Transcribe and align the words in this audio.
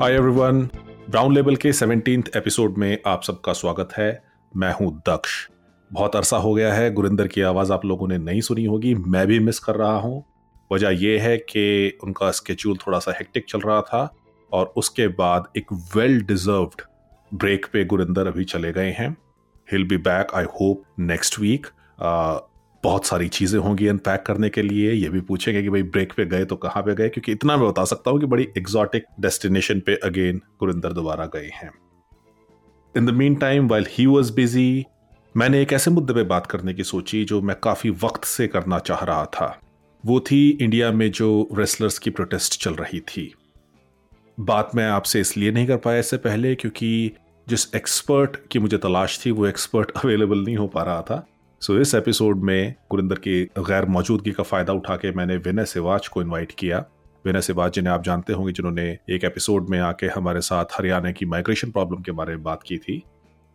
हाय 0.00 0.12
everyone 0.12 0.62
brown 1.10 1.34
label 1.34 1.56
के 1.56 1.72
seventeen 1.72 2.24
episode 2.36 2.78
में 2.78 2.98
आप 3.06 3.22
सबका 3.22 3.52
स्वागत 3.52 3.88
है। 3.92 4.22
मैं 4.56 4.72
हूँ 4.72 5.02
दक्ष। 5.08 5.48
बहुत 5.92 6.16
अरसा 6.16 6.36
हो 6.36 6.54
गया 6.54 6.74
है। 6.74 6.92
गुरिंदर 6.92 7.28
की 7.28 7.40
आवाज़ 7.40 7.72
आप 7.72 7.84
लोगों 7.84 8.08
ने 8.08 8.18
नहीं 8.18 8.40
सुनी 8.40 8.64
होगी। 8.64 8.94
मैं 8.94 9.26
भी 9.26 9.38
मिस 9.38 9.58
कर 9.58 9.74
रहा 9.74 9.98
हूँ। 9.98 10.24
वजह 10.72 10.88
यह 10.88 11.22
है 11.22 11.38
कि 11.38 11.98
उनका 12.04 12.30
स्केड्यूल 12.30 12.76
थोड़ा 12.76 12.98
सा 12.98 13.12
हेक्टिक 13.12 13.44
चल 13.48 13.60
रहा 13.60 13.80
था 13.80 14.14
और 14.52 14.72
उसके 14.76 15.08
बाद 15.08 15.44
एक 15.56 15.66
वेल 15.96 16.20
डिजर्व्ड 16.20 16.82
ब्रेक 17.34 17.66
पे 17.72 17.84
गुरिंदर 17.84 18.26
अभी 18.26 18.44
चले 18.44 18.72
गए 18.72 18.90
हैं। 18.90 19.16
He'll 19.72 19.88
be 19.88 19.96
back 19.96 20.26
I 20.34 20.44
hope 20.44 20.82
next 20.98 21.38
week 21.38 21.66
बहुत 22.84 23.06
सारी 23.06 23.28
चीज़ें 23.28 23.60
होंगी 23.60 23.86
अनपैक 23.86 24.22
करने 24.22 24.48
के 24.48 24.62
लिए। 24.62 24.92
ये 24.92 25.08
भी 25.08 25.20
पूछेंगे 25.20 25.62
कि 25.62 25.68
भाई 25.68 25.82
ब्रेक 25.82 26.12
पे 26.12 26.24
गए 26.24 26.44
तो 26.44 26.56
कहाँ 26.56 26.82
पे 26.82 26.94
गए? 26.94 27.08
क्योंकि 27.08 27.32
इतना 27.32 27.56
मैं 27.56 27.68
बता 27.68 27.84
सकता 27.84 28.10
हूँ 28.10 28.20
कि 28.20 28.26
बड़ी 28.26 28.48
एग्जॉटिक 28.58 29.04
डेस्टिनेशन 29.20 29.80
पे 29.80 29.94
अगेन 29.94 30.40
गुरिंदर 30.60 30.92
दोबारा 30.92 31.26
गए 31.26 31.50
हैं। 31.54 31.70
In 32.96 33.06
the 33.06 33.10
meantime 33.34 33.68
while 33.68 33.86
he 33.90 34.06
was 34.06 34.32
busy 34.32 34.84
मैंने 35.36 35.62
एक 35.62 35.72
ऐसे 35.72 35.90
मुद्दे 35.90 36.12
पे 36.12 36.22
बात 36.22 36.46
करने 36.46 36.74
की 36.74 36.84
सोची 36.84 37.24
जो 37.24 37.42
मैं 37.42 37.56
काफ़ी 37.62 37.90
वक्त 37.90 38.24
से 38.24 38.48
करना 38.48 38.78
चाह 38.78 39.04
रहा 39.04 39.24
था। 39.24 39.60
वो 40.06 40.20
थी 40.20 40.50
इंडिया 40.50 40.92
में 40.92 41.10
जो 41.10 41.48
रेसलर्स 41.58 41.98
की 41.98 42.10
प्रोटेस्ट 42.10 42.62
चल 42.62 42.74
रही 42.74 43.00
थी। 43.00 43.34
बात 44.40 44.70
मैं 44.74 44.86
आपसे 44.88 45.20
इसलिए 45.20 45.50
नहीं 45.50 45.66
कर 45.66 45.76
पाया 45.76 45.98
इससे 45.98 46.16
पहले 46.16 46.54
क्योंकि 46.54 47.12
जिस 47.48 47.74
एक्सपर्ट 47.74 48.36
की 48.50 48.58
मुझे 48.58 48.78
तलाश 48.78 49.26
थी, 49.26 49.30
वो 49.30 49.46
एक्सपर्ट 49.46 49.90
अवेलेबल 49.90 50.38
नहीं 50.44 50.56
हो 50.56 50.66
पा 50.66 50.82
रहा 50.82 51.02
था। 51.02 51.26
सो 51.62 51.76
इस 51.80 51.94
एपिसोड 51.94 52.42
में 52.42 52.74
गुरिंदर 52.90 53.18
की 53.18 53.42
गैर 53.58 53.84
मौजूदगी 53.86 54.30
का 54.32 54.42
फ़ायदा 54.42 54.72
उठा 54.72 54.94
के 54.96 55.10
मैंने 55.12 55.36
विनय 55.36 55.64
सिवाच 55.64 56.06
को 56.08 56.22
इनवाइट 56.22 56.52
किया। 56.58 56.78
विनय 57.24 57.40
सिवाज 57.40 57.72
जिन्हें 57.72 57.92
आप 57.92 58.04
जानते 58.04 58.32
होंगे, 58.32 58.52
जिन्होंने 58.52 58.86
एक 59.10 59.24
एपिसोड 59.24 59.68
में 59.68 59.78
आके 59.78 60.06
हमारे 60.06 60.40
साथ 60.40 60.64
हरियाणा 60.74 61.10
की 61.10 61.26
माइग्रेशन 61.26 61.70
प्रॉब्लम 61.70 62.02
के 62.02 62.12
बारे 62.12 62.34
में 62.34 62.42
बात 62.42 62.62
की 62.62 62.76
थी। 62.78 63.02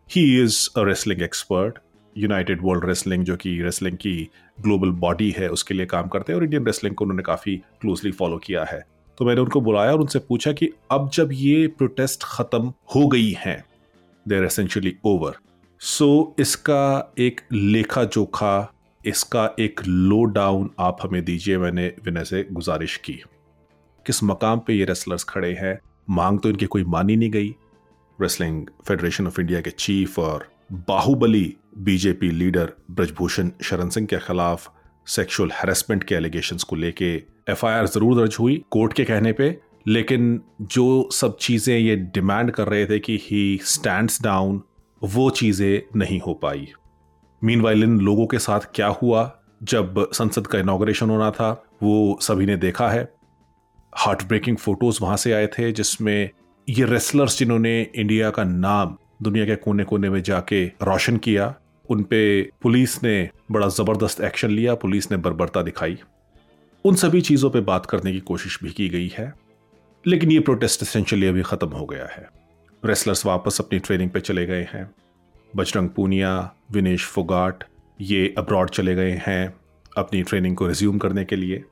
He 0.09 0.43
is 0.43 0.57
a 0.77 0.83
wrestling 0.83 1.21
expert 1.21 1.79
United 2.15 2.59
World 2.63 2.85
Wrestling 2.85 3.23
जो 3.23 3.35
कि 3.35 3.57
रेसलिंग 3.61 3.97
की 3.97 4.29
ग्लोबल 4.57 4.91
बॉडी 4.99 5.29
है, 5.37 5.49
उसके 5.49 5.73
लिए 5.73 5.85
काम 5.85 6.07
करते 6.07 6.33
हैं 6.33 6.37
और 6.37 6.43
इंडियन 6.43 6.65
रेसलिंग 6.65 6.95
को 6.95 7.05
उन्होंने 7.05 7.23
काफ़ी 7.23 7.55
क्लोजली 7.81 8.11
फॉलो 8.11 8.37
किया 8.37 8.63
है। 8.63 8.79
तो 9.17 9.25
मैंने 9.25 9.41
उनको 9.41 9.61
बुलाया 9.61 9.91
और 9.91 10.01
उनसे 10.01 10.19
पूछा 10.19 10.51
कि 10.51 10.69
अब 10.91 11.09
जब 11.13 11.29
ये 11.33 11.67
प्रोटेस्ट 11.67 12.23
ख़त्म 12.27 12.73
हो 12.95 13.07
गई 13.07 13.31
हैं 13.39 13.63
they're 14.25 14.43
essentially 14.43 14.95
over 15.05 15.37
so 15.81 16.05
so, 16.31 16.41
इसका 16.41 17.13
एक 17.19 17.41
लेखा 17.53 18.03
जोखा 18.03 18.71
इसका 19.01 19.43
एक 19.59 19.81
लो 19.87 20.23
डाउन 20.25 20.69
आप 20.79 20.97
हमें 21.01 21.23
दीजिए 21.25 21.57
मैंने 21.57 21.87
विनय 22.05 22.23
से 22.23 22.43
गुजारिश 22.51 22.95
की। 22.97 23.13
किस 24.05 24.23
मकाम 24.23 24.59
पे 24.59 24.73
ये 24.73 24.85
रेसलर्स 24.85 25.23
खड़े 25.23 25.51
हैं? 25.53 25.77
मांग 26.09 26.39
तो 26.39 26.49
इनकी 26.49 26.65
कोई 26.65 26.83
मानी 26.83 27.15
नहीं 27.15 27.29
गई। 27.29 27.53
रेसलिंग 28.19 28.65
फेडरेशन 28.87 29.27
ऑफ़ 29.27 29.39
इंडिया 29.41 29.61
के 29.61 29.69
चीफ 29.69 30.19
और 30.19 30.47
बाहुबली 30.87 31.55
बीजेपी 31.77 32.31
लीडर 32.31 32.73
ब्रजभूषण 32.91 33.51
शरण 33.63 33.89
सिंह 33.89 34.07
के 34.07 34.17
खिलाफ 34.17 34.69
सेक्सुअल 35.07 35.51
हैरेसमेंट 35.51 36.03
के 36.03 36.15
एलिगेशंस 36.15 36.63
को 36.63 36.75
लेके 36.75 37.15
एफआईआर 37.49 37.87
ज़रूर 37.87 38.15
दर्ज 38.15 38.37
हुई 38.39 38.63
कोर्ट 38.71 38.93
के 38.93 39.03
कहने 39.03 39.31
पे। 39.31 39.57
लेकिन 39.87 40.39
जो 40.61 41.09
सब 41.13 41.37
चीज़ें 41.37 41.77
ये 41.77 41.95
डिमांड 41.95 42.51
कर 42.51 42.67
रहे 42.67 42.85
थे 42.85 42.99
कि 42.99 43.19
ही 43.23 43.59
स्टैंड 43.63 44.09
डाउन 44.23 44.61
वो 45.05 45.29
चीज़ें 45.29 45.99
नहीं 45.99 46.19
हो 46.19 46.33
पाई। 46.33 46.67
मीन 47.43 47.65
इन 47.83 47.99
लोगों 47.99 48.27
के 48.27 48.39
साथ 48.39 48.59
क्या 48.75 48.87
हुआ? 48.87 49.39
जब 49.63 50.11
संसद 50.13 50.47
का 50.47 50.59
इनाग्रेशन 50.59 51.09
होना 51.09 51.31
था, 51.31 51.65
वो 51.83 52.17
सभी 52.21 52.45
ने 52.45 52.55
देखा 52.57 52.89
है। 52.89 53.13
हार्ट 53.95 54.23
ब्रेकिंग 54.23 54.57
फ़ोटोज़ 54.57 54.99
वहाँ 55.01 55.17
से 55.17 55.31
आए 55.33 55.47
थे, 55.47 55.71
जिसमें 55.71 56.29
ये 56.69 56.85
रेसलर्स 56.85 57.37
जिन्होंने 57.39 57.87
इंडिया 57.95 58.29
का 58.29 58.43
नाम 58.43 58.97
दुनिया 59.21 59.45
के 59.45 59.55
कोने 59.55 59.83
कोने 59.83 60.09
में 60.09 60.23
जाके 60.23 60.65
रोशन 60.65 61.17
किया, 61.17 61.55
उन 61.89 62.03
पे 62.03 62.41
पुलिस 62.61 63.03
ने 63.03 63.29
बड़ा 63.51 63.67
ज़बरदस्त 63.67 64.21
एक्शन 64.21 64.49
लिया, 64.49 64.75
पुलिस 64.75 65.11
ने 65.11 65.17
बर्बरता 65.17 65.61
दिखाई। 65.61 65.97
उन 66.85 66.95
सभी 66.95 67.21
चीज़ों 67.21 67.49
पे 67.49 67.61
बात 67.61 67.85
करने 67.85 68.11
की 68.11 68.19
कोशिश 68.19 68.59
भी 68.63 68.71
की 68.71 68.89
गई 68.89 69.11
है, 69.17 69.33
लेकिन 70.07 70.31
ये 70.31 70.39
प्रोटेस्ट 70.39 70.81
एसेंशियली 70.81 71.27
अभी 71.27 71.41
खत्म 71.41 71.67
हो 71.67 71.85
गया 71.85 72.05
है। 72.05 72.27
रेसलर्स 72.85 73.25
वापस 73.25 73.61
अपनी 73.61 73.79
ट्रेनिंग 73.79 74.09
पे 74.09 74.19
चले 74.19 74.45
गए 74.45 74.67
हैं। 74.73 74.95
बजरंग 75.55 75.89
पूनिया, 75.89 76.55
विनेश 76.71 77.05
फोगाट, 77.05 77.63
ये 78.01 78.35
अब्रॉड 78.37 78.69
चले 78.69 78.95
गए 78.95 79.21
हैं 79.27 79.55
अपनी 79.97 80.23
ट्रेनिंग 80.23 80.55
को 80.55 80.67
रिज्यूम 80.67 80.97
करने 80.97 81.25
के 81.25 81.35
लिए। 81.35 81.63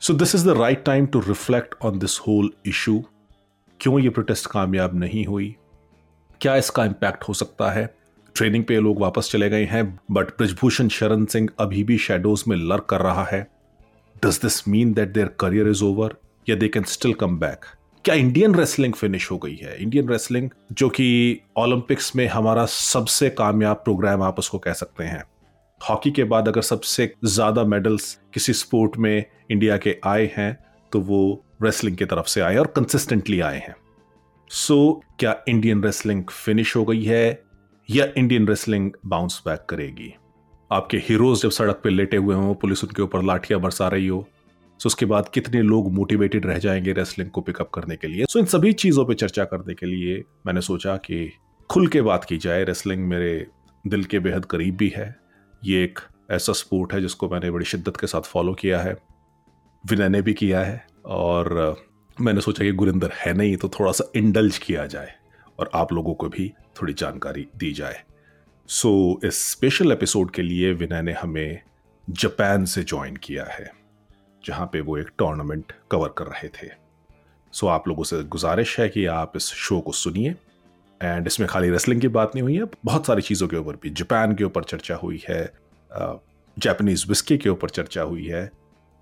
So 0.00 0.14
this 0.14 0.34
is 0.34 0.46
the 0.46 0.48
right 0.48 0.84
time 0.84 1.06
to 1.06 1.20
reflect 1.20 1.74
on 1.82 1.98
this 1.98 2.18
whole 2.18 2.50
issue 2.66 3.04
क्यों 3.80 4.00
ये 4.00 4.10
प्रोटेस्ट 4.10 4.46
कामयाब 4.50 4.94
नहीं 4.94 5.24
हुई? 5.24 5.56
क्या 6.40 6.56
इसका 6.56 6.84
इम्पैक्ट 6.84 7.24
हो 7.24 7.34
सकता 7.34 7.70
है? 7.70 7.94
ट्रेनिंग 8.34 8.64
पे 8.64 8.76
लोग 8.76 9.00
वापस 9.00 9.28
चले 9.32 9.48
गए 9.50 9.64
हैं 9.64 10.00
बट 10.10 10.28
ब्रजभूषण 10.28 10.88
शरण 10.88 11.24
सिंह 11.24 11.48
अभी 11.58 11.84
भी 11.84 11.98
शेडोज 11.98 12.44
में 12.48 12.56
लर्क 12.56 12.84
कर 12.84 13.00
रहा 13.00 13.24
है। 13.24 13.46
Does 14.24 14.36
this 14.36 14.68
mean 14.68 14.92
that 14.92 15.08
their 15.08 15.36
career 15.40 15.68
is 15.68 15.84
over 15.84 16.16
या 16.48 16.56
they 16.56 16.68
can 16.68 16.82
still 16.82 17.14
come 17.14 17.38
back 17.38 17.64
क्या 18.04 18.14
इंडियन 18.14 18.54
रेसलिंग 18.54 18.94
फिनिश 18.94 19.30
हो 19.30 19.36
गई 19.38 19.54
है? 19.54 19.76
इंडियन 19.76 20.08
रेसलिंग 20.08 20.48
जो 20.72 20.88
कि 20.88 21.40
ओलंपिक्स 21.58 22.14
में 22.16 22.26
हमारा 22.28 22.64
सबसे 22.66 23.28
कामयाब 23.30 23.76
प्रोग्राम 23.76 24.22
आप 24.22 24.38
उसको 24.38 24.58
कह 24.58 24.72
सकते 24.72 25.04
हैं। 25.04 25.22
हॉकी 25.80 26.10
के 26.10 26.24
बाद 26.24 26.48
अगर 26.48 26.62
सबसे 26.62 27.10
ज़्यादा 27.24 27.64
मेडल्स 27.64 28.12
किसी 28.34 28.52
स्पोर्ट 28.52 28.96
में 28.96 29.24
इंडिया 29.50 29.76
के 29.76 29.96
आए 30.06 30.30
हैं 30.36 30.56
तो 30.92 31.00
वो 31.00 31.20
रेसलिंग 31.62 31.96
की 31.96 32.04
तरफ़ 32.04 32.26
से 32.26 32.40
आए 32.40 32.56
और 32.56 32.66
कंसिस्टेंटली 32.76 33.40
आए 33.40 33.58
हैं। 33.58 33.74
सो 34.50 34.74
so, 34.74 35.18
क्या 35.20 35.36
इंडियन 35.48 35.84
रेसलिंग 35.84 36.24
फिनिश 36.24 36.76
हो 36.76 36.84
गई 36.84 37.04
है 37.04 37.42
या 37.88 38.06
इंडियन 38.16 38.48
रेसलिंग 38.48 38.90
बाउंस 39.06 39.42
बैक 39.46 39.66
करेगी? 39.70 40.12
आपके 40.70 40.96
हीरोज 40.98 41.42
जब 41.42 41.50
सड़क 41.50 41.80
पर 41.84 41.90
लेटे 41.90 42.16
हुए 42.16 42.34
हों 42.34 42.54
पुलिस 42.54 42.84
उनके 42.84 43.02
ऊपर 43.02 43.22
लाठियाँ 43.22 43.60
बरसा 43.60 43.88
रही 43.88 44.06
हो 44.06 44.26
सो 44.80 44.86
उसके 44.86 45.06
बाद 45.06 45.28
कितने 45.28 45.62
लोग 45.62 45.92
मोटिवेटेड 45.92 46.46
रह 46.46 46.58
जाएँगे 46.58 46.92
रेसलिंग 46.92 47.30
को 47.30 47.40
पिकअप 47.40 47.70
करने 47.70 47.96
के 47.96 48.08
लिए? 48.08 48.24
सो 48.24 48.38
इन 48.38 48.44
सभी 48.44 48.72
चीज़ों 48.72 49.04
पर 49.04 49.14
चर्चा 49.14 49.44
करने 49.44 49.74
के 49.74 49.86
लिए 49.86 50.24
मैंने 50.46 50.60
सोचा 50.60 50.96
कि 50.96 51.32
खुल 51.70 51.86
के 51.86 52.02
बात 52.02 52.24
की 52.24 52.38
जाए 52.38 52.64
रेसलिंग 52.64 53.08
मेरे 53.08 53.46
दिल 53.86 54.04
के 54.04 54.18
बेहद 54.18 54.44
करीब 54.44 54.76
भी 54.76 54.92
है। 54.96 55.16
ये 55.64 55.84
एक 55.84 55.98
ऐसा 56.30 56.52
स्पोर्ट 56.52 56.92
है 56.92 57.00
जिसको 57.00 57.28
मैंने 57.28 57.50
बड़ी 57.50 57.64
शिद्दत 57.64 57.96
के 57.96 58.06
साथ 58.06 58.20
फॉलो 58.20 58.54
किया 58.54 58.80
है। 58.80 58.96
विनय 59.90 60.08
ने 60.08 60.22
भी 60.22 60.34
किया 60.34 60.60
है 60.60 60.86
और 61.06 61.76
मैंने 62.20 62.40
सोचा 62.40 62.64
कि 62.64 62.72
गुरिंदर 62.72 63.10
है 63.12 63.34
नहीं 63.34 63.56
तो 63.56 63.68
थोड़ा 63.68 63.92
सा 63.92 64.12
इंडल्ज 64.16 64.58
किया 64.58 64.86
जाए 64.86 65.14
और 65.58 65.70
आप 65.74 65.92
लोगों 65.92 66.14
को 66.14 66.28
भी 66.28 66.52
थोड़ी 66.82 66.92
जानकारी 66.92 67.46
दी 67.56 67.72
जाए। 67.72 68.02
सो 68.66 69.18
so, 69.18 69.24
इस 69.24 69.50
स्पेशल 69.50 69.92
एपिसोड 69.92 70.30
के 70.30 70.42
लिए 70.42 70.72
विनय 70.72 71.02
ने 71.02 71.12
हमें 71.12 71.62
जापान 72.10 72.64
से 72.64 72.84
ज्वाइन 72.84 73.16
किया 73.16 73.44
है। 73.44 73.79
जहाँ 74.44 74.66
पे 74.72 74.80
वो 74.80 74.96
एक 74.98 75.10
टूर्नामेंट 75.18 75.72
कवर 75.90 76.14
कर 76.18 76.26
रहे 76.26 76.48
थे। 76.48 76.68
सो 77.52 77.66
आप 77.66 77.88
लोगों 77.88 78.04
से 78.04 78.22
गुजारिश 78.24 78.78
है 78.80 78.88
कि 78.88 79.04
आप 79.06 79.32
इस 79.36 79.46
शो 79.56 79.80
को 79.80 79.92
सुनिए। 79.92 80.34
एंड 81.00 81.26
इसमें 81.26 81.48
खाली 81.48 81.70
रेसलिंग 81.70 82.00
की 82.00 82.08
बात 82.08 82.34
नहीं 82.34 82.42
हुई 82.42 82.56
है, 82.56 82.64
बहुत 82.84 83.06
सारी 83.06 83.22
चीज़ों 83.22 83.48
के 83.48 83.56
ऊपर 83.56 83.76
भी। 83.82 83.90
जापान 83.90 84.34
के 84.34 84.44
ऊपर 84.44 84.64
चर्चा 84.64 84.94
हुई 84.94 85.22
है 85.28 85.44
जापानीज 86.56 87.04
विस्की 87.08 87.36
के 87.38 87.48
ऊपर 87.48 87.70
चर्चा 87.70 88.02
हुई 88.02 88.26
है 88.26 88.50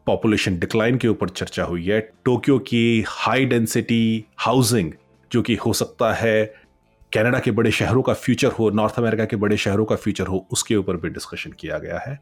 पॉपुलेशन 0.06 0.59
डिक्लाइन 0.59 0.98
के 0.98 1.09
ऊपर 1.09 1.28
चर्चा 1.28 1.65
हुई 1.65 1.84
है 1.84 2.00
टोक्यो 2.25 2.59
की 2.59 3.04
हाई 3.09 3.44
डेंसिटी 3.47 4.25
हाउसिंग 4.38 4.93
जो 5.31 5.43
कि 5.43 5.54
हो 5.56 5.72
सकता 5.72 6.12
है 6.15 6.44
कनाडा 7.12 7.38
के 7.38 7.50
बड़े 7.50 7.71
शहरों 7.71 8.03
का 8.03 8.12
फ्यूचर 8.15 8.50
हो 8.50 8.71
नॉर्थ 8.71 8.98
अमेरिका 8.98 9.25
के 9.25 9.37
बड़े 9.37 9.56
शहरों 9.56 9.84
का 9.84 9.97
फ्यूचर 9.97 10.27
हो, 10.27 10.47
उसके 10.50 10.77
ऊपर 10.77 10.97
भी 10.97 11.09
डिस्कशन 11.09 11.50
किया 11.50 11.78
गया 11.78 11.98
है। 11.98 12.19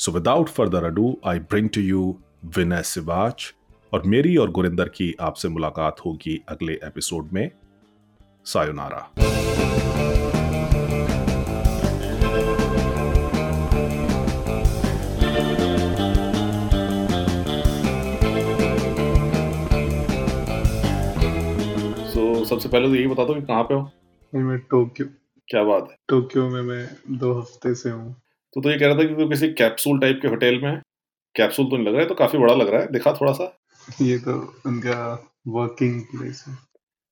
So 0.00 0.12
without 0.12 0.48
further 0.48 0.84
ado 0.84 1.16
I 1.26 1.38
bring 1.40 1.68
to 1.68 1.80
you 1.80 2.16
Vinay 2.44 2.82
Siwach 2.82 3.54
और 3.92 4.02
मेरी 4.02 4.36
और 4.36 4.50
गुरिंदर 4.50 4.88
की 4.88 5.14
आपसे 5.20 5.48
मुलाकात 5.48 5.96
होगी 6.06 6.44
अगले 6.48 6.72
एपिसोड 6.72 7.28
में। 7.32 7.50
सायोनारा। 8.44 9.12
So, 22.12 22.44
सबसे 22.44 22.68
पहले 22.68 22.88
तो 22.88 22.94
यही 22.94 23.06
बता 23.06 23.24
दो 23.24 23.34
कि 23.34 23.42
कहाँ 23.42 23.62
पे 23.62 23.74
हो? 23.74 23.90
मैं 24.34 24.58
टोक्यो। 24.58 25.06
क्या 25.48 25.62
बात 25.62 25.88
है? 25.90 25.96
टोक्यो 26.08 26.48
में 26.48 26.62
मैं 26.62 26.88
दो 27.10 27.38
हफ़्ते 27.38 27.74
से 27.74 27.90
हूँ। 27.90 28.22
तो 28.54 28.60
तो 28.60 28.70
ये 28.70 28.78
कह 28.78 28.86
रहा 28.86 28.98
था 28.98 29.04
कि 29.04 29.14
तो 29.14 29.28
किसी 29.28 29.48
कैप्सूल 29.48 30.00
टाइप 30.00 30.18
के 30.22 30.28
होटल 30.28 30.60
में 30.62 30.82
कैप्सूल 31.36 31.66
तो 31.66 31.76
नहीं 31.76 31.86
लग 31.86 31.92
रहा 31.92 32.02
है 32.02 32.08
तो 32.08 32.14
काफ़ी 32.14 32.38
बड़ा 32.38 32.54
लग 32.54 32.68
रहा 32.68 32.80
है। 32.80 32.92
दिखा 32.92 33.12
थोड़ा 33.12 33.32
सा। 33.32 33.56
ये 34.02 34.18
तो 34.18 34.32
उनका 34.66 34.98
वर्किंग 35.48 36.00
प्लेस 36.02 36.44
है। 36.48 36.56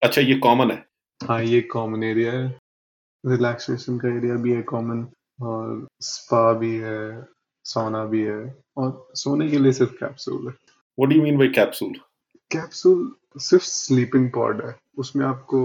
अच्छा 0.02 0.20
ये 0.20 0.34
कॉमन 0.34 0.70
है। 0.70 0.84
हाँ 1.20 1.42
ये 1.42 1.60
कॉमन 1.60 2.02
एरिया 2.04 2.32
है। 2.32 2.46
रिलैक्सेशन 3.24 3.98
का 3.98 4.16
एरिया 4.16 4.34
भी 4.34 4.52
है 4.52 4.62
कॉमन 4.62 5.06
और 5.42 5.86
स्पा 6.00 6.52
भी 6.52 6.74
है 6.76 7.24
सोना 7.64 8.04
भी 8.04 8.22
है 8.22 8.54
और 8.76 9.08
सोने 9.14 9.48
के 9.50 9.58
लिए 9.58 9.72
सिर्फ़ 9.72 9.92
कैप्सूल 9.92 10.46
है। 10.46 10.52
What 10.98 11.10
do 11.10 11.16
you 11.16 11.22
mean 11.22 11.38
by 11.38 11.48
capsule 11.48 11.94
capsule 12.50 13.12
सिर्फ़ 13.38 13.64
स्लीपिंग 13.64 14.30
पॉड 14.30 14.64
है। 14.66 14.74
उसमें 14.98 15.26
आपको 15.26 15.60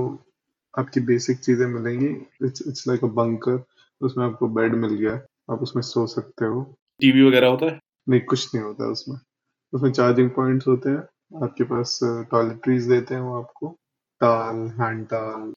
आपकी 0.73 0.99
बेसिक 0.99 1.39
चीज़ें 1.39 1.65
मिलेंगी। 1.67 2.07
It's 2.47 2.63
it's 2.67 2.87
like 2.87 3.03
a 3.03 3.07
bunker 3.07 3.63
उसमें 4.01 4.25
आपको 4.25 4.47
बेड 4.47 4.75
मिल 4.75 4.93
गया। 4.93 5.13
आप 5.53 5.61
उसमें 5.61 5.83
सो 5.83 6.07
सकते 6.07 6.45
हो। 6.45 6.61
टीवी 7.01 7.23
वगैरह 7.23 7.47
होता 7.47 7.65
है? 7.65 7.79
नहीं 8.07 8.21
कुछ 8.21 8.55
नहीं 8.55 8.65
होता 8.65 8.91
उसमें। 8.91 9.17
उसमें 9.73 9.91
चार्जिंग 9.91 10.29
पॉइंट्स 10.29 10.67
होते 10.67 10.89
हैं 10.89 11.43
आपके 11.43 11.63
पास 11.63 11.99
टॉयलेटरीज 12.31 12.87
देते 12.87 13.15
हैं 13.15 13.21
वो 13.21 13.41
आपको। 13.41 13.75
टाल 14.21 14.55
हैंड 14.81 15.05
टाल 15.07 15.53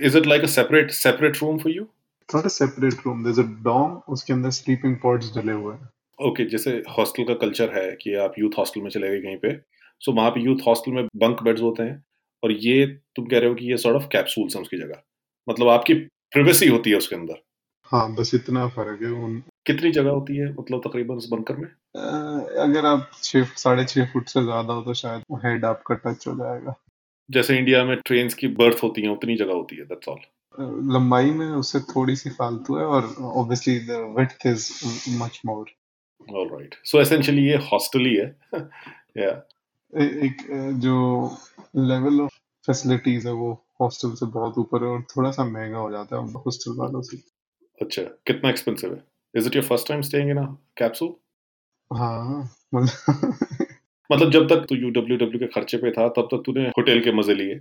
is 0.00 0.18
it 0.18 0.26
like 0.26 0.42
a 0.42 0.46
separate 0.46 0.90
separate 0.90 1.42
room 1.42 1.58
for 1.58 1.72
you 1.72 1.82
not 2.28 2.44
a 2.44 2.48
separate 2.48 3.06
room 3.06 3.24
there 3.24 3.32
is 3.32 3.40
a 3.40 3.62
dorm 3.64 4.00
उसके 4.08 4.32
अंदर 4.32 4.50
स्लीपिंग 4.50 4.96
पॉड्स 4.96 5.34
डले 5.36 5.52
हुए 5.52 5.74
हैं। 5.74 5.88
ओके 6.18 6.28
okay, 6.28 6.50
जैसे 6.52 6.82
हॉस्टल 6.98 7.24
का 7.24 7.34
कल्चर 7.34 7.72
है 7.74 7.90
कि 8.00 8.14
आप 8.14 8.34
यूथ 8.38 8.58
हॉस्टल 8.58 8.80
में 8.80 8.90
चले 8.90 9.08
गए 9.08 9.20
कहीं 9.22 9.36
पे 9.36 9.52
सो 9.52 10.10
so, 10.10 10.16
वहाँ 10.18 10.30
पे 10.30 10.40
यूथ 10.40 10.66
हॉस्टल 10.66 10.92
में 10.92 11.04
बंक 11.16 11.42
बेड्स 11.42 11.62
होते 11.62 11.82
हैं 11.82 12.02
और 12.42 12.52
ये 12.52 12.86
तुम 13.16 13.26
कह 13.26 13.38
रहे 13.38 13.48
हो 13.48 13.54
कि 13.54 13.70
ये 13.70 13.76
सॉर्ट 13.76 13.96
ऑफ़ 13.96 14.06
कैप्सूल्स 14.12 14.54
हैं 14.56 14.62
उसकी 14.62 14.78
जगह। 14.78 15.02
मतलब 15.48 15.68
आपकी 15.68 15.94
प्रिवेसी 16.32 16.68
होती 16.68 16.90
है 16.90 16.96
उसके 16.96 17.16
अंदर। 17.16 17.42
हाँ 17.92 18.14
बस 18.14 18.30
इतना 18.34 18.66
फ़र्क 18.68 19.02
है 19.02 19.10
उन 19.24 19.42
कितनी 19.66 19.90
जगह 19.92 20.10
होती 20.10 20.36
है 20.36 20.48
मतलब 20.52 20.80
तकरीबन 20.80 21.14
उस 21.14 21.28
बंकर 21.30 21.56
में? 21.56 21.68
आ, 21.96 22.62
अगर 22.64 22.86
आप 22.86 23.10
छः 23.22 23.44
साढ़े 23.56 23.84
छः 23.84 24.06
फुट 24.12 24.28
से 24.28 24.42
ज़्यादा 24.42 24.72
हो 24.72 24.82
तो 24.82 24.94
शायद 24.94 25.22
हेड 25.44 25.64
आपका 25.64 25.94
टच 25.94 26.26
हो 26.28 26.34
जाएगा। 26.34 26.74
जैसे 27.30 27.58
इंडिया 27.58 27.84
में 27.84 27.96
ट्रेन 28.06 28.28
की 28.38 28.48
बर्थ 28.56 28.82
होती 28.82 29.02
है 29.02 29.08
उतनी 29.08 29.36
जगह 29.36 29.52
होती 29.52 29.76
है 29.76 29.84
दैट्स 29.84 30.08
ऑल 30.08 30.20
लंबाई 30.94 31.30
में 31.30 31.46
उससे 31.48 31.80
थोड़ी 31.80 32.16
सी 32.16 32.30
फालतू 32.30 32.76
है 32.76 32.84
और 32.86 33.04
obviously 33.22 33.78
the 33.80 34.00
width 34.18 34.46
is 34.46 34.70
much 35.22 35.40
more 35.46 35.66
alright 36.28 36.74
so 36.84 37.00
essentially 37.00 37.46
ये 37.48 37.56
हॉस्टल 37.72 38.06
ही 38.06 38.14
है। 38.14 38.26
या 39.18 39.28
yeah. 39.28 39.36
एक 39.92 40.42
जो 40.80 40.96
लेवल 41.76 42.20
ऑफ़ 42.20 42.34
फैसिलिटीज़ 42.68 43.26
है 43.28 43.32
वो 43.34 43.52
हॉस्टल 43.80 44.12
से 44.14 44.26
बहुत 44.26 44.58
ऊपर 44.58 44.84
है 44.84 44.90
और 44.90 45.02
थोड़ा 45.16 45.30
सा 45.30 45.44
महँगा 45.44 45.78
हो 45.78 45.90
जाता 45.90 46.16
है 46.16 46.32
हॉस्टल 46.34 46.76
वालों 46.78 47.02
से। 47.02 47.35
अच्छा 47.82 48.02
कितना 48.26 48.50
एक्सपेंसिव 48.50 48.92
है? 48.94 49.02
Is 49.34 49.46
it 49.46 49.56
your 49.56 49.64
first 49.64 49.88
time 49.88 50.02
staying 50.02 50.30
in 50.30 50.36
a 50.36 50.44
capsule 50.78 51.14
हाँ। 51.90 52.50
मतलब 52.74 54.30
जब 54.30 54.48
तक 54.48 54.66
तू 54.68 54.74
यूडब्ल्यूडब्ल्यू 54.74 55.38
के 55.38 55.46
खर्चे 55.54 55.78
पे 55.78 55.90
था 55.90 56.08
तब 56.16 56.28
तक 56.32 56.42
तूने 56.46 56.68
होटल 56.68 57.00
के 57.00 57.12
मज़े 57.12 57.34
लिए। 57.34 57.54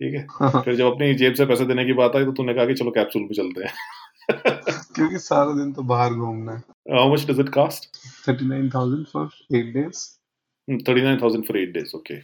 ठीक 0.00 0.14
है? 0.14 0.26
हाँ। 0.30 0.62
फिर 0.62 0.74
जब 0.76 0.92
अपनी 0.92 1.14
जेब 1.14 1.34
से 1.34 1.46
पैसे 1.46 1.64
देने 1.66 1.84
की 1.84 1.92
बात 1.92 2.16
आई 2.16 2.24
तो 2.24 2.32
तूने 2.32 2.54
कहा 2.54 2.64
कि 2.66 2.74
चलो 2.74 2.90
कैप्सूल 2.90 3.22
पे 3.22 3.34
चलते 3.34 3.64
हैं। 3.64 3.72
क्योंकि 4.94 5.18
सारा 5.18 5.52
दिन 5.54 5.72
तो 5.72 5.82
बाहर 5.82 6.14
घूमना 6.14 6.52
है। 6.52 6.58
How 6.98 7.12
much 7.12 7.26
does 7.30 7.40
it 7.40 7.48
cost 7.48 7.90
39000 8.28 9.04
for 9.12 9.28
8 9.56 9.72
days 9.74 10.04
39000 10.68 11.46
for 11.48 11.58
8 11.58 11.72
days 11.74 11.96
okay 11.96 12.20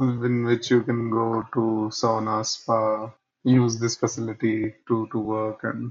in 0.00 0.44
which 0.46 0.70
you 0.70 0.80
can 0.88 0.98
go 1.10 1.22
to 1.54 1.62
sauna 2.00 2.34
spa 2.48 3.12
use 3.44 3.78
this 3.80 3.96
facility 4.02 4.52
to 4.88 4.98
to 5.14 5.22
work 5.30 5.64
and 5.70 5.90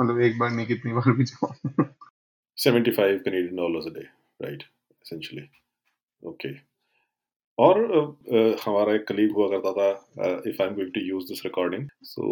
मतलब 0.00 0.20
एक 0.20 0.38
बार 0.38 0.50
नहीं 0.50 0.66
कितनी 0.66 0.92
बार 0.92 1.12
भी 1.12 1.24
जाओ 1.24 1.52
75 2.58 3.22
Canadian 3.24 3.56
dollars 3.56 3.86
a 3.86 3.90
day 3.90 4.06
right 4.40 4.62
essentially. 5.04 5.50
Okay. 6.22 6.54
और 7.58 7.78
uh, 7.90 8.64
हमारा 8.64 8.94
एक 8.94 9.06
colleague 9.08 9.32
हुआ 9.32 9.48
करता 9.48 9.72
था 9.72 9.88
if 10.48 10.62
I 10.62 10.68
am 10.68 10.74
going 10.74 10.90
to 10.94 11.00
use 11.00 11.26
this 11.28 11.44
recording 11.44 11.88
so 12.04 12.24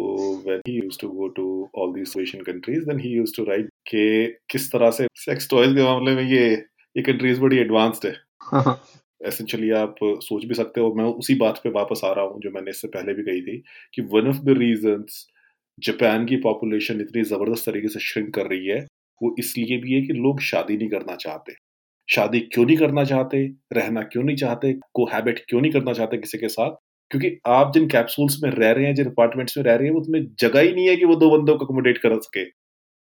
when 0.45 0.61
he 0.67 0.73
used 0.73 0.99
to 1.01 1.09
go 1.11 1.27
to 1.37 1.45
all 1.75 1.93
these 1.93 2.13
Asian 2.17 2.43
countries 2.43 2.83
then 2.89 2.99
he 2.99 3.09
used 3.09 3.35
to 3.37 3.43
write 3.43 3.69
के 3.89 4.05
किस 4.49 4.71
तरह 4.71 4.91
से 4.91 5.07
सेक्स 5.21 5.49
टॉयज 5.49 5.73
के 5.75 5.83
मामले 5.83 6.15
में 6.15 6.23
ये 6.23 6.45
ये 6.95 7.01
कंट्रीज़ 7.03 7.41
बड़ी 7.41 7.57
एडवांस्ड 7.57 8.07
है। 8.07 8.75
एसेंशियली 9.27 9.69
आप 9.71 9.95
सोच 10.03 10.45
भी 10.45 10.55
सकते 10.55 10.81
हो 10.81 10.93
मैं 10.93 11.03
उसी 11.19 11.35
बात 11.35 11.61
पे 11.63 11.69
वापस 11.69 12.01
आ 12.05 12.11
रहा 12.13 12.25
हूँ 12.25 12.41
जो 12.41 12.51
मैंने 12.51 12.71
इससे 12.71 12.87
पहले 12.87 13.13
भी 13.13 13.23
कही 13.23 13.41
थी 13.41 13.57
कि 13.93 14.01
one 14.11 14.27
of 14.29 14.43
the 14.45 14.57
reasons 14.57 15.25
Japan 15.79 16.25
की 16.25 16.35
पॉपुलेशन 16.35 17.01
इतनी 17.01 17.23
ज़बरदस्त 17.23 17.65
तरीके 17.65 17.87
से 17.87 17.99
श्रिंक 17.99 18.33
कर 18.35 18.45
रही 18.47 18.67
है, 18.67 18.79
वो 19.21 19.35
इसलिए 19.39 19.77
भी 19.77 19.93
है 19.93 20.01
कि 20.01 20.13
लोग 20.13 20.39
शादी 20.41 20.77
नहीं 20.77 20.89
करना 20.89 21.15
चाहते। 21.15 21.53
शादी 22.09 22.39
क्यों 22.39 22.65
नहीं 22.65 22.77
करना 22.77 23.03
चाहते? 23.03 23.45
रहना 23.73 24.01
क्यों 24.01 24.23
नहीं 24.23 24.35
चाहते? 24.35 24.73
को 24.73 25.05
हैबिट 25.05 25.39
क्यों 25.49 25.61
नहीं 25.61 25.71
करना 25.71 25.93
चाहते 25.93 26.17
किसी 26.17 26.37
के 26.37 26.47
साथ? 26.47 26.71
क्योंकि 27.11 27.37
आप 27.47 27.71
जिन 27.73 27.87
कैप्सूल्स 27.87 28.37
में 28.43 28.49
रह 28.51 28.71
रहे 28.71 28.85
हैं, 28.85 28.95
जिन 28.95 29.05
अपार्टमेंट्स 29.05 29.57
में 29.57 29.63
रह 29.65 29.75
रहे 29.75 29.87
हैं 29.87 29.95
उसमें 29.95 30.27
जगह 30.39 30.59
ही 30.59 30.73
नहीं 30.73 30.87
है 30.87 30.95
कि 30.95 31.05
वो 31.05 31.15
दो 31.15 31.29
बंदों 31.37 31.57
को 31.57 31.65
अकोमोडेट 31.65 31.97
कर 31.97 32.19
सके। 32.19 32.45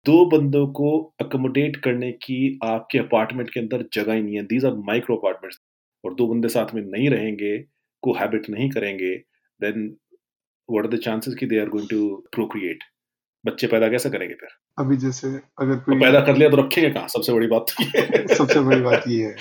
दो 0.06 0.24
बंदों 0.26 0.66
को 0.72 1.14
अकोमोडेट 1.20 1.76
करने 1.76 2.12
की 2.12 2.58
आपके 2.64 2.98
अपार्टमेंट 2.98 3.50
के 3.50 3.60
अंदर 3.60 3.84
जगह 3.92 4.12
ही 4.12 4.22
नहीं 4.22 4.36
है। 4.36 4.42
दीज 4.42 4.64
आर 4.64 4.74
माइक्रो 4.74 5.16
अपार्टमेंट्स 5.16 5.58
और 6.04 6.14
दो 6.14 6.26
बंदे 6.26 6.48
साथ 6.48 6.74
में 6.74 6.82
नहीं 6.82 7.10
रहेंगे 7.10 7.58
को 8.02 8.12
हैबिट 8.12 8.50
नहीं 8.50 8.70
करेंगे 8.70 9.14
then 9.60 9.96
what 10.70 10.86
are 10.86 10.90
the 10.90 11.00
chances 11.00 11.34
कि 11.34 11.46
they 11.46 11.60
are 11.60 11.68
going 11.68 11.88
to 11.88 12.16
procreate 12.16 12.84
बच्चे 13.46 13.66
पैदा 13.66 13.88
कैसे 13.88 14.10
करेंगे 14.10 14.34
फिर? 14.34 14.48
अभी 14.78 14.96
जैसे 14.96 15.28
अगर 15.28 15.76
कोई 15.76 15.94
तो 15.94 16.00
पैदा 16.00 16.20
कर 16.20 16.36
लिया 16.36 16.50
तो 16.50 16.56
रखेंगे 16.56 16.90
कहाँ? 16.90 17.08
सबसे 17.08 17.32
बड़ी 17.32 17.46
बात 17.46 17.66
तो 17.70 18.34
सबसे 18.34 18.60
बड़ी 18.60 18.80
बात 18.80 19.04
ये 19.08 19.24
है 19.24 19.36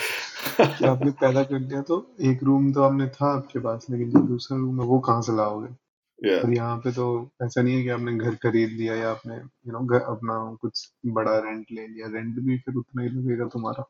कि 0.59 0.85
आपने 0.85 1.11
पैदा 1.11 1.43
कर 1.43 1.59
लिया 1.59 1.81
तो 1.81 2.15
एक 2.21 2.43
रूम 2.43 2.73
तो 2.73 2.81
आपने 2.81 3.07
था 3.07 3.37
आपके 3.37 3.59
पास 3.59 3.87
लेकिन 3.89 4.09
जो 4.09 4.19
दूसरा 4.19 4.57
रूम 4.57 4.81
है 4.81 4.87
वो 4.87 4.99
कहाँ 4.99 5.21
से 5.21 5.35
लाओगे? 5.35 5.87
Yeah. 6.29 6.45
और 6.45 6.53
यहाँ 6.53 6.77
पे 6.77 6.91
तो 6.91 7.29
ऐसा 7.43 7.61
नहीं 7.61 7.75
है 7.75 7.83
कि 7.83 7.89
आपने 7.89 8.17
घर 8.17 8.35
खरीद 8.35 8.69
लिया 8.69 8.95
या 8.95 9.09
आपने 9.11 9.35
यू 9.35 9.71
नो 9.71 9.79
घर 9.79 9.99
अपना 9.99 10.57
कुछ 10.61 10.93
बड़ा 11.05 11.37
रेंट 11.39 11.65
ले 11.71 11.87
लिया। 11.87 12.07
रेंट 12.07 12.35
भी 12.35 12.57
फिर 12.57 12.75
उतना 12.75 13.03
ही 13.03 13.09
लगेगा 13.09 13.45
तुम्हारा। 13.45 13.89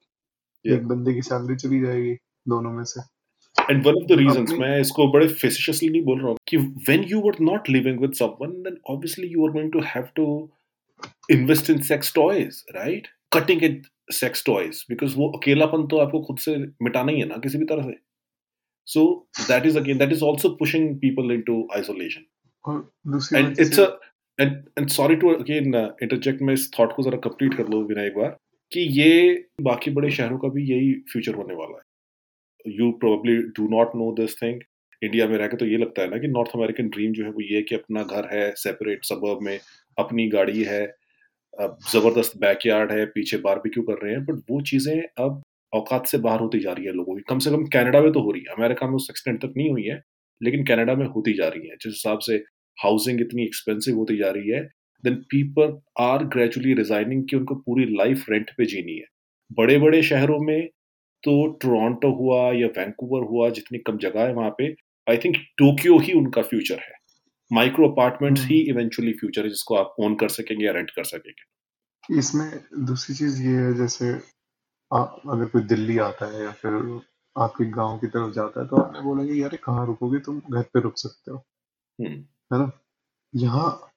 Yeah. 0.68 0.80
एक 0.80 0.88
बंदे 0.88 1.14
की 1.14 1.22
सैलरी 1.22 1.56
चली 1.56 1.80
जाएगी 1.80 2.14
दोनों 2.48 2.72
में 2.72 2.84
से। 2.84 3.17
And 3.58 3.86
one 3.86 3.94
of 3.94 4.06
the 4.08 4.18
reasons 4.20 4.52
मैं 4.60 4.80
इसको 4.82 5.08
बड़े 5.12 5.28
फेसिशियसली 5.28 5.90
नहीं 5.90 6.04
बोल 6.04 6.20
रहा 6.20 6.30
हूँ 6.30 6.38
कि 6.48 6.58
when 6.58 7.04
you 7.10 7.20
were 7.22 7.38
not 7.42 7.70
living 7.70 8.00
with 8.02 8.14
someone 8.14 8.52
then 8.64 8.78
obviously 8.90 9.28
you 9.28 9.48
are 9.48 9.54
going 9.54 9.72
to 9.72 9.82
have 9.86 10.08
to 10.16 10.28
invest 11.32 11.70
in 11.70 11.82
sex 11.84 12.14
toys 12.16 12.64
right 12.76 13.08
cutting 13.34 13.64
it 13.64 13.86
sex 14.14 14.46
toys 14.46 14.86
because 14.90 15.16
वो 15.18 15.30
अकेलापन 15.38 15.88
तो 15.88 15.98
आपको 15.98 16.22
खुद 16.24 16.38
से 16.40 16.56
मिटाना 16.84 17.12
ही 17.12 17.20
है 17.20 17.28
ना 17.28 17.38
किसी 17.44 17.58
भी 17.58 17.66
तरह 17.66 17.84
से। 17.84 17.96
So 18.88 19.04
that 19.40 19.66
is 19.66 19.78
again 19.80 19.98
that 19.98 20.12
is 20.12 20.24
also 20.24 20.50
pushing 20.60 20.96
people 21.00 21.32
in 21.32 21.42
to 21.48 21.68
isolation 21.76 22.26
and 23.36 23.60
it's 23.60 23.80
and 23.80 24.52
and 24.78 24.88
sorry 24.90 25.16
to 25.16 25.34
again 25.34 25.76
interject 25.76 26.42
मैं 26.42 26.54
इस 26.54 26.70
थॉट 26.80 26.96
को 26.96 27.04
जरा 27.04 27.18
कंप्लीट 27.24 27.54
कर 27.54 27.68
लो 27.70 27.84
बिना 27.84 28.06
एक 28.06 28.18
बार 28.18 28.38
कि 28.72 28.80
ये 29.00 29.12
बाकी 29.62 29.92
बड़े 29.92 30.12
शहरों 30.12 30.38
का 30.38 30.48
भी 30.50 30.64
यही 30.72 30.94
फ्यूचर 31.12 31.36
होने 31.36 31.54
वाला 31.54 31.78
है। 31.78 31.84
You 32.66 32.92
probably 33.02 33.38
do 33.58 33.68
not 33.70 33.96
know 33.96 34.12
this 34.16 34.42
thing 34.42 34.62
India 35.02 35.28
में 35.28 35.38
रहकर 35.38 35.58
तो 35.58 35.66
ये 35.66 35.78
लगता 35.78 36.02
है 36.02 36.10
ना 36.10 36.18
कि 36.18 36.28
नॉर्थ 36.28 36.52
अमेरिकन 36.56 36.88
ड्रीम 36.90 37.12
जो 37.14 37.24
है 37.24 37.30
वो 37.32 37.42
ये 37.44 37.62
कि 37.62 37.76
अपना 37.76 38.04
घर 38.04 38.28
है 38.32 38.52
सेपरेट 38.58 39.06
सबर्ब 39.06 39.42
में, 39.42 39.60
अपनी 39.98 40.28
गाड़ी 40.30 40.64
है 40.64 40.86
ज़बरदस्त 41.54 42.38
बैकयार्ड 42.38 42.92
है, 42.92 43.06
पीछे 43.08 43.38
बारबेक्यू 43.40 43.84
कर 43.84 44.04
रहे 44.04 44.14
हैं 44.14 44.24
बट 44.26 44.42
वो 44.52 44.62
चीज़ें 44.64 45.02
अब 45.20 45.42
औकात 45.74 46.06
से 46.08 46.18
बाहर 46.18 46.40
होती 46.40 46.60
जा 46.60 46.72
रही 46.72 46.86
है 46.86 46.92
लोगों 46.94 47.16
की। 47.16 47.22
कम 47.30 47.40
से 47.40 47.52
कम 47.52 47.66
कनाडा 47.74 48.02
में 48.02 48.12
तो 48.12 48.22
हो 48.22 48.32
रही 48.32 48.42
है। 48.42 48.56
अमेरिका 48.56 48.88
में 48.88 48.96
उस 48.96 49.08
एक्सटेंट 49.12 49.42
तक 49.42 49.54
नहीं 49.58 49.70
हुई 49.70 49.84
है, 49.84 50.02
लेकिन 50.42 50.66
कनाडा 50.66 50.96
में 50.96 51.06
होती 51.08 51.34
जा 51.34 51.48
रही 51.48 51.68
है। 51.68 51.76
जिस 51.76 51.94
हिसाब 51.94 52.20
से 52.20 52.36
हाउसिंग 52.78 53.22
इतनी 53.22 53.44
एक्सपेंसिव 53.44 53.96
होती 53.98 54.18
जा 54.18 54.30
रही 54.32 54.52
है 54.52 54.62
then 55.04 55.16
people 55.32 55.78
are 56.02 56.24
gradually 56.36 56.74
resigning 56.74 57.24
कि 57.30 57.36
उनको 57.36 57.56
पूरी 57.58 57.86
लाइफ 57.98 58.26
रेंट 58.30 58.52
पे 58.58 58.66
जीनी 58.66 58.98
है। 58.98 59.06
बड़े 59.52 59.78
बड़े 59.80 60.02
शहरों 60.04 60.40
में 60.42 60.70
तो 61.28 61.36
टोरंटो 61.62 62.12
हुआ 62.16 62.42
या 62.54 62.68
वैंकूवर 62.68 63.24
हुआ 63.24 63.50
जितनी 63.50 63.80
कम 63.80 63.98
जगह 63.98 64.22
है 64.22 64.34
वहाँ 64.34 64.50
पे 64.58 64.76
आई 65.08 65.18
थिंक 65.18 65.36
टोक्यो 65.58 65.98
ही 66.00 66.14
उनका 66.14 66.42
फ्यूचर 66.42 66.80
है। 66.80 66.94
माइक्रो 67.54 67.90
अपार्टमेंट्स 67.90 68.46
ही 68.46 68.60
इवेंचुअली 68.60 69.12
hmm. 69.12 69.20
फ्यूचर 69.20 69.44
है 69.44 69.50
जिसको 69.50 69.76
आप 69.76 69.96
ओन 70.00 70.16
कर 70.16 70.30
सकेंगे 70.30 70.66
या 70.66 70.72
रेंट 70.72 70.92
कर 70.92 71.04
सकेंगे। 71.04 72.20
इसमें 72.20 72.50
दूसरी 72.86 73.16
चीज़ 73.16 73.42
ये 73.44 73.56
है 73.56 73.74
जैसे 73.74 74.10
आ, 74.92 75.04
अगर 75.04 75.46
कोई 75.46 75.62
दिल्ली 75.62 75.98
आता 75.98 76.26
है 76.34 76.44
या 76.44 76.52
फिर 76.52 77.02
आपके 77.38 77.66
गाँव 77.72 77.98
की 77.98 78.08
तरफ़ 78.08 78.34
जाता 78.34 78.62
है 78.62 78.68
तो 78.68 78.76
आपने 78.76 79.02
बोलेंगे 79.02 79.34
यार 79.34 79.56
कहाँ 79.56 79.86
रुकोगे? 79.88 80.20
तुम 80.20 80.42
घर 80.52 80.62
पे 80.62 80.82
रुक 80.82 80.98
सकते 80.98 81.32
हो। 81.32 81.38
hmm. 82.02 82.18
है 82.54 82.60
ना? 82.60 82.72
यहाँ 83.36 83.92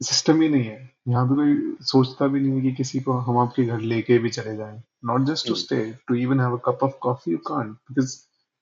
सिस्टम 0.00 0.42
ही 0.42 0.48
नहीं 0.48 0.64
है। 0.64 0.90
यहाँ 1.08 1.26
पे 1.26 1.34
कोई 1.34 1.76
सोचता 1.80 2.26
भी 2.26 2.40
नहीं 2.40 2.52
है 2.52 2.60
कि 2.62 2.72
किसी 2.72 3.00
को 3.00 3.12
हम 3.12 3.38
आपके 3.38 3.64
घर 3.64 3.80
लेके 3.80 4.18
भी 4.18 4.30
चले 4.30 4.56
जाएँ। 4.56 4.82
Not 5.04 5.20
just 5.22 5.48
to 5.48 5.54
stay 5.54 5.94
to 6.08 6.14
even 6.14 6.40
have 6.40 6.58
a 6.58 6.60
cup 6.64 6.78
of 6.82 6.92
coffee 7.02 7.32
you 7.32 7.38
can't 7.38 7.70
because 7.70 8.16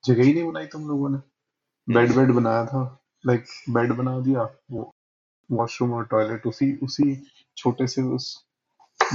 जगह 0.04 0.22
ही 0.22 0.34
नहीं 0.34 0.44
बनाई 0.44 0.66
तुम 0.66 0.88
लोगों 0.88 1.08
ने। 1.08 1.18
Bed 1.94 2.08
hmm. 2.08 2.18
बेड 2.18 2.30
बनाया 2.30 2.66
था। 2.66 2.96
लाइक 3.26 3.40
like, 3.40 3.75
बेड 3.75 3.92
बना 3.92 4.20
दिया 4.20 4.50
वो 4.70 4.94
वॉशरूम 5.52 5.92
और 5.92 6.04
टॉयलेट 6.04 6.46
उसी 6.46 6.76
उसी 6.76 7.22
छोटे 7.56 7.87
से 7.87 8.02
उस 8.02 8.44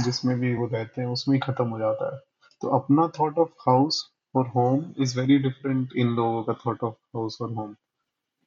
जिसमें 0.04 0.40
भी 0.40 0.54
वो 0.54 0.66
रहते 0.66 1.00
हैं 1.00 1.08
उसमें 1.08 1.36
ही 1.36 1.40
खत्म 1.40 1.64
हो 1.64 1.78
जाता 1.78 2.14
है। 2.14 2.20
तो 2.60 2.68
अपना 2.68 3.08
थॉट 3.08 3.38
ऑफ़ 3.38 3.48
हाउस 3.48 4.10
और 4.34 4.46
होम 4.46 4.84
इज़ 4.98 5.20
वेरी 5.20 5.38
डिफरेंट 5.38 5.92
इन 5.96 6.06
लोगों 6.06 6.42
का 6.42 6.52
थॉट 6.66 6.82
ऑफ़ 6.82 6.94
हाउस 6.94 7.38
और 7.40 7.52
होम 7.52 7.76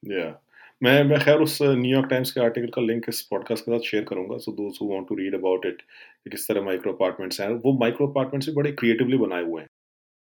या 0.06 0.42
मैं 0.84 1.04
मैं 1.04 1.20
खैर 1.20 1.40
उस 1.40 1.58
न्यूयॉर्क 1.62 2.10
टाइम्स 2.10 2.32
के 2.32 2.42
आर्टिकल 2.42 2.68
का 2.68 2.82
लिंक 2.82 3.06
इस 3.10 3.22
पॉडकास्ट 3.22 3.66
के 3.66 3.72
साथ 3.72 3.80
शेयर 3.80 4.04
करूँगा 4.04 4.38
so 4.38 4.52
those 4.52 4.78
who 4.82 4.88
want 4.88 5.08
to 5.10 5.16
read 5.16 5.34
about 5.36 5.66
it 5.66 5.82
किस 6.32 6.48
तरह 6.48 6.62
माइक्रो 6.62 6.94
अपार्टमेंट्स 6.94 7.42
हैं, 7.42 7.50
वो 7.50 7.74
माइक्रो 7.80 8.08
अपार्टमेंट्स 8.08 8.48
भी 8.48 8.54
बड़े 8.56 8.72
क्रिएटिवली 8.72 9.18
बनाए 9.18 9.44
हुए 9.44 9.62
हैं, 9.62 9.68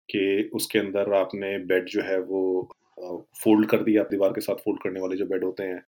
कि 0.10 0.50
उसके 0.54 0.80
अंदर 0.80 1.14
आपने 1.14 1.58
बेड 1.66 1.88
जो 1.90 2.02
है 2.02 2.20
वो 2.22 2.42
फोल्ड 3.44 3.70
कर 3.70 3.84
दिया 3.84 4.02
आप 4.02 4.08
दीवार 4.12 4.32
के 4.32 4.42
साथ 4.42 4.56
फोल्ड 4.56 4.82
करने 4.84 5.02
वाले 5.02 5.18
जो 5.18 5.26
बेड 5.26 5.44
होते 5.44 5.64
हैं, 5.64 5.82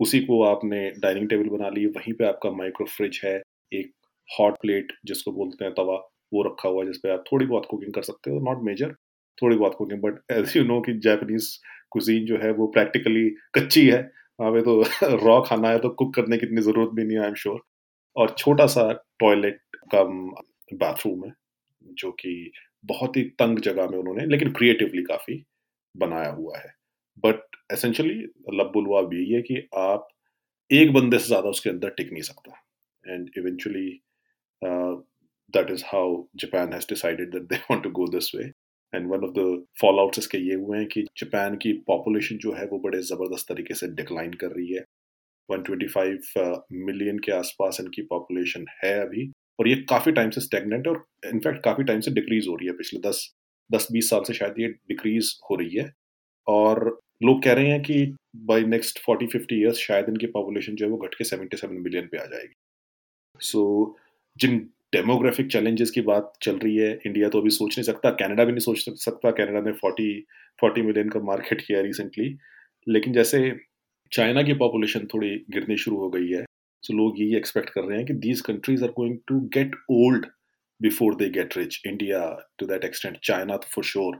उसी 0.00 0.20
को 0.20 0.42
आपने 0.44 0.90
डाइनिंग 0.98 1.28
टेबल 1.28 1.48
बना 1.48 1.68
ली, 1.68 1.86
वहीं 1.86 2.14
पे 2.14 2.24
आपका 2.24 2.50
माइक्रो 2.50 2.86
फ्रिज 2.86 3.20
है, 3.24 3.40
एक 3.72 3.92
हॉट 4.28 4.60
प्लेट 4.60 4.92
जिसको 5.04 5.32
बोलते 5.32 5.64
हैं 5.64 5.74
तवा, 5.74 5.96
वो 6.34 6.42
रखा 6.42 6.68
हुआ 6.68 6.84
है 6.84 6.86
जिसपे 6.92 7.10
आप 7.10 7.24
थोड़ी 7.32 7.46
बहुत 7.46 7.66
कुकिंग 7.70 7.92
कर 7.94 8.02
सकते 8.02 8.30
हो 8.30 8.40
नॉट 8.40 8.62
मेजर 8.64 8.94
थोड़ी 9.42 9.56
बहुत 9.56 9.74
cooking 9.74 10.00
but 10.02 10.20
as 10.32 10.56
you 10.56 10.64
know 10.64 10.80
कि 10.80 10.92
जापानीज 10.98 11.48
कुजीन 11.96 12.26
जो 12.26 12.38
है 12.38 12.52
वो 12.52 12.66
प्रैक्टिकली 12.76 13.28
कच्ची 13.54 13.86
है। 13.88 14.00
वहाँ 14.38 14.52
पे 14.52 14.62
तो 14.62 14.82
रॉ 15.26 15.40
खाना 15.42 15.68
है 15.70 15.78
तो 15.78 15.88
कुक 16.00 16.14
करने 16.14 16.38
की 16.38 16.46
इतनी 16.46 16.60
ज़रूरत 16.62 16.90
भी 16.94 17.04
नहीं 17.04 17.16
है 17.16 17.22
आई 17.22 17.28
एम 17.28 17.34
श्योर 17.42 17.60
और 18.16 18.34
छोटा 18.38 18.66
सा 18.68 18.90
टॉयलेट 19.20 19.60
का 19.94 20.02
बाथरूम 20.76 21.24
है, 21.24 21.32
जो 21.82 22.10
कि 22.12 22.52
बहुत 22.84 23.16
ही 23.16 23.22
तंग 23.38 23.58
जगह 23.60 23.88
में 23.90 23.98
उन्होंने, 23.98 24.26
लेकिन 24.26 24.52
क्रिएटिवली 24.52 25.02
काफ़ी 25.02 25.42
बनाया 25.94 26.30
हुआ 26.30 26.58
है। 26.58 26.74
बट 27.24 27.56
एसेंशली 27.72 28.14
लब्बुलवा 28.54 29.00
भी 29.02 29.18
यही 29.18 29.32
है 29.32 29.42
कि 29.42 29.68
आप 29.78 30.08
एक 30.70 30.92
बंदे 30.92 31.18
से 31.18 31.26
ज़्यादा 31.26 31.48
उसके 31.48 31.70
अंदर 31.70 31.90
टिक 31.96 32.12
नहीं 32.12 32.22
सकता। 32.22 32.62
And 33.04 33.30
eventually 33.38 33.88
that 35.54 35.70
is 35.70 35.84
how 35.86 36.22
Japan 36.36 36.72
has 36.72 36.86
decided 36.90 37.32
that 37.32 37.42
they 37.44 37.56
want 37.70 37.82
to 37.84 37.90
go 38.00 38.06
this 38.08 38.34
way 38.34 38.50
and 38.94 39.06
one 39.06 39.24
of 39.24 39.30
the 39.30 39.66
fall 39.80 39.98
outs 39.98 40.18
इसके 40.18 40.38
ये 40.38 40.54
हुए 40.54 40.78
हैं 40.78 40.86
कि 40.86 41.02
जापान 41.02 41.56
की 41.56 41.72
पॉपुलेशन 41.72 42.36
जो 42.36 42.52
है 42.52 42.66
वो 42.66 42.78
बड़े 42.78 43.02
ज़बरदस्त 43.02 43.48
तरीके 43.48 43.74
से 43.74 43.88
डिक्लाइन 43.88 44.32
कर 44.32 44.46
रही 44.46 44.72
है। 44.72 44.84
125 45.50 46.34
मिलियन 46.72 47.16
uh, 47.16 47.24
के 47.24 47.32
आसपास 47.32 47.78
इनकी 47.80 48.02
पॉपुलेशन 48.02 48.66
है 48.84 49.00
अभी। 49.00 49.32
और 49.60 49.68
ये 49.68 49.74
काफ़ी 49.76 50.12
टाइम 50.12 50.30
से 50.30 50.40
स्टेगनेंट 50.40 50.88
और 50.88 51.04
इनफैक्ट 51.26 51.64
काफ़ी 51.64 51.84
टाइम 51.84 52.00
से 52.00 52.10
डिक्रीज 52.10 52.48
हो 52.48 52.54
रही 52.54 52.66
है। 52.66 52.72
पिछले 52.72 53.00
दस 53.00 53.34
दस 53.72 53.88
बीस 53.92 54.10
साल 54.10 54.22
से 54.22 54.34
शायद 54.34 54.54
ये 54.58 54.68
डिक्रीज 54.68 55.40
हो 55.50 55.56
रही 55.56 55.76
है। 55.76 55.92
और 56.46 57.00
लोग 57.22 57.42
कह 57.42 57.52
रहे 57.52 57.68
हैं 57.68 57.82
कि 57.82 58.16
by 58.36 58.60
next 58.60 58.98
forty 58.98 59.26
fifty 59.26 59.60
years 59.60 59.76
शायद 59.76 60.08
इनकी 60.08 60.26
पॉपुलेशन 60.26 60.74
जो 60.74 60.86
है 60.86 60.90
वो 60.90 60.98
घट 60.98 61.14
के 61.14 61.24
सेवेंटी 61.24 61.56
सेवन 61.56 61.74
मिलियन 61.74 62.06
पे 62.06 62.18
आ 62.18 62.24
जाएगी। 62.24 62.54
सो 63.40 63.94
so, 63.94 64.00
जिन 64.40 64.70
डेमोग्राफिक 64.96 65.50
चैलेंजेस 65.52 65.90
की 65.90 66.00
बात 66.00 66.32
चल 66.42 66.58
रही 66.58 66.76
है। 66.76 66.92
इंडिया 67.06 67.28
तो 67.28 67.40
अभी 67.40 67.50
सोच 67.50 67.78
नहीं 67.78 67.84
सकता 67.84 68.10
कनाडा 68.10 68.44
भी 68.44 68.52
नहीं 68.52 68.60
सोच 68.60 69.00
सकता। 69.04 69.30
कनाडा 69.30 69.60
ने 69.60 69.72
फोर्टी 69.72 70.20
फोर्टी 70.60 70.82
मिलियन 70.82 71.08
का 71.08 71.20
मार्केट 71.20 71.60
किया 71.60 71.80
रिसेंटली 71.80 72.36
लेकिन 72.88 73.12
जैसे 73.12 73.40
चाइना 74.12 74.42
की 74.42 74.54
पॉपुलेशन 74.54 75.06
थोड़ी 75.06 75.28
गिरनी 75.50 75.76
शुरू 75.76 75.96
हो 75.96 76.08
गई 76.10 76.28
है 76.28 76.42
सो 76.42 76.92
so 76.92 76.98
लोग 76.98 77.20
यही 77.20 77.36
एक्सपेक्ट 77.36 77.70
कर 77.70 77.84
रहे 77.84 77.98
हैं 77.98 78.06
कि 78.06 78.14
these 78.14 78.40
countries 78.40 78.84
are 78.84 78.90
going 78.90 79.18
to 79.28 79.40
get 79.40 79.74
old 79.90 80.26
before 80.80 81.14
they 81.14 81.28
get 81.30 81.56
rich 81.58 81.80
India 81.86 82.50
to 82.58 82.66
that 82.66 82.84
extent 82.84 83.18
China 83.24 83.56
तो 83.56 83.66
फॉर 83.74 83.84
श्योर 83.84 84.18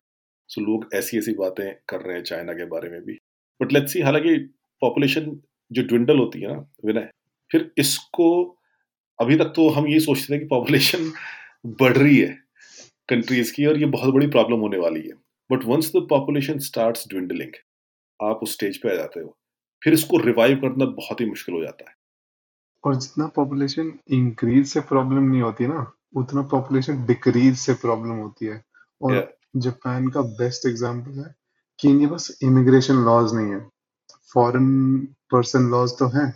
सो 0.49 0.61
लोग 0.61 0.89
ऐसी 0.95 1.19
ऐसी 1.19 1.33
बातें 1.33 1.67
कर 1.89 2.01
रहे 2.01 2.17
हैं 2.17 2.23
चाइना 2.23 2.53
के 2.53 2.65
बारे 2.65 2.91
में 2.91 3.01
भी। 3.01 3.19
बट 3.61 3.73
लेट्स 3.73 3.93
सी 3.93 4.01
हालाँकि 4.01 4.37
पॉपुलेशन 4.83 5.41
जो 5.73 5.83
ट्विंडल 5.83 6.19
होती 6.19 6.41
है 6.41 6.49
ना, 6.49 6.73
विनय, 6.85 7.09
फिर 7.51 7.71
इसको 7.79 8.56
अभी 9.21 9.37
तक 9.37 9.53
तो 9.57 9.69
हम 9.69 9.87
ये 9.87 10.01
सोचते 10.01 10.35
थे 10.35 10.39
कि 10.39 10.45
पॉपुलेशन 10.45 11.13
बढ़ 11.67 11.97
रही 11.97 12.17
है 12.17 12.39
कंट्रीज़ 13.09 13.53
की 13.53 13.67
और 13.67 13.79
ये 13.79 13.87
बहुत 13.87 14.15
बड़ी 14.15 14.27
प्रॉब्लम 14.27 14.61
होने 14.61 14.79
वाली 14.79 15.01
है। 15.01 15.15
But 15.51 15.65
once 15.65 15.91
the 15.97 16.07
population 16.11 16.59
start 16.59 16.99
dwindling 17.09 17.53
आप 18.21 18.41
उस 18.43 18.53
स्टेज 18.53 18.79
पे 18.83 18.91
आ 18.91 18.95
जाते 18.95 19.21
हो। 19.21 19.37
फिर 19.83 19.93
इसको 19.93 20.19
रिवाइव 20.19 20.57
करना 20.57 20.85
बहुत 20.85 21.21
ही 21.21 21.27
मुश्किल 21.27 21.55
हो 21.55 21.63
जाता 21.63 21.91
है। 21.91 21.95
और 22.85 22.95
जितना 22.95 23.27
पॉपुलेशन 23.27 23.93
इंक्रीज 24.11 24.67
से 24.67 24.81
प्रॉब्लम 24.81 25.23
नहीं 25.23 25.43
होती 25.43 25.67
ना 25.67 25.93
उतना 26.17 26.43
पॉपुलेशन 26.43 27.05
डिक्रीज 27.07 27.57
से 27.57 27.75
प्रॉब्लम 27.75 28.13
होती 28.13 28.47
है। 28.47 28.65
और 29.03 29.15
yeah. 29.15 29.27
जापान 29.57 30.09
का 30.09 30.21
बेस्ट 30.21 30.67
एग्जांपल 30.67 31.19
है 31.19 31.35
कि 31.79 31.89
इनके 31.89 32.07
पास 32.07 32.39
इमिग्रेशन 32.43 32.95
लॉज 32.95 33.35
नहीं 33.35 33.53
है। 33.53 33.61
फॉरेन 34.35 34.99
पर्सन 35.31 35.69
लॉज 35.71 35.91
तो 35.91 36.07
हैं 36.09 36.29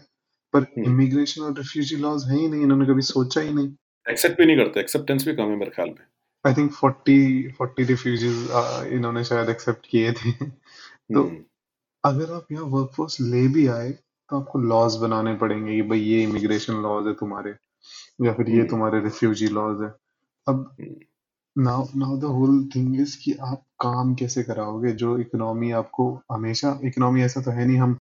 पर 0.53 0.67
इमिग्रेशन 0.79 1.43
और 1.43 1.59
रिफ्यूजी 1.59 1.97
लॉज 1.97 2.25
है 2.25 2.39
ही 2.39 2.49
नहीं 2.49 2.63
इन्होंने 2.63 2.87
कभी 2.87 3.03
सोचा 3.03 3.41
ही 3.41 3.55
नहीं। 3.55 3.73
एक्सेप्ट 4.11 4.39
भी 4.39 4.47
नहीं 4.47 4.57
करते 4.57 4.81
एक्सेप्टेंस 4.81 5.27
भी 5.27 5.35
कम 5.35 5.43
है 5.43 5.57
मेरे 5.57 5.71
ख्याल 5.71 5.89
में। 5.89 6.07
आई 6.47 6.55
थिंक 6.55 6.73
40 6.73 7.53
40 7.63 7.87
रिफ्यूजीज 7.87 8.49
इन्होंने 8.93 9.25
शायद 9.25 9.49
एक्सेप्ट 9.49 9.87
किए 9.91 10.13
थे। 10.13 10.33
तो 11.15 11.23
hmm. 11.23 11.37
अगर 12.05 12.33
आप 12.33 12.47
यहाँ 12.53 12.65
वर्कफोर्स 12.65 13.21
ले 13.21 13.49
भी 13.49 13.67
आए 13.67 13.91
तो 14.29 14.41
आपको 14.41 14.59
लॉज 14.59 14.97
बनाने 14.97 15.35
पड़ेंगे 15.35 15.77
कि 15.77 15.83
भाई 15.83 16.01
ये 16.01 16.23
इमिग्रेशन 16.23 16.75
लॉज 16.75 17.07
है 17.07 17.13
तुम्हारे 17.13 17.55
या 18.27 18.33
फिर 18.33 18.51
ये 18.51 18.61
hmm. 18.61 18.71
तुम्हारे 18.71 19.01
रिफ्यूजी 19.01 19.49
लॉज 19.49 19.83
है। 19.83 19.95
अब 20.49 20.77
now 21.59 21.87
now 21.97 22.17
the 22.19 22.25
whole 22.25 22.69
thing 22.77 23.01
is 23.01 23.19
कि 23.25 23.33
आप 23.33 23.63
काम 23.81 24.15
कैसे 24.15 24.43
कराओगे 24.43 24.93
जो 24.93 25.19
इकोनॉमी 25.19 25.71
आपको 25.71 26.23
हमेशा 26.33 26.81
इकोनॉमी 26.85 27.23
ऐसा 27.23 27.41
तो 27.41 27.51
है 27.51 27.67
नहीं 27.67 27.77
हम 27.77 27.99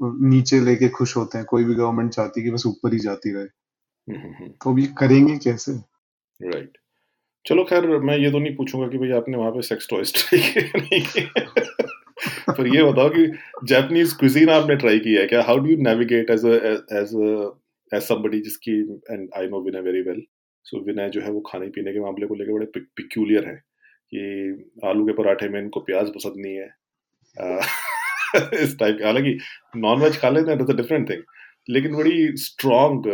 नीचे 0.00 0.60
लेके 0.60 0.88
खुश 0.88 1.16
होते 1.16 1.38
हैं, 1.38 1.46
कोई 1.46 1.64
भी 1.64 1.74
गवर्नमेंट 1.74 2.10
चाहती 2.12 2.40
है 2.40 2.44
कि 2.44 2.50
बस 2.50 2.66
ऊपर 2.66 2.92
ही 2.92 2.98
जाती 2.98 3.32
रहे। 3.34 3.46
तो 4.62 4.78
ये 4.78 4.86
करेंगे 4.98 5.36
कैसे 5.44 5.72
राइट 5.72 6.54
right. 6.54 6.76
चलो 7.44 7.64
खैर, 7.64 7.86
मैं 7.86 8.16
ये 8.18 8.30
तो 8.30 8.38
नहीं 8.38 8.54
पूछूँगा 8.56 8.88
कि 8.88 8.98
भाई 8.98 9.10
आपने 9.18 9.36
वहाँ 9.36 9.50
पे 9.50 9.62
सेक्स 9.62 9.88
टॉयज 9.90 10.12
ट्राई 10.14 10.40
नहीं 10.76 11.26
पर 12.48 12.66
ये 12.66 12.82
बताओ 12.82 13.08
कि 13.08 13.26
जापानीज 13.64 14.12
क्विजीन 14.12 14.50
आपने 14.50 14.76
ट्राई 14.76 14.98
किया 14.98 15.20
है 15.20 15.26
क्या 15.26 15.42
how 15.42 15.58
do 15.58 15.70
you 15.70 15.76
navigate 15.82 16.30
as 16.30 16.44
as 16.46 17.14
as 17.92 18.02
somebody 18.02 18.40
जिसकी 18.40 18.78
and 19.10 19.28
I 19.38 19.48
know 19.48 19.60
Vinay 19.64 19.80
very 19.80 20.02
well 20.02 20.22
so 20.66 20.80
Vinay 20.84 21.08
जो 21.08 21.20
है 21.20 21.30
वो 21.30 21.40
खाने 21.50 21.68
पीने 21.76 21.92
के 21.92 22.00
मामले 22.00 22.26
को 22.26 22.34
लेकर 22.34 22.52
बड़े 22.52 22.66
पिक्यूलियर 22.76 23.48
है 23.48 23.54
कि 24.14 24.20
आलू 24.84 25.06
के 25.06 25.12
पराठे 25.12 25.48
में 25.48 25.60
इनको 25.60 25.80
प्याज 25.80 26.08
पसंद 26.14 26.34
नहीं 26.36 26.56
है 26.56 26.68
इस 28.62 28.76
टाइप 28.78 28.98
हालाँकि 29.04 29.36
नॉन 29.78 30.00
वेज 30.00 30.20
खा 30.20 30.28
लेते 30.30 30.50
हैं 30.50 30.76
डिफरेंट 30.76 31.08
थिंग 31.10 31.22
लेकिन 31.68 31.96
बड़ी 31.96 32.36
स्ट्रॉन्ग 32.38 33.06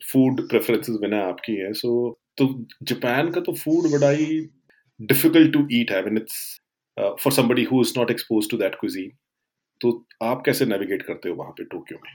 फ़ूड 0.00 0.40
प्रेफरेंसेस 0.48 0.96
बिना 1.00 1.22
आपकी 1.24 1.54
हैं। 1.56 1.72
सो 1.74 1.90
तो 2.38 2.46
जापान 2.84 3.30
का 3.30 3.40
तो 3.40 3.52
फ़ूड 3.54 3.90
बड़ा 3.92 4.10
ही 4.10 4.40
डिफ़िकल्ट 5.00 5.52
टू 5.52 5.66
ईट 5.72 5.90
है। 5.92 6.00
It's 6.16 6.38
for 6.96 7.32
somebody 7.32 7.64
who 7.64 7.80
is 7.80 7.92
not 7.98 8.10
expose 8.10 8.50
to 8.50 8.56
that 8.58 8.74
cuisine 8.80 9.10
तो 9.80 9.90
आप 10.22 10.42
कैसे 10.46 10.66
नेविगेट 10.66 11.02
करते 11.02 11.28
हो 11.28 11.34
वहाँ 11.34 11.52
पे 11.52 11.64
टोक्यो 11.66 11.98
में? 11.98 12.10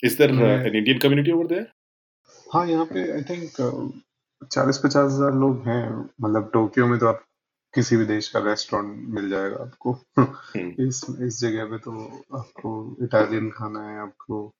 Is 0.00 0.18
there 0.18 0.30
an 0.30 0.76
Indian 0.76 0.98
community 0.98 1.32
over 1.32 1.46
there 1.46 1.66
हाँ 2.46 2.66
यहाँ 2.68 2.84
पे 2.86 3.10
आई 3.12 3.22
थिंक 3.30 3.50
चालीस 4.52 4.78
पचास 4.78 5.12
हज़ार 5.12 5.34
लोग 5.36 5.68
हैं। 5.68 5.84
मतलब 6.22 6.50
टोक्यो 6.52 6.86
में 6.86 6.98
तो 6.98 7.06
आप 7.06 7.24
किसी 7.74 7.96
भी 7.96 8.04
देश 8.04 8.28
का 8.28 8.38
रेस्टोरेंट 8.38 9.08
मिल 9.08 9.28
जाएगा 9.28 9.56
आपको। 9.56 9.92
हम्म। 9.92 10.26
इस 10.88 11.06
इस 11.22 11.40
जगह 11.40 11.64
पे 11.64 11.78
तो 11.78 12.22
आपको 12.38 12.96
इटालियन 13.02 13.50
खाना 13.50 13.80
है 13.80 14.00
आपको 14.00 14.54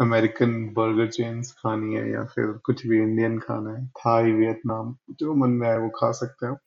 अमेरिकन 0.00 0.64
बर्गर 0.64 1.08
चेन्स 1.08 1.52
खानी 1.52 1.94
है 1.94 2.10
या 2.10 2.24
फिर 2.24 2.46
कुछ 2.46 2.86
भी 2.86 2.98
इंडियन 2.98 3.38
खाना 3.38 3.70
है 3.70 3.86
थाई 3.86 4.32
वियतनाम 4.32 4.96
जो 5.10 5.34
मन 5.34 5.50
में 5.50 5.68
आए 5.68 5.78
वो 5.78 5.88
खा 5.88 6.12
सकते 6.12 6.46
हो। 6.46 6.58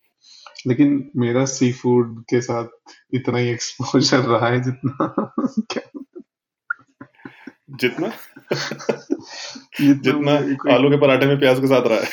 लेकिन 0.68 1.12
मेरा 1.16 1.46
सी 1.46 1.74
फ़ूड 1.74 2.22
के 2.22 2.42
साथ 2.42 2.68
इतना 3.14 3.38
ही 3.38 3.50
एक्सपोजर 3.50 4.20
रहा 4.32 4.48
है 4.48 4.60
जितना 4.60 5.34
जितना? 7.72 8.12
जितना 9.82 10.76
आलू 10.76 10.90
के 10.90 10.98
पराठे 10.98 11.26
में 11.26 11.40
प्याज 11.40 11.60
के 11.60 11.68
साथ 11.68 11.82
रहा 11.86 12.00
है। 12.00 12.08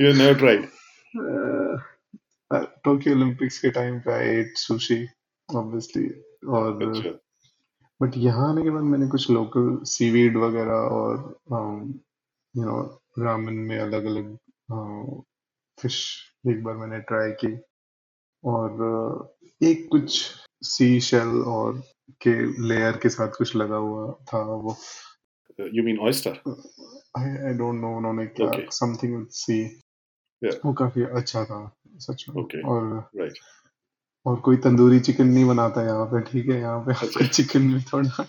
You 0.00 0.12
never 0.12 0.34
tried 0.34 0.68
Tokyo 2.84 3.14
Olympics 3.14 3.58
के 3.58 3.70
टाइम 3.70 3.98
पे 4.00 4.12
आई 4.12 4.36
एट 4.36 4.56
सुशी 4.56 5.06
ऑब्वियसली 5.48 6.08
और 6.48 6.72
बट 6.74 8.08
अच्छा। 8.08 8.20
यहाँ 8.20 8.48
आने 8.50 8.62
के 8.62 8.70
बाद 8.70 8.82
मैंने 8.82 9.06
कुछ 9.08 9.30
लोकल 9.30 9.78
सीवीड 9.84 10.36
वगैरह 10.36 10.88
और 10.98 11.18
यू 12.54 12.64
नो 12.64 12.80
रामन 13.18 13.54
में 13.68 13.78
अलग 13.78 14.04
अलग 14.04 14.36
फ़िश 15.78 15.98
एक 16.48 16.62
बार 16.64 16.76
मैंने 16.76 16.98
ट्राई 17.00 17.30
की 17.44 17.56
और 18.44 19.32
एक 19.62 19.86
कुछ 19.90 20.20
सी 20.62 21.00
शेल 21.00 21.40
और 21.46 21.82
के 22.22 22.34
लेयर 22.68 22.96
के 22.96 23.08
साथ 23.08 23.28
कुछ 23.38 23.54
लगा 23.56 23.76
हुआ 23.76 24.10
था 24.32 24.42
वो। 24.42 24.76
You 25.74 25.84
mean 25.84 25.98
oyster 25.98 26.40
I 27.18 27.36
I 27.46 27.54
don't 27.54 27.80
know 27.80 27.96
उन्होंने 27.96 28.26
क्या 28.26 28.50
समथिंग 28.70 29.16
विद 29.16 29.28
सी 29.30 29.62
वो 30.64 30.72
काफ़ी 30.72 31.02
अच्छा 31.02 31.44
था 31.44 31.60
सच 32.00 32.24
में। 32.28 32.42
Okay. 32.42 32.62
और 32.64 33.10
right. 33.20 33.38
और 34.26 34.36
कोई 34.40 34.56
तंदूरी 34.64 34.98
चिकन 35.00 35.26
नहीं 35.26 35.44
बनाता 35.44 35.82
यहाँ 35.84 36.06
पे 36.06 36.20
ठीक 36.30 36.50
है 36.50 36.58
यहाँ 36.60 36.80
पे 36.86 36.92
अच्छा 37.06 37.26
चिकन 37.26 37.72
भी 37.72 37.80
थोड़ा 37.92 38.24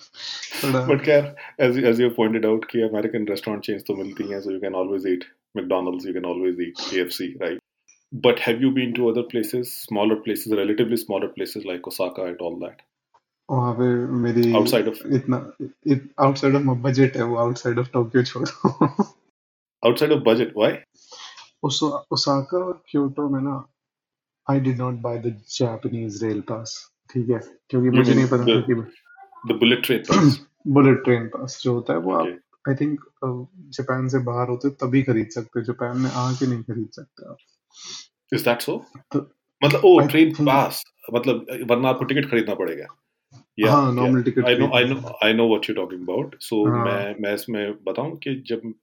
थोड़ा 0.63 0.85
बट 0.85 1.03
खैर 1.05 1.35
as 1.65 1.77
as 1.85 2.01
you 2.01 2.09
pointed 2.09 2.45
out 2.45 2.65
कि 2.71 2.81
अमेरिकन 2.81 3.27
रेस्टोरेंट 3.29 3.63
चेंज 3.63 3.83
तो 3.87 3.95
मिलती 3.95 4.27
हैं 4.29 4.41
so 4.41 4.51
you 4.51 4.59
can 4.59 4.75
always 4.75 5.07
eat 5.07 5.25
McDonald's 5.57 6.07
you 6.07 6.13
can 6.13 6.25
always 6.25 6.61
eat 6.61 6.79
KFC 6.89 7.27
right 7.41 7.59
but 8.11 8.39
have 8.39 8.59
you 8.61 8.69
been 8.71 8.91
to 8.93 9.05
other 9.09 9.21
places 9.29 9.69
smaller 9.75 10.15
places 10.15 10.51
relatively 10.57 10.97
smaller 10.97 11.29
places 11.37 11.63
like 11.69 11.87
osaka 11.91 12.25
and 12.25 12.41
all 12.47 12.57
that? 12.59 12.81
वहाँ 13.49 13.73
पे 13.73 13.85
मेरी 14.23 14.53
outside 14.55 14.87
of 14.87 14.99
इतना 15.15 15.37
outside 16.25 16.55
of 16.55 16.77
budget 16.81 17.17
है 17.17 17.23
वो 17.23 17.37
outside 17.37 17.79
of 17.79 17.89
Tokyo 17.93 18.23
छोड़ो। 18.23 19.03
Outside 19.83 20.11
of 20.11 20.19
budget 20.23 20.53
why 20.57 20.73
Osaka 21.63 22.57
और 22.57 22.81
Kyoto 22.89 23.27
में 23.29 23.41
ना 23.41 23.55
I 24.47 24.59
did 24.59 24.77
not 24.77 24.93
buy 25.01 25.17
the 25.17 25.35
Japanese 25.49 26.23
rail 26.23 26.41
pass 26.41 26.75
ठीक 27.13 27.29
है? 27.29 27.39
क्योंकि 27.69 27.89
मुझे 27.89 28.13
नहीं 28.13 28.27
पता 28.27 28.45
था 28.45 28.61
कि 28.61 28.73
the 29.47 29.57
bullet 29.59 29.83
train 29.85 29.99
pass 30.09 30.39
bullet 30.67 31.03
train 31.03 31.27
pass 31.27 31.59
जो 31.63 31.73
होता 31.73 31.93
है 31.93 31.99
वो 31.99 32.13
आप 32.13 32.27
आई 32.69 32.75
थिंक 32.75 32.99
जापान 33.77 34.07
से 34.09 34.19
बाहर 34.23 34.49
होते 34.49 34.69
तभी 34.81 35.03
खरीद 35.03 35.29
सकते 35.29 35.59
हो। 35.59 35.65
जापान 35.65 35.97
में 35.97 36.09
आके 36.11 36.47
नहीं 36.47 36.63
खरीद 36.63 36.89
सकते 36.91 37.29
आप। 37.29 37.37
इज़ 38.33 38.43
दैट 38.45 38.61
सो 38.61 38.75
मतलब 39.15 39.81
ओ 39.85 39.99
ट्रेन 40.07 40.33
पास 40.33 40.83
मतलब 41.13 41.45
वरना 41.69 41.89
आपको 41.89 42.05
टिकट 42.05 42.29
खरीदना 42.31 42.55
पड़ेगा। 42.55 42.85
या 43.59 43.91
normal 43.91 44.23
ticket 44.23 44.45
I 44.45 44.55
know 44.55 44.67
I 44.75 44.83
know 44.83 44.95
I 45.23 45.33
know 45.33 45.47
what 45.47 45.69
you 45.69 45.75
talking 45.75 46.01
about 46.01 46.35
so 46.41 46.65
मैं 46.75 47.15
मैं 47.21 47.33
इसमें 47.33 47.83
बताऊँ 47.83 48.15
कि 48.17 48.35
जब 48.47 48.73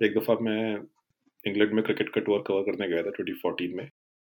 एक 0.00 0.18
दफ़ा 0.18 0.34
मैं 0.40 0.62
इंग्लैंड 1.46 1.72
में 1.72 1.84
क्रिकेट 1.84 2.08
का 2.08 2.20
टूर 2.20 2.44
कवर 2.46 2.62
करने 2.62 2.88
गया 2.88 3.02
था 3.02 3.10
2014 3.10 3.76
में। 3.76 3.88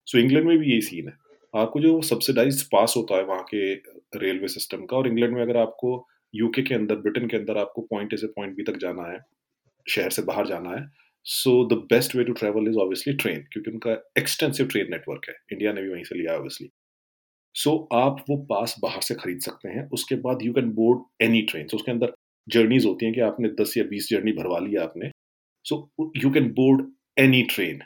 सो 0.06 0.18
so, 0.18 0.24
इंग्लैंड 0.24 0.46
में 0.46 0.58
भी 0.58 0.70
यही 0.70 0.80
सीन 0.80 1.08
है। 1.08 1.14
आपको 1.56 1.80
जो 1.80 2.00
सब्सिडाइज 2.02 2.62
पास 2.62 2.94
होता 2.96 3.16
है 3.16 3.24
वहाँ 3.24 3.42
के 3.42 3.74
रेलवे 4.18 4.48
सिस्टम 4.48 4.84
का 4.86 4.96
और 4.96 5.08
इंग्लैंड 5.08 5.34
में 5.34 5.42
अगर 5.42 5.56
आपको 5.56 6.08
यूके 6.34 6.62
के 6.62 6.74
अंदर 6.74 6.96
ब्रिटेन 6.96 7.28
के 7.28 7.36
अंदर 7.36 7.56
आपको 7.56 7.82
पॉइंट 7.82 8.14
ए 8.14 8.16
से 8.16 8.26
पॉइंट 8.26 8.56
बी 8.56 8.62
तक 8.62 8.76
जाना 8.76 9.12
है 9.12 9.18
शहर 9.90 10.10
से 10.10 10.22
बाहर 10.22 10.46
जाना 10.46 10.70
है 10.70 10.86
so 11.24 11.64
the 11.66 11.72
best 11.72 12.16
way 12.16 12.24
to 12.24 12.32
travel 12.32 12.68
is 12.68 12.76
obviously 12.76 13.14
train 13.14 13.46
क्योंकि 13.52 13.70
उनका 13.70 13.92
एक्सटेंसिव 14.18 14.66
ट्रेन 14.66 14.86
नेटवर्क 14.90 15.28
है। 15.28 15.34
इंडिया 15.52 15.72
ने 15.72 15.82
भी 15.82 15.88
वहीं 15.88 16.04
से 16.04 16.14
लिया 16.14 16.32
है 16.32 16.38
ऑब्वियसली 16.38 16.68
सो 17.54 17.88
आप 17.92 18.24
वो 18.30 18.36
पास 18.36 18.76
बाहर 18.82 19.00
से 19.00 19.14
खरीद 19.14 19.40
सकते 19.40 19.68
हैं। 19.68 19.88
उसके 19.90 20.14
बाद 20.14 20.38
you 20.42 20.52
can 20.52 20.70
board 20.70 21.24
any 21.24 21.42
train 21.42 21.66
उसके 21.74 21.92
अंदर 21.92 22.12
जर्नीज 22.48 22.86
होती 22.86 23.06
हैं 23.06 23.14
कि 23.14 23.20
आपने 23.20 23.48
दस 23.48 23.76
या 23.76 23.84
बीस 23.84 24.08
जर्नी 24.10 24.32
भरवा 24.32 24.58
लिया 24.58 24.82
आपने। 24.82 25.10
So 25.64 25.90
you 26.16 26.30
can 26.30 26.48
board 26.50 26.95
any 27.16 27.42
train 27.50 27.82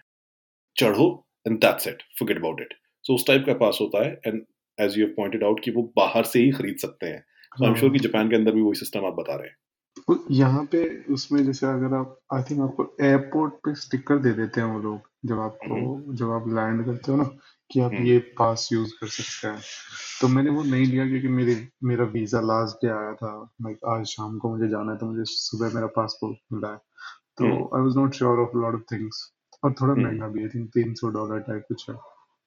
चढ़ो 0.76 1.08
and 1.46 1.58
that's 1.58 1.88
it 1.88 2.02
forget 2.18 2.38
about 2.38 2.60
it 2.60 2.74
so 3.04 3.14
उस 3.14 3.26
टाइप 3.26 3.44
का 3.46 3.54
पास 3.60 3.78
होता 3.80 4.04
है 4.04 4.20
and 4.26 4.42
as 4.78 4.98
you 4.98 5.06
have 5.06 5.14
pointed 5.16 5.44
out 5.44 5.60
कि 5.64 5.70
वो 5.70 5.82
बाहर 5.96 6.24
से 6.24 6.40
ही 6.40 6.50
खरीद 6.52 6.76
सकते 6.78 7.06
हैं। 7.06 7.20
सो 7.52 7.64
आई 7.64 7.70
एम 7.70 7.76
श्योर 7.76 7.92
कि 7.92 7.98
जापान 7.98 8.28
के 8.30 8.36
अंदर 8.36 8.52
भी 8.52 8.62
वही 8.62 8.78
सिस्टम 8.78 9.06
आप 9.06 9.14
बता 9.14 9.34
रहे 9.34 9.48
हैं। 9.48 9.56
यहाँ 10.30 10.64
पे 10.72 10.82
उसमें 11.12 11.44
जैसे 11.44 11.66
अगर 11.66 11.94
आप 11.94 12.18
आई 12.34 12.42
थिंक 12.50 12.60
आपको 12.60 12.84
एयरपोर्ट 13.04 13.54
पे 13.64 13.74
स्टिकर 13.74 14.18
दे 14.18 14.32
देते 14.32 14.60
हैं 14.60 14.66
वो 14.68 14.78
लोग 14.80 15.08
जब 15.26 15.40
आपको 15.40 15.74
हम्म। 15.74 16.14
जब 16.16 16.30
आप 16.32 16.44
लैंड 16.48 16.84
करते 16.84 17.12
हो 17.12 17.16
ना 17.18 17.24
कि 17.70 17.80
आप 17.80 17.92
हम्म। 17.92 18.06
ये 18.06 18.18
पास 18.38 18.68
यूज़ 18.72 18.92
कर 19.00 19.08
सकते 19.08 19.48
हैं। 19.48 19.60
तो 20.20 20.28
मैंने 20.28 20.50
वो 20.50 20.62
नहीं 20.64 20.86
लिया 20.86 21.06
क्योंकि 21.08 21.28
मेरी 21.28 21.56
मेरा 21.84 22.04
वीज़ा 22.14 22.40
लास्ट 22.40 22.84
डे 22.84 22.92
आया 22.92 23.12
था। 23.14 23.32
लाइक 23.62 23.84
आज 23.88 24.04
शाम 24.06 24.38
को 24.38 24.50
मुझे 24.50 24.68
जाना 24.68 24.92
है 24.92 24.98
तो 24.98 25.06
मुझे 25.06 25.24
सुबह 25.26 25.74
मेरा 25.74 25.86
पासपोर्ट 25.96 26.38
मिला 26.52 26.72
है। 26.72 26.78
तो 27.40 27.52
I 27.76 27.82
was 27.82 27.96
not 27.96 28.14
sure 28.14 28.38
of 28.38 28.56
lot 28.56 28.74
of 28.74 28.82
things 28.92 29.22
और 29.62 29.72
थोड़ा 29.72 29.92
हम्म। 29.92 30.04
महँगा 30.04 30.28
भी 30.28 30.42
है 30.42 30.48
थिंक 30.48 30.68
तीन 30.68 30.94
सौ 30.94 31.08
डॉलर 31.10 31.40
टाइप 31.40 31.64
कुछ 31.68 31.88
है। 31.90 31.96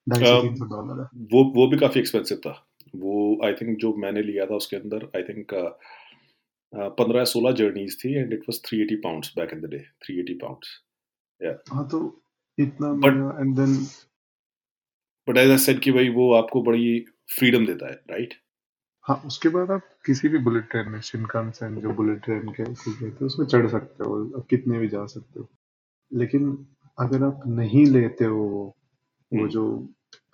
ढाई 0.08 0.26
सौ 0.26 0.42
तीन 0.42 0.56
सौ 0.56 0.66
डॉलर 0.66 1.02
है। 1.02 1.08
वो 1.34 1.44
वो 1.56 1.68
भी 1.68 1.78
काफ़ी 1.78 2.00
एक्सपेंसिव 2.00 2.38
था। 2.38 2.56
वो 2.96 3.16
आई 3.46 3.54
थिंक 3.54 3.78
जो 3.80 3.94
मैंने 3.98 4.22
लिया 4.22 4.46
था 4.46 4.56
उसके 4.56 4.76
अंदर 4.76 5.10
आई 5.16 5.24
थिंक 5.24 5.54
पंद्रह 6.74 7.18
या 7.18 7.24
सोलह 7.26 7.52
जर्नीज 7.52 7.98
थी 8.04 8.14
and 8.14 8.34
it 8.34 8.40
was 8.40 8.60
380 8.64 8.96
pounds 9.04 9.34
back 9.38 9.54
in 9.54 9.62
the 9.62 9.70
day 9.70 9.80
380 10.04 10.38
pounds 10.42 10.70
या 11.42 11.58
हाँ 11.74 11.88
तो 11.88 12.00
इतना 12.58 12.92
but 13.04 13.20
and 13.40 13.56
then 13.56 13.76
but 15.28 15.38
as 15.38 15.52
I 15.52 15.58
said 15.58 15.80
कि 15.80 15.92
भाई 15.92 16.10
वो 16.10 16.32
आपको 16.34 16.62
बड़ी 16.62 17.00
फ्रीडम 17.38 17.66
देता 17.66 17.88
है 17.88 18.00
राइट 18.10 18.34
हाँ 19.08 19.22
उसके 19.26 19.50
बाद 19.50 19.72
आप 19.72 19.88
किसी 20.06 20.28
भी 20.28 20.38
बुलेट 20.38 20.70
ट्रेन 20.72 20.90
में 20.90 21.02
शिनकानसेन 21.02 21.82
जो 21.82 21.90
बुलेट 21.90 22.24
ट्रेन 22.24 22.50
के 22.50 22.64
कहते 22.64 23.06
हैं 23.06 23.26
उसमें 23.26 23.46
चढ़ 23.48 23.68
सकते 23.68 24.04
हो 24.04 24.24
आप 24.38 24.46
कितने 24.50 24.80
भी 24.80 24.88
जा 24.88 25.06
सकते 25.06 25.40
हो 25.40 25.48
लेकिन 26.12 26.66
अगर 26.98 27.24
आप 27.24 27.42
नहीं 27.48 27.86
लेते 27.86 28.26
हो 28.26 28.38
वो 28.38 28.66
हम्म। 29.32 29.50
जो 29.50 29.66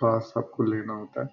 पास 0.02 0.34
आपको 0.38 0.64
लेना 0.64 0.94
होता 0.94 1.22
है 1.22 1.30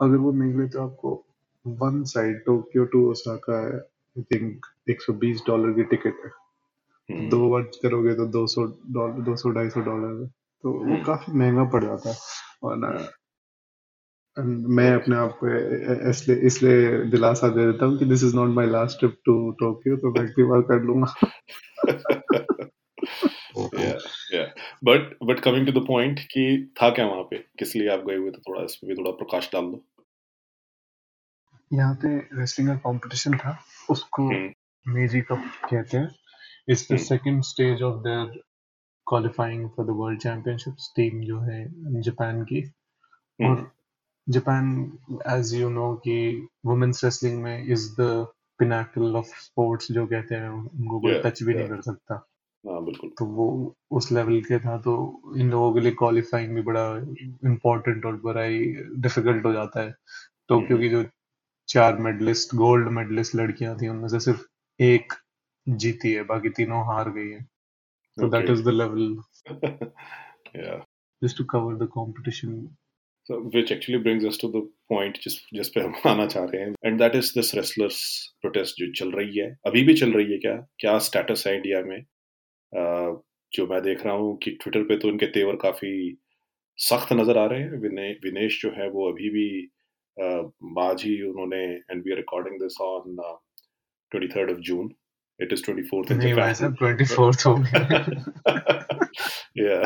अगर 0.00 0.16
वो 0.16 0.32
नहीं 0.32 0.54
लेते 0.54 0.68
तो 0.68 0.82
आपको 0.82 1.24
one 1.66 2.02
side 2.04 2.44
Tokyo 2.44 2.84
to 2.84 3.10
Osaka 3.10 3.60
है 3.66 3.76
आई 3.76 4.22
थिंक 4.22 4.66
120 4.90 5.46
डॉलर 5.46 5.72
की 5.72 5.84
टिकट 5.84 6.24
है। 6.24 7.28
दो 7.28 7.38
वर्ड 7.48 7.66
करोगे 7.82 8.14
तो 8.14 8.26
200 8.28 8.66
डॉलर 8.92 9.24
200 9.24 9.52
250 9.52 9.84
डॉलर 9.84 10.26
तो 10.26 10.72
वो 10.72 10.84
हम्म। 10.84 11.02
काफ़ी 11.04 11.32
महँगा 11.32 11.64
पड़ 11.64 11.84
जाता 11.84 12.10
है 12.10 12.16
और 12.62 12.76
मैं 14.36 14.92
अपने 14.94 15.16
आप 15.16 15.38
को 15.40 15.48
इसलिए 16.10 16.36
इसलिए 16.46 16.98
दिलासा 17.10 17.48
दे 17.48 17.64
देता 17.66 17.86
हूँ 17.86 17.98
कि 17.98 18.04
this 18.04 18.22
is 18.24 18.34
not 18.36 18.48
my 18.54 18.66
last 18.66 18.98
trip 18.98 19.16
to 19.26 19.34
Tokyo 19.60 19.96
तो 19.96 20.10
मैं 20.12 20.20
अगली 20.22 20.44
बार 20.48 20.60
कर 20.70 20.82
लूँगा। 20.82 21.14
But 24.84 25.16
but 25.26 25.40
coming 25.40 25.66
to 25.66 25.72
the 25.72 25.84
point 25.86 26.20
कि 26.32 26.72
था 26.82 26.90
क्या 26.90 27.06
वहाँ 27.06 27.22
पे? 27.30 27.38
किस 27.58 27.74
लिए 27.76 27.88
आप 27.92 28.04
गए 28.06 28.16
हुए 28.16 28.30
तो 28.30 28.40
थोड़ा? 28.48 28.62
इसमें 28.64 28.88
भी 28.88 29.00
थोड़ा 29.00 29.10
प्रकाश 29.16 29.50
डाल 29.52 29.64
दो। 29.64 29.84
यहाँ 31.70 31.94
पे 32.02 32.16
रेसलिंग 32.38 32.68
का 32.68 32.74
कंपटीशन 32.84 33.36
था 33.38 33.58
उसको 33.90 34.28
मेजी 34.86 35.20
कप 35.22 35.42
कहते 35.64 35.96
हैं। 35.96 36.08
It's 36.68 36.86
the 36.92 36.96
second 36.98 37.42
stage 37.44 37.82
of 37.82 37.98
their 38.04 38.40
qualifying 39.06 39.68
for 39.76 39.86
the 39.86 39.96
world 39.98 40.20
championships 40.20 40.92
team 40.96 41.20
जो 41.24 41.40
है 41.40 41.60
जापान 42.02 42.42
की। 42.44 42.62
और 43.40 43.70
जापान 44.28 44.92
एज 45.26 45.54
यू 45.54 45.68
नो 45.68 45.94
कि 45.94 46.48
वुमेन्स 46.66 47.04
रेसलिंग 47.04 47.42
में 47.42 47.66
is 47.66 47.92
the 48.00 48.26
pinnacle 48.58 49.16
of 49.16 49.26
sports 49.26 49.92
जो 49.92 50.06
कहते 50.06 50.34
हैं 50.34 50.48
उनको 50.48 51.00
कोई 51.00 51.14
टच 51.14 51.42
भी 51.42 51.54
नहीं 51.54 51.68
कर 51.68 51.80
सकता। 51.80 52.26
हाँ 52.66 52.84
बिल्कुल। 52.84 53.10
तो 53.18 53.24
वो 53.24 53.76
उस 53.90 54.12
लेवल 54.12 54.40
के 54.40 54.58
था 54.58 54.78
तो 54.78 55.22
इन 55.36 55.50
लोगों 55.50 55.74
के 55.74 55.80
लिए 55.80 55.92
क्वालिफाइंग 55.92 56.54
भी 56.54 56.62
बड़ा 56.62 56.96
इम्पोर्टेंट 57.50 58.06
और 58.06 58.16
बड़ा 58.16 58.42
ही 58.42 58.64
डिफ़िकल्ट 58.96 59.46
हो 59.46 59.52
जाता 59.52 59.80
है। 59.80 59.94
टोक्यो 60.48 60.66
क्योंकि 60.66 60.88
जो 60.88 61.04
चार 61.68 61.98
मेडलिस्ट 61.98 62.54
गोल्ड 62.54 62.88
मेडलिस्ट 62.88 63.34
लड़कियाँ 63.34 63.76
थी 63.76 63.88
उनमें 63.88 64.08
से 64.08 64.20
सिर्फ़ 64.20 64.42
एक 64.80 65.12
जीती 65.68 66.12
है 66.12 66.24
बाकी 66.24 66.48
तीनों 66.48 66.86
हार 66.86 67.10
गई 67.10 67.28
है। 67.28 67.50
Is 68.16 68.62
the 68.62 68.72
level. 68.72 69.24
Yeah. 70.54 70.82
Just 71.22 71.36
to 71.36 71.44
cover 71.44 71.76
the 71.76 71.86
competition 71.86 72.76
so 72.88 72.89
which 73.30 73.72
actually 73.72 73.98
brings 73.98 74.24
us 74.24 74.34
to 74.34 74.46
the 74.50 74.60
point 74.92 75.20
जिस 75.22 75.48
जिस 75.54 75.68
पे 75.68 75.80
हम 75.80 75.94
आना 76.06 76.26
चाह 76.26 76.44
रहे 76.44 76.62
हैं। 76.62 76.74
And 76.84 76.98
that 76.98 77.14
is 77.14 77.30
this 77.30 77.54
wrestlers 77.54 78.28
protest 78.40 78.74
जो 78.78 78.92
चल 78.92 79.10
रही 79.10 79.38
है। 79.38 79.58
अभी 79.66 79.82
भी 79.82 79.94
चल 79.94 80.12
रही 80.12 80.32
है 80.32 80.38
क्या? 80.38 80.68
क्या 80.78 80.98
स्टेटस 80.98 81.44
है 81.46 81.56
इंडिया 81.56 81.82
में? 81.82 81.98
uh, 82.76 83.22
जो 83.52 83.66
मैं 83.66 83.82
देख 83.82 84.04
रहा 84.04 84.14
हूँ 84.14 84.38
कि 84.38 84.50
ट्विटर 84.50 84.82
पे 84.82 84.96
तो 84.96 85.08
इनके 85.08 85.26
तेवर 85.26 85.56
काफ़ी 85.56 86.18
सख्त 86.76 87.12
नज़र 87.12 87.38
आ 87.38 87.46
रहे 87.46 87.60
हैं। 87.60 87.72
विने, 87.72 88.12
विनेश 88.12 88.62
जो 88.62 88.70
है 88.70 88.90
वो 88.90 89.12
अभी 89.12 89.30
भी 89.30 89.68
uh, 90.22 90.90
आज 90.90 91.02
ही 91.02 91.22
उन्होंने 91.22 91.64
and 91.64 92.02
we 92.04 92.10
are 92.10 92.16
recording 92.16 92.54
this 92.54 92.80
on 92.80 93.16
twenty 94.10 94.28
third 94.28 94.50
of 94.50 94.58
June 94.58 94.90
It 95.44 95.56
is 95.56 95.62
24th 95.64 96.08
in 96.08 96.12
नहीं 96.12 96.34
भाई 96.34 96.52
24th 96.52 97.46
हो 97.46 97.56
गया। 97.56 98.24
Yeah. 99.60 99.84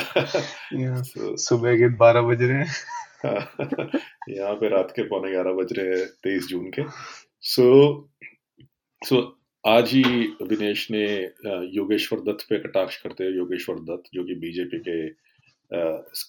So, 0.92 1.37
सुबह 1.37 1.76
के 1.76 1.96
12 1.96 2.22
बज 2.22 2.42
रहे 2.42 2.64
हैं। 2.64 2.74
यहाँ 4.28 4.54
पे 4.54 4.68
रात 4.68 4.90
के 4.90 5.02
पौने 5.02 5.30
ग्यारह 5.30 5.52
बज 5.52 5.72
रहे 5.72 5.98
हैं 5.98 6.06
तेईस 6.06 6.46
जून 6.46 6.70
के। 6.70 6.82
सो 7.40 7.62
so, 7.62 9.08
सो 9.08 9.16
so, 9.16 9.24
आज 9.66 9.90
ही 9.92 10.02
विनेश 10.42 10.90
ने 10.90 11.04
योगेश्वर 11.74 12.20
दत्त 12.20 12.46
पे 12.50 12.58
कटाक्ष 12.58 12.96
करते 13.02 13.24
हुए 13.24 13.37
योगेश्वर 13.37 13.76
दत्त 13.80 14.10
जो 14.14 14.24
कि 14.24 14.34
बीजेपी 14.34 14.78
के 14.78 15.08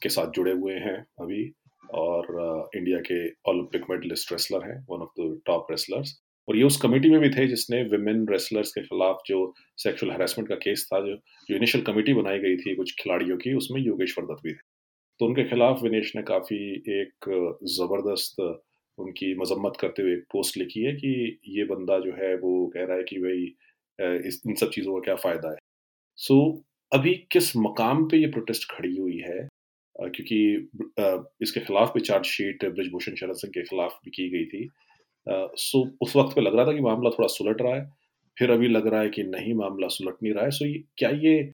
के 0.01 0.09
साथ 0.09 0.31
जुड़े 0.31 0.51
हुए 0.51 0.73
हैं 0.73 0.97
अभी 1.21 1.53
और 1.93 2.27
इंडिया 2.75 2.99
के 2.99 3.27
ओलंपिक 3.49 3.83
मेडलिस्ट 3.89 4.31
रेसलर 4.31 4.63
हैं 4.63 4.85
one 4.89 5.01
of 5.01 5.21
the 5.21 5.41
top 5.45 5.67
wrestlers 5.71 6.21
और 6.47 6.57
ये 6.57 6.63
उस 6.63 6.81
कमेटी 6.81 7.09
में 7.09 7.19
भी 7.19 7.29
थे 7.29 7.47
जिसने 7.47 7.83
विमेन 7.83 8.27
रेसलर्स 8.29 8.71
के 8.71 8.81
खिलाफ 8.81 9.21
जो 9.27 9.53
सेक्सुअल 9.77 10.11
हरासमेंट 10.13 10.49
का 10.49 10.55
केस 10.55 10.89
था 10.93 10.99
जो 10.99 11.15
जो 11.49 11.55
इनिशियल 11.55 11.83
कमेटी 11.83 12.13
बनाई 12.13 12.39
गई 12.39 12.57
थी 12.57 12.75
कुछ 12.75 12.95
खिलाड़ियों 12.99 13.37
की 13.37 13.53
उसमें 13.53 13.81
योगेश्वर 13.81 14.25
दत्त 14.25 14.43
भी 14.43 14.53
थे। 14.53 14.74
तो 15.19 15.25
उनके 15.25 15.43
खिलाफ 15.49 15.81
विनेश 15.83 16.15
ने 16.15 16.21
काफ़ी 16.23 16.57
एक 16.99 17.29
ज़बरदस्त 17.63 18.41
उनकी 18.97 19.33
मजम्मत 19.35 19.77
करते 19.81 20.01
हुए 20.01 20.13
एक 20.13 20.23
पोस्ट 20.31 20.57
लिखी 20.57 20.83
है 20.83 20.93
कि 20.93 21.39
ये 21.47 21.63
बंदा 21.65 21.99
जो 21.99 22.11
है 22.11 22.35
वो 22.35 22.67
कह 22.75 22.85
रहा 22.85 22.97
है 22.97 23.03
कि 23.03 23.17
भाई 23.19 23.43
इस 24.27 24.41
इन 24.47 24.55
सब 24.55 24.69
चीज़ों 24.69 24.93
का 24.95 24.99
क्या 24.99 25.15
फ़ायदा 25.15 25.51
है। 25.51 25.57
सो 26.17 26.35
so, 26.35 26.63
अभी 26.91 27.13
किस 27.31 27.55
मकाम 27.57 28.05
पे 28.05 28.17
ये 28.17 28.27
प्रोटेस्ट 28.27 28.71
खड़ी 28.71 28.95
हुई 28.97 29.17
है? 29.17 29.47
क्योंकि 29.95 30.69
इसके 31.43 31.59
खिलाफ 31.59 31.93
भी 31.93 31.99
चार्जशीट 32.01 32.65
ब्रजभूषण 32.65 33.15
शरद 33.15 33.35
सिंह 33.35 33.51
के 33.51 33.63
खिलाफ 33.63 33.99
भी 34.05 34.11
की 34.11 34.29
गई 34.29 34.45
थी। 34.45 34.69
सो 35.59 35.97
उस 36.01 36.15
वक्त 36.15 36.35
पे 36.35 36.41
लग 36.41 36.55
रहा 36.55 36.65
था 36.65 36.73
कि 36.73 36.81
मामला 36.81 37.09
थोड़ा 37.09 37.27
सुलट 37.27 37.61
रहा 37.61 37.75
है। 37.75 37.85
फिर 38.37 38.51
अभी 38.51 38.67
लग 38.67 38.87
रहा 38.87 39.01
है 39.01 39.09
कि 39.09 39.23
नहीं 39.23 39.53
मामला 39.53 39.87
सुलट 39.87 40.15
नहीं 40.23 40.33
रहा 40.33 40.43
है। 40.45 40.51
सो 40.51 40.65
क्या 40.97 41.09
ये 41.09 41.51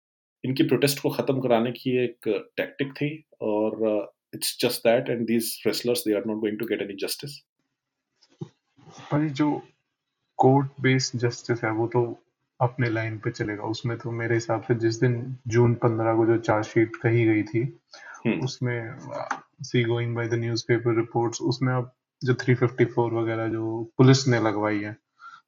इनकी 0.43 0.63
प्रोटेस्ट 0.63 0.99
को 1.01 1.09
ख़त्म 1.09 1.39
कराने 1.41 1.71
की 1.71 1.97
एक 2.03 2.27
टैक्टिक 2.57 2.91
थी? 2.93 3.24
और 3.41 4.13
it's 4.35 4.57
just 4.61 4.87
that 4.87 5.09
and 5.09 5.25
these 5.27 5.63
wrestlers 5.67 6.03
they 6.07 6.15
are 6.15 6.25
not 6.27 6.37
going 6.37 6.59
to 6.59 6.65
get 6.65 6.81
any 6.81 6.95
justice 7.05 7.39
भाई 9.11 9.29
जो 9.29 9.61
कोर्ट 10.37 10.81
बेस्ड 10.81 11.17
जस्टिस 11.19 11.63
है 11.63 11.71
वो 11.71 11.87
तो 11.87 12.03
अपने 12.59 12.89
लाइन 12.89 13.17
पे 13.17 13.31
चलेगा। 13.31 13.63
उसमें 13.63 13.97
तो 13.97 14.11
मेरे 14.11 14.35
हिसाब 14.35 14.61
से 14.63 14.75
जिस 14.75 14.99
दिन 14.99 15.35
जून 15.47 15.73
पंद्रह 15.73 16.15
को 16.15 16.25
जो 16.25 16.37
चार्जशीट 16.37 16.95
कही 16.95 17.25
गई 17.25 17.43
थी 17.43 17.63
उसमें 18.43 18.97
see 19.63 19.83
going 19.83 20.15
by 20.15 20.27
the 20.27 20.33
newspaper 20.33 20.95
reports 20.95 21.41
उसमें 21.41 21.73
अब 21.73 21.91
जो 22.23 22.33
354 22.33 23.13
वगैरह 23.13 23.47
जो 23.47 23.83
पुलिस 23.97 24.27
ने 24.27 24.39
लगवाई 24.39 24.79
है 24.79 24.95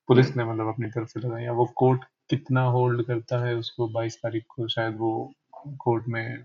पुलिस 0.08 0.36
ने 0.38 0.44
मतलब 0.46 0.68
अपनी 0.68 0.88
तरफ़ 0.88 1.08
से 1.08 1.20
लगाई 1.20 1.44
है 1.44 1.52
वो 1.52 1.66
कोर्ट 1.76 2.04
कितना 2.30 2.64
होल्ड 2.64 3.06
करता 3.06 3.46
है 3.46 3.56
उसको 3.56 3.88
22 3.94 4.14
तारीख 4.14 4.44
को 4.48 4.68
शायद 4.68 4.98
वो 4.98 5.34
कोर्ट 5.80 6.08
में 6.08 6.44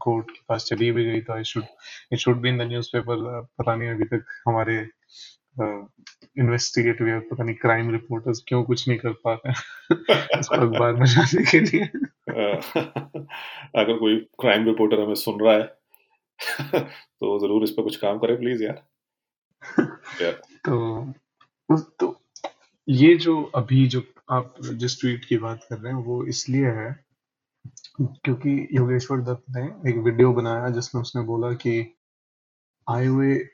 कोर्ट 0.00 0.30
के 0.30 0.40
पास 0.48 0.64
चली 0.64 0.90
भी 0.92 1.04
गई 1.04 1.20
तो 1.20 1.32
I 1.32 1.44
should 1.44 1.64
it 2.12 2.18
should 2.18 2.40
be 2.40 2.48
in 2.48 2.58
the 2.58 2.62
newspaper 2.62 3.40
पता 3.58 3.74
नहीं 3.74 3.88
अभी 3.90 4.04
तक 4.04 4.24
हमारे 4.46 4.76
इन्वेस्टिगेटिव 5.60 7.08
या 7.08 7.18
पता 7.20 7.44
नहीं 7.44 7.54
क्राइम 7.54 7.90
रिपोर्टर्स 7.90 8.42
क्यों 8.48 8.62
कुछ 8.64 8.88
नहीं 8.88 8.98
कर 8.98 9.12
पा 9.24 9.32
रहे 9.34 9.52
इसको 10.38 10.54
अखबार 10.54 10.92
में 10.92 11.06
जाने 11.06 11.44
के 11.44 11.60
लिए। 11.60 11.84
अगर 13.76 13.98
कोई 13.98 14.16
क्राइम 14.40 14.64
रिपोर्टर 14.64 15.00
हमें 15.00 15.14
सुन 15.14 15.40
रहा 15.40 15.54
है 15.54 15.66
तो 16.80 17.38
ज़रूर 17.38 17.62
इस 17.64 17.70
पर 17.70 17.82
कुछ 17.82 17.96
काम 17.96 18.18
करे 18.18 18.36
प्लीज़ 18.36 18.62
यार। 18.64 18.82
तो 20.64 21.12
तो 22.00 22.20
ये 22.88 23.14
जो 23.14 23.42
अभी 23.54 23.86
जो 23.86 24.02
आप 24.30 24.54
जिस 24.62 25.00
ट्वीट 25.00 25.24
की 25.24 25.36
बात 25.38 25.64
कर 25.70 25.78
रहे 25.78 25.92
हैं 25.92 26.02
वो 26.04 26.24
इसलिए 26.26 26.66
है 26.66 27.07
क्योंकि 28.00 28.68
योगेश्वर 28.72 29.20
दत्त 29.20 29.44
ने 29.50 29.90
एक 29.90 29.96
वीडियो 29.96 30.32
बनाया 30.32 30.70
जिसमें 30.70 31.02
उसने 31.02 31.22
बोला 31.22 31.52
कि 31.52 31.94
आए 32.90 33.06
हुए 33.06 33.48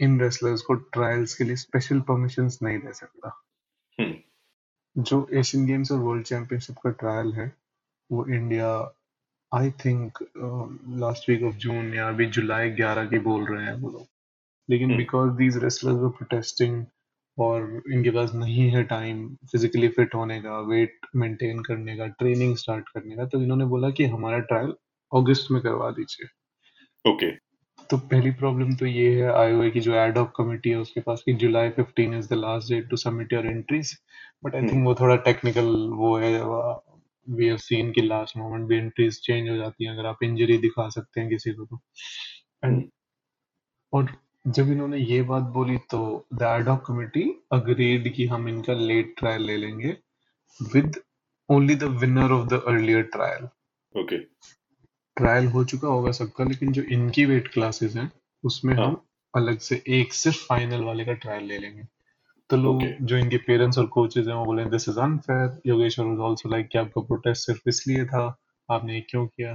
इन 0.00 0.20
रेसलर्स 0.20 0.62
को 0.62 0.74
ट्रायल्स 0.74 1.34
के 1.34 1.44
लिए 1.44 1.56
स्पेशल 1.56 2.00
परमिशन 2.00 2.50
नहीं 2.62 2.78
दे 2.78 2.92
सकता। 2.92 3.42
हम्म। 4.00 4.14
जो 5.02 5.28
एशियन 5.32 5.66
गेम्स 5.66 5.92
और 5.92 5.98
वर्ल्ड 5.98 6.24
चैंपियनशिप 6.24 6.76
का 6.76 6.90
ट्रायल 6.90 7.32
है 7.32 7.52
वो 8.12 8.26
India 8.26 8.94
I 9.54 9.70
think 9.70 10.18
last 10.88 11.28
week 11.28 11.42
of 11.42 11.54
June 11.54 11.94
या 11.94 12.08
अभी 12.08 12.26
जुलाई 12.26 12.70
11 12.70 13.06
की 13.06 13.18
बोल 13.18 13.44
रहे 13.44 13.66
हैं 13.66 13.74
वो 13.74 13.90
लोग। 13.90 14.06
लेकिन 14.70 14.96
because 14.96 15.32
these 15.32 15.56
wrestlers 15.56 15.96
were 15.96 16.08
protesting 16.08 16.86
और 17.38 17.82
इनके 17.92 18.10
पास 18.10 18.34
नहीं 18.34 18.70
है 18.70 18.82
टाइम 18.82 19.34
फिजिकली 19.34 19.88
फिट 19.88 20.14
होने 20.14 20.40
का 20.40 20.60
वेट 20.60 20.98
मेंटेन 21.16 21.60
करने 21.60 21.96
का 21.96 22.06
ट्रेनिंग 22.06 22.56
स्टार्ट 22.56 22.88
करने 22.88 23.16
का 23.16 23.26
तो 23.26 23.42
इन्होंने 23.42 23.64
बोला 23.64 23.90
कि 23.90 24.04
हमारा 24.04 24.38
ट्रायल 24.38 24.74
अगस्त 25.14 25.50
में 25.50 25.62
करवा 25.62 25.90
दीजिए 25.90 26.26
ओके 27.10 27.26
okay. 27.26 27.44
तो 27.90 27.98
पहली 27.98 28.30
प्रॉब्लम 28.30 28.74
तो 28.74 28.86
ये 28.86 29.22
है 29.22 29.32
आई 29.32 29.70
की 29.70 29.80
जो 29.80 29.94
एडॉक 29.94 30.32
कमेटी 30.36 30.70
है 30.70 30.76
उसके 30.76 31.00
पास 31.00 31.22
कि 31.26 31.32
July 31.32 31.70
15 31.70 32.14
is 32.14 32.28
the 32.28 32.32
last 32.32 32.72
date 32.72 32.88
to 32.90 32.96
submit 32.96 33.32
your 33.32 33.46
entries 33.46 33.98
but 34.44 34.54
I 34.54 34.62
think 34.62 34.86
वो 34.86 34.94
थोड़ा 34.94 35.16
टेक्निकल 35.16 35.66
वो 35.92 36.16
है 36.18 36.42
वी 37.36 37.46
हैव 37.46 37.56
सीन 37.56 37.92
कि 37.92 38.02
लास्ट 38.02 38.36
मोमेंट 38.36 38.68
भी 38.68 38.76
एंट्रीज 38.76 39.20
चेंज 39.22 39.48
हो 39.48 39.56
जाती 39.56 39.84
हैं 39.84 39.92
अगर 39.92 40.06
आप 40.06 40.22
इंजरी 40.22 40.58
दिखा 40.58 40.88
सकते 40.88 41.20
हैं 41.20 41.30
किसी 41.30 41.52
को 41.52 41.64
तो 41.64 41.80
एंड. 42.64 42.90
और 43.92 44.23
जब 44.44 44.70
इन्होंने 44.70 44.98
ये 44.98 45.20
बात 45.22 45.42
बोली 45.52 45.76
तो 45.90 46.00
द 46.34 46.42
एडॉक 46.42 46.84
कमिटी 46.86 47.22
अग्रीड 47.52 48.12
कि 48.14 48.26
हम 48.26 48.48
इनका 48.48 48.72
लेट 48.72 49.14
ट्रायल 49.18 49.42
ले 49.42 49.56
लेंगे 49.56 49.96
with 50.60 51.00
only 51.48 51.74
the 51.74 51.84
winner 52.00 52.32
of 52.32 52.46
the 52.48 52.62
earlier 52.66 53.02
trial 53.14 53.48
okay 53.94 54.18
trial 55.16 55.46
हो 55.46 55.64
चुका 55.64 55.88
होगा 55.88 56.10
सबका 56.10 56.44
लेकिन 56.44 56.72
जो 56.72 56.82
इनकी 56.92 57.24
वेट 57.24 57.48
क्लासेस 57.48 57.96
हैं 57.96 58.10
उसमें 58.44 58.74
हाँ. 58.74 58.86
हम 58.86 59.02
अलग 59.34 59.58
से 59.58 59.82
एक 59.98 60.14
सिर्फ़ 60.14 60.44
फाइनल 60.46 60.84
वाले 60.84 61.04
का 61.04 61.12
ट्रायल 61.14 61.44
ले 61.44 61.58
लेंगे 61.58 61.82
तो 62.50 62.56
लोग 62.56 62.80
okay. 62.80 62.92
जो 63.02 63.16
इनके 63.16 63.36
पेरेंट्स 63.36 63.78
और 63.78 63.86
कोचेज 63.88 64.28
हैं 64.28 64.34
वो 64.34 64.44
बोले 64.44 64.64
this 64.70 64.88
is 64.88 64.98
unfair 65.00 65.60
Yogeshwar 65.66 66.06
was 66.06 66.20
also 66.20 66.48
like 66.48 66.68
कि 66.68 66.78
आपका 66.78 67.00
प्रोटेस्ट 67.02 67.46
सिर्फ़ 67.46 67.68
इसलिए 67.68 68.04
था 68.04 68.24
आपने 68.68 69.00
क्यों 69.00 69.26
किया 69.26 69.52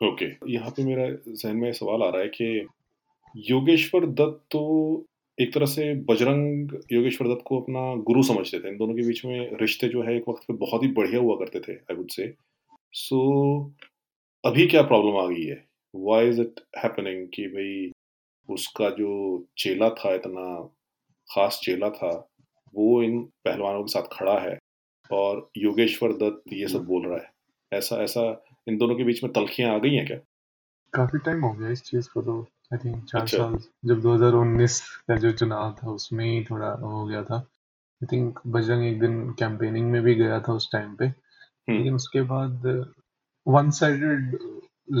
ओके 0.00 0.26
okay. 0.26 0.50
यहाँ 0.50 0.70
पे 0.70 0.84
मेरा 0.84 1.06
जहन 1.28 1.56
में 1.56 1.72
सवाल 1.72 2.02
आ 2.02 2.08
रहा 2.08 2.22
है 2.22 2.28
कि 2.28 2.66
योगेश्वर 3.36 4.06
दत्त 4.06 4.44
तो 4.50 4.60
एक 5.38 5.52
तरह 5.54 5.66
से 5.66 5.94
बजरंग 6.04 6.70
योगेश्वर 6.92 7.28
दत्त 7.28 7.42
को 7.46 7.60
अपना 7.60 7.80
गुरु 8.02 8.22
समझते 8.22 8.58
थे। 8.60 8.68
इन 8.68 8.76
दोनों 8.76 8.94
के 8.94 9.06
बीच 9.06 9.24
में 9.24 9.56
रिश्ते 9.60 9.88
जो 9.88 10.02
है 10.02 10.16
एक 10.16 10.28
वक्त 10.28 10.42
पे 10.42 10.54
बहुत 10.54 10.82
ही 10.82 10.88
बढ़िया 10.88 11.20
हुआ 11.20 11.36
करते 11.36 11.60
थे 11.60 11.72
आई 11.72 11.96
वुड 11.96 12.10
से 12.10 12.34
सो 12.92 13.18
अभी 14.44 14.66
क्या 14.66 14.82
प्रॉब्लम 14.82 15.16
आ 15.16 15.26
गई 15.26 15.44
है? 15.44 15.64
वाई 15.94 16.28
इज़ 16.28 16.40
इट 16.40 16.60
हैपनिंग 16.78 17.26
कि 17.34 17.46
भाई 17.46 17.92
उसका 18.48 18.90
जो 18.90 19.46
चेला 19.58 19.90
था 19.90 20.14
इतना 20.14 20.46
खास 21.28 21.60
चेला 21.62 21.90
था 21.90 22.28
वो 22.74 23.02
इन 23.02 23.22
पहलवानों 23.44 23.82
के 23.82 23.92
साथ 23.92 24.08
खड़ा 24.12 24.38
है 24.38 24.58
और 25.10 25.50
योगेश्वर 25.56 26.12
दत्त 26.12 26.52
ये 26.52 26.68
सब 26.68 26.84
बोल 26.84 27.06
रहा 27.06 27.18
है। 27.18 27.30
ऐसा 27.72 27.96
ऐसा 27.96 28.44
इन 28.68 28.76
दोनों 28.76 28.96
के 28.96 29.04
बीच 29.04 29.24
में 29.24 29.32
तलखियाँ 29.32 29.74
आ 29.74 29.78
गई 29.78 29.94
हैं 29.94 30.06
क्या? 30.06 30.18
काफ़ी 30.92 31.18
टाइम 31.18 31.40
हो 31.40 31.52
गया 31.52 31.70
इस 31.70 31.82
चीज़ 31.82 32.08
को 32.14 32.22
तो। 32.22 32.46
आई 32.70 32.78
थिंक 32.78 33.04
चार 33.04 33.22
अच्छा। 33.22 33.36
साल 33.38 33.58
जब 33.84 34.00
2019 34.02 34.80
का 35.08 35.16
जो 35.16 35.32
चुनाव 35.32 35.72
था 35.72 35.90
उसमें 35.90 36.24
ही 36.24 36.44
थोड़ा 36.44 36.68
हो 36.82 37.04
गया 37.06 37.22
था 37.22 37.36
आई 37.36 38.06
थिंक 38.12 38.38
बजरंग 38.46 38.84
एक 38.84 39.00
दिन 39.00 39.18
कैंपेनिंग 39.38 39.90
में 39.90 40.02
भी 40.02 40.14
गया 40.14 40.40
था 40.40 40.52
उस 40.52 40.68
टाइम 40.72 40.94
पे 40.96 41.04
हम्म। 41.04 41.76
लेकिन 41.78 41.94
उसके 41.94 42.22
बाद 42.22 42.66
one 43.46 43.70
sided 43.70 44.38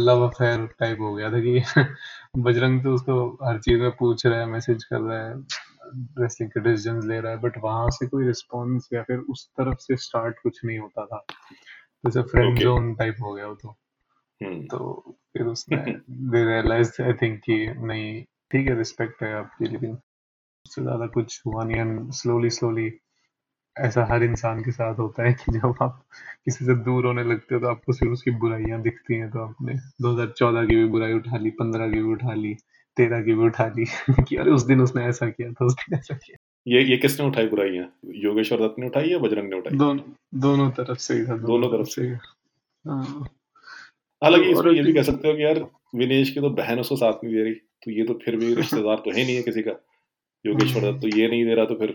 love 0.00 0.22
affair 0.22 0.66
type 0.78 1.00
हो 1.00 1.14
गया 1.14 1.30
था 1.32 1.40
कि 1.40 1.62
बजरंग 2.42 2.82
तो 2.82 2.94
उसको 2.94 3.16
हर 3.42 3.58
चीज़ 3.58 3.80
में 3.80 3.90
पूछ 3.90 4.26
रहा 4.26 4.38
है 4.40 4.46
मैसेज 4.46 4.84
कर 4.84 5.00
रहा 5.00 5.18
है 5.18 5.34
रेसलिंग 6.18 6.50
के 6.50 6.60
डिसीज़न 6.60 7.00
ले 7.08 7.20
रहा 7.20 7.32
है 7.32 7.38
बट 7.38 7.58
वहाँ 7.62 7.88
से 7.90 8.06
कोई 8.06 8.26
रिस्पॉन्स 8.26 8.88
या 8.92 9.02
फिर 9.02 9.18
उस 9.30 9.46
तरफ़ 9.50 9.78
से 9.78 9.96
स्टार्ट 9.96 10.38
कुछ 10.42 10.64
नहीं 10.64 10.78
होता 10.78 11.06
था 11.06 11.24
जैसे 12.04 12.22
फ्रेंड 12.22 12.58
जोन 12.58 12.94
टाइप 12.94 13.16
हो 13.22 13.32
गया 13.32 13.46
वो 13.46 13.54
तो। 13.54 13.76
तो 14.40 15.16
फिर 15.32 15.46
उसने 15.46 15.76
दे 16.10 16.44
रियलाइज़ 16.44 17.02
आई 17.02 17.12
थिंक 17.12 17.40
कि 17.40 17.56
नहीं 17.78 18.22
ठीक 18.50 18.68
है 18.68 18.76
रिस्पेक्ट 18.78 19.22
है 19.22 19.34
आपकी 19.34 19.66
लेकिन 19.66 19.90
उससे 20.66 20.82
ज़्यादा 20.82 21.06
कुछ 21.06 21.42
हुआ 21.46 21.64
नहीं। 21.64 21.76
एंड 21.76 22.12
स्लोली 22.12 22.50
स्लोली 22.50 22.92
ऐसा 23.78 24.06
हर 24.06 24.22
इंसान 24.22 24.62
के 24.64 24.70
साथ 24.72 24.98
होता 24.98 25.22
है 25.22 25.32
कि 25.32 25.52
जब 25.52 25.74
आप 25.82 26.04
किसी 26.44 26.64
से 26.64 26.74
दूर 26.74 27.06
होने 27.06 27.24
लगते 27.24 27.54
हो 27.54 27.60
तो 27.60 27.68
आपको 27.68 27.92
सिर्फ़ 27.92 28.12
उसकी 28.12 28.30
बुराइयाँ 28.30 28.82
दिखती 28.82 29.14
हैं। 29.14 29.30
तो 29.30 29.40
आपने 29.40 29.74
2014 30.02 30.66
की 30.66 30.76
भी 30.76 30.84
बुराई 30.86 31.12
उठा 31.12 31.36
ली 31.36 31.50
15 31.50 31.90
की 31.92 32.02
भी 32.02 32.12
उठा 32.12 32.34
ली 32.34 32.54
13 32.96 33.22
की 33.22 33.34
भी 33.34 33.46
उठा 33.46 33.66
ली 33.66 33.84
कि 34.28 34.36
अरे 34.36 34.50
उस 34.50 34.62
दिन 34.62 34.80
उसने 34.80 35.04
ऐसा 35.06 35.28
किया 35.30 35.52
था 35.52 35.64
उस 35.66 35.74
दिन 35.74 35.98
ऐसा 35.98 36.14
किया। 36.14 36.36
ये 36.66 36.82
ये 36.84 36.96
किसने 36.96 37.26
उठाई 37.26 37.46
बुराइयाँ? 37.46 37.92
योगेश्वर 38.14 38.58
दत्त 38.58 38.78
ने 38.78 38.86
उठाई 38.86 39.08
या 39.08 39.18
बजरंग 39.18 39.50
ने 39.50 39.56
उठाई? 39.56 39.78
दोनों 39.78 40.04
दोनों 40.40 40.70
तरफ़ 40.70 40.98
से 40.98 41.14
ही 41.14 41.20
था 41.20 41.36
दोनों, 41.36 41.46
दोनों 41.46 41.68
तरफ़ 41.68 41.88
से। 41.88 42.08
हाँ। 42.84 43.28
हालाँकि 44.22 44.50
इसमें 44.50 44.72
ये 44.72 44.82
भी 44.82 44.92
कह 44.92 45.02
सकते 45.02 45.28
हो 45.28 45.34
कि 45.34 45.44
यार 45.44 45.58
विनेश 45.94 46.30
की 46.30 46.40
तो 46.40 46.50
बहन 46.50 46.80
उसको 46.80 46.96
साथ 46.96 47.24
नहीं 47.24 47.34
दे 47.34 47.42
रही 47.42 47.54
तो 47.54 47.90
ये 47.90 48.04
तो 48.04 48.14
फिर 48.24 48.36
भी 48.36 48.54
रिश्तेदार 48.54 48.96
तो 48.96 49.10
है 49.10 49.24
नहीं 49.24 49.36
है 49.36 49.42
किसी 49.42 49.62
का। 49.62 49.72
योगेश्वर 50.44 50.82
दत्त 50.82 51.02
तो 51.02 51.18
ये 51.18 51.28
नहीं 51.28 51.44
दे 51.44 51.54
रहा 51.54 51.64
तो 51.64 51.74
फिर 51.74 51.92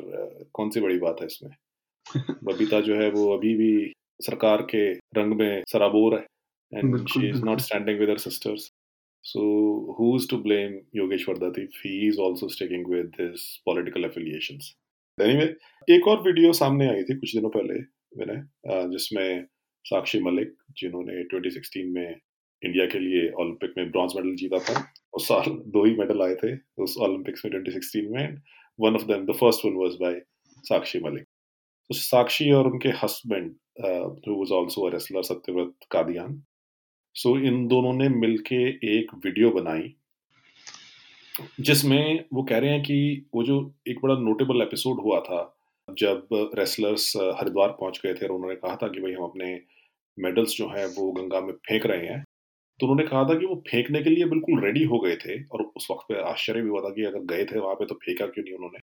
कौन 0.54 0.70
सी 0.70 0.82
बड़ी 0.82 1.00
बात 1.00 1.18
है 1.22 1.26
इसमें? 1.26 1.52
बबीता 2.44 2.80
जो 2.82 2.96
है 2.96 3.10
वो 3.12 3.38
अभी 3.38 3.54
भी 3.56 3.94
सरकार 4.20 4.62
के 4.62 4.92
रंग 4.94 5.34
में 5.34 5.64
सराबोर 5.68 6.16
है 6.16 6.26
and 6.80 7.08
she 7.08 7.30
is 7.30 7.44
not 7.44 7.60
standing 7.60 8.00
with 8.00 8.10
her 8.10 8.18
sisters 8.18 8.72
so 9.24 9.42
who 10.00 10.16
is 10.16 10.28
to 10.30 10.38
blame 10.38 10.80
Yogeshwar 10.96 11.38
Dutt 11.38 11.60
if 11.60 11.88
he 11.88 12.08
is 12.08 12.22
also 12.22 12.48
sticking 12.48 12.88
with 12.88 13.12
his 13.22 13.48
political 13.66 14.06
affiliations 14.06 14.74
anyway 15.18 15.96
एक 15.96 16.08
और 16.08 16.22
वीडियो 16.22 16.54
सामने 16.54 16.88
आई 16.88 17.04
थी 17.04 17.16
कुछ 17.16 17.36
दिनों 17.36 17.50
पहले 17.50 17.80
विनय 18.18 18.44
जिसमें 18.88 19.46
साक्षी 19.86 20.20
मलिक 20.20 20.54
जिन्होंने 20.78 21.24
2016 21.24 21.86
में 21.86 22.20
इंडिया 22.62 22.86
के 22.86 23.00
लिए 23.00 23.30
ओलंपिक 23.32 23.74
में 23.78 23.92
ब्रॉन्ज 23.92 24.14
मेडल 24.16 24.36
जीता 24.36 24.60
था 24.60 24.94
उस 25.14 25.28
साल 25.28 25.44
दो 25.48 25.86
ही 25.86 25.96
मेडल 25.96 26.22
आए 26.22 26.36
थे 26.36 26.56
उस 26.84 26.98
ओलंपिक्स 26.98 27.46
में 27.46 27.52
2016 27.52 28.12
में 28.12 28.42
one 28.80 28.96
of 28.96 29.04
them 29.04 29.26
the 29.26 29.32
first 29.32 29.66
one 29.66 29.74
was 29.74 29.96
by 30.02 30.22
Sakshi 30.64 31.00
Malik. 31.00 31.24
तो 31.24 31.96
साक्षी 31.96 32.52
और 32.52 32.68
उनके 32.68 32.90
husband 32.90 33.56
who 34.28 34.36
was 34.36 34.52
also 34.52 34.88
a 34.88 34.92
wrestler 34.92 35.24
Satyawart 35.24 35.74
Kadian. 35.92 36.44
So 37.16 37.30
so, 37.30 37.46
इन 37.46 37.68
दोनों 37.68 37.94
ने 37.94 38.10
मिलके 38.10 38.64
एक 39.00 39.14
वीडियो 39.26 39.52
बनाई 39.52 39.94
जिसमें 41.60 42.26
वो 42.34 42.44
कह 42.44 42.58
रहे 42.58 42.70
हैं 42.70 42.82
कि 42.84 43.26
वो 43.34 43.44
जो 43.44 43.76
एक 43.88 44.00
बड़ा 44.04 44.16
नोटेबल 44.16 44.62
एपिसोड 44.62 45.02
हुआ 45.02 45.20
था 45.20 45.42
जब 46.00 46.28
रेसलर्स 46.58 47.14
हरिद्वार 47.40 47.70
पहुँच 47.80 48.00
गए 48.06 48.14
थे 48.14 48.26
और 48.26 48.32
उन्होंने 48.32 48.56
कहा 48.56 48.76
था 48.76 48.88
कि 48.88 49.02
भाई 49.02 49.14
हम 49.14 49.24
अपने 49.24 49.54
मेडल्स 50.18 50.56
जो 50.58 50.68
हैं 50.68 50.86
वो 50.88 51.12
गंगा 51.12 51.42
में 51.42 51.54
फेंक 51.68 51.86
रहे 51.86 52.08
हैं 52.08 52.24
तो 52.80 52.88
उन्होंने 52.88 53.08
कहा 53.10 53.24
था 53.24 53.34
कि 53.40 53.46
वो 53.46 53.56
फेंकने 53.68 54.02
के 54.04 54.10
लिए 54.10 54.26
बिल्कुल 54.26 54.64
रेडी 54.64 54.84
हो 54.84 55.00
गए 55.00 55.16
थे 55.16 55.42
और 55.44 55.62
उस 55.78 55.88
वक्त 55.92 56.06
पे 56.10 56.22
आश्चर्य 56.30 56.62
भी 56.62 56.70
हुआ 56.70 56.82
था 56.82 56.90
कि 56.90 57.04
अगर 57.06 57.26
गए 57.26 57.46
थे 57.46 57.60
वहाँ 57.60 57.76
पे 57.76 57.86
तो 57.86 57.96
फेंका 57.96 58.26
क्यों 58.28 58.44
नहीं 58.44 58.56
उन्होंने। 58.56 58.80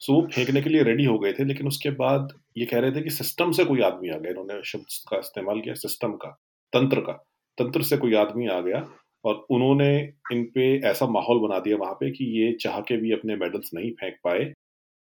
सो 0.00 0.12
वो 0.12 0.26
फेंकने 0.34 0.62
के 0.62 0.70
लिए 0.70 0.82
रेडी 0.82 1.04
हो 1.04 1.18
गए 1.18 1.32
थे, 1.32 1.44
लेकिन 1.44 1.66
उसके 1.66 1.90
बाद 1.90 2.28
ये 2.58 2.66
कह 2.66 2.78
रहे 2.78 2.92
थे 2.92 3.02
कि 3.02 3.10
सिस्टम 3.10 3.52
से 3.52 3.64
कोई 3.64 3.80
आदमी 3.82 4.08
आ 4.08 4.16
गया, 4.18 4.30
इन्होंने 4.30 4.62
शब्द 4.64 4.84
का 5.10 5.18
इस्तेमाल 5.18 5.60
किया 5.60 5.74
सिस्टम 5.74 6.12
का, 6.14 6.30
तंत्र 6.72 7.00
का, 7.00 7.12
तंत्र 7.58 7.82
से 7.82 7.96
कोई 7.96 8.14
आदमी 8.14 8.46
आ 8.48 8.60
गया 8.60 8.86
और 9.24 9.46
उन्होंने 9.50 9.90
इन 10.32 10.44
पे 10.54 10.66
ऐसा 10.88 11.06
माहौल 11.08 11.40
बना 11.40 11.58
दिया 11.60 11.76
वहाँ 11.76 11.94
पे 11.94 12.10
कि 12.10 12.24
ये 12.38 12.52
चाह 12.60 12.80
के 12.80 12.96
भी 12.96 13.12
अपने 13.12 13.36
मेडल्स 13.36 13.70
नहीं 13.74 13.90
फेंक 13.92 14.14
पाए। 14.24 14.52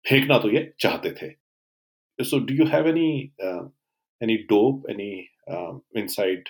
फेंकना 0.05 0.38
तो 0.39 0.49
ये 0.49 0.71
चाहते 0.79 1.12
थे। 1.12 1.29
So 2.19 2.39
do 2.45 2.53
you 2.55 2.65
have 2.67 2.88
any 2.88 3.09
any 4.21 4.38
dope 4.49 4.89
any 4.89 5.12
inside 5.99 6.49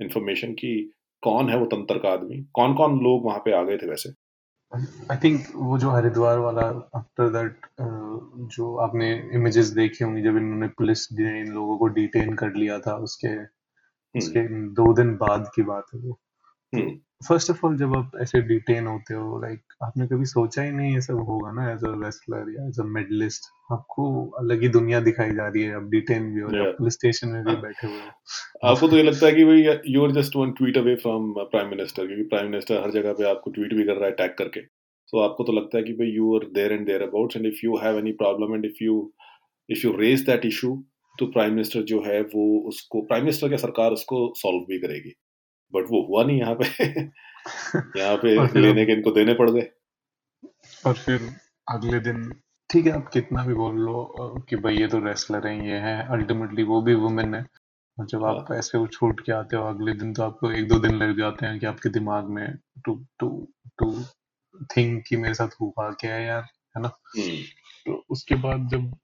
information 0.00 0.52
की 0.52 0.74
कौन 1.22 1.48
है 1.50 1.58
वो 1.58 1.66
तंत्र 1.66 1.98
का 1.98 2.08
आदमी? 2.08 2.42
कौन 2.54 2.74
कौन 2.74 2.98
लोग 3.00 3.24
वहाँ 3.24 3.38
पे 3.44 3.52
आ 3.52 3.62
गए 3.62 3.76
थे 3.78 3.88
वैसे? 3.90 4.10
आई 5.12 5.16
थिंक 5.24 5.44
वो 5.54 5.78
जो 5.78 5.90
हरिद्वार 5.90 6.38
वाला 6.38 6.62
आफ्टर 6.94 7.28
दैट 7.32 7.66
जो 8.54 8.74
आपने 8.76 9.10
इमेजेस 9.34 9.66
देखी 9.66 10.04
होंगी 10.04 10.22
जब 10.22 10.36
इन्होंने 10.36 10.68
पुलिस 10.78 11.06
ने 11.12 11.40
इन 11.40 11.52
लोगों 11.52 11.76
को 11.78 11.86
डिटेन 11.98 12.34
कर 12.34 12.54
लिया 12.54 12.78
था 12.78 12.96
उसके 13.06 13.28
हम्म। 13.28 14.18
उसके 14.18 14.40
दो 14.80 14.92
दिन 14.94 15.16
बाद 15.16 15.50
की 15.54 15.62
बात 15.62 15.86
है 15.94 16.00
वो। 16.00 16.18
फ़र्स्ट 17.20 17.50
ऑफ़ 17.50 17.64
ऑल 17.66 17.76
जब 17.76 17.94
आप 17.96 18.10
ऐसे 18.20 18.40
डिटेन 18.48 18.86
होते 18.86 19.14
हो 19.14 19.40
लाइक 19.42 19.74
आपने 19.82 20.06
कभी 20.06 20.24
सोचा 20.24 20.62
ही 20.62 20.70
नहीं 20.70 20.92
ये 20.94 21.00
सब 21.00 21.18
होगा 21.28 21.52
ना 21.52 21.70
एज 21.72 21.84
अ 21.84 21.92
रेसलर 22.02 22.50
या 22.52 22.66
एज 22.68 22.80
अ 22.80 22.84
मेडलिस्ट 22.96 23.46
आपको 23.72 24.04
अलग 24.40 24.62
ही 24.62 24.68
दुनिया 24.68 25.00
दिखाई 25.00 25.30
जा 25.30 25.46
रही 25.48 25.62
है 25.62 25.74
अब 25.76 25.88
डिटेन 25.90 26.32
भी 26.34 26.40
हो 26.40 26.48
yeah. 26.48 26.76
पुलिस 26.78 26.94
स्टेशन 26.94 27.28
में 27.28 27.42
भी। 27.44 27.54
बैठे 27.62 27.86
हुए 27.86 27.96
हो 27.96 28.68
आपको 28.70 28.88
तो 28.88 28.96
ये 28.96 29.02
लगता 29.02 29.26
है 29.26 29.32
कि 29.32 29.44
भाई 29.44 29.64
you 29.94 30.04
are 30.04 30.12
just 30.12 30.36
one 30.36 30.52
tweet 30.52 30.78
away 30.78 30.94
from 31.02 31.32
prime 31.38 31.68
minister 31.68 32.06
क्योंकि 32.06 32.28
प्राइम 32.28 32.50
मिनिस्टर 32.50 32.82
हर 32.82 32.90
जगह 32.90 33.12
पे 33.12 33.28
आपको 33.30 33.50
ट्वीट 33.50 33.74
भी 33.74 33.84
कर 33.84 33.96
रहा 33.96 34.08
है 34.08 34.14
टैग 34.14 34.38
करके 34.38 34.60
तो 35.12 35.20
आपको 35.20 35.44
तो 35.44 35.52
लगता 35.52 35.78
है 35.78 35.84
कि 35.84 35.92
भाई 35.92 36.08
you 36.12 36.34
are 36.36 36.48
there 36.54 36.72
and 36.72 36.86
there 36.86 37.02
about 37.02 37.36
and 37.36 37.46
if 37.46 37.60
you 37.64 37.76
have 37.76 37.98
any 37.98 38.12
problem 38.22 38.54
and 38.54 38.64
if 38.64 38.82
you 38.84 39.02
if 39.68 39.86
you 39.86 39.96
raise 39.96 40.26
that 40.26 40.46
issue 40.46 40.76
तो 41.18 41.26
प्राइम 41.32 41.52
मिनिस्टर 41.52 41.82
जो 41.90 42.02
है 42.06 42.20
वो 42.34 42.48
उसको 42.68 43.02
प्राइम 43.02 43.24
मिनिस्टर 43.24 43.48
क्या 43.48 43.58
सरकार 43.58 43.92
उसको 43.92 44.26
सॉल्व 44.36 44.64
भी 44.68 44.78
करेगी 44.78 45.12
बट 45.74 45.82
वो 45.90 46.06
हुआ 46.06 46.24
नहीं 46.24 46.38
यहाँ 46.38 46.54
पे। 46.54 46.64
यहाँ 48.00 48.16
पे 48.16 48.60
लेने 48.60 48.86
के 48.86 48.92
इनको 48.92 49.10
देने 49.10 49.34
पड़ 49.34 49.50
गए। 49.50 49.70
और 50.86 50.94
फिर 50.94 51.30
अगले 51.70 52.00
दिन 52.00 52.34
ठीक 52.70 52.86
है 52.86 52.92
आप 52.92 53.08
कितना 53.08 53.44
भी 53.44 53.54
बोल 53.54 53.76
लो 53.76 54.04
कि 54.48 54.56
भाई 54.56 54.76
ये 54.76 54.86
तो 54.86 54.98
रेसलर 54.98 55.46
है 55.46 55.68
ये 55.68 55.76
है 55.76 56.08
अल्टीमेटली 56.08 56.62
वो 56.62 56.82
भी 56.82 56.94
वुमेन 56.94 57.34
है। 57.34 57.46
और 58.00 58.06
जब 58.06 58.24
आप 58.24 58.46
हाँ। 58.50 58.58
ऐसे 58.58 58.78
वो 58.78 58.86
छूट 58.86 59.20
के 59.20 59.32
आते 59.32 59.56
हो 59.56 59.62
अगले 59.64 59.92
दिन 59.92 60.12
तो 60.14 60.22
आपको 60.22 60.52
एक 60.52 60.68
दो 60.68 60.78
दिन 60.78 60.94
लग 60.94 61.18
जाते 61.18 61.46
हैं 61.46 61.58
कि 61.60 61.66
आपके 61.66 61.88
दिमाग 61.88 62.24
में 62.24 62.58
टू 62.84 63.06
टू 63.20 63.48
टू 63.78 64.04
थिंक 64.76 65.04
कि 65.08 65.16
मेरे 65.16 65.34
साथ 65.34 65.48
हुआ 65.60 65.90
क्या 65.90 66.14
है 66.14 66.26
यार 66.26 66.42
है 66.76 66.82
ना? 66.82 66.90
हम्म। 67.18 67.42
तो 67.86 68.04
उसके 68.10 68.34
बाद 68.34 68.68
जब 68.68 68.96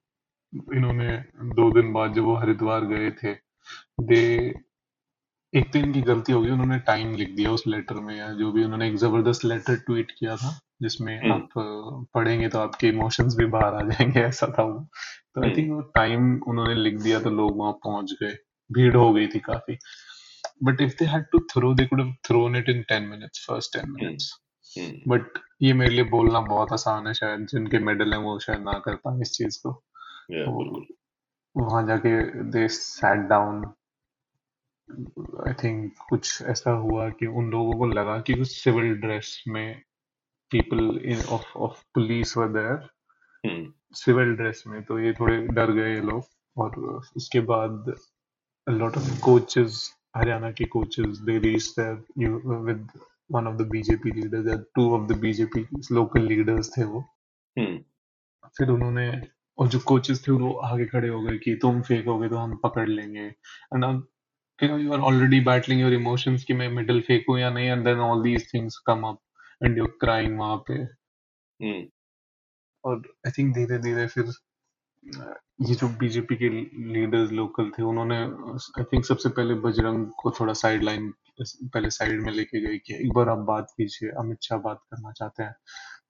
इन्होंने 0.74 1.16
दो 1.36 1.82
दिन 1.82 1.92
बाद 1.92 2.14
जब 2.14 2.22
वो 2.22 2.34
हरिद्वार 2.36 2.84
गए 2.84 3.10
थे 3.10 3.34
दे 4.00 4.54
एक 5.56 5.72
तो 5.72 5.78
इनकी 5.78 6.00
गलती 6.00 6.32
होगी 6.32 6.50
उन्होंने 6.50 6.78
टाइम 6.78 7.14
लिख 7.14 7.30
दिया 7.30 7.50
उस 7.50 7.64
लेटर 7.66 7.94
में 7.94 8.18
या 8.18 8.32
जो 8.32 8.52
भी 8.52 8.64
उन्होंने 8.64 8.88
एक 8.88 8.96
ज़बरदस्त 8.96 9.44
लेटर 9.44 9.76
ट्वीट 9.76 10.10
किया 10.10 10.36
था 10.36 10.60
जिसमें 10.82 11.20
हम्म। 11.20 11.32
आप 11.32 11.48
पढ़ेंगे 12.14 12.48
तो 12.48 12.58
आपके 12.58 12.88
इमोशंस 12.88 13.36
भी 13.36 13.46
बाहर 13.46 13.74
आ 13.74 13.80
जाएँगे 13.80 14.20
ऐसा 14.20 14.46
था 14.58 14.62
वो। 14.62 14.78
तो 15.34 15.42
आई 15.42 15.50
थिंक 15.50 15.66
हम्म। 15.66 15.74
वो 15.74 15.80
टाइम 15.80 16.40
उन्होंने 16.48 16.74
लिख 16.74 17.00
दिया 17.00 17.20
तो 17.20 17.30
लोग 17.30 17.58
वहाँ 17.58 17.72
पहुँच 17.72 18.12
गए। 18.22 18.36
भीड़ 18.72 18.96
हो 18.96 19.12
गई 19.12 19.26
थी 19.26 19.38
काफ़ी। 19.38 19.78
But 20.64 20.80
if 20.80 20.92
they 20.92 21.04
had 21.04 21.24
to 21.32 21.38
throw 21.38 21.74
they 21.74 21.86
could 21.86 22.00
have 22.00 22.14
thrown 22.24 22.56
it 22.56 22.68
in 22.68 22.82
10 22.92 23.00
minutes 23.00 23.46
first 23.46 23.78
10 23.78 23.84
minutes 23.88 24.38
but 25.08 25.38
ये 25.62 25.72
मेरे 25.72 25.90
लिए 25.90 26.04
बोलना 26.04 26.40
बहुत 26.40 26.72
आसान 26.72 27.06
है 27.06 27.14
शायद 27.14 27.46
जिनके 27.46 27.78
मेडल 27.78 28.12
हैं 28.12 28.20
वो 28.20 28.38
शायद 28.38 28.60
ना 28.60 28.72
कर 28.72 28.94
पाए 28.94 29.20
इस 29.20 29.32
चीज़ 29.32 29.58
को। 29.66 29.84
Yeah, 30.32 30.48
वहाँ 31.56 31.86
जाके 31.86 32.42
they 32.42 32.68
sat 32.68 33.18
down 33.18 33.74
I 34.88 35.52
think 35.62 35.92
कुछ 36.08 36.42
ऐसा 36.42 36.70
हुआ 36.70 37.08
कि 37.18 37.26
उन 37.26 37.50
लोगों 37.50 37.72
को 37.78 37.86
लगा 37.86 38.18
कि 38.26 38.34
कुछ 38.34 38.48
सिविल 38.48 38.94
ड्रेस 39.00 39.42
में 39.48 39.80
people 40.50 40.98
in 41.04 41.22
of 41.32 41.56
of 41.58 41.82
police 41.94 42.36
were 42.36 42.48
there 42.56 42.88
civil 43.94 44.34
dress 44.36 44.62
में 44.66 44.82
तो 44.84 44.98
ये 44.98 45.12
थोड़े 45.12 45.36
डर 45.48 45.72
गए 45.72 45.94
लोग। 46.00 46.24
और 46.56 46.76
उसके 47.16 47.40
बाद 47.50 47.94
लॉट 48.66 48.96
ऑफ़ 48.96 49.20
कोचेस 49.24 49.78
हरियाणा 50.16 50.50
के 50.52 50.64
coaches 50.64 51.18
they 51.28 51.38
reach 51.38 51.68
there 51.78 52.30
with 52.66 52.88
one 53.32 53.46
of 53.46 53.56
the 53.56 53.68
BJP 53.70 54.10
leaders 54.10 54.46
या 54.48 54.56
two 54.76 54.90
of 54.96 55.08
the 55.12 55.18
BJP 55.20 55.66
local 55.92 56.26
leaders 56.26 56.76
थे 56.78 56.84
वो। 56.84 57.04
Hmm. 57.56 57.78
फिर 58.58 58.68
उन्होंने 58.70 59.10
और 59.58 59.68
जो 59.68 59.78
कोचेस 59.86 60.26
थे 60.28 60.32
वो 60.32 60.52
आगे 60.66 60.84
खड़े 60.86 61.08
हो 61.08 61.20
गए 61.22 61.38
कि 61.38 61.54
तुम 61.62 61.80
फेंकोगे 61.82 62.28
तो 62.28 62.36
हम 62.36 62.56
पकड़ 62.64 62.88
लेंगे। 62.88 63.26
And 63.26 63.84
you 64.58 64.68
know 64.68 64.76
you 64.76 64.92
are 64.92 65.00
already 65.00 65.40
battling 65.40 65.78
your 65.78 65.92
emotions 65.92 66.44
कि 66.44 66.54
मैं 66.54 66.68
मिडिल 66.68 67.00
फेंकूं 67.00 67.38
या 67.38 67.50
नहीं 67.50 67.70
and 67.74 67.86
then 67.86 68.02
all 68.06 68.22
these 68.22 68.44
things 68.50 68.78
come 68.88 69.04
up 69.04 69.18
and 69.60 69.80
you're 69.80 69.94
crying 70.04 70.36
वहाँ 70.38 70.56
पे 70.70 70.78
hmm. 71.60 71.82
और 72.84 73.02
आई 73.26 73.30
थिंक 73.30 73.54
धीरे 73.54 73.78
धीरे 73.78 74.06
फिर 74.06 74.32
ये 75.68 75.74
जो 75.74 75.88
बीजेपी 75.98 76.36
के 76.36 76.48
लीडर्स 76.92 77.32
लोकल 77.32 77.70
थे 77.78 77.82
उन्होंने 77.82 78.18
आई 78.78 78.84
थिंक 78.92 79.04
सबसे 79.04 79.28
पहले 79.28 79.54
बजरंग 79.54 80.06
को 80.22 80.30
थोड़ा 80.40 80.52
साइड 80.52 80.82
लाइन 80.82 81.12
पहले 81.40 81.90
साइड 81.90 82.22
में 82.22 82.32
लेके 82.32 82.60
गए 82.60 82.78
कि 82.78 82.94
एक 82.94 83.12
बार 83.12 83.28
आप 83.28 83.38
बात 83.38 83.72
कीजिए 83.76 84.10
अमित 84.10 84.42
शाह 84.42 84.58
बात 84.58 84.80
करना 84.90 85.12
चाहते 85.12 85.42
हैं 85.42 85.54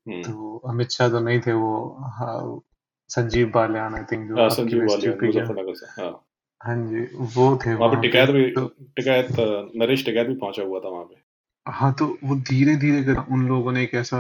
hmm. 0.09 0.27
तो 0.27 0.57
अमित 0.71 0.91
शाह 0.91 1.09
तो 1.09 1.21
नहीं 1.21 1.41
थे 1.41 1.53
वो 1.53 1.73
हाँ, 2.19 2.61
संजीव 3.09 3.51
बालियान 3.55 3.95
आई 3.95 4.05
थिंक 4.13 4.29
जो 4.29 4.41
हाँ, 4.41 4.49
संजीव 4.51 4.85
बालियान 4.85 6.23
हाँ 6.63 6.77
जी 6.87 7.01
वो 7.35 7.57
थे 7.67 7.75
वहाँ 7.75 7.95
पे 7.95 8.01
टिकैत 8.01 8.31
भी 8.31 8.51
तो, 8.51 8.67
टिकैत 8.97 9.29
नरेश 9.77 10.05
टिकैत 10.05 10.27
भी 10.27 10.35
पहुँचा 10.35 10.63
हुआ 10.63 10.81
था 10.81 10.89
वहाँ 10.89 11.05
पे। 11.05 11.21
हाँ 11.67 11.93
तो 11.99 12.07
वो 12.25 12.37
धीरे 12.51 12.77
धीरे 12.77 13.03
कर 13.05 13.25
उन 13.33 13.47
लोगों 13.49 13.73
ने 13.73 13.83
एक 13.83 13.95
ऐसा 13.95 14.19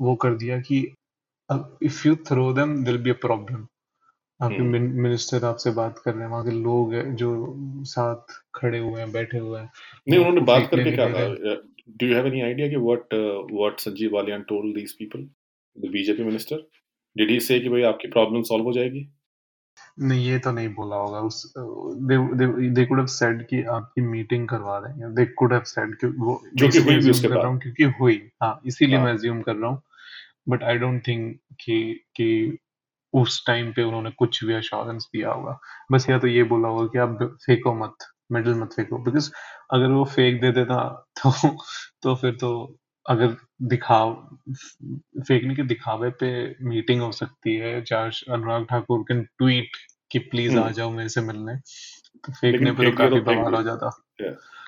वो 0.00 0.14
कर 0.14 0.34
दिया 0.34 0.60
कि 0.60 0.80
अब 1.50 1.78
if 1.82 2.08
you 2.08 2.14
throw 2.28 2.52
them 2.52 2.84
there'll 2.84 2.98
be 2.98 3.10
a 3.10 3.14
problem 3.20 3.66
आपके 4.40 4.62
मिनिस्टर 4.62 5.44
आपसे 5.44 5.70
बात 5.70 5.98
कर 5.98 6.14
रहे 6.14 6.22
हैं 6.22 6.30
वहाँ 6.30 6.44
के 6.44 6.50
लोग 6.50 6.94
हैं 6.94 7.14
जो 7.16 7.30
साथ 7.84 8.34
खड़े 8.54 8.78
हुए 8.78 9.00
हैं 9.00 9.10
बैठे 9.12 9.38
हुए 9.38 9.60
हैं। 9.60 9.70
नहीं 10.08 10.18
उन्होंने 10.18 10.40
बात 10.40 10.68
करके 10.70 10.90
क्या 10.96 11.06
कहा? 11.06 11.54
Do 12.00 12.06
you 12.06 12.14
have 12.14 12.26
any 12.26 12.40
idea 12.40 12.68
कि 12.68 12.76
what 12.76 13.14
what 13.52 13.80
Sanjeev 13.80 14.14
Balyan 14.14 14.42
told 14.42 14.74
these 14.74 14.92
people 14.92 15.22
the 15.76 15.90
BJP 15.92 16.24
minister 16.24 16.66
did 17.16 17.30
he 17.30 17.40
say 17.40 17.60
कि 17.60 17.68
भाई 17.68 17.82
आपकी 17.82 18.08
प्रॉब्लम 18.08 18.42
सॉल्व 18.42 18.64
हो 18.64 18.72
जाएगी? 18.72 19.08
नहीं 19.98 20.26
ये 20.26 20.38
तो 20.38 20.50
नहीं 20.52 20.68
बोला 20.74 20.96
होगा। 20.96 21.20
उस 21.20 21.42
दे 21.56 22.84
कुड 22.86 22.98
हैव 22.98 23.06
सेड 23.06 23.46
कि 23.46 23.62
आपकी 23.72 24.02
मीटिंग 24.02 24.48
करवा 24.48 24.78
देंगे 24.80 25.14
दे 25.16 25.24
कुड 25.32 25.52
हैव 25.52 25.62
सेड 25.66 25.94
कि 25.94 26.06
वो 26.18 26.40
जो 26.54 26.68
कि 26.68 26.78
हुई 26.78 26.96
भी 26.96 27.10
उसके 27.10 27.28
कर 27.28 27.34
रहा 27.34 27.46
हूँ 27.46 27.58
क्योंकि 27.60 27.84
हुई। 28.00 28.20
हाँ 28.42 28.60
इसीलिए 28.66 28.96
हाँ. 28.96 29.04
मैं 29.04 29.12
अज्यूम 29.14 29.40
कर 29.42 29.56
रहा 29.56 29.70
हूँ। 29.70 29.82
बट 30.48 30.62
आई 30.64 30.78
डोंट 30.78 31.06
थिंक 31.08 31.38
कि 31.60 31.82
कि 32.16 32.58
उस 33.14 33.42
टाइम 33.46 33.72
पे 33.72 33.82
उन्होंने 33.82 34.10
कुछ 34.18 34.44
भी 34.44 34.54
अश्योरेंस 34.54 35.08
दिया 35.14 35.30
होगा। 35.30 35.58
बस 35.92 36.06
या 36.10 36.18
तो 36.18 36.26
ये 36.26 36.42
बोला 36.44 36.68
होगा 36.68 36.86
कि 36.86 36.98
आप 36.98 37.18
फेंको 37.46 37.74
मत 37.74 38.06
मेडल 38.32 38.54
मत 38.54 38.72
फेंको। 38.72 38.98
बिकॉज़ 39.04 39.30
अगर 39.74 39.90
वो 39.92 40.04
फेंक 40.06 40.40
दे 40.40 40.50
देता 40.52 40.82
तो 41.22 41.30
तो 42.02 42.14
फिर 42.14 42.32
तो 42.32 42.50
अगर 43.06 43.36
दिखाव 43.64 44.12
फेंकने 45.20 45.54
के 45.54 45.62
दिखावे 45.64 46.10
पे 46.20 46.30
मीटिंग 46.68 47.02
हो 47.02 47.10
सकती 47.12 47.54
है। 47.56 47.80
चाहे 47.82 48.10
अनुराग 48.34 48.64
ठाकुर 48.70 49.02
कैन 49.08 49.22
ट्वीट 49.38 49.76
कि 50.10 50.18
प्लीज़ 50.18 50.56
आ 50.56 50.60
हम्म। 50.60 50.72
जाओ 50.72 50.90
मेरे 50.90 51.08
से 51.08 51.20
मिलने। 51.20 51.56
तो 52.24 52.32
फेंकने 52.32 52.72
पे 52.72 52.90
तो 52.90 52.96
काफ़ी 52.96 53.20
बवाल 53.20 53.54
हो 53.54 53.62
जाता। 53.62 53.90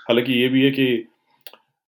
हालाँकि 0.09 0.33
ये 0.33 0.49
भी 0.49 0.65
है 0.65 0.71
कि 0.71 1.07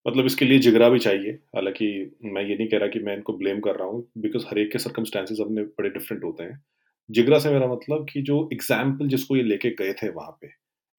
मतलब 0.07 0.27
इसके 0.27 0.45
लिए 0.45 0.59
जिगरा 0.59 0.89
भी 0.89 0.99
चाहिए। 0.99 1.33
हालाँकि 1.57 1.89
मैं 2.25 2.43
ये 2.43 2.57
नहीं 2.57 2.69
कह 2.69 2.79
रहा 2.79 2.89
कि 2.89 2.99
मैं 2.99 3.17
इनको 3.17 3.33
ब्लेम 3.39 3.61
कर 3.61 3.77
रहा 3.77 3.89
हूँ 3.89 4.07
बिकॉज़ 4.19 4.47
हर 4.47 4.59
एक 4.59 4.73
के 4.73 4.79
सर्कमस्टांसेस 4.79 5.41
अपने 5.41 5.63
बड़े 5.63 5.91
डिफरेंट 5.91 6.25
होते 6.25 6.45
हैं। 6.45 6.63
जिगरा 7.11 7.39
से 7.39 7.51
मेरा 7.51 7.67
मतलब 7.67 8.07
कि 8.13 8.23
जो 8.23 8.49
एग्ज़ाम्पल 8.53 9.09
जिसको 9.09 9.37
ये 9.37 9.43
लेके 9.43 9.71
गए 9.79 9.93
थे 9.93 10.09
वहाँ 10.11 10.37
पे 10.41 10.47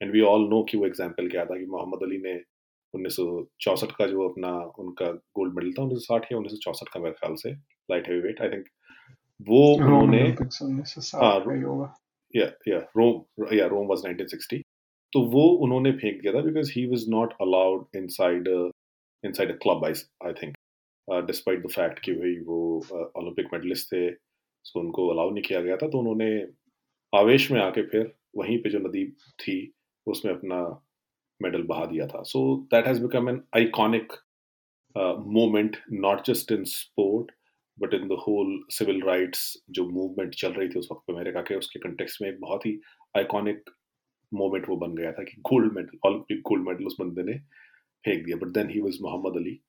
एंड 0.02 0.12
वी 0.12 0.22
ऑल 0.22 0.48
नो 0.50 0.62
कि 0.64 0.78
वो 0.78 0.86
एग्ज़ाम्पल 0.86 1.28
क्या 1.30 1.46
था 1.46 1.58
कि 1.60 1.66
मोहम्मद 1.66 2.04
अली 2.04 2.18
ने 2.18 2.34
उन्नीस 2.94 3.16
का 4.00 4.06
जो 4.08 4.28
अपना 4.30 4.50
उनका 4.80 5.06
गोल्ड 5.38 5.54
मेडल 5.56 5.72
था 5.74 5.84
उन्नीस 5.84 6.08
या 6.12 6.38
उन्नीस 6.38 6.60
का 6.94 7.00
मेरे 7.00 7.16
ख्याल 7.20 7.36
से 7.36 7.52
light 7.90 8.08
heavy 8.08 8.22
weight 8.22 8.42
I 8.42 8.50
think 8.50 8.66
वो 9.48 9.62
उन्होंने 9.76 10.22
हाँ 11.16 11.40
या 12.36 12.46
या 12.68 12.80
रोम 12.98 13.46
या 13.54 13.66
रोम 13.68 13.88
वाज 13.88 14.06
1960 14.06 14.62
तो 15.14 15.22
वो 15.32 15.44
उन्होंने 15.58 15.92
फेंक 15.92 16.22
दिया 16.22 16.34
था 16.34 16.42
because 16.42 16.72
he 16.76 16.86
was 16.86 17.06
not 17.10 17.34
allowed 17.42 17.86
inside 17.96 18.48
inside 19.24 19.52
a 19.52 19.58
club 19.64 19.86
I 19.86 19.94
I 20.28 20.34
think 20.34 20.56
despite 21.08 21.64
the 21.64 21.70
fact 21.72 22.00
कि 22.00 22.14
भाई 22.14 22.36
वो 22.46 22.60
ओलंपिक 23.18 23.48
uh, 23.48 23.54
मेडलिस्ट 23.54 23.88
थे 23.88 24.10
सो 24.66 24.80
उनको 24.80 25.08
अलाउ 25.08 25.30
नहीं 25.30 25.44
किया 25.44 25.62
गया 25.62 25.78
था। 25.78 25.88
तो 25.90 26.00
उन्होंने 26.00 26.48
आवेश 27.14 27.52
में 27.52 27.62
आके 27.62 27.82
फिर 27.82 28.14
वहीं 28.38 28.58
पे 28.62 28.70
जो 28.70 28.80
नदी 28.80 29.06
थी 29.42 29.58
उसमें 30.08 30.34
अपना 30.34 30.62
मेडल 31.42 31.64
बहा 31.64 31.86
दिया 31.86 32.08
था। 32.08 32.22
So 32.24 32.68
that 32.74 32.88
has 32.88 33.02
become 33.02 33.30
an 33.30 33.42
iconic 33.56 34.14
moment 35.28 35.78
not 35.92 36.26
just 36.26 36.52
in 36.52 36.64
sport 36.64 37.32
but 37.78 37.94
in 37.94 38.08
the 38.08 38.18
whole 38.28 38.60
civil 38.72 39.02
rights 39.06 39.42
जो 39.72 39.90
मूवमेंट 39.90 40.36
चल 40.36 40.54
रही 40.54 40.70
थी 40.70 40.80
उस 40.80 40.88
वक्त 40.92 41.14
अमेरिका 41.14 41.42
के 41.42 41.56
उसके 41.56 41.80
कंटेक्स 41.80 42.18
में 42.22 42.30
एक 42.30 42.40
बहुत 42.42 42.66
ही 42.66 42.80
आइकॉनिक 43.18 43.70
मोमेंट 44.32 44.70
वो 44.70 44.76
बन 44.78 44.96
गया 44.96 45.12
था 45.12 45.24
कि 45.24 45.42
gold 45.50 45.74
medal 45.76 45.98
Olympic 46.08 46.42
gold 46.48 46.68
medal 46.68 46.86
उस 46.86 46.96
बंदे 47.00 47.24
ने 47.24 47.38
फेंक 48.06 48.24
दिया। 48.26 48.38
But 48.38 48.54
then 48.54 48.70
he 48.70 48.80
was 48.82 48.98
Muhammad 49.02 49.38
Ali 49.38 49.60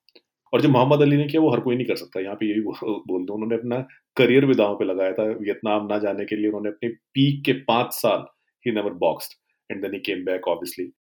और 0.53 0.61
जो 0.61 0.69
मोहम्मद 0.69 1.03
अली 1.03 1.17
ने 1.17 1.25
किया, 1.27 1.41
वो 1.43 1.51
हर 1.51 1.61
कोई 1.61 1.77
नहीं 1.77 1.87
कर 1.87 1.97
सकता। 1.97 2.21
यहाँ 2.21 2.35
पे 2.41 2.47
यही 2.47 2.61
बोल 2.61 3.25
दो 3.27 3.35
उन्होंने 3.35 3.55
अपना 3.55 3.81
करियर 4.17 4.47
भी 4.47 4.55
दांव 4.55 4.75
पे 4.79 4.85
लगाया 4.85 5.13
था। 5.13 5.25
वियतनाम 5.39 5.87
ना 5.87 5.99
जाने 5.99 6.25
के 6.25 6.37
लिए 6.37 6.47
उन्होंने 6.49 6.69
अपने 6.69 6.89
पीक 7.15 7.45
के 7.45 7.53
पाँच 7.65 7.93
साल 7.95 8.27
he 8.67 8.73
never 8.75 8.93
boxed 9.01 9.33
and 9.71 9.83
then 9.83 9.95
he 9.95 10.01
came 10.01 10.25
back 10.25 10.49
obviously 10.49 10.91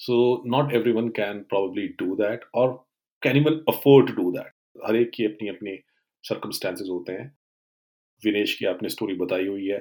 so 0.00 0.16
not 0.46 0.72
everyone 0.92 1.08
can 1.18 1.40
probably 1.48 1.86
do 2.00 2.14
that 2.16 2.44
और 2.54 2.72
can 3.22 3.36
even 3.36 3.60
afford 3.68 4.08
to 4.08 4.22
do 4.22 4.30
that 4.32 4.52
हर 4.86 4.96
एक 4.96 5.10
की 5.14 5.24
अपनी 5.24 5.48
अपनी 5.48 5.78
सर्कमस्टेंसेज 6.28 6.88
होते 6.90 7.12
हैं। 7.12 7.26
विनेश 8.22 8.54
की 8.58 8.66
आपने 8.66 8.88
स्टोरी 8.88 9.14
बताई 9.16 9.46
हुई 9.46 9.66
है 9.66 9.78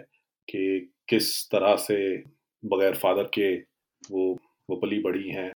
कि 0.47 0.63
किस 1.09 1.27
तरह 1.51 1.75
से 1.81 1.97
बगैर 2.63 2.95
फादर 2.95 3.29
के 3.33 3.53
वो 4.11 4.31
वो 4.69 4.75
पली 4.77 4.99
बड़ी 5.01 5.29
हैं 5.29 5.51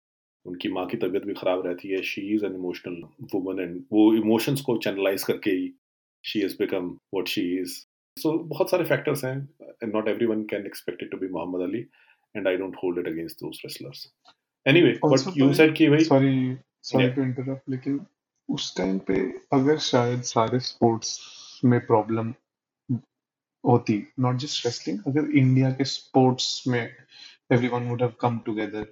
उनकी 0.45 0.69
माँ 0.71 0.85
की 0.87 0.97
तबीयत 0.97 1.25
भी 1.25 1.33
ख़राब 1.33 1.65
रहती 1.65 1.89
है। 1.89 2.01
She 2.03 2.21
is 2.35 2.45
an 2.45 2.53
emotional 2.55 3.01
woman 3.33 3.59
and 3.61 3.83
वो 3.91 4.13
इमोशंस 4.15 4.61
को 4.61 4.77
चैनलाइज 4.83 5.23
करके 5.23 5.51
ही 5.51 5.71
she 6.23 6.41
is 6.45 6.55
become 6.59 6.89
what 7.13 7.27
she 7.27 7.41
is 7.59 7.77
so 8.17 8.37
बहुत 8.45 8.71
सारे 8.71 8.83
फैक्टर्स 8.85 9.23
हैं 9.25 9.35
and 9.83 9.93
not 9.95 10.07
everyone 10.25 10.43
can 10.51 10.65
expect 10.65 11.03
to 11.11 11.17
be 11.17 11.27
Muhammad 11.29 11.61
Ali 11.61 11.79
and 12.35 12.47
I 12.47 12.57
don't 12.57 12.75
hold 12.83 12.99
it 12.99 13.07
against 13.07 13.43
those 13.43 13.61
wrestlers 13.65 14.07
anyway 14.65 14.93
but 15.05 15.37
you 15.37 15.53
said 15.53 15.75
कि 15.75 15.89
भाई 15.89 16.03
sorry 16.05 16.33
sorry 16.91 17.09
to 17.11 17.23
interrupt 17.23 17.69
लेकिन 17.69 17.99
उस 18.49 18.75
time 18.77 18.97
पे 19.07 19.19
अगर 19.53 19.77
शायद 19.87 20.21
सारे 20.29 20.59
स्पोर्ट्स 20.67 21.17
में 21.65 21.79
प्रॉब्लम 21.87 22.33
होती 23.63 23.97
नॉट 24.19 24.37
जस्ट 24.45 24.65
रेसलिंग 24.65 24.99
अगर 25.07 25.31
इंडिया 25.37 25.71
के 25.71 25.85
स्पोर्ट्स 25.85 26.63
में 26.67 26.81
everyone 26.81 27.89
would 27.89 28.01
have 28.01 28.13
come 28.21 28.39
together 28.45 28.87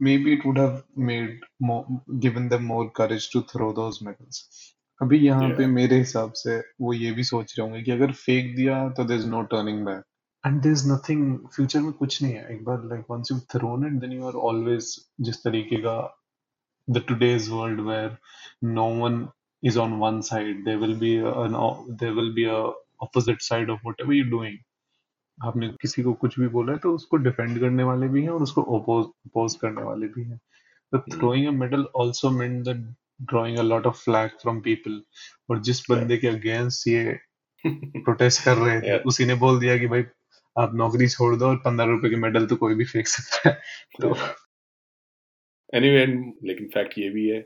maybe 0.00 0.32
it 0.32 0.44
would 0.46 0.58
have 0.58 0.74
made 0.96 1.40
more 1.60 1.84
given 2.24 2.44
them 2.50 2.64
more 2.64 2.90
courage 2.98 3.24
to 3.30 3.40
throw 3.52 3.70
those 3.78 3.96
medals. 4.08 4.36
अभी 5.00 5.18
यहाँ 5.18 5.48
पे 5.56 5.66
मेरे 5.66 5.96
हिसाब 5.98 6.32
से 6.32 6.58
वो 6.80 6.92
ये 6.92 7.10
भी 7.12 7.24
सोच 7.24 7.54
रहे 7.58 7.66
होंगे 7.66 7.82
कि 7.82 7.90
अगर 7.90 8.12
फेंक 8.12 8.54
दिया 8.56 8.76
तो 8.90 9.04
there 9.04 9.18
is 9.18 9.26
no 9.26 9.42
turning 9.54 9.84
back 9.86 10.02
and 10.44 10.60
there 10.62 10.72
is 10.72 10.86
nothing 10.92 11.38
future 11.56 11.80
में 11.80 11.92
कुछ 11.92 12.22
नहीं 12.22 12.32
है। 12.34 12.46
एक 12.54 12.64
बार 12.64 12.84
like 12.84 13.04
once 13.10 13.32
you 13.32 13.38
thrown 13.54 13.86
it 13.86 14.00
then 14.00 14.12
you 14.12 14.26
are 14.26 14.38
always 14.50 14.94
जिस 15.20 15.42
तरीके 15.44 15.76
का 15.86 15.96
the 16.90 17.04
today's 17.08 17.48
world 17.48 17.80
where 17.80 18.16
no 18.64 18.84
one 18.84 19.28
is 19.62 19.76
on 19.76 19.98
one 19.98 20.22
side. 20.22 20.64
There 20.64 20.78
will 20.78 20.94
be 20.94 21.16
an 21.16 21.54
there 22.00 22.14
will 22.14 22.32
be 22.34 22.44
a 22.44 22.58
opposite 23.00 23.42
side 23.42 23.68
of 23.68 23.78
whatever 23.86 24.12
you're 24.12 24.32
doing. 24.34 24.56
आपने 25.44 25.68
किसी 25.68 26.02
को 26.02 26.12
कुछ 26.12 26.40
भी 26.40 26.48
बोला 26.48 26.72
है 26.72 26.78
तो 26.78 26.94
उसको 26.94 27.16
डिफेंड 27.16 27.60
करने 27.60 27.82
वाले 27.82 28.08
भी 28.08 28.22
हैं 28.22 28.28
और 28.28 28.42
उसको 28.42 28.62
ओपोज 28.62 29.04
अपोज 29.04 29.54
करने 29.54 29.82
वाले 29.82 30.06
भी 30.06 30.24
हैं। 30.24 30.40
तो 30.92 30.98
throwing 30.98 31.46
a 31.46 31.50
medal 31.50 31.86
also 32.00 32.30
meant 32.30 32.64
the 32.64 32.94
drawing 33.22 33.58
a 33.58 33.62
lot 33.62 33.86
of 33.86 33.94
flak 33.94 34.30
from 34.30 34.60
people 34.60 35.02
और 35.50 35.62
जिस 35.62 35.80
बंदे 35.90 36.16
के 36.16 36.28
अगेंस्ट 36.28 36.88
ये 36.88 37.18
प्रोटेस्ट 37.96 38.44
कर 38.44 38.56
रहे 38.56 38.80
थे 38.80 38.98
उसी 38.98 39.24
ने 39.24 39.34
बोल 39.34 39.60
दिया 39.60 39.78
कि 39.78 39.86
भाई 39.86 40.04
आप 40.58 40.74
नौकरी 40.74 41.08
छोड़ 41.08 41.36
दो 41.36 41.46
और 41.46 41.56
पंद्रह 41.56 41.86
रुपए 41.86 42.10
के 42.10 42.16
मेडल 42.16 42.46
तो 42.46 42.56
कोई 42.56 42.74
भी 42.74 42.84
फेंक 42.84 43.06
सकता 43.06 43.48
है। 43.48 43.54
तो 44.02 44.14
एनीवे 45.74 46.06
लेकिन 46.48 46.68
फैक्ट 46.68 46.98
ये 46.98 47.08
भी 47.10 47.28
है 47.28 47.40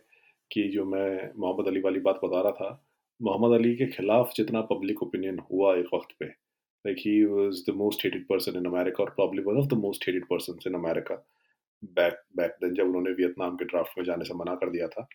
कि 0.53 0.63
जो 0.63 0.85
मैं 0.85 1.31
मोहम्मद 1.39 1.69
अली 1.69 1.81
वाली 1.81 2.01
बात 2.01 2.21
बता 2.25 2.41
रहा 2.41 2.53
था 2.53 2.87
मोहम्मद 3.23 3.59
अली 3.59 3.75
के 3.77 3.87
खिलाफ 3.87 4.33
जितना 4.37 4.61
पब्लिक 4.61 5.03
ओपिनियन 5.03 5.39
हुआ 5.39 5.77
एक 5.77 5.87
वक्त 5.95 6.15
पे 6.21 6.25
like 6.85 6.97
he 6.99 7.25
was 7.25 7.63
the 7.69 7.75
most 7.79 8.03
hated 8.03 8.27
person 8.29 8.57
in 8.57 8.67
America, 8.67 9.03
or 9.03 9.11
probably 9.11 9.45
one 9.45 9.57
of 9.57 9.69
the 9.69 9.77
most 9.77 10.05
hated 10.05 10.29
persons 10.29 10.67
in 10.67 10.75
America 10.75 11.19
back 11.97 12.21
back 12.37 12.59
then 12.63 12.75
जब 12.75 12.87
उन्होंने 12.87 13.11
वियतनाम 13.11 13.57
के 13.57 13.65
ड्राफ्ट 13.65 13.99
में 13.99 14.05
जाने 14.05 14.25
से 14.25 14.35
मना 14.35 14.55
कर 14.55 14.71
दिया 14.71 14.89
था। 14.89 15.07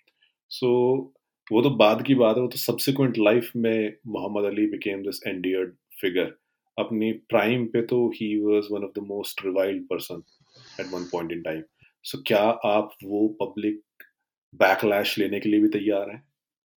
सो 0.49 0.67
so, 0.67 1.17
वो 1.51 1.61
तो 1.61 1.69
बाद 1.69 2.01
की 2.01 2.15
बात 2.15 2.35
है 2.35 2.41
वो 2.41 2.47
तो 2.47 2.57
सब्सिक्वेंट 2.57 3.17
लाइफ 3.17 3.51
में 3.55 3.93
Muhammad 4.07 4.45
Ali 4.45 4.65
became 4.65 5.03
this 5.03 5.21
endeared 5.27 5.73
figure 6.01 6.35
अपनी 6.79 7.11
प्राइम 7.11 7.65
पे 7.65 7.81
तो 7.81 8.07
he 8.09 8.39
was 8.41 8.67
one 8.71 8.83
of 8.83 8.99
the 8.99 9.03
most 9.03 9.45
reviled 9.45 9.83
person 9.83 10.23
at 10.79 10.85
one 10.93 11.03
point 11.03 11.31
in 11.31 11.41
time 11.41 11.61
so 12.07 12.17
क्या 12.27 12.39
आप 12.65 12.89
वो 13.03 13.27
पब्लिक 13.41 14.03
बैकलैश 14.55 15.19
लेने 15.19 15.39
के 15.39 15.49
लिए 15.49 15.59
भी 15.59 15.67
तैयार 15.67 16.09
हैं? 16.09 16.27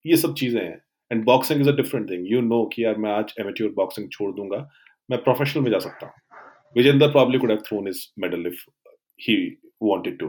ये 0.06 0.16
सब 0.16 0.34
चीज़ें 0.34 0.62
हैं। 0.62 0.82
And 1.12 1.24
boxing 1.24 1.60
is 1.60 1.68
a 1.68 1.72
different 1.72 2.10
thing 2.10 2.32
you 2.32 2.40
know 2.40 2.64
कि 2.66 2.84
यार 2.84 2.96
मैं 2.96 3.10
आज 3.10 3.34
एमेच्योर 3.40 3.70
बॉक्सिंग 3.70 4.10
छोड़ 4.10 4.34
दूँगा। 4.34 4.70
मैं 5.10 5.22
प्रोफेशनल 5.22 5.62
में 5.62 5.70
जा 5.70 5.78
सकता 5.78 6.06
हूँ। 6.06 6.14
Vijender 6.76 7.08
probably 7.08 7.38
could 7.38 7.50
have 7.50 7.60
thrown 7.60 7.88
his 7.88 8.06
medal 8.18 8.46
if 8.46 8.64
he 9.20 9.58
wanted 9.82 10.18
to 10.18 10.28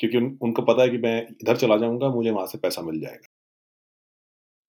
क्योंकि 0.00 0.16
उन, 0.16 0.38
उनको 0.42 0.62
पता 0.62 0.82
है 0.82 0.88
कि 0.88 0.98
मैं 0.98 1.28
इधर 1.28 1.56
चला 1.56 1.76
जाऊँगा 1.76 2.08
मुझे 2.08 2.30
वहाँ 2.30 2.46
से 2.46 2.58
पैसा 2.58 2.82
मिल 2.82 3.00
जाएगा। 3.00 3.28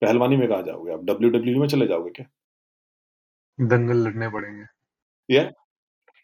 पहलवानी 0.01 0.37
में 0.37 0.47
कहा 0.49 0.61
जाओगे 0.61 0.93
आप? 0.93 0.99
डब्ल्यू 1.03 1.29
डब्ल्यू 1.29 1.55
e 1.55 1.59
में 1.59 1.67
चले 1.67 1.87
जाओगे 1.87 2.11
क्या? 2.11 2.25
दंगल 3.59 3.97
लड़ने 3.97 4.29
पड़ेंगे। 4.29 4.63
या 5.35 5.41
yeah? 5.43 5.53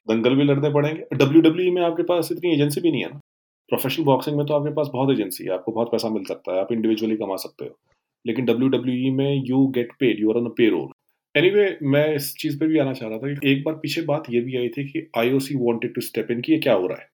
दंगल 0.09 0.35
भी 0.35 0.43
लड़ने 0.43 0.69
पड़ेंगे। 0.69 1.17
डब्ल्यू 1.17 1.41
डब्ल्यू 1.41 1.71
e 1.71 1.75
में 1.75 1.81
आपके 1.81 2.03
पास 2.03 2.31
इतनी 2.31 2.53
एजेंसी 2.53 2.81
भी 2.81 2.91
नहीं 2.91 3.03
है 3.03 3.09
ना। 3.09 3.19
प्रोफेशनल 3.69 4.05
बॉक्सिंग 4.05 4.37
में 4.37 4.45
तो 4.45 4.53
आपके 4.53 4.73
पास 4.73 4.89
बहुत 4.93 5.11
एजेंसी 5.11 5.43
है 5.43 5.49
आपको 5.49 5.71
बहुत 5.71 5.91
पैसा 5.91 6.09
मिल 6.09 6.23
सकता 6.23 6.53
है 6.53 6.59
आप 6.59 6.71
इंडिविजुअली 6.71 7.15
कमा 7.17 7.35
सकते 7.35 7.65
हो। 7.65 7.77
लेकिन 8.25 8.45
डब्ल्यू 8.45 8.67
डब्ल्यू 8.69 8.95
ई 9.07 9.09
में 9.09 9.43
you 9.45 9.65
get 9.67 9.91
paid 9.99 10.19
you 10.19 10.31
are 10.31 10.37
on 10.37 10.49
payroll 10.69 10.91
anyway 11.35 11.77
मैं 11.83 12.15
इस 12.15 12.33
चीज़ 12.39 12.59
पे 12.59 12.67
भी 12.67 12.77
आना 12.79 12.93
चाह 12.93 13.09
रहा 13.09 13.17
था 13.17 13.33
कि 13.33 13.51
एक 13.51 13.63
बार 13.63 13.73
पीछे 13.73 14.01
बात 14.01 14.23
ये 14.29 14.41
भी 14.41 14.57
आई 14.57 14.69
थी 14.69 14.83
कि 14.89 15.07
I 15.17 15.33
O 15.33 15.39
C 15.39 15.55
wanted 15.55 15.93
to 15.95 16.01
step 16.01 16.31
in 16.31 16.41
कि 16.41 16.51
ये 16.53 16.59
क्या 16.59 16.73
हो 16.73 16.87
रहा 16.87 17.01
है? 17.01 17.07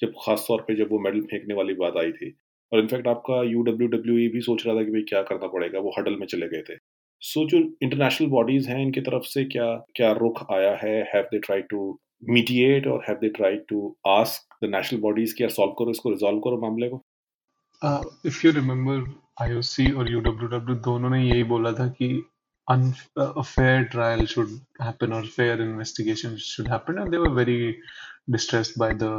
जब 0.00 0.12
खास 0.24 0.44
तौर 0.48 0.60
पे 0.68 0.74
जब 0.74 0.88
वो 0.90 0.98
मेडल 0.98 1.20
फेंकने 1.20 1.54
वाली 1.54 1.74
बात 1.74 1.96
आई 1.96 2.12
थी। 2.12 2.34
और 2.72 2.80
इनफैक्ट 2.80 3.08
आपका 3.08 3.42
यू 3.42 3.62
डब्ल्यू 3.62 3.88
डब्ल्यू 3.88 4.18
ई 4.18 4.28
भी 4.28 4.40
सोच 4.40 4.66
रहा 4.66 4.76
था 4.76 4.82
कि 4.82 4.90
भाई 4.90 5.02
क्या 5.02 5.22
करना 5.22 5.46
पड़ेगा 5.46 5.78
वो 5.78 5.92
हडल 5.98 6.16
में 6.16 6.26
चले 6.26 6.48
गए 6.48 6.62
थे। 6.62 6.76
सो 7.22 7.40
so, 7.40 7.48
जो 7.48 7.58
इंटरनेशनल 7.82 8.28
बॉडीज 8.28 8.68
हैं 8.68 8.82
इनकी 8.82 9.00
तरफ़ 9.00 9.22
से 9.24 9.44
क्या 9.44 9.74
क्या 9.96 10.12
रुख 10.12 10.44
आया 10.52 10.74
है? 10.82 11.02
Have 11.14 11.24
they 11.24 11.38
try 11.38 11.60
to 11.60 11.98
mediate 12.22 12.86
और 12.86 13.04
have 13.08 13.16
they 13.20 13.28
try 13.36 13.56
to 13.68 13.96
ask 14.08 14.56
the 14.64 14.70
national 14.74 15.00
bodies 15.00 15.32
क्या 15.38 15.48
सॉल्व 15.56 15.72
करो 15.78 15.90
इसको 15.90 16.10
रिजॉल्व 16.10 16.40
करो 16.46 16.60
मामले 16.60 16.88
को 16.88 17.04
इफ़ 18.28 18.46
यू 18.46 18.52
रिमेम्बर 18.52 19.04
आईओसी 19.42 19.90
और 19.92 20.10
यूडब्ल्यूडब्ल्यू 20.12 20.76
दोनों 20.84 21.10
ने 21.10 21.22
यही 21.24 21.42
बोला 21.54 21.72
था 21.72 21.88
कि 22.00 22.08
fair 22.68 23.88
trial 23.88 24.26
should 24.26 24.48
happen 24.80 25.12
or 25.12 25.22
fair 25.24 25.60
investigation 25.60 26.36
should 26.36 26.66
happen 26.66 26.98
and 26.98 27.12
they 27.12 27.18
were 27.18 27.32
very 27.32 27.78
distressed 28.28 28.76
by 28.76 28.92
the 28.92 29.10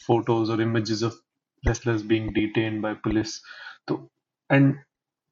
photos 0.00 0.48
or 0.48 0.60
images 0.60 1.02
of 1.02 1.14
wrestlers 1.62 2.02
being 2.02 2.32
detained 2.32 2.80
by 2.82 2.94
police 2.94 3.40
तो 3.88 3.96
एंड 4.50 4.74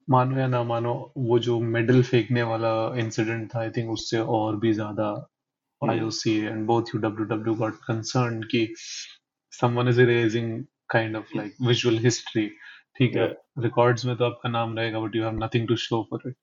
मानो 0.07 0.37
या 0.39 0.47
ना 0.47 0.61
मानो 0.63 0.93
वो 1.17 1.39
जो 1.39 1.59
मेडल 1.59 2.01
फेंकने 2.03 2.43
वाला 2.43 2.71
इंसिडेंट 2.99 3.49
था 3.53 3.59
आई 3.59 3.69
थिंक 3.77 3.89
उससे 3.91 4.19
और 4.37 4.55
भी 4.59 4.73
ज़्यादा 4.73 5.07
both 5.81 6.83
U 6.95 7.01
W 7.01 7.25
W 7.25 7.53
got 7.55 7.73
concern 7.73 8.41
कि 8.43 8.73
someone 9.51 9.87
is 9.87 10.01
erasing 10.01 10.63
kind 10.89 11.15
of 11.15 11.37
like 11.37 11.55
visual 11.61 11.97
history 11.97 12.47
ठीक 12.97 13.15
है? 13.15 13.27
रिकॉर्ड्स 13.59 14.05
में 14.05 14.15
तो 14.15 14.25
आपका 14.25 14.49
नाम 14.49 14.77
रहेगा 14.77 14.99
but 14.99 15.15
you 15.15 15.23
have 15.23 15.43
nothing 15.43 15.67
to 15.67 15.75
show 15.75 16.07
for 16.09 16.29
it 16.29 16.35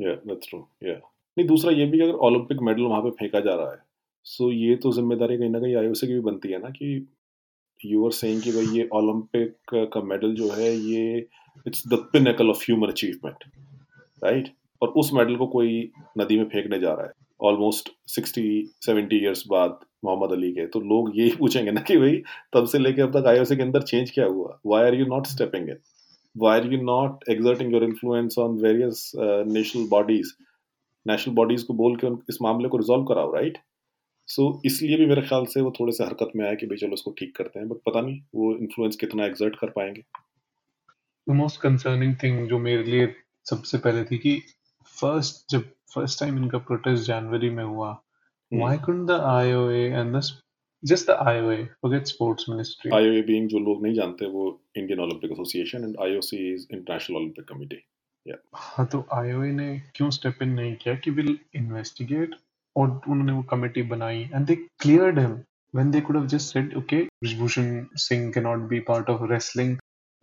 या 0.00 0.14
दैट्स 0.14 0.48
ट्रू 0.48 0.68
या 0.84 0.92
नहीं 0.92 1.46
दूसरा 1.46 1.72
ये 1.72 1.86
भी 1.86 1.98
कि 1.98 2.04
अगर 2.04 2.12
ओलंपिक 2.12 2.58
मेडल 2.62 2.82
वहाँ 2.82 3.02
पे 3.02 3.10
फेंका 3.10 3.40
जा 3.40 3.54
रहा 3.54 3.70
है 3.70 3.78
सो 4.24 4.50
ये 4.52 4.76
तो 4.76 4.92
ज़िम्मेदारी 4.92 5.38
कहीं 5.38 5.50
ना 5.50 5.60
कहीं 5.60 5.76
आईओसी 5.76 6.06
की 6.06 6.12
भी 6.12 6.20
बनती 6.20 6.48
है 6.48 6.58
ना 6.58 6.70
कि 6.70 7.08
यू 7.84 8.04
आर 8.06 8.12
सेइंग 8.12 8.42
कि 8.42 8.52
भाई 8.52 8.64
ये 8.78 8.88
ओलंपिक 8.92 9.56
का 9.94 10.00
मेडल 10.02 10.34
जो 10.34 10.50
है 10.50 10.74
ये 10.76 11.18
it's 11.66 11.86
the 11.88 11.94
pinnacle 12.12 12.50
of 12.50 12.62
human 12.62 12.88
achievement 12.88 13.44
right 14.24 14.48
और 14.82 14.88
उस 14.88 15.10
मेडल 15.12 15.36
को 15.36 15.46
कोई 15.46 15.92
नदी 16.18 16.38
में 16.38 16.44
फेंकने 16.44 16.78
जा 16.78 16.92
रहा 16.92 17.06
है। 17.06 17.12
ऑलमोस्ट 17.42 17.90
सिक्सटी 18.06 18.70
सेवेंटी 18.82 19.16
ईयर्स 19.16 19.44
बाद 19.48 19.78
मोहम्मद 20.04 20.32
अली 20.32 20.50
के। 20.52 20.66
तो 20.66 20.80
लोग 20.80 21.10
यही 21.18 21.30
पूछेंगे 21.36 21.70
ना 21.70 21.80
कि 21.80 21.96
भाई, 21.96 22.16
तब 22.52 22.66
से 22.66 22.78
लेके 22.78 23.02
अब 23.02 23.18
तक 23.18 23.26
आईओसी 23.26 23.56
के 23.56 23.62
अंदर 23.62 23.82
चेंज 23.82 24.10
क्या 24.10 24.26
हुआ? 24.26 24.58
Why 24.66 24.84
are 24.84 24.94
you 24.94 25.06
not 25.06 25.26
stepping 25.26 25.68
in 25.68 25.78
why 26.36 26.60
are 26.60 26.72
you 26.72 26.80
not 26.82 27.24
exerting 27.30 27.72
your 27.72 27.84
influence 27.84 28.38
on 28.38 28.58
various 28.58 29.10
national 29.16 29.88
bodies 29.88 30.32
national 31.06 31.34
bodies 31.34 31.62
को 31.62 31.74
बोल 31.74 31.96
के 31.96 32.06
उन, 32.06 32.18
इस 32.28 32.38
मामले 32.42 32.68
को 32.68 32.76
रिजोल्व 32.76 33.04
कराओ 33.04 33.34
राइट 33.34 33.58
सो 34.28 34.62
इसलिए 34.64 34.96
भी 34.96 35.06
मेरे 35.06 35.22
ख्याल 35.22 35.44
से 35.44 35.60
वो 35.60 35.70
थोड़े 35.70 35.92
से 35.92 36.04
हरकत 36.04 36.32
में 36.36 36.44
आया 36.44 36.54
कि 36.54 36.66
भाई 36.66 36.76
चलो 36.76 36.92
उसको 36.92 37.14
ठीक 37.18 37.36
करते 37.36 37.58
हैं 37.58 37.68
बट 37.68 37.76
पता 37.86 38.00
नहीं 38.00 38.20
वो 38.34 38.54
इन्फ्लुएंस 38.56 38.96
कितना 38.96 39.24
एग्जर्ट 39.24 39.56
कर 39.56 39.70
पाएँगे। 39.70 40.04
मोस्ट 41.26 41.60
कंसर्निंग 41.60 42.14
थिंग 42.22 42.46
जो 42.48 42.58
मेरे 42.58 42.84
लिए 42.84 43.12
सबसे 43.50 43.78
पहले 43.78 44.04
थी 44.04 44.18
कि 44.18 44.40
फ़र्स्ट 45.00 45.50
जब 45.50 45.64
फ़र्स्ट 45.94 46.20
टाइम 46.20 46.38
इनका 46.38 46.58
प्रोटेस्ट 46.70 47.06
जनवरी 47.06 47.50
में 47.58 47.64
हुआ 47.64 47.98
why 48.52 48.76
couldn't 48.76 49.06
the 49.06 49.18
IOA 49.32 49.82
and 49.96 50.14
the 50.14 50.20
just 50.82 51.06
the 51.06 51.16
IOA 51.32 51.58
forget 51.80 52.08
sports 52.08 52.48
ministry 52.48 52.90
IOA 52.92 53.20
being 53.26 53.46
जो 53.48 53.58
लोग 53.58 53.82
नहीं 53.82 53.94
जानते 53.94 54.26
वो 54.30 54.46
Indian 54.78 55.00
Olympic 55.00 55.34
Association 55.36 55.84
and 55.88 55.96
IOC 56.06 56.40
is 56.54 56.66
International 56.70 57.20
Olympic 57.20 57.46
Committee 57.50 57.80
yeah 58.26 58.40
हाँ 58.54 58.86
तो 58.92 59.04
IOA 59.18 59.52
ने 59.60 59.68
क्यों 59.96 60.10
स्टेप 60.18 60.42
इन 60.42 60.48
नहीं 60.54 60.74
किया 60.82 60.94
कि 61.04 61.10
विल 61.18 61.38
इन्वेस्टिगेट 61.60 62.34
और 62.76 63.00
उन्होंने 63.08 63.32
वो 63.32 63.42
कमेटी 63.50 63.82
बनाई 63.94 64.28
and 64.34 64.46
they 64.46 64.56
cleared 64.56 65.18
him 65.18 65.38
when 65.74 65.90
they 65.94 66.00
could 66.00 66.16
have 66.16 66.26
just 66.26 66.52
said 66.52 66.72
okay 66.78 67.00
Bhushan 67.40 67.88
Singh 68.04 68.32
cannot 68.32 68.68
be 68.70 68.80
part 68.80 69.10
of 69.12 69.20
wrestling 69.32 69.76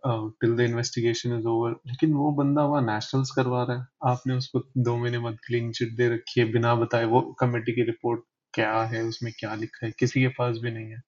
till 0.04 0.54
the 0.56 0.60
investigation 0.60 1.38
is 1.38 1.46
over 1.48 1.70
लेकिन 1.86 2.12
वो 2.14 2.30
बंदा 2.32 2.64
वहाँ 2.66 2.82
नेशनल्स 2.84 3.30
करवा 3.36 3.62
रहा 3.64 3.78
है। 3.78 3.86
आपने 4.12 4.34
उसको 4.34 4.62
दो 4.78 4.96
महीने 4.96 5.18
बाद 5.18 5.36
क्लीन 5.46 5.70
चिट 5.72 5.96
दे 5.96 6.08
रखी 6.14 6.40
है 6.40 6.46
बिना 6.52 6.74
बताए। 6.74 7.04
वो 7.04 7.20
कमेटी 7.40 7.72
की 7.72 7.82
रिपोर्ट 7.82 8.20
क्या 8.54 8.72
है 8.92 9.02
उसमें 9.04 9.32
क्या 9.38 9.54
लिखा 9.54 9.84
है 9.86 9.92
किसी 9.98 10.20
के 10.20 10.28
पास 10.38 10.58
भी 10.62 10.70
नहीं 10.70 10.90
है। 10.90 11.00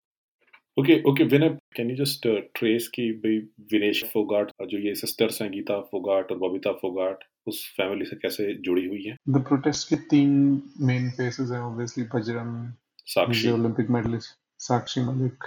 Okay 0.77 1.01
okay 1.11 1.25
Vinay 1.25 1.49
can 1.77 1.91
you 1.91 1.97
just 1.97 2.27
trace 2.59 2.89
कि 2.95 3.11
भाई 3.25 3.39
विनेश 3.73 4.03
फोगाट 4.13 4.53
जो 4.71 4.79
ये 4.79 4.95
सिस्टर्स 4.95 5.41
हैं 5.43 5.51
गीता 5.53 5.81
फोगाट 5.91 6.33
और 6.33 6.39
बबीता 6.39 6.73
फोगाट 6.73 7.25
उस 7.47 7.65
फैमिली 7.77 8.05
से 8.05 8.17
कैसे 8.17 8.53
जुड़ी 8.63 8.87
हुई 8.87 9.03
है? 9.05 9.17
द 9.29 9.45
प्रोटेस्ट 9.49 9.89
के 9.89 9.97
तीन 10.11 10.31
मेन 10.81 11.11
फेसेस 11.11 11.51
हैं 11.51 11.61
obviously 11.61 12.05
Bajrang 12.15 12.73
Sakshi 13.07 13.51
Olympic 13.51 13.91
medalist 13.91 14.37
Sakshi 14.63 15.01
Malik 15.01 15.45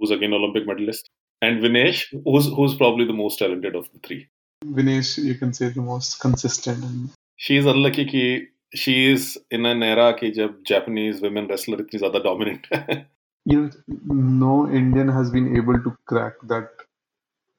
who's 0.00 0.10
again 0.10 0.34
Olympic 0.34 0.66
medalist? 0.66 1.06
And 1.42 1.62
Vinesh 1.62 2.04
who's 2.24 2.46
who's 2.56 2.74
probably 2.74 3.06
the 3.06 3.12
most 3.12 3.38
talented 3.38 3.74
of 3.74 3.88
the 3.92 3.98
three 3.98 4.28
Vinesh 4.62 5.18
you 5.22 5.34
can 5.34 5.52
say 5.52 5.68
the 5.68 5.82
most 5.82 6.20
consistent 6.20 6.84
and 6.84 7.10
she 7.36 7.56
is 7.56 7.66
unlucky 7.66 8.06
कि 8.06 8.46
she 8.74 8.94
is 9.12 9.38
in 9.50 9.66
an 9.66 9.82
era 9.82 10.12
कि 10.20 10.30
जब 10.36 10.62
Japanese 10.64 11.20
women 11.20 11.48
wrestler 11.48 11.80
इतनी 11.80 11.98
ज़्यादा 11.98 12.22
dominant 12.24 12.66
है 12.72 13.04
you 13.46 13.60
know 13.60 14.16
no 14.40 14.54
Indian 14.80 15.08
has 15.08 15.30
been 15.30 15.56
able 15.56 15.78
to 15.86 15.94
crack 16.12 16.42
that 16.54 16.86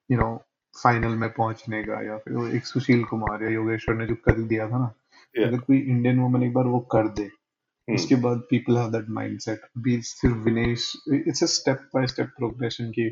you 0.09 0.17
know 0.21 0.33
final 0.75 1.15
में 1.19 1.29
पहुँचने 1.33 1.83
का 1.83 2.01
या 2.05 2.17
फिर 2.17 2.33
वो 2.33 2.47
एक 2.57 2.65
सुशील 2.65 3.03
कुमार 3.11 3.43
या 3.43 3.49
योगेश्वर 3.49 3.95
ने 3.95 4.05
जो 4.07 4.15
कर 4.25 4.41
दिया 4.47 4.67
था 4.69 4.79
ना 4.79 4.93
yeah. 4.93 5.47
अगर 5.47 5.59
कोई 5.59 5.77
इंडियन 5.77 6.19
वुमन 6.19 6.43
एक 6.43 6.53
बार 6.53 6.65
वो 6.73 6.79
कर 6.93 7.07
दे 7.07 7.23
hmm. 7.23 7.95
उसके 7.95 8.15
बाद 8.25 8.43
पीपल 8.49 8.77
हैव 8.77 8.91
दैट 8.91 9.09
माइंडसेट 9.19 9.61
अभी 9.77 10.01
सिर्फ़ 10.09 10.35
Vinesh 10.49 10.91
it's 11.13 11.43
a 11.43 11.47
step 11.55 11.89
by 11.95 12.07
step 12.07 12.27
progression 12.37 12.91
की 12.99 13.09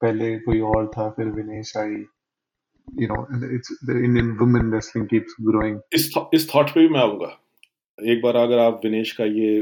पहले 0.00 0.38
कोई 0.38 0.60
और 0.60 0.86
था 0.86 1.08
फिर 1.10 1.26
विनेश 1.26 1.76
आई 1.76 2.04
you 2.88 3.06
know 3.08 3.22
it's 3.54 3.70
the 3.86 3.94
Indian 4.06 4.28
women 4.40 4.68
wrestling 4.72 5.06
keeps 5.12 5.32
growing. 5.46 5.78
इस 5.92 6.10
इस 6.34 6.48
थॉट 6.54 6.70
पे 6.70 6.80
भी 6.80 6.88
मैं 6.88 7.00
आऊँगा। 7.00 7.28
एक 8.12 8.20
बार 8.22 8.36
अगर 8.36 8.58
आप 8.58 8.80
विनेश 8.84 9.12
का 9.12 9.24
ये 9.24 9.60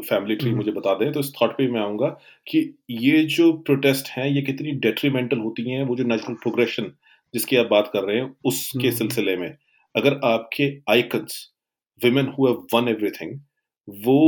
फैमिली 0.00 0.36
ट्री 0.36 0.50
मुझे 0.50 0.72
बता 0.72 0.94
दें 0.94 1.12
तो 1.12 1.20
इस 1.20 1.32
थॉट 1.34 1.50
पे 1.50 1.70
मैं 1.72 1.80
आऊँगा 1.80 2.08
कि 2.48 2.78
ये 2.90 3.24
जो 3.24 3.52
प्रोटेस्ट 3.52 4.08
हैं 4.08 4.28
ये 4.28 4.42
कितनी 4.42 4.70
डेट्रीमेंटल 4.70 5.38
होती 5.38 5.70
हैं 5.70 5.84
वो 5.84 5.96
जो 5.96 6.04
नेचुरल 6.04 6.34
प्रोग्रेशन 6.34 6.92
जिसकी 7.34 7.56
आप 7.56 7.68
बात 7.70 7.90
कर 7.92 8.04
रहे 8.04 8.16
हैं 8.16 8.34
उसके 8.44 8.92
सिलसिले 8.92 9.36
में। 9.36 9.56
अगर 9.96 10.20
आपके 10.24 10.78
icons 10.90 11.50
women 12.04 12.32
who 12.38 12.46
have 12.46 12.66
won 12.74 12.88
everything 12.88 13.40
वो 13.88 14.20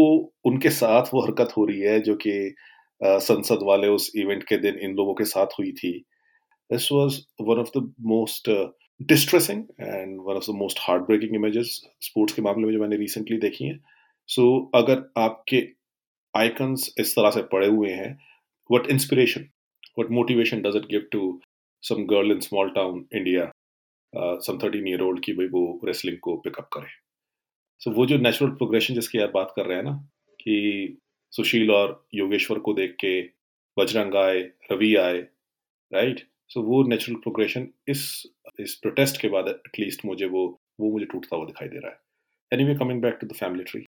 उनके 0.45 0.71
साथ 0.71 1.15
वो 1.15 1.21
हरकत 1.21 1.55
हो 1.57 1.65
रही 1.65 1.81
है 1.81 2.01
जो 2.01 2.15
कि 2.15 2.55
संसद 3.01 3.59
वाले 3.63 3.89
उस 3.89 4.11
इवेंट 4.17 4.43
के 4.45 4.57
दिन 4.59 4.79
इन 4.79 4.95
लोगों 4.97 5.15
के 5.15 5.25
साथ 5.25 5.59
हुई 5.59 5.73
थी। 5.73 5.93
This 6.71 6.89
was 6.93 7.21
one 7.41 7.61
of 7.61 7.71
the 7.79 7.93
most 8.07 8.51
distressing 9.09 9.63
and 9.81 10.19
one 10.21 10.37
of 10.37 10.51
the 10.51 10.55
most 10.55 10.79
heartbreaking 11.03 11.35
images 11.37 11.81
sports 12.03 12.35
के 12.35 12.43
मामले 12.43 12.67
में 12.67 12.73
जो 12.73 12.81
मैंने 12.81 12.97
रिसेंटली 12.97 13.39
देखी 13.39 13.65
हैं। 13.65 13.79
सो 14.29 14.43
so, 14.43 14.83
अगर 14.83 15.05
आपके 15.19 15.67
आइकन्स 16.35 16.95
इस 17.01 17.15
तरह 17.17 17.31
से 17.31 17.43
पड़े 17.53 17.67
हुए 17.67 17.91
हैं 17.91 18.19
what 18.71 18.87
inspiration 18.91 19.49
what 19.99 20.11
motivation 20.11 20.61
does 20.63 20.77
it 20.77 20.87
give 20.91 21.09
to 21.13 21.41
some 21.83 22.05
girl 22.07 22.33
in 22.33 22.41
small 22.41 22.71
town 22.71 23.05
India 23.15 23.51
some 24.47 24.59
thirteen 24.63 24.89
year 24.89 25.01
old 25.03 25.25
की 25.25 25.33
भाई 25.33 25.47
वो 25.47 25.81
रेसलिंग 25.85 26.19
को 26.23 26.37
पिकअप 26.37 26.69
करे। 26.73 26.89
सो 27.81 27.91
so, 27.91 27.97
वो 27.97 28.07
जो 28.07 28.19
नेचुरल 28.19 28.51
प्रोग्रेशन 28.53 28.95
जिसकी 28.95 29.19
आप 29.19 29.31
बात 29.35 29.53
कर 29.57 29.67
रहे 29.67 29.77
हैं 29.77 29.85
ना 29.85 29.93
कि 30.41 30.99
सुशील 31.37 31.71
और 31.71 32.03
योगेश्वर 32.15 32.59
को 32.69 32.73
देख 32.75 32.97
के 33.01 33.21
बजरंग 33.77 34.15
आए 34.25 34.41
रवि 34.73 34.95
आए 35.05 35.21
राइट 35.93 36.27
सो 36.53 36.63
वो 36.63 36.83
नेचुरल 36.89 37.19
प्रोग्रेशन 37.23 37.69
इस 37.89 38.03
इस 38.61 38.75
प्रोटेस्ट 38.83 39.21
के 39.21 39.29
बाद 39.37 39.49
एटलीस्ट 39.49 40.05
मुझे 40.05 40.27
वो 40.35 40.47
वो 40.81 40.91
मुझे 40.93 41.07
टूटता 41.13 41.37
हुआ 41.37 41.47
दिखाई 41.47 41.69
दे 41.69 41.79
रहा 41.79 41.91
है 41.91 42.59
anyway 42.59 42.75
coming 42.85 43.03
back 43.03 43.19
to 43.21 43.27
the 43.27 43.37
family 43.41 43.65
tree 43.71 43.87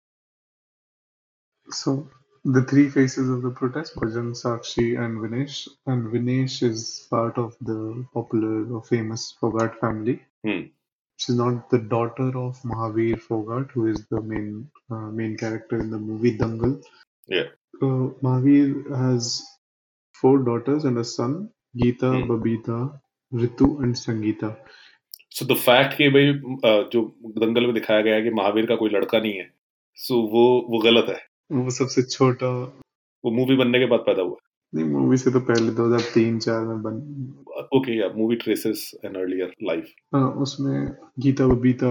So 1.69 2.11
the 2.45 2.63
three 2.71 2.89
faces 2.91 3.29
of 3.31 3.43
the 3.43 3.51
protest, 3.51 3.95
Bhajan, 3.97 4.33
Sakshi, 4.39 4.99
and 5.03 5.19
Vinesh. 5.19 5.69
And 5.87 6.07
Vinesh 6.13 6.63
is 6.63 7.07
part 7.09 7.39
of 7.39 7.57
the 7.61 8.05
popular 8.13 8.73
or 8.73 8.83
famous 8.83 9.37
Fogart 9.41 9.79
family. 9.81 10.21
Hmm. 10.45 10.63
She's 11.19 11.37
not 11.37 11.71
the 11.71 11.79
daughter 11.79 12.37
of 12.37 12.61
Mahavir 12.63 13.21
Fogart, 13.21 13.71
who 13.71 13.87
is 13.87 14.05
the 14.11 14.21
main 14.21 14.69
uh, 14.91 15.11
main 15.21 15.37
character 15.37 15.79
in 15.79 15.91
the 15.91 15.99
movie 15.99 16.37
Dangal. 16.37 16.83
Yeah. 17.33 17.49
Uh, 17.81 18.13
Mahavir 18.23 18.97
has 18.97 19.43
four 20.17 20.39
daughters 20.41 20.85
and 20.85 20.99
a 20.99 21.05
son: 21.05 21.51
Geeta, 21.75 22.11
hmm. 22.13 22.31
Babita, 22.31 22.79
Ritu, 23.33 23.69
and 23.83 23.95
Sangeeta. 23.95 24.57
So 25.31 25.45
the 25.47 25.57
fact 25.57 25.97
कि 25.97 26.09
भाई 26.15 26.33
जो 26.93 27.03
दंगल 27.39 27.67
में 27.67 27.75
दिखाया 27.75 28.01
गया 28.03 28.15
है 28.15 28.23
कि 28.23 28.31
महावीर 28.39 28.67
का 28.67 28.77
कोई 28.77 28.91
लड़का 28.91 29.19
नहीं 29.19 29.35
है 29.35 29.51
सो 29.99 30.15
so 30.15 30.31
वो 30.33 30.45
वो 30.71 30.79
गलत 30.83 31.07
है 31.09 31.21
वो 31.59 31.71
सबसे 31.77 32.03
छोटा 32.03 32.51
वो 33.25 33.31
मूवी 33.31 33.57
बनने 33.57 33.79
के 33.79 33.87
बाद 33.93 34.01
पैदा 34.07 34.23
हुआ 34.23 34.37
नहीं 34.73 34.85
मूवी 34.89 35.17
से 35.23 35.31
तो 35.31 35.41
पहले 35.49 35.73
2003 35.79 36.39
चार 36.41 36.61
में 36.67 36.83
बन 36.83 36.99
ओके 37.77 37.97
या 37.99 38.09
movie 38.17 38.37
traces 38.45 38.85
an 39.05 39.15
earlier 39.21 39.55
life 39.69 39.93
हाँ 40.15 40.29
उसमें 40.45 40.77
Geeta 41.27 41.47
Babita 41.47 41.89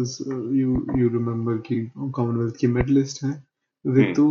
as 0.00 0.16
you 0.60 0.76
you 0.98 1.08
remember 1.16 1.56
कि 1.66 1.80
कॉमनवेल्थ 1.96 2.56
की 2.60 2.66
मेडलिस्ट 2.76 3.24
है 3.24 3.32
Ritu 3.84 4.28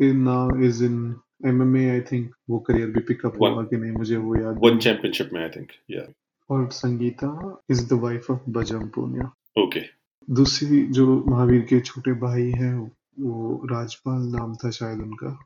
now 0.00 0.60
is 0.60 0.84
in 0.84 1.16
MMA 1.46 1.90
I 1.90 2.00
think 2.00 2.34
वो 2.50 2.58
करियर 2.58 2.88
भी 2.90 3.00
पिकअप 3.00 3.40
हुआ 3.40 3.62
कि 3.62 3.76
नहीं 3.76 3.92
मुझे 3.92 4.16
वो 4.16 4.36
याद 4.36 4.60
वन 4.64 4.78
चैंपियनशिप 4.78 5.30
में 5.32 5.42
आई 5.42 5.48
थिंक 5.48 5.68
या 5.90 6.12
और 6.50 6.68
Sangeeta 6.70 7.62
is 7.70 7.88
the 7.88 7.92
wife 7.92 8.30
of 8.30 8.40
Bajrang 8.48 8.88
Punia 8.88 9.32
okay 9.58 9.80
दूसरी 10.30 10.86
जो 10.86 11.24
महावीर 11.28 11.60
के 11.62 11.80
छोटे 11.80 12.12
भाई 12.12 12.50
हैं 12.50 12.92
वो 13.18 13.66
राजपाल 13.66 14.22
नाम 14.22 14.54
था 14.54 14.70
शायद 14.70 14.98
उनका। 14.98 15.44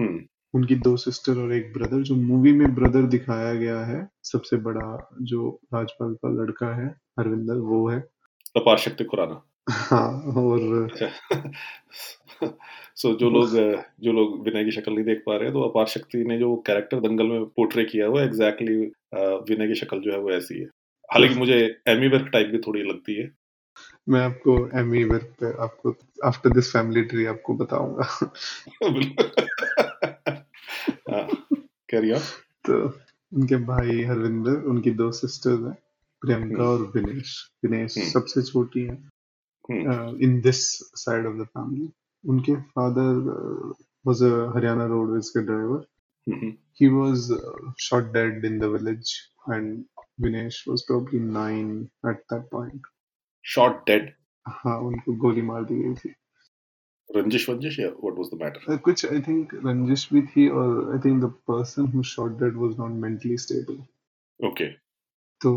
हम्म। 0.00 0.20
उनकी 0.54 0.74
दो 0.74 0.96
सिस्टर 0.96 1.38
और 1.38 1.52
एक 1.52 1.72
ब्रदर 1.72 2.02
जो 2.02 2.14
मूवी 2.14 2.52
में 2.52 2.74
ब्रदर 2.74 3.02
दिखाया 3.02 3.54
गया 3.54 3.80
है 3.80 4.08
सबसे 4.22 4.56
बड़ा 4.56 5.10
जो 5.22 5.60
राजपाल 5.74 6.14
का 6.14 6.42
लड़का 6.42 6.74
है 6.74 6.96
अरविंदर 7.18 7.54
वो 7.54 7.88
है। 7.88 8.00
अपार 8.56 8.78
शक्ति 8.78 9.04
खुराना। 9.04 9.51
हाँ 9.70 10.22
और 10.22 10.90
सो 12.96 13.14
जो 13.14 13.30
लोग 13.30 13.50
जो 14.00 14.12
लोग 14.12 14.44
विनय 14.44 14.64
की 14.64 14.70
शक्ल 14.70 14.92
नहीं 14.92 15.04
देख 15.04 15.22
पा 15.26 15.34
रहे 15.34 15.44
हैं 15.44 15.52
तो 15.52 15.62
अपार 15.62 15.86
शक्ति 15.86 16.24
ने 16.24 16.38
जो 16.38 16.56
कैरेक्टर 16.56 17.00
दंगल 17.00 17.24
में 17.24 17.44
पोर्ट्रे 17.44 17.84
किया 17.84 18.08
वो 18.08 18.20
एग्जैक्टली 18.20 18.92
विनय 19.14 19.68
की 19.68 19.74
शक्ल 19.74 20.00
जो 20.00 20.12
है 20.12 20.18
वो 20.18 20.30
ऐसी 20.30 20.58
है। 20.58 20.68
हालाँकि 21.12 21.34
मुझे 21.34 21.80
एमी 21.88 22.08
वर्क 22.08 22.30
टाइप 22.32 22.46
भी 22.46 22.58
थोड़ी 22.58 22.82
लगती 22.82 23.14
है। 23.14 23.30
मैं 24.08 24.20
आपको 24.20 24.78
एमी 24.78 25.04
वर्क 25.04 25.34
पे 25.40 25.62
आपको 25.62 25.96
आफ्टर 26.24 26.50
दिस 26.50 26.72
फैमिली 26.72 27.02
ट्री 27.02 27.26
आपको 27.26 27.54
बताऊँगा। 27.54 28.32
कैरी 31.90 32.12
ऑन 32.12 32.20
तो 32.64 32.98
उनके 33.34 33.56
भाई 33.56 34.02
हरविंदर 34.02 34.52
उनकी 34.52 34.90
दो 34.90 35.12
सिस्टर्स 35.12 35.60
हैं 35.60 35.76
प्रियंका 36.20 36.62
और 36.62 36.92
विनेश। 36.94 37.50
विनेश 37.64 38.12
सबसे 38.12 38.42
छोटी 38.42 38.80
है। 38.80 39.11
In 39.70 40.40
this 40.40 40.62
side 41.04 41.26
of 41.26 41.36
the 41.36 41.46
family 41.56 41.90
उनके 42.24 42.54
father 42.76 43.20
was 44.06 44.22
a 44.22 44.34
Haryana 44.56 44.86
roadways 44.86 45.30
के 45.30 45.44
driver 45.46 45.86
he 46.80 46.88
was 46.88 47.30
uh, 47.32 47.72
shot 47.76 48.12
dead 48.12 48.44
in 48.44 48.58
the 48.58 48.68
village 48.70 49.28
and 49.46 49.84
Vinesh 50.20 50.66
was 50.66 50.82
probably 50.82 51.18
nine 51.18 51.90
at 52.04 52.20
that 52.30 52.50
point. 52.50 52.80
shot 53.44 53.86
dead. 53.86 54.12
हाँ 54.46 54.78
उनको 54.80 55.12
गोली 55.22 55.42
मार 55.42 55.64
दी 55.64 55.74
गई 55.82 55.94
थी। 55.94 56.14
रंजिश 57.16 57.48
वंजिश 57.48 57.78
या 57.78 57.88
व्हाट 57.88 58.18
वाज 58.18 58.28
द 58.34 58.38
मैटर 58.42 58.76
कुछ 58.84 59.04
आई 59.06 59.20
थिंक 59.20 59.54
रंजिश 59.64 60.08
भी 60.12 60.22
थी 60.22 60.48
और 60.48 60.92
I 60.92 60.98
think 61.04 61.22
the 61.24 61.30
person 61.48 61.86
who 61.94 62.02
shot 62.10 62.38
dead 62.42 62.56
was 62.56 62.78
not 62.78 62.90
mentally 63.02 63.36
stable 63.44 64.46
okay 64.46 64.66
तो 65.40 65.52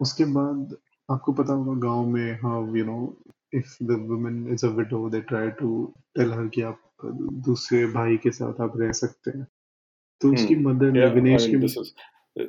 उसके 0.00 0.24
बाद 0.38 0.76
आपको 1.10 1.32
पता 1.32 1.52
होगा 1.52 1.74
गाँव 1.80 2.06
में 2.06 2.32
how 2.32 2.74
you 2.76 2.84
know 2.84 3.16
if 3.54 3.76
the 3.82 3.90
woman 4.08 4.46
is 4.52 4.66
a 4.66 4.68
widow 4.68 5.08
they 5.10 5.20
try 5.20 5.48
to 5.50 5.94
tell 6.16 6.32
her 6.32 6.48
कि 6.48 6.62
आप 6.62 6.80
दूसरे 7.46 7.86
भाई 7.86 8.16
के 8.16 8.30
साथ 8.30 8.60
आप 8.60 8.76
रह 8.76 8.92
सकते 8.92 9.38
हैं। 9.38 9.46
तो 10.20 10.32
उसकी 10.32 10.56
मदर 10.56 10.90
ने 10.90 11.06
विनेश 11.06 11.46
की 11.46 11.56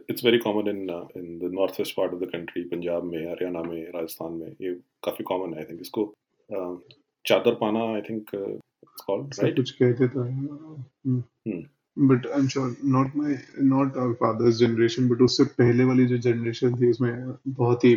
it's 0.10 0.26
very 0.26 0.38
common 0.38 0.68
in 0.68 0.90
in 1.18 1.40
the 1.40 1.52
north 1.54 1.80
west 1.80 1.96
part 1.98 2.14
of 2.14 2.20
the 2.20 2.30
country 2.32 2.64
Punjab 2.64 3.04
में 3.04 3.20
हरियाणा 3.20 3.62
में 3.62 3.92
राजस्थान 3.92 4.34
में 4.34 4.56
ये 4.62 4.74
काफ़ी 5.04 5.24
कॉमन 5.24 5.54
है 5.54 5.60
आई 5.60 5.66
थिंक 5.66 5.82
इसको 5.82 6.14
uh, 6.50 6.78
चादर 7.26 7.56
पाना 7.56 7.84
आई 7.94 8.02
थिंक 8.02 8.30
कॉल्ड 9.06 9.34
राइट 9.40 9.56
कुछ 9.56 9.72
कहते 9.82 10.08
थे 10.08 11.79
but 11.98 12.28
I 12.28 12.40
am 12.40 12.48
sure 12.48 12.76
not 12.88 13.16
my 13.16 13.38
not 13.66 13.98
our 13.98 14.14
father's 14.16 14.58
generation 14.58 15.08
but 15.10 15.22
उससे 15.22 15.44
पहले 15.56 15.84
वाली 15.84 16.06
जो 16.06 16.18
जनरेशन 16.24 16.76
थी 16.76 16.90
उसमें 16.90 17.12
बहुत 17.48 17.86
ही 17.86 17.96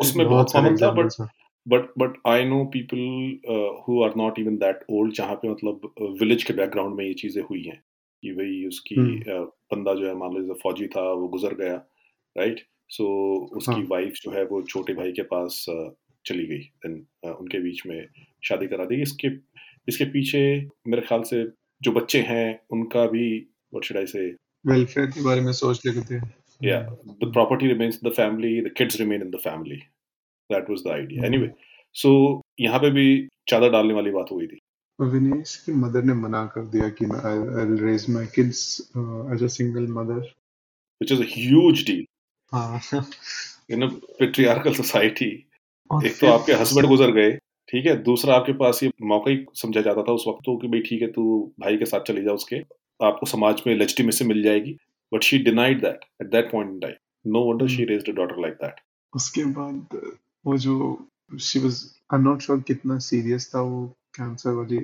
उसमें 0.00 0.26
बहुत 0.26 0.52
कॉमन 0.52 0.76
था 0.76 0.90
but 0.92 1.20
but 1.66 1.88
but 1.98 2.16
I 2.26 2.44
know 2.44 2.64
people 2.72 2.98
who 3.80 4.02
are 4.04 4.12
not 4.16 4.38
even 4.38 4.56
that 4.58 4.84
old 4.90 5.14
जहाँ 5.14 5.34
पे 5.34 5.50
मतलब 5.50 5.92
विलेज 6.20 6.40
uh, 6.40 6.46
के 6.46 6.54
बैकग्राउंड 6.54 6.96
में 6.96 7.04
ये 7.04 7.14
चीज़ें 7.14 7.42
हुई 7.42 7.62
हैं 7.62 7.82
कि 8.22 8.32
भाई 8.32 8.64
उसकी 8.66 8.94
हम्म। 8.94 9.44
बंदा 9.72 9.94
जो 9.94 10.06
है 10.08 10.14
मान 10.16 10.36
लो 10.38 10.54
फौजी 10.62 10.86
था 10.86 11.02
वो 11.12 11.28
गुजर 11.28 11.54
गया 11.54 11.74
राइट 12.36 12.60
सो 12.90 13.06
उसकी 13.56 13.72
हाँ. 13.72 13.86
वाइफ 13.90 14.20
जो 14.24 14.30
है 14.30 14.44
वो 14.44 14.62
छोटे 14.64 14.94
भाई 14.94 15.12
के 15.12 15.22
पास 15.28 15.64
चली 16.24 16.46
गई 16.46 16.58
देन 16.82 17.04
उनके 17.30 17.60
बीच 17.60 17.86
में 17.86 18.06
शादी 18.42 18.66
करा 18.66 18.84
दी 18.84 19.00
इसके 19.02 19.28
इसके 19.88 20.04
पीछे 20.10 20.42
मेरे 20.86 21.02
ख्याल 21.02 21.22
से 21.22 21.44
जो 21.82 21.92
बच्चे 21.92 22.20
हैं 22.28 22.46
उनका 22.72 23.06
भी 23.12 23.26
व्हाट 23.74 23.84
शुड 23.84 23.96
आई 23.98 24.06
से 24.06 24.24
वेलफेयर 24.66 25.06
के 25.10 25.22
बारे 25.24 25.40
में 25.40 25.52
सोच 25.60 25.86
लेते 25.86 26.20
yeah 26.60 26.82
the 27.20 27.28
property 27.36 27.68
remains 27.68 27.96
in 27.98 28.04
the 28.08 28.14
family 28.16 28.50
the 28.66 28.70
kids 28.80 28.98
remain 28.98 29.22
in 29.22 29.30
the 29.30 29.38
family. 29.44 29.78
That 30.50 30.68
was 30.72 30.82
the 30.84 30.92
idea. 30.96 31.24
Anyway 31.28 31.48
so 31.94 32.10
यहाँ 32.60 32.78
पे 32.80 32.90
भी 32.90 33.06
चादर 33.48 33.70
डालने 33.70 33.94
वाली 33.94 34.10
बात 34.10 34.30
हुई 34.32 34.46
थी। 34.46 34.58
विनेश 34.98 35.54
की 35.66 35.72
मदर 35.74 36.02
ने 36.04 36.14
मना 36.14 36.44
कर 36.54 36.64
दिया 36.72 36.88
कि 36.98 37.06
मैं 37.12 37.20
I 37.28 37.38
will 37.38 37.76
raise 37.84 38.04
my 38.10 38.26
kids 38.34 38.60
as 39.34 39.42
a 39.42 39.46
single 39.54 39.86
mother 39.92 40.20
which 40.20 41.12
is 41.12 41.22
a 41.22 41.26
huge 41.30 41.84
deal 41.86 42.04
हाँ। 42.52 42.80
इन 43.70 43.82
अ 43.82 43.88
पेट्रियार्कल 44.18 44.74
सोसाइटी 44.74 45.30
एक 46.06 46.18
तो 46.20 46.26
आपके 46.32 46.52
हस्बैंड 46.60 46.88
गुजर 46.88 47.10
गए। 47.12 47.30
ठीक 47.72 47.86
है 47.86 47.96
दूसरा 48.02 48.34
आपके 48.34 48.52
पास 48.52 48.82
ये 48.82 48.90
मौका 49.10 49.30
ही 49.30 49.44
समझा 49.56 49.80
जाता 49.80 50.02
था 50.08 50.12
उस 50.12 50.24
वक्त 50.28 50.40
तो 50.46 50.56
कि 50.62 50.68
भाई 50.68 50.80
ठीक 50.88 51.02
है 51.02 51.06
तू 51.12 51.22
भाई 51.60 51.76
के 51.78 51.86
साथ 51.86 52.00
चली 52.08 52.22
जा 52.24 52.32
उसके 52.32 52.56
आपको 53.00 53.26
समाज 53.26 53.62
में 53.66 53.74
लेजिटिमेसी 53.74 54.24
मिल 54.24 54.42
जाएगी 54.42 54.72
but 55.12 55.22
she 55.22 55.38
denied 55.44 55.80
that 55.82 56.04
at 56.22 56.30
that 56.30 56.50
point 56.52 56.70
in 56.70 56.78
time 56.80 57.32
no 57.32 57.44
wonder 57.44 57.68
she 57.74 57.84
raised 57.92 58.08
a 58.08 58.12
daughter 58.16 58.40
like 58.42 58.54
that 58.62 58.80
उसके 59.12 59.44
बाद 59.58 60.00
वो 60.44 60.56
जो 60.66 60.76
she 61.40 61.58
was 61.58 61.82
I 62.12 62.18
am 62.18 62.24
not 62.28 62.42
sure 62.42 62.60
कितना 62.68 62.98
सीरियस 63.08 63.50
था 63.54 63.60
वो 63.70 63.84
कैंसर 64.18 64.54
वाली 64.54 64.78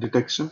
detection 0.00 0.48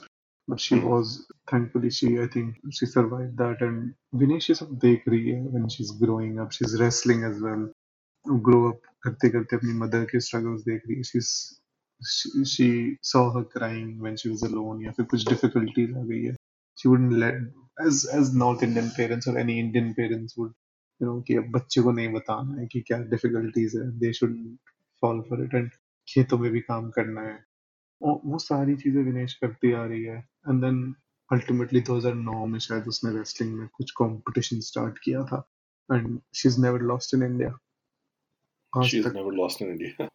but 0.48 0.60
she 0.60 0.74
mm. 0.74 0.82
was 0.84 1.12
thankfully 1.50 1.90
she 1.90 2.08
I 2.20 2.26
think 2.26 2.56
she 2.70 2.86
survived 2.86 3.38
that 3.38 3.62
and 3.62 3.94
Vinesh 4.22 4.50
सब 4.54 4.74
देख 4.80 5.08
रही 5.08 5.30
है 5.30 5.52
when 5.52 5.68
she's 5.74 5.92
growing 6.02 6.34
up 6.38 6.52
she's 6.52 6.74
wrestling 6.80 7.24
as 7.24 7.40
well. 7.40 7.62
Grow 8.26 8.60
up 8.70 8.90
करते 9.04 9.28
करते 9.28 9.56
अपनी 9.56 9.72
मदर 9.78 10.04
के 10.10 10.20
struggles 10.26 10.66
देख 10.66 10.82
रही 10.88 10.96
है 10.96 11.02
she's 11.04 11.30
she, 12.05 12.44
she 12.44 12.96
saw 13.02 13.30
her 13.32 13.44
crying 13.44 13.98
when 13.98 14.16
she 14.16 14.28
was 14.28 14.42
alone 14.42 14.82
या 14.84 14.92
फिर 14.92 15.07
कुछ 15.12 15.24
difficulties 15.28 15.96
आ 15.96 16.02
गई 16.11 16.22
है 16.24 16.34
she 16.78 16.88
wouldn't 16.88 17.16
let 17.24 17.40
as 17.78 18.05
as 18.18 18.34
North 18.34 18.62
Indian 18.62 18.90
parents 18.98 19.28
or 19.28 19.38
any 19.38 19.59
Indian 19.61 19.94
parents 19.94 20.36
would 20.36 20.52
you 21.00 21.07
know 21.07 21.22
कि 21.28 21.36
अब 21.36 21.50
बच्चे 21.57 21.82
को 21.82 21.92
नहीं 21.92 22.12
बताना 22.12 22.61
है 22.61 22.66
कि 22.72 22.80
क्या 22.90 22.98
difficulties 23.14 23.74
है 23.76 23.88
they 24.05 24.12
should 24.20 24.36
fall 25.02 25.24
for 25.30 25.42
it 25.46 25.59
and 25.61 25.80
खेतों 26.09 26.38
में 26.38 26.50
भी 26.52 26.61
काम 26.61 26.90
करना 26.98 27.20
है 27.22 27.38
वो 28.00 28.38
सारी 28.38 28.74
चीज़ें 28.76 29.02
विनेश 29.05 29.34
करती 29.42 29.72
आ 29.72 29.84
रही 29.84 30.02
है 30.05 30.16
एंड 30.48 30.61
देन 30.64 30.80
अल्टीमेटली 31.30 31.80
2009 31.82 32.46
में 32.46 32.59
शायद 32.59 32.88
उसने 32.88 33.12
रेसलिंग 33.16 33.55
में 33.59 33.68
कुछ 33.76 33.90
कंपटीशन 34.00 34.61
स्टार्ट 34.66 34.98
किया 35.05 35.22
था 35.32 35.38
and 35.88 36.18
she 36.36 36.48
is 36.48 36.61
never 36.62 36.82
lost 36.90 37.14
in 37.14 37.22
India 37.22 38.84
she 38.86 38.98
is 38.98 39.09
never 39.14 39.32
lost 39.34 39.62
in 39.62 39.70
India 39.70 40.09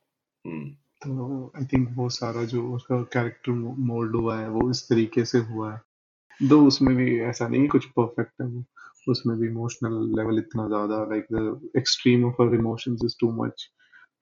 तो 1.01 1.51
आई 1.57 1.65
थिंक 1.65 1.89
वो 1.95 2.09
सारा 2.09 2.43
जो 2.45 2.61
उसका 2.75 3.01
कैरेक्टर 3.13 3.51
मोल्ड 3.89 4.15
हुआ 4.15 4.39
है 4.39 4.49
वो 4.49 4.69
इस 4.71 4.81
तरीके 4.89 5.25
से 5.25 5.37
हुआ 5.51 5.73
है। 5.73 6.47
दो 6.49 6.59
उसमें 6.67 6.95
भी 6.95 7.19
ऐसा 7.21 7.47
नहीं 7.47 7.67
कुछ 7.67 7.85
परफेक्ट 7.97 8.41
है 8.41 8.47
वो 8.47 8.63
उसमें 9.11 9.37
भी 9.39 9.47
इमोशनल 9.47 9.93
लेवल 10.17 10.37
इतना 10.39 10.67
ज़्यादा 10.67 11.03
like 11.11 11.25
the 11.33 11.69
extreme 11.77 12.25
of 12.25 12.41
her 12.41 12.53
emotions 12.55 13.01
is 13.05 13.15
too 13.19 13.31
much 13.43 13.67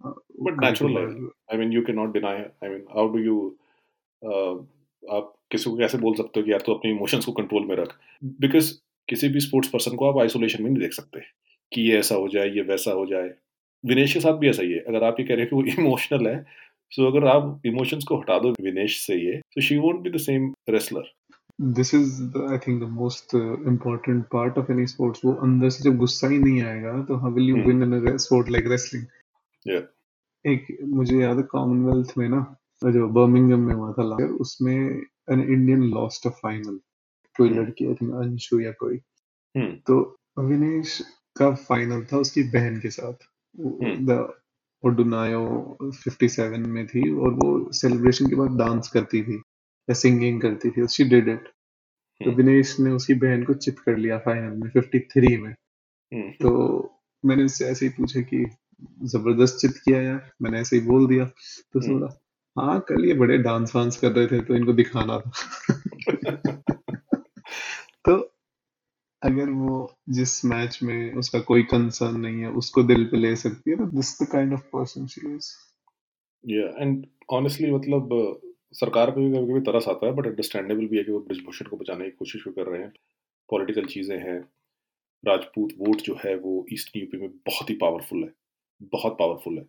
but 0.06 0.64
natural 0.64 0.98
I 0.98 1.58
mean 1.58 1.74
you 1.74 1.82
can 1.82 1.96
not 1.96 2.14
deny 2.14 2.38
I 2.38 2.70
mean 2.70 2.86
how 2.96 3.10
do 3.10 3.20
you 3.20 3.40
आप 5.04 5.34
किसी 5.52 5.70
को 5.70 5.78
कैसे 5.78 5.98
बोल 5.98 6.16
सकते 6.16 6.40
हो 6.40 6.46
कि 6.46 6.52
यार 6.52 6.64
तो 6.66 6.74
अपने 6.74 6.92
इमोशंस 6.92 7.26
को 7.26 7.32
कंट्रोल 7.32 7.66
में 7.66 7.76
रख? 7.76 7.94
बिकॉज़ 8.24 8.74
किसी 9.08 9.30
भी 9.30 9.40
स्पोर्ट्स 9.40 9.70
पर्सन 9.70 9.96
को 9.96 10.10
आप 10.12 10.20
आइसोलेशन 10.22 10.64
में 10.64 10.70
नहीं 10.70 10.82
देख 10.82 10.94
सकते 10.94 11.20
कि 11.72 11.82
ये 11.82 12.00
ऐसा 12.00 12.16
हो 12.16 12.28
जाए 12.28 12.50
ये 12.50 12.62
वैसा 12.62 12.92
हो 12.92 13.06
जाए। 13.06 13.30
विनेश 13.84 14.14
के 14.14 14.20
साथ 14.20 14.34
भी 14.34 14.50
ऐसा 14.50 14.64
ही 14.64 14.72
है। 14.74 14.80
अगर 14.80 15.04
आप 15.04 15.20
ये 15.20 15.26
कह 15.28 15.36
रहे 15.36 15.46
हो 15.46 15.62
कि 15.64 15.72
वो 15.72 15.82
इमोशनल 15.88 16.28
है 16.28 16.46
सो 16.92 17.02
so 17.02 17.16
अगर 17.16 17.28
आप 17.28 17.62
इमोशंस 17.66 18.04
को 18.04 18.18
हटा 18.18 18.40
दो 18.40 18.52
विनेश 18.52 19.06
से 19.06 19.16
ये 19.16 19.38
तो 19.38 19.62
she 19.62 19.78
won't 19.78 20.00
be 20.00 20.10
the 20.10 20.18
same 20.18 20.54
wrestler 20.70 21.04
this 21.62 21.94
is 21.94 22.38
I 22.38 22.58
think 22.58 22.84
the 22.84 22.86
most 22.86 23.36
important 23.68 24.26
part 24.26 24.58
of 24.58 24.72
any 24.72 24.88
sports 24.88 25.26
वो 25.26 25.34
अंदर 25.34 25.70
से 25.70 25.84
जब 25.84 25.98
गुस्सा 25.98 26.28
ही 26.28 26.40
नहीं 26.40 26.64
आएगा 26.64 27.04
तो 27.04 27.16
how 27.16 27.32
will 27.32 27.50
you 27.50 27.56
win 27.56 27.84
in 27.84 28.08
a 28.08 28.18
sport 28.18 28.50
like 28.50 28.68
wrestling 28.68 29.06
एक 30.46 30.78
मुझे 30.84 31.22
याद 31.22 31.38
है 31.38 31.44
कॉमनवेल्थ 31.44 32.18
में 32.18 32.30
ना 32.30 32.56
जो 32.92 33.08
बर्मिंगम 33.08 33.60
में 33.60 33.76
हुआ 33.76 33.92
था 33.92 34.04
उसमें 34.26 35.02
an 35.32 35.44
Indian 35.44 35.84
lost 35.84 36.28
a 36.28 36.30
final 36.30 36.80
कोई. 37.38 37.50
लड़की 37.50 37.86
आई 37.86 37.94
थिंक 37.94 38.14
अंशु 38.14 38.60
या 38.60 38.72
कोई। 38.72 38.98
Hmm. 39.58 39.72
तो 39.88 40.18
अविनेश 40.38 41.04
का 41.38 41.56
फाइनल 41.56 42.06
था 42.06 42.18
उसकी 42.18 42.44
बहन 42.44 42.80
के 42.80 42.90
साथ। 42.90 43.14
द 43.82 44.34
ओडुनायो 44.84 45.44
57 45.94 46.66
में 46.68 46.88
थी 46.88 47.10
और 47.20 47.34
वो 47.34 47.72
सेलिब्रेशन 47.74 48.30
के 48.30 48.36
बाद 48.36 48.58
डांस 48.58 48.90
करती 48.90 49.24
थी 49.24 49.36
या 49.90 49.94
सिंगिंग 49.94 50.42
करती 50.42 50.70
थी 50.70 50.88
शी 50.88 51.04
डिड 51.04 51.30
इट 51.30 51.48
तो 52.22 52.32
विनेश 52.32 52.80
ने 52.80 52.92
उसकी 52.92 53.14
बहन 53.14 53.44
को 53.44 53.54
चित 53.54 53.80
कर 53.80 53.98
लिया 53.98 54.18
फाइनल 54.18 54.58
में 54.58 54.72
53 54.72 55.38
में। 55.38 55.54
तो 56.42 56.52
मैंने 57.26 57.44
उससे 57.44 57.66
ऐसे 57.66 57.86
ही 57.86 57.92
पूछा 57.92 58.22
कि 58.22 58.46
ज़बरदस्त 59.04 59.58
चित 59.58 59.78
किया 59.78 60.02
यार 60.02 60.32
मैंने 60.42 60.60
ऐसे 60.60 60.76
ही 60.76 60.82
बोल 60.82 61.08
दिया। 61.08 61.26
तो 61.26 61.80
उसने 61.80 61.94
बोला 61.94 62.08
हाँ 62.58 62.80
कल 62.80 63.06
ये 63.06 63.14
बड़े 63.14 63.38
डांस 63.38 63.76
वांस 63.76 63.98
कर 63.98 64.12
रहे 64.12 64.28
थे 64.28 64.42
तो 64.42 64.56
इनको 64.56 64.74
दिखाना 64.74 65.20
था। 65.20 65.32
तो 68.06 68.37
अगर 69.22 69.50
वो 69.50 69.96
जिस 70.10 70.46
मैच 70.46 70.80
में 70.84 71.14
उसका 71.14 71.40
कोई 71.40 71.64
कंसर्न 71.64 72.20
नहीं 72.20 72.42
है, 72.42 72.50
उसको 72.50 72.84
दिल 72.84 73.06
पे 73.06 73.18
ले 73.18 73.36
सकती 73.36 73.72
है 73.72 73.78
ना 73.78 73.86
this 73.86 74.22
the 74.22 74.28
kind 74.32 74.54
of 74.54 74.62
person 74.62 75.08
she 75.08 75.36
is 75.36 75.52
या 76.44 76.82
एंड 76.82 77.06
ऑनेस्टली 77.30 77.72
मतलब 77.72 78.40
सरकार 78.74 79.12
पे 79.12 79.22
भी 79.22 79.38
कभी 79.38 79.52
कभी 79.52 79.60
तरस 79.60 79.88
आता 79.88 80.06
है 80.06 80.14
बट 80.14 80.28
अंडरस्टैंडेबल 80.28 80.86
भी 80.86 80.98
है 80.98 81.04
कि 81.04 81.12
वो 81.12 81.20
ब्रिजभूषण 81.20 81.66
को 81.66 81.78
बचाने 81.78 82.06
की 82.06 82.12
कोशिश 82.12 82.44
भी 82.48 82.52
कर 82.52 82.70
रहे 82.70 82.82
हैं। 82.82 82.94
पॉलिटिकल 83.50 83.86
चीज़ें 83.86 84.18
हैं। 84.18 84.40
राजपूत 85.26 85.70
वोट 85.78 86.02
जो 86.02 86.16
है, 86.26 86.36
वो 86.36 86.66
ईस्ट 86.74 86.98
यूपी 86.98 87.18
में 87.18 87.30
बहुत 87.30 87.70
ही 87.70 87.76
पावरफुल 87.76 88.24
है। 88.24 88.34
बहुत 88.82 89.16
पावरफुल 89.20 89.58
है। 89.58 89.66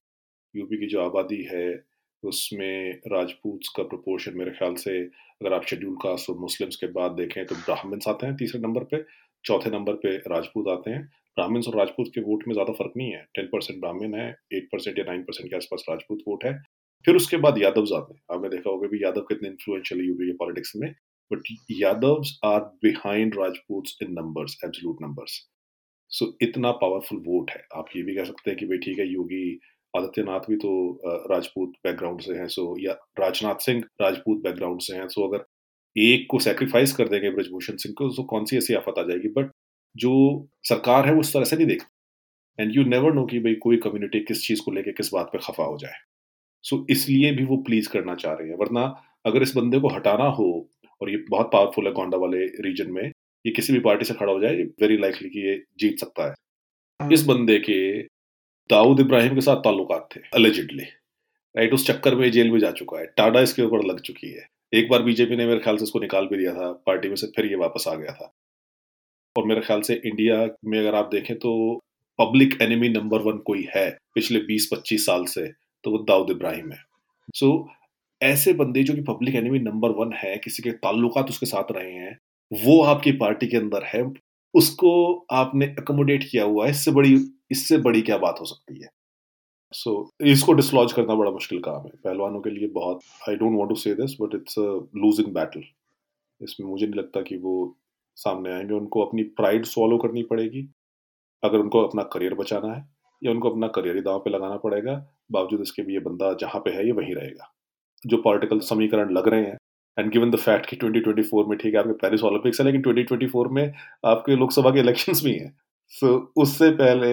यूपी 0.57 0.77
की 0.77 0.87
जो 0.87 1.01
आबादी 1.01 1.43
है, 1.43 1.85
उसमें 2.23 3.01
राजपूत 3.07 3.61
का 3.77 3.83
प्रोपोर्शन 3.83 4.39
मेरे 4.39 4.51
ख्याल 4.51 4.75
से, 4.75 5.05
अगर 5.05 5.53
आप 5.53 5.65
शेड्यूल 5.65 5.95
कास्ट 5.95 6.31
और 6.31 6.39
मुस्लिम्स 6.39 6.77
के 6.77 6.87
बाद 6.87 7.11
देखें 7.11 7.47
तो 7.47 7.55
ब्राह्मण्स 7.55 8.09
आते 8.09 8.27
हैं 8.27 8.37
तीसरे 8.37 8.61
नंबर 8.61 8.85
पे। 8.85 8.97
चौथे 9.45 9.71
नंबर 9.71 9.95
पे 9.97 10.17
राजपूत 10.29 10.69
आते 10.69 10.91
हैं। 10.91 11.03
ब्राह्मण्स 11.37 11.69
और 11.69 11.77
राजपूत 11.77 12.09
के 12.15 12.21
वोट 12.23 12.45
में 12.49 12.55
ज़्यादा 12.55 12.73
फ़र्क 12.75 12.93
नहीं 12.97 13.11
है। 13.13 13.23
टेन 13.35 13.47
परसेंट 13.49 13.81
ब्राह्मण 13.81 14.15
है, 14.15 14.29
एट 14.53 14.69
परसेंट 14.73 14.99
या 14.99 15.05
नाइन 15.05 15.23
परसेंट 15.23 15.51
के 15.51 15.57
आसपास 15.57 15.85
राजपूत 15.91 16.23
वोट 16.29 16.45
है। 16.45 16.53
फिर 17.05 17.17
उसके 17.17 17.37
बाद 17.39 17.59
यादव 17.59 17.95
आते 17.97 18.15
हैं। 18.15 18.21
आपने 18.31 18.49
देखा 18.49 18.71
होगा 18.71 18.89
भी 18.89 19.03
यादव 19.03 19.21
कितने 19.29 19.49
इन्फ्लुएंशियल 19.49 20.01
यूपी 20.07 20.27
के 20.27 20.37
पॉलिटिक्स 20.37 20.73
में। 20.77 20.91
But 21.31 21.53
Yadav 21.73 22.23
are 22.45 22.61
behind 22.83 23.35
Rajput 23.39 24.03
in 24.03 24.13
numbers 24.13 24.57
absolute 24.65 25.03
numbers 25.03 25.41
so 26.11 26.27
इतना 26.43 26.71
पावरफुल 26.83 27.19
वोट 27.27 27.51
है। 27.51 27.63
आप 27.77 27.89
ये 27.97 28.03
भी 28.03 28.15
कह 28.17 28.25
सकते 28.25 28.51
हैं 28.51 28.59
कि 28.59 28.67
भाई 28.67 28.79
ठीक 28.79 28.99
है, 28.99 29.07
योगी 29.07 29.59
आदित्यनाथ 29.95 30.49
भी 30.51 30.57
तो 30.57 30.71
राजपूत 31.31 31.73
बैकग्राउंड 31.85 32.21
से 32.21 32.35
हैं। 32.35 32.47
सो 32.49 32.65
या 32.81 32.93
राजनाथ 33.21 33.65
सिंह 33.65 33.83
राजपूत 34.01 34.43
बैकग्राउंड 34.43 34.81
से 34.83 34.97
हैं। 34.97 35.09
सो 35.09 35.29
अगर 35.29 35.45
एक 35.99 36.27
को 36.31 36.39
सेक्रीफाइस 36.39 36.93
कर 36.93 37.09
देंगे 37.09 37.31
ब्रजभूषण 37.31 37.77
सिंह 37.77 37.95
को 37.99 38.09
तो 38.09 38.23
कौन 38.23 38.45
सी 38.45 38.57
ऐसी 38.57 38.75
आफत 38.75 38.99
आ 38.99 39.03
जाएगी? 39.03 39.29
बट 39.29 39.51
जो 39.97 40.13
सरकार 40.63 41.07
है 41.07 41.15
वो 41.15 41.21
उस 41.21 41.33
तरह 41.35 41.45
से 41.45 41.57
नहीं 41.57 41.67
देखती। 41.67 42.63
एंड 42.63 42.77
यू 42.77 42.85
नेवर 42.85 43.13
नो 43.13 43.25
कि 43.27 43.39
भाई 43.39 43.55
कोई 43.55 43.77
कम्युनिटी 43.77 44.21
किस 44.21 44.47
चीज़ 44.47 44.63
को 44.63 44.71
लेके 44.71 44.93
किस 44.93 45.13
बात 45.15 45.27
पे 45.27 45.39
खफा 45.39 45.65
हो 45.65 45.79
जाए। 45.79 45.95
सो 46.65 46.77
so, 46.77 46.85
इसलिए 46.91 47.33
भी 47.33 47.45
वो 47.45 47.57
प्लीज़ 47.57 47.89
करना 47.89 48.15
चाह 48.15 48.33
रहे 48.33 48.49
हैं। 48.49 48.57
वरना 48.57 48.83
अगर 49.27 49.43
इस 49.43 49.57
बंदे 49.57 49.81
को 49.81 49.89
हटाना 49.89 50.25
हो 50.25 50.71
और 51.03 51.11
ये 51.11 51.17
बहुत 51.31 51.51
पावरफुल 51.53 51.87
है 51.87 51.93
गोंडा 51.93 52.19
वाले 52.19 52.45
रीजन 52.61 52.91
में 52.91 53.03
ये 53.45 53.51
किसी 53.51 53.73
भी 53.73 53.81
पार्टी 53.81 54.05
से 54.05 54.15
खड़ा 54.15 54.33
हो 54.33 54.41
जाए 54.41 54.63
वेरी 54.83 54.99
लाइकली 54.99 55.29
कि 55.29 55.47
ये 55.49 55.63
जीत 55.79 55.99
सकता 55.99 56.29
है। 56.29 57.13
इस 57.13 57.25
बंदे 57.25 57.59
के 57.59 58.03
दाऊद 58.71 59.01
इब्राहिम 59.01 59.35
के 59.35 59.41
साथ 59.41 59.57
ताल्लुकात 59.57 60.09
थे 60.17 60.21
अलेजिडली 60.35 60.85
राइट 61.55 61.73
उस 61.73 61.87
चक्कर 61.87 62.15
में 62.15 62.31
जेल 62.31 62.51
में 62.51 62.59
जा 62.61 62.71
चुका 62.71 62.99
है। 62.99 63.07
टाडा 63.07 63.41
इसके 63.41 63.63
ऊपर 63.63 63.85
लग 63.85 64.01
चुकी 64.01 64.31
है। 64.31 64.47
एक 64.73 64.89
बार 64.89 65.03
बीजेपी 65.03 65.37
ने 65.37 65.47
मेरे 65.47 65.61
ख्याल 65.61 65.77
से 65.77 65.83
उसको 65.83 66.01
निकाल 66.01 66.27
भी 66.27 66.37
दिया 66.37 66.53
था 66.55 66.71
पार्टी 66.87 67.09
में 67.09 67.17
से 67.17 67.27
फिर 67.27 67.47
ये 67.47 67.57
वापस 67.57 67.85
आ 67.89 67.95
गया 67.95 68.13
था। 68.13 68.33
और 69.37 69.47
मेरे 69.47 69.61
ख्याल 69.61 69.81
से 69.81 69.95
इंडिया 69.95 70.37
में 70.65 70.79
अगर 70.79 70.95
आप 70.95 71.09
देखें 71.13 71.37
तो 71.39 71.53
पब्लिक 72.19 72.57
एनिमी 72.63 72.89
नंबर 72.89 73.21
वन 73.21 73.39
कोई 73.39 73.67
है 73.77 73.89
पिछले 74.15 74.41
20-25 74.41 75.07
साल 75.07 75.25
से 75.25 75.47
तो 75.85 75.91
वो 75.91 75.99
दाऊद 75.99 76.31
इब्राहिम 76.31 76.71
है। 76.73 76.79
सो 77.35 77.47
so, 77.47 77.69
ऐसे 78.21 78.53
बंदे 78.53 78.83
जो 78.83 78.95
कि 78.95 79.01
पब्लिक 79.03 79.35
एनिमी 79.35 79.59
नंबर 79.59 79.91
वन 79.91 80.13
है 80.17 80.37
किसी 80.37 80.63
के 80.63 80.71
ताल्लुकात 80.85 81.29
उसके 81.29 81.47
साथ 81.47 81.73
रहे 81.73 81.93
हैं 81.93 82.17
वो 82.51 82.83
आपकी 82.83 83.13
पार्टी 83.13 83.47
के 83.47 83.57
अंदर 83.57 83.85
है 83.85 84.03
उसको 84.55 84.93
आपने 85.33 85.67
अकोमोडेट 85.79 86.25
किया 86.31 86.45
हुआ 86.45 86.65
है 86.65 86.71
इससे 86.71 86.91
बड़ी 86.91 87.17
इससे 87.51 87.79
बड़ी 87.79 88.03
क्या 88.03 88.19
बात 88.19 88.37
हो 88.41 88.45
सकती 88.45 88.81
है? 88.83 88.89
सो 89.73 89.91
so, 89.91 90.27
इसको 90.27 90.53
डिसलॉज 90.53 90.93
करना 90.93 91.15
बड़ा 91.15 91.31
मुश्किल 91.31 91.59
काम 91.61 91.83
है। 91.83 91.91
पहलवानों 92.05 92.41
के 92.41 92.51
लिए 92.51 92.69
बहुत 92.69 93.01
I 93.29 93.37
don't 93.37 93.57
want 93.59 93.69
to 93.69 93.75
say 93.75 93.95
this 93.95 94.17
but 94.21 94.35
it's 94.35 94.59
a 94.59 94.63
losing 94.97 95.33
battle 95.35 95.63
इसमें 96.41 96.69
मुझे 96.69 96.87
नहीं 96.87 96.99
लगता 97.01 97.21
कि 97.23 97.37
वो 97.37 97.55
सामने 98.17 98.53
आएँगे। 98.53 98.75
उनको 98.75 99.05
अपनी 99.05 99.23
प्राइड 99.39 99.65
सॉल्व 99.65 99.99
करनी 99.99 100.23
पड़ेगी। 100.23 100.69
अगर 101.43 101.59
उनको 101.59 101.83
अपना 101.87 102.03
करियर 102.13 102.35
बचाना 102.35 102.73
है 102.75 102.85
या 103.23 103.31
उनको 103.33 103.51
अपना 103.51 103.69
करियर 103.69 103.97
ही 103.97 104.03
दांव 104.03 104.19
पे 104.19 104.31
लगाना 104.31 104.57
पड़ेगा 104.57 104.95
बावजूद 105.33 105.61
इसके 105.61 105.83
भी 105.83 105.95
ये 105.95 106.01
बंदा 106.01 106.33
जहाँ 106.41 106.61
पे 106.65 106.71
है 106.71 106.87
ये 106.87 106.93
वहीं 106.93 107.15
रहेगा। 107.15 107.53
जो 108.05 108.17
पॉलिटिकल 108.23 108.61
समीकरण 108.61 109.13
लग 109.13 109.29
रहे 109.29 109.45
हैं 109.45 109.57
एंड 109.99 110.13
गिवन 110.13 110.31
द 110.31 110.37
फैक्ट 110.37 110.67
कि 110.67 110.77
2024 110.77 111.49
में 111.49 111.57
ठीक 111.59 111.75
है 111.75 111.81
आपके 111.81 111.93
पेरिस 112.03 112.23
ओलंपिक्स 112.25 112.61
है 112.61 112.67
लेकिन 112.67 112.83
2024 112.83 113.51
में 113.53 113.73
आपके 114.07 114.37
लोकसभा 114.37 114.71
के 114.71 114.81
इलेक्शंस 114.81 115.23
भी 115.25 115.33
हैं। 115.33 115.57
सो 115.93 116.07
so, 116.07 116.43
उससे 116.43 116.71
पहले 116.71 117.11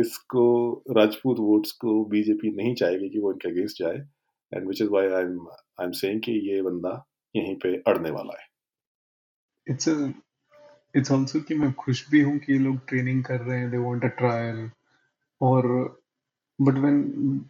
इसको 0.00 0.44
राजपूत 0.96 1.38
वोट्स 1.40 1.72
को 1.72 2.04
बीजेपी 2.04 2.50
नहीं 2.56 2.74
चाहेगी 2.74 3.08
कि 3.08 3.18
वो 3.18 3.32
इनके 3.32 3.50
अगेंस्ट 3.50 3.78
जाए 3.78 3.96
and 4.52 4.66
which 4.68 4.82
is 4.82 4.88
why 4.88 5.06
I 5.06 5.22
am 5.22 5.46
I 5.50 5.84
am 5.84 5.92
saying 6.00 6.20
कि 6.22 6.32
ये 6.50 6.60
बंदा 6.62 6.92
यहीं 7.34 7.54
पे 7.56 7.74
अड़ने 7.86 8.10
वाला 8.10 8.40
है। 8.40 8.46
इट्स 9.66 9.88
इट्स 10.96 11.12
आल्सो 11.12 11.40
कि 11.40 11.54
मैं 11.54 11.72
खुश 11.80 12.08
भी 12.10 12.20
हूँ 12.20 12.38
कि 12.38 12.52
ये 12.52 12.58
लोग 12.58 12.78
ट्रेनिंग 12.88 13.24
कर 13.24 13.40
रहे 13.40 13.58
हैं 13.58 13.70
दे 13.70 13.78
वांट 13.78 14.04
अ 14.04 14.08
ट्रायल 14.18 14.70
और 15.40 15.66
but 16.58 16.78
when 16.78 17.02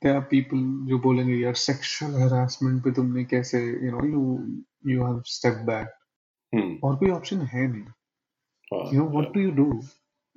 there 0.03 0.15
are 0.17 0.23
people 0.31 0.65
जो 0.89 0.99
बोलेंगे 0.99 1.35
यार 1.35 1.55
सेक्सुअल 1.67 2.15
हरासमेंट 2.23 2.83
पे 2.85 2.91
तुमने 2.93 3.25
कैसे 3.25 3.65
you 3.67 3.91
know 3.91 4.07
you 4.07 4.93
you 4.93 5.05
have 5.05 5.23
step 5.27 5.63
back 5.67 6.81
और 6.85 6.97
कोई 6.97 7.11
ऑप्शन 7.11 7.41
है 7.53 7.67
नहीं। 7.69 8.93
You 8.95 9.01
know 9.01 9.09
what 9.11 9.33
do 9.35 9.41
you 9.41 9.51
do 9.53 9.71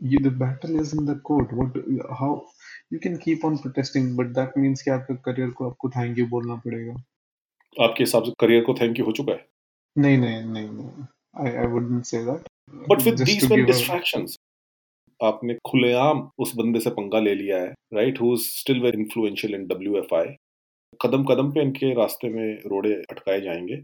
you 0.01 0.19
the 0.19 0.31
battle 0.41 0.79
is 0.81 0.93
in 0.93 1.05
the 1.05 1.15
court. 1.29 1.51
What 1.53 1.77
how 2.19 2.29
you 2.91 2.99
can 2.99 3.17
keep 3.25 3.43
on 3.49 3.57
protesting 3.63 4.05
but 4.19 4.33
that 4.37 4.57
means 4.57 4.81
कि 4.81 4.91
आपके 4.91 5.15
career 5.25 5.49
को 5.49 5.69
आपको 5.69 5.89
thank 5.89 6.19
you 6.19 6.25
बोलना 6.27 6.55
पड़ेगा। 6.65 6.93
आपके 7.83 8.03
हिसाब 8.03 8.23
से 8.23 8.31
करियर 8.39 8.63
को 8.63 8.73
थैंक 8.73 8.99
यू 8.99 9.05
हो 9.05 9.11
चुका 9.11 9.33
है? 9.33 9.45
नहीं 9.97 10.17
नहीं 10.17 10.43
नहीं 10.43 10.69
नहीं। 10.69 11.05
I 11.45 11.55
I 11.55 11.67
wouldn't 11.73 12.05
say 12.05 12.23
that 12.25 12.49
but 12.89 13.01
with 13.01 13.21
these 13.21 13.43
many 13.51 13.63
distractions 13.63 14.37
आपने 15.23 15.53
खुलेआम 15.69 16.29
उस 16.39 16.55
बंदे 16.55 16.79
से 16.79 16.89
पंगा 16.89 17.19
ले 17.19 17.35
लिया 17.35 17.57
है 17.57 17.73
right 17.93 18.21
who 18.21 18.33
is 18.33 18.41
still 18.41 18.81
very 18.81 19.01
influential 19.01 19.55
in 19.55 19.67
WFI 19.67 20.35
कदम 21.01 21.23
कदम 21.23 21.51
पे 21.51 21.61
इनके 21.61 21.93
रास्ते 21.93 22.29
में 22.29 22.45
रोड़े 22.65 22.93
अटकाए 22.93 23.41
जाएँगे। 23.41 23.75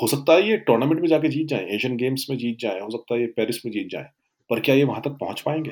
हो 0.00 0.06
सकता 0.06 0.32
है 0.32 0.48
ये 0.48 0.56
टूर्नामेंट 0.56 1.00
में 1.00 1.08
जाके 1.08 1.28
जीत 1.28 1.46
जाए 1.48 1.64
एशियन 1.74 1.96
गेम्स 1.96 2.26
में 2.30 2.36
जीत 2.38 2.58
जाए 2.58 2.80
हो 2.80 2.90
सकता 2.90 3.14
है 3.14 3.20
ये 3.20 3.26
पेरिस 3.26 3.64
में 3.66 3.72
जीत 3.72 3.88
जाए। 3.88 4.10
पर 4.50 4.60
क्या 4.60 4.74
ये 4.74 4.84
वहाँ 4.84 5.02
तक 5.02 5.16
पहुँच 5.20 5.40
पाएँगे? 5.40 5.70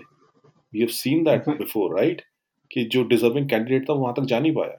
We 0.73 0.81
have 0.81 0.89
seen 0.91 1.25
that 1.25 1.49
before 1.49 1.99
right 1.99 2.23
कि 2.71 2.85
जो 2.85 3.03
डिजर्विंग 3.05 3.49
कैंडिडेट 3.49 3.89
था 3.89 3.93
वहाँ 3.95 4.15
तक 4.15 4.25
जा 4.25 4.39
नहीं 4.41 4.55
पाया। 4.55 4.79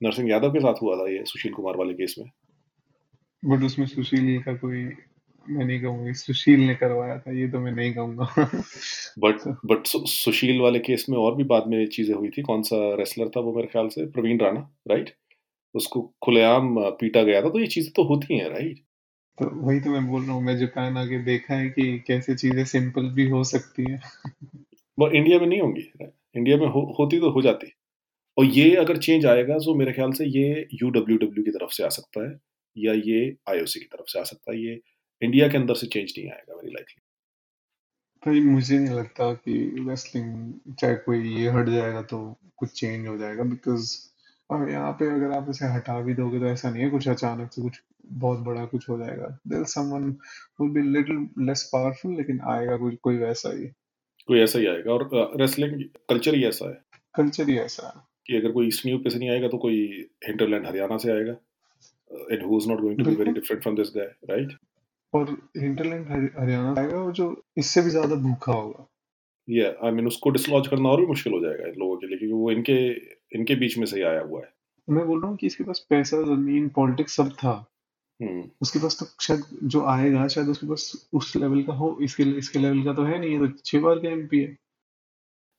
नरसिंह 0.00 0.30
यादव 0.30 0.52
के 0.52 0.60
साथ 0.60 0.82
हुआ 0.82 0.96
था 0.96 1.10
ये 1.10 1.24
सुशील 1.26 1.52
कुमार 1.52 1.76
वाले 1.76 1.94
केस 1.94 2.14
में। 2.18 2.30
बट 3.42 3.64
उसमें 3.64 3.86
सुशील 3.86 4.40
का 4.42 4.54
कोई 4.56 4.84
मैं 5.46 5.64
नहीं 5.64 5.80
कहूँगा 5.82 6.12
सुशील 6.12 6.60
ने 6.60 6.74
करवाया 6.74 7.18
था 7.18 7.32
ये 7.32 7.48
तो 7.50 7.60
मैं 7.60 7.72
नहीं 7.72 7.92
कहूँगा। 7.94 8.24
बट 9.18 9.46
बट 9.66 9.86
सुशील 9.86 10.60
वाले 10.60 10.78
केस 10.80 11.06
में 11.10 11.16
और 11.18 11.34
भी 11.36 11.44
बाद 11.44 11.66
में 11.66 11.86
चीज़ें 11.88 12.14
हुई 12.14 12.28
थी। 12.28 12.42
कौन 12.42 12.62
सा 12.62 12.76
रेसलर 12.96 13.28
था 13.36 13.40
वो 13.40 13.54
मेरे 13.54 13.68
ख्याल 13.68 13.88
से? 13.88 14.06
प्रवीण 14.06 14.40
राणा 14.40 14.60
राइट 14.90 15.14
उसको 15.74 16.02
खुलेआम 16.22 16.74
पीटा 17.00 17.22
गया 17.22 17.42
था 17.42 17.50
तो 17.50 17.58
ये 17.58 17.66
चीज़ें 17.68 17.92
तो 17.96 18.04
होती 18.04 18.38
हैं 18.38 18.48
राइट 18.50 18.82
तो 19.38 19.48
वही 19.56 19.80
तो 19.80 19.90
मैं 19.90 20.06
बोल 20.08 20.22
रहा 20.22 20.32
हूँ 20.32 20.42
मैं 20.44 20.56
जापान 20.58 20.96
आके 20.98 21.18
देखा 21.24 21.54
है 21.54 21.68
कि 21.70 21.98
कैसे 22.06 22.34
चीज़ें 22.34 22.64
सिंपल 22.64 23.08
भी 23.14 23.28
हो 23.30 23.42
सकती 23.44 23.90
है। 23.90 24.00
वो 24.98 25.08
इंडिया 25.10 25.38
में 25.40 25.46
नहीं 25.46 25.60
होंगी 25.60 25.82
इंडिया 26.36 26.56
में 26.56 26.66
हो, 26.66 26.80
होती 26.98 27.20
तो 27.20 27.30
हो 27.30 27.42
जाती। 27.42 27.72
और 28.36 28.44
ये 28.46 28.74
अगर 28.76 28.98
चेंज 28.98 29.26
आएगा 29.26 29.58
तो 29.58 29.74
मेरे 29.74 29.92
ख्याल 29.92 30.12
से 30.12 30.24
ये 30.28 30.66
यू 30.82 30.90
डब्ल्यू 30.90 31.16
डब्ल्यू 31.18 31.44
की 31.44 31.50
तरफ़ 31.50 31.70
से 31.76 31.84
आ 31.84 31.88
सकता 31.90 32.24
है 32.24 32.38
या 32.76 32.92
ये 33.06 33.20
आईओसी 33.50 33.80
की 33.80 33.86
तरफ़ 33.86 34.12
से 34.12 34.20
आ 34.20 34.22
सकता 34.24 34.52
है। 34.52 34.58
ये 34.58 34.80
इंडिया 35.22 35.48
के 35.48 35.56
अंदर 35.58 35.74
से 35.74 35.86
चेंज 35.86 36.12
नहीं 36.18 36.30
आएगा 36.30 36.54
वेरी 36.54 36.72
लाइकली 36.72 37.00
भाई 38.22 38.40
मुझे 38.42 38.78
नहीं 38.78 38.94
लगता 38.96 39.32
कि 39.34 39.52
रेसलिंग 39.88 40.74
चाहे 40.80 40.94
कोई 41.04 41.34
ये 41.34 41.50
हट 41.50 41.68
जाएगा 41.68 42.02
तो 42.12 42.18
कुछ 42.56 42.72
चेंज 42.80 43.06
हो 43.08 43.16
जाएगा 43.18 43.42
बिकॉज़ 43.44 43.92
और 44.50 44.70
यहाँ 44.70 44.92
पे 44.92 45.06
अगर 45.14 45.36
आप 45.36 45.46
इसे 45.50 45.66
हटा 45.74 46.00
भी 46.02 46.14
दोगे 46.14 46.38
तो 46.40 46.46
ऐसा 46.46 46.70
नहीं 46.70 46.82
है 46.82 46.90
कुछ 46.90 47.08
अचानक 47.08 47.52
से 47.52 47.62
कुछ 47.62 47.80
बहुत 48.04 48.38
बड़ा 48.38 48.64
कुछ 48.64 48.88
हो 48.88 48.98
जाएगा। 48.98 49.26
There 49.48 49.64
someone 49.64 50.04
will 50.60 50.70
be 50.70 50.82
little 50.88 51.46
less 51.46 51.68
powerful 51.72 52.16
लेकिन 52.16 52.40
आएगा 52.48 52.76
कोई 52.76 52.96
कोई 53.02 53.16
वैसा 53.16 53.56
ही। 53.56 53.66
कोई 54.28 54.40
ऐसा 54.40 54.58
ही 54.58 54.66
आएगा 54.66 54.92
और 54.92 55.30
रेसलिंग 55.40 55.82
कल्चर 56.08 56.34
ही 56.34 56.44
ऐसा 56.44 56.68
है। 56.70 56.82
कल्चर 57.14 57.48
ही 57.48 57.58
ऐसा 57.58 57.86
है। 57.86 58.02
कि 58.26 58.36
अगर 58.36 58.52
कोई 58.52 58.66
ईस्ट 58.68 58.86
न्यू 58.86 58.98
पे 58.98 59.10
से 59.10 59.18
नहीं 59.18 59.30
आएगा 59.30 59.48
तो 59.48 59.58
कोई 59.58 59.76
हिंटरलैंड 60.26 60.66
हरियाणा 60.66 60.96
से 60.96 61.12
आएगा। 61.12 61.36
And 62.32 62.42
who 62.42 62.56
is 62.56 62.68
not 62.68 62.80
going 62.80 62.98
to 62.98 63.04
be 63.04 63.14
very 63.16 63.32
different 63.32 63.62
from 63.62 63.76
this 63.76 63.92
guy 63.96 64.06
right 64.30 64.52
और 65.12 65.30
हिंटरलैंड 65.56 66.10
हरियाणा 66.38 66.74
आएगा 66.80 66.98
और 66.98 67.12
जो 67.12 67.34
इससे 67.56 67.82
भी 67.82 67.90
ज़्यादा 67.90 68.14
भूखा 68.14 68.52
होगा। 68.52 68.86
या 69.48 69.72
आई 69.84 69.90
मीन 69.90 70.06
उसको 70.06 70.30
डिसलॉज 70.30 70.68
करना 70.68 70.88
और 70.88 71.00
भी 71.00 71.06
मुश्किल 71.06 71.32
हो 71.32 71.40
जाएगा 71.40 71.66
इन 71.66 71.74
लोगों 71.78 71.96
के 71.96 72.06
लिए 72.06 72.18
क्योंकि 72.18 72.34
वो 72.34 72.50
इनके 72.50 72.76
इनके 73.36 73.54
बीच 73.54 73.78
में 73.78 73.86
से 73.86 73.96
ही 73.96 74.02
आया 74.02 74.20
हुआ 74.20 74.40
है। 74.40 74.52
मैं 74.88 75.06
बोल 75.06 75.20
रहा 75.20 75.30
हूँ 75.30 75.36
कि 75.36 75.46
इसके 75.46 75.64
पास 75.64 75.86
पैसा 75.90 76.22
ज़मीन 76.22 76.68
पॉलिटिक्स 76.68 77.16
सब 77.16 77.32
था। 77.32 77.69
उसके 78.62 78.78
पास 78.78 78.96
तो 79.00 79.06
शायद 79.22 79.42
जो 79.64 79.84
आएगा 79.88 80.26
शायद 80.28 80.48
उसके 80.48 80.66
पास 80.66 80.92
उस 81.14 81.34
लेवल 81.36 81.62
का 81.62 81.72
हो 81.74 81.96
इसके 82.02 82.22
इसके 82.38 82.58
लेवल 82.58 82.82
का 82.84 82.92
तो 82.94 83.02
है 83.04 83.18
नहीं 83.18 83.32
है 83.32 83.38
तो 83.40 83.58
छह 83.64 83.80
बार 83.80 83.98
का 83.98 84.08
एमपी 84.10 84.40
है। 84.40 84.56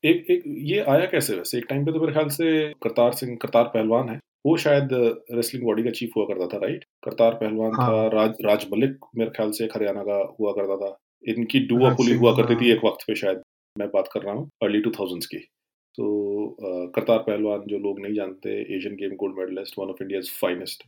एक 0.04 0.26
एक 0.32 0.44
ये 0.66 0.80
आया 0.82 1.06
कैसे 1.08 1.36
वैसे? 1.36 1.58
एक 1.58 1.66
टाइम 1.70 1.86
पे 1.86 1.92
तो 1.92 2.00
मेरे 2.00 2.14
ख्याल 2.14 2.30
से 2.32 2.74
करतार 2.84 3.14
सिंह 3.14 3.36
करतार 3.42 3.64
पहलवान 3.74 4.10
है। 4.10 4.18
वो 4.46 4.56
शायद 4.58 4.90
रेसलिंग 5.32 5.66
बॉडी 5.66 5.84
का 5.84 5.90
चीफ 5.92 6.12
हुआ 6.18 6.26
करता 6.26 6.48
था 6.48 6.58
राइट 6.60 6.84
करतार 7.06 7.34
पहलवान 7.36 7.76
हाँ. 7.76 7.88
था 7.88 8.08
राज 8.14 8.36
राज 8.46 8.66
मलिक 8.72 9.06
मेरे 9.18 9.32
ख्याल 9.32 9.52
से 9.52 9.66
हरियाणा 9.76 10.04
का 10.04 10.18
हुआ 10.40 10.52
करता 10.54 10.78
था। 10.78 10.96
इनकी 11.24 11.60
डुआ 11.68 11.94
पुलिंग 11.96 12.20
हुआ 12.20 12.36
करती 12.38 12.56
थी 12.56 12.70
हाँ। 12.70 12.76
एक 12.76 12.86
वक्त 12.86 13.06
पे 13.08 13.16
शायद 13.16 13.42
मैं 13.76 13.88
बात 13.90 14.10
कर 14.14 14.22
रहा 14.22 14.34
हूँ 14.36 14.50
अर्ली 14.64 14.82
टू 14.82 14.92
थाउजेंड्स 14.92 15.26
की। 15.26 15.38
तो 15.96 16.06
करतार 16.96 17.18
पहलवान 17.20 17.64
जो 17.68 17.78
लोग 17.80 18.00
नहीं 18.02 18.14
जानते 18.16 18.56
Asian 18.76 18.96
game 18.96 19.16
gold 19.18 19.38
medallist 19.40 19.80
one 19.80 19.90
of 19.90 20.04
India's 20.04 20.30
finest 20.42 20.84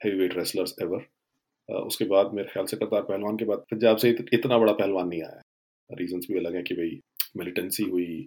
heavy 0.00 0.18
weight 0.18 0.36
wrestlers 0.36 0.74
ever 0.82 1.06
उसके 1.68 2.04
बाद 2.06 2.30
मेरे 2.34 2.48
ख्याल 2.48 2.66
से 2.66 2.76
करतार 2.76 3.02
पहलवान 3.02 3.36
के 3.36 3.44
बाद 3.44 3.64
पंजाब 3.70 3.96
से 3.96 4.10
इतना 4.32 4.58
बड़ा 4.58 4.72
पहलवान 4.74 5.08
नहीं 5.08 5.22
आया। 5.22 5.40
रीजंस 5.90 6.26
भी 6.30 6.38
अलग 6.38 6.54
है 6.56 6.62
कि 6.62 6.74
भाई 6.74 6.98
मिलिटेंसी 7.36 7.84
हुई 7.84 8.26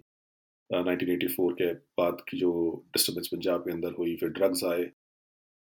1984 0.70 1.52
के 1.54 1.72
बाद 1.98 2.20
की 2.28 2.38
जो 2.38 2.52
डिस्टर्बेंस 2.94 3.28
पंजाब 3.32 3.64
के 3.64 3.72
अंदर 3.72 3.92
हुई 3.98 4.16
फिर 4.16 4.28
ड्रग्स 4.30 4.64
आए 4.64 4.84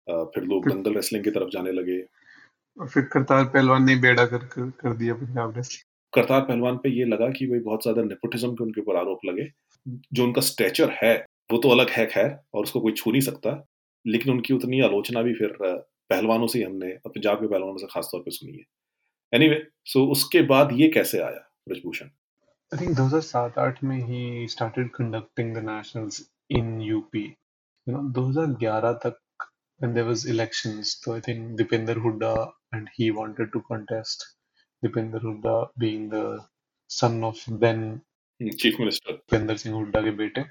फिर 0.07 0.45
लोग 0.45 0.68
दंगल 0.68 0.95
रेसलिंग 0.95 1.24
की 1.24 1.31
तरफ़ 1.31 1.49
जाने 1.53 1.72
लगे। 1.72 2.01
और 2.76 2.89
फिर 2.89 3.03
करतार 3.12 3.45
पहलवान 3.47 3.85
ने 3.85 3.97
बेड़ा 3.99 4.24
कर 4.26 4.45
कर, 4.47 4.70
कर 4.72 4.97
दिया 4.97 5.14
पंजाब 5.16 5.57
रेसलिंग 5.57 5.85
करतार 6.12 6.41
पहलवान 6.43 6.76
पे 6.76 6.91
ये 6.91 7.05
लगा 7.07 7.28
कि 7.31 7.47
भाई 7.47 7.59
बहुत 7.61 7.83
ज़्यादा 7.83 8.03
नेपोटिज्म 8.05 8.55
के 8.55 8.64
उनके 8.64 8.81
ऊपर 8.81 8.97
आरोप 8.97 9.24
लगे। 9.24 9.49
जो 9.87 10.24
उनका 10.24 10.41
स्ट्रेचर 10.43 10.91
है 10.95 11.14
वो 11.51 11.59
तो 11.59 11.68
अलग 11.70 11.91
है 11.91 12.07
खैर 12.07 12.37
और 12.55 12.62
उसको 12.62 12.81
कोई 12.81 12.93
छू 12.93 13.11
नहीं 13.11 13.20
सकता 13.22 13.53
लेकिन 14.05 14.33
उनकी 14.33 14.55
उतनी 14.55 14.81
आलोचना 14.83 15.22
भी 15.22 15.35
फिर 15.35 15.57
पहलवानों 16.11 16.46
से 16.54 16.62
हमने 16.64 16.92
पंजाब 17.06 17.40
के 17.40 17.48
पहलवानों 17.48 17.76
से 17.78 17.86
खासतौर 17.92 18.20
पर 18.20 18.32
सुनी 18.32 18.52
है 18.52 18.64
एनीवे 19.34 19.54
anyway, 19.54 19.70
सो 19.86 20.00
so 20.00 20.11
उसके 20.12 20.42
बाद 20.54 20.72
ये 20.80 20.88
कैसे 20.96 21.20
आया 21.22 21.46
ब्रजभूषण 21.68 22.11
I 22.72 22.76
think 22.78 22.96
2007-8 22.96 23.82
में 23.84 23.98
he 24.08 24.48
started 24.48 24.92
conducting 24.96 25.52
the 25.54 25.62
nationals 25.62 26.20
in 26.50 26.68
UP. 26.96 27.14
You 27.14 27.94
know, 27.94 28.02
2011 28.18 28.98
तक 29.04 29.16
when 29.80 29.94
there 29.94 30.04
was 30.04 30.26
elections, 30.26 30.98
so 31.00 31.14
I 31.14 31.20
think 31.20 31.58
Dipender 31.58 31.96
Hooda 32.04 32.52
and 32.72 32.88
he 32.96 33.11
wanted 33.11 33.52
to 33.54 33.62
contest. 33.62 34.26
Dipender 34.84 35.20
Hooda 35.22 35.68
being 35.78 36.08
the 36.11 36.24
son 36.90 37.24
of 37.24 37.42
then 37.64 38.00
chief 38.40 38.76
minister 38.80 39.12
Deepender 39.12 39.56
Singh 39.56 39.74
Hooda 39.74 40.00
के 40.02 40.11
बेटे 40.18 40.44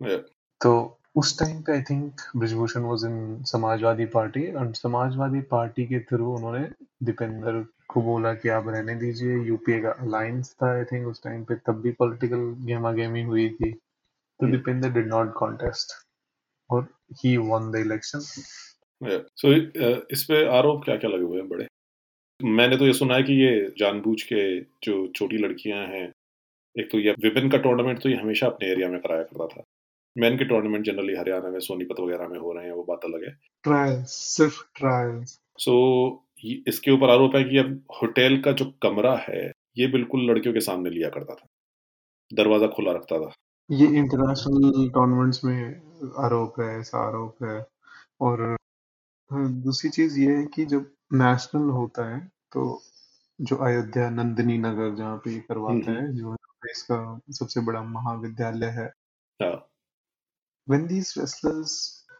yeah. 0.00 0.20
तो 0.64 1.00
उस 1.16 1.38
time 1.38 1.60
पे 1.62 1.72
I 1.72 1.82
think 1.90 2.20
Brijbhushan 2.36 2.80
was 2.82 3.06
in 3.06 3.42
Samajwadi 3.46 4.04
party 4.14 4.50
और 4.52 4.72
Samajwadi 4.74 5.40
Party 5.50 5.84
के 5.86 5.98
through 6.04 6.32
उन्होंने 6.36 6.62
दीपेंद्र 7.06 7.64
को 7.88 8.02
बोला 8.02 8.32
कि 8.34 8.48
आप 8.48 8.68
रहने 8.68 8.94
दीजिए। 8.96 9.36
यूपीए 9.48 9.80
का 9.82 9.90
अलायंस 10.02 10.50
था 10.62 10.70
आई 10.72 10.84
थिंक 10.84 11.06
उस 11.08 11.22
टाइम 11.24 11.44
पे 11.44 11.54
तब 11.66 11.80
भी 11.82 11.90
पॉलिटिकल 11.98 12.42
गेमा 12.66 12.92
गेमी 12.92 13.22
हुई 13.22 13.48
थी। 13.50 13.70
तो 13.72 14.46
दीपेंद्र 14.52 14.90
डिड 14.92 15.06
नॉट 15.08 15.32
कॉन्टेस्ट 15.34 15.92
और 16.70 16.86
he 17.20 17.36
won 17.36 17.70
the 17.72 17.84
election 17.86 18.20
so 19.36 19.52
इस 20.12 20.24
पे 20.24 20.44
आरोप 20.56 20.84
क्या 20.84 20.96
क्या 20.96 21.10
लगे 21.10 21.24
हुए 21.24 21.38
हैं 21.38 21.48
बड़े? 21.48 21.66
मैंने 22.40 22.76
तो 22.76 22.86
ये 22.86 22.92
सुना 22.94 23.14
है 23.14 23.22
कि 23.22 23.32
ये 23.34 23.54
जानबूझ 23.78 24.20
के 24.22 24.60
जो 24.84 25.06
छोटी 25.16 25.38
लड़कियाँ 25.38 25.86
हैं 25.86 26.06
एक 26.76 26.90
तो 26.92 26.98
ये 26.98 27.12
विपिन 27.22 27.50
का 27.50 27.58
टूर्नामेंट 27.58 28.02
तो 28.02 28.08
ये 28.08 28.16
हमेशा 28.16 28.46
अपने 28.46 28.68
एरिया 28.68 28.88
में 28.88 29.00
कराया 29.00 29.22
करता 29.22 29.46
था। 29.48 29.63
मैन 30.16 30.36
के 30.38 30.44
टूर्नामेंट 30.44 30.84
जनरली 30.86 31.14
हरियाणा 31.16 31.50
में 31.50 31.60
सोनीपत 31.60 32.00
वगैरह 32.00 32.28
में 32.28 32.38
हो 32.38 32.52
रहे 32.52 32.64
हैं 32.64 32.72
वो 32.72 32.84
बात 32.84 33.04
अलग 33.04 33.24
है। 33.24 33.30
ट्रायल्स 33.64 34.12
सिर्फ़ 34.36 34.62
ट्रायल्स 34.76 35.38
सो 35.58 35.72
so, 35.72 36.68
इसके 36.68 36.90
ऊपर 36.90 37.10
आरोप 37.10 37.36
है 37.36 37.44
कि 37.44 37.58
अब 37.58 37.82
होटल 38.02 38.40
का 38.40 38.52
जो 38.52 38.64
कमरा 38.82 39.16
है 39.18 39.42
ये 39.78 39.86
बिल्कुल 39.86 40.30
लड़कियों 40.30 40.54
के 40.54 40.60
सामने 40.60 40.90
लिया 40.90 41.08
करता 41.08 41.34
था। 41.34 41.46
दरवाज़ा 42.30 42.66
खुला 42.66 42.92
रखता 42.92 43.18
था। 43.18 43.32
ये 43.70 43.86
इंटरनेशनल 43.86 44.88
टूर्नामेंट्स 44.90 45.44
में 45.44 46.14
आरोप 46.18 46.60
है 46.60 46.66
ऐसा 46.80 46.98
आरोप 47.08 47.42
है। 47.44 47.66
और 48.20 48.42
हाँ, 49.30 49.62
दूसरी 49.62 49.90
चीज़ 49.90 50.20
ये 50.20 50.36
है 50.36 50.44
कि 50.46 50.64
जब 50.66 50.90
नेशनल 51.14 51.70
होता 51.70 52.08
है 52.14 52.20
तो 52.52 52.82
जो 53.38 53.56
अयोध्या 53.56 54.10
नंदिनी 54.10 54.58
नगर 54.58 54.94
जहाँ 54.96 55.16
पे 55.18 55.38
करवाता 55.40 55.92
है 55.92 56.12
जो 56.16 56.36
इसका 56.70 56.98
सबसे 57.32 57.60
बड़ा 57.60 57.82
महाविद्यालय 57.82 58.66
है। 58.80 58.90
When 60.68 60.86
these 60.88 61.10
wrestlers 61.16 61.72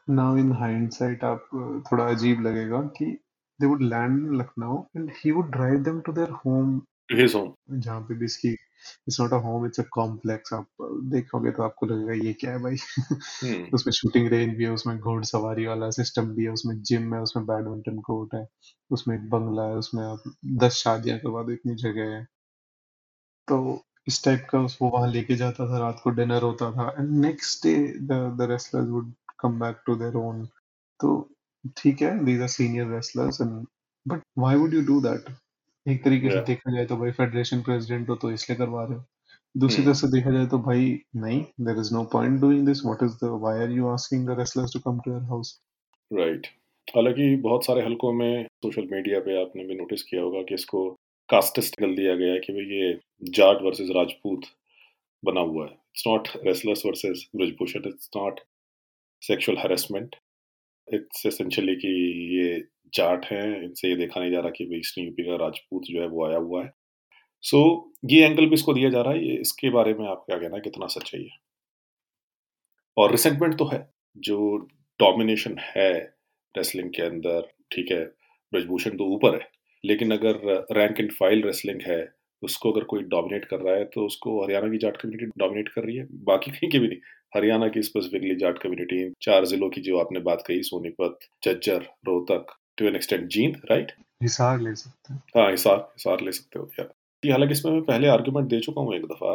now 0.09 0.31
in 0.37 0.51
hindsight 0.63 1.25
आप 1.25 1.49
थोड़ा 1.91 2.07
अजीब 2.07 2.41
लगेगा 2.47 2.81
कि 2.99 3.17
they 3.61 3.69
would 3.71 3.83
land 3.91 4.27
in 4.29 4.39
Lucknow 4.39 4.75
and 4.95 5.11
he 5.19 5.33
would 5.33 5.51
drive 5.57 5.85
them 5.85 6.03
to 6.09 6.13
their 6.13 6.33
home. 6.45 6.73
To 7.09 7.17
his 7.17 7.35
home. 7.35 7.53
जहाँ 7.71 8.01
पे 8.09 8.15
भी 8.19 8.25
इसकी 8.25 8.49
it's 8.53 9.21
not 9.21 9.33
a 9.33 9.37
home 9.45 9.67
it's 9.67 9.81
a 9.81 9.85
complex 9.93 10.53
आप 10.55 10.67
देखोगे 11.15 11.51
तो 11.59 11.63
आपको 11.63 11.87
लगेगा 11.87 12.15
ये 12.27 12.33
क्या 12.41 12.53
है 12.53 12.59
भाई? 12.63 12.77
हम्म 13.45 13.67
उसमें 13.77 13.93
शूटिंग 14.01 14.29
रेंज 14.31 14.55
भी 14.59 14.65
है 14.65 14.71
उसमें 14.71 14.99
घोड़सवारी 14.99 15.67
वाला 15.67 15.91
सिस्टम 16.01 16.35
भी 16.37 16.45
है 16.45 16.51
उसमें 16.53 16.77
जिम 16.91 17.15
है 17.15 17.21
उसमें 17.23 17.47
बैडमिंटन 17.47 18.01
कोर्ट 18.11 18.35
है 18.35 18.47
उसमें 18.99 19.17
एक 19.17 19.29
बंगला 19.31 19.69
है 19.69 19.77
उसमें 19.85 20.05
आप 20.05 20.33
दस 20.65 20.83
शादियाँ 20.85 21.19
करवा 21.19 21.43
दो 21.43 21.53
इतनी 21.53 21.75
जगह 21.89 22.15
है। 22.17 22.27
तो 23.49 23.57
इस 24.09 24.25
टाइप 24.25 24.47
का 24.51 24.61
उसको 24.61 24.89
वहाँ 24.89 25.13
लेके 25.13 25.37
जाता 25.37 25.69
था 25.69 25.79
रात 25.79 26.01
को 26.05 26.11
डिनर 26.11 26.43
होता 26.43 26.73
था 26.73 26.95
and 26.99 27.11
next 27.11 27.67
day 27.67 27.75
the 27.99 28.37
the 28.41 28.51
wrestlers 28.51 28.89
would 28.89 29.13
come 29.41 29.61
back 29.61 29.77
to 29.87 29.95
their 29.97 30.17
own 30.17 30.47
तो 31.01 31.31
ठीक 31.77 32.03
है 32.03 32.25
these 32.25 32.43
are 32.43 32.49
senior 32.49 32.87
wrestlers 32.87 33.41
and 33.41 33.67
but 34.09 34.21
why 34.39 34.57
would 34.57 34.75
you 34.75 34.83
do 34.83 35.01
that 35.01 35.35
एक 35.89 36.05
तरीके 36.05 36.31
से 36.31 36.41
देखा 36.41 36.77
जाए 36.77 36.87
तो 36.87 36.97
भाई 36.97 37.11
फेडरेशन 37.11 37.63
प्रेसिडेंट 37.63 38.09
हो 38.09 38.15
तो 38.15 38.31
इसलिए 38.31 38.59
करवा 38.59 38.85
रहे 38.85 38.95
हो। 38.95 39.05
दूसरी 39.57 39.77
Hmm. 39.77 39.87
तरफ़ 39.87 39.97
से 39.97 40.09
देखा 40.09 40.31
जाए 40.31 40.47
तो 40.47 40.59
भाई 40.59 41.01
नहीं 41.17 41.45
there 41.61 41.79
is 41.79 41.95
no 41.95 42.05
point 42.05 42.41
doing 42.41 42.67
this 42.67 42.85
what 42.85 43.03
is 43.03 43.13
the 43.13 43.25
why 43.25 43.61
are 43.61 43.71
you 43.71 43.89
asking 43.89 44.27
the 44.27 44.31
wrestlers 44.39 44.73
to 44.73 44.79
come 44.81 45.01
to 45.01 45.11
your 45.11 45.23
house 45.23 45.61
right 46.13 46.47
हालाँकि 46.97 47.37
बहुत 47.37 47.65
सारे 47.65 47.83
हलकों 47.83 48.13
में 48.13 48.45
सोशल 48.45 48.89
मीडिया 48.93 49.21
पे 49.21 49.43
आपने 49.43 49.65
भी 49.65 49.75
नोटिस 49.75 50.03
किया 50.03 50.23
होगा 50.23 50.43
कि 50.43 50.55
इसको 50.55 50.97
कास्टिस्ट 51.35 51.79
कर 51.81 51.95
दिया 51.95 52.15
गया 52.17 52.33
है 52.33 52.41
कि 52.41 52.53
भाई 52.53 52.65
ये 52.77 52.93
जाट 53.39 53.63
वर्सेस 53.63 53.89
राजपूत 53.97 54.45
बना 55.23 55.41
हुआ 55.43 55.65
है। 55.67 55.73
It's 55.73 56.07
not 56.07 56.29
wrestlers 56.47 56.87
versus 56.87 57.29
Brajbhushan 57.37 57.89
it's 57.89 58.11
not 58.17 58.41
sexual 59.23 59.59
harassment 59.59 60.17
it's 60.89 61.27
essentially 61.27 61.75
कि 61.77 61.89
ये 62.37 62.59
जाट 62.95 63.25
हैं 63.25 63.63
इनसे 63.63 63.89
ये 63.89 63.97
देखा 63.97 64.21
नहीं 64.21 64.31
जा 64.33 64.41
रहा 64.41 64.51
कि 64.51 64.65
भाई 64.65 64.79
ईस्टर्न 64.79 65.05
यूपी 65.07 65.23
का 65.23 65.37
राजपूत 65.45 65.83
जो 65.85 66.01
है 66.01 66.09
वो 66.09 66.27
आया 66.27 66.39
हुआ 66.39 66.63
है। 66.65 66.73
सो 67.45 67.59
so, 67.59 68.11
ये 68.13 68.25
एंगल 68.25 68.47
भी 68.47 68.55
इसको 68.55 68.75
दिया 68.75 68.91
जा 68.91 69.01
रहा 69.03 69.13
है 69.13 69.27
ये 69.29 69.41
इसके 69.41 69.71
बारे 69.71 69.95
में 69.95 70.07
आप 70.09 70.23
क्या 70.27 70.39
कहना 70.39 70.57
है 70.57 70.61
कितना 70.61 70.87
सच्चाई 70.89 71.23
है? 71.23 71.37
और 72.97 73.11
रिसेंटमेंट 73.11 73.59
तो 73.59 73.65
है 73.65 73.81
जो 74.17 74.57
डोमिनेशन 75.01 75.57
है 75.61 75.93
रेसलिंग 76.55 76.91
के 76.91 77.03
अंदर 77.03 77.49
ठीक 77.73 77.91
है 77.93 78.05
ब्रजभूषण 78.53 78.97
तो 78.97 79.05
ऊपर 79.15 79.35
है। 79.35 79.49
लेकिन 79.85 80.13
अगर 80.13 80.67
रैंक 80.73 81.01
एंड 81.01 81.13
फ़ाइल 81.13 81.43
रेसलिंग 81.43 81.81
है 81.87 82.03
उसको 82.43 82.71
अगर 82.73 82.85
कोई 82.85 83.03
डोमिनेट 83.11 83.45
कर 83.45 83.61
रहा 83.61 83.75
है 83.75 83.85
तो 83.85 84.05
उसको 84.07 84.43
हरियाणा 84.43 84.69
की 84.71 84.79
जाट 84.79 84.97
कम्युनिटी 84.97 85.27
डोमिनेट 85.39 85.69
कर 85.69 85.83
रही 85.83 85.97
है। 85.97 86.07
बाकी 86.25 86.51
कहीं 86.51 86.71
की 86.71 86.79
भी 86.79 86.89
नहीं। 86.89 86.99
हरियाणा 87.37 87.69
की 87.69 87.83
स्पेसिफिकली 87.83 88.35
जाट 88.37 88.59
कम्युनिटी 88.59 88.99
चार 89.23 89.47
जिलों 89.47 89.69
की 89.71 89.81
जो 89.81 89.99
आपने 89.99 90.21
बात 90.21 90.43
कही 90.47 90.63
Sonipat 90.63 91.19
Jhajjar 91.45 91.87
Rohtak 92.07 92.55
to 92.79 92.87
an 92.87 92.97
extent 92.97 93.29
Jind 93.29 93.57
right 93.71 93.93
Hisar 94.23 94.61
ले 94.61 94.75
सकते 94.75 95.13
हैं। 95.13 95.23
हाँ 95.37 95.51
हिसार 95.51 95.77
हिसार 95.77 96.21
ले 96.21 96.33
सकते 96.33 96.59
हो 96.59 96.69
यार 96.79 96.93
ये 97.23 97.33
हालाँकि 97.33 97.53
इसमें 97.53 97.73
मैं 97.73 97.83
पहले 97.83 98.09
आर्ग्यूमेंट 98.09 98.49
दे 98.49 98.61
चुका 98.61 98.81
हूँ 98.81 98.95
एक 98.97 99.05
दफ़ा। 99.07 99.35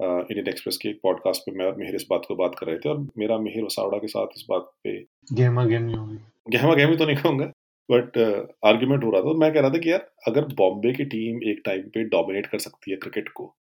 इंडियन 0.00 0.48
एक्सप्रेस 0.48 0.76
के 0.76 0.88
एक 0.88 0.98
पॉडकास्ट 1.02 1.42
पे 1.42 1.52
मैं 1.52 1.66
और 1.66 1.76
मेहर 1.76 1.94
इस 1.94 2.06
बात 2.10 2.22
को 2.28 2.34
बात 2.36 2.54
कर 2.58 2.66
रहे 2.66 2.78
थे 2.78 2.88
और 2.88 3.06
मेरा 3.18 3.38
मेहर 3.38 3.62
वसावड़ा 3.62 3.98
के 3.98 4.08
साथ 4.08 4.34
इस 4.36 4.44
बात 4.50 4.70
पे 4.84 4.98
गहमा 5.32 5.64
गहमी 5.64 5.92
होगी 5.92 6.18
गहमा 6.48 6.74
गहमी 6.74 6.96
तो 6.96 7.06
नहीं 7.06 7.16
कहूँगा। 7.16 7.50
बट 7.90 8.18
आर्ग्यूमेंट 8.66 9.04
हो 9.04 9.10
रहा 9.10 9.20
था। 9.22 9.32
मैं 9.38 9.52
कह 9.54 9.60
रहा 9.60 9.70
था 9.70 9.78
कि 9.78 9.92
यार, 9.92 10.10
अगर 10.28 10.44
बॉम्बे 10.44 10.92
की 10.92 11.04
टीम 11.04 11.42
एक 11.50 11.62
टाइम 11.64 11.82
पे 11.82 12.04
डोमिनेट 12.04 12.46
कर 12.46 12.58
सकती 12.58 12.90
है 12.90 12.96
क्रिकेट 12.96 13.28
को 13.28 13.54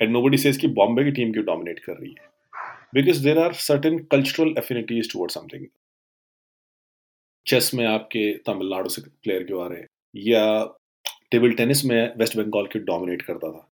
एंड 0.00 0.12
नो 0.12 0.22
बडी 0.22 0.52
कि 0.52 0.68
बॉम्बे 0.68 1.04
की 1.04 1.10
टीम 1.10 1.32
क्यों 1.32 1.44
डोमिनेट 1.44 1.78
कर 1.78 1.92
रही 1.92 2.14
है? 2.18 2.28
Because 2.94 3.24
there 3.24 3.38
are 3.38 3.52
certain 3.52 3.98
cultural 3.98 4.54
affinities 4.58 5.12
toward 5.12 5.30
something 5.30 5.66
chess 7.46 7.70
में 7.74 7.86
आपके 7.86 8.32
तमिलनाडु 8.46 8.88
से 8.88 9.02
प्लेयर 9.02 9.44
क्यों 9.44 9.64
आ 9.64 9.68
रहे 9.68 9.78
हैं? 9.78 9.86
या 10.16 10.74
टेबल 11.30 11.52
टेनिस 11.52 11.84
में 11.84 12.14
वेस्ट 12.16 12.36
बंगाल 12.36 12.66
क्यों 12.66 12.84
डोमिनेट 12.84 13.22
करता 13.22 13.50
था? 13.52 13.70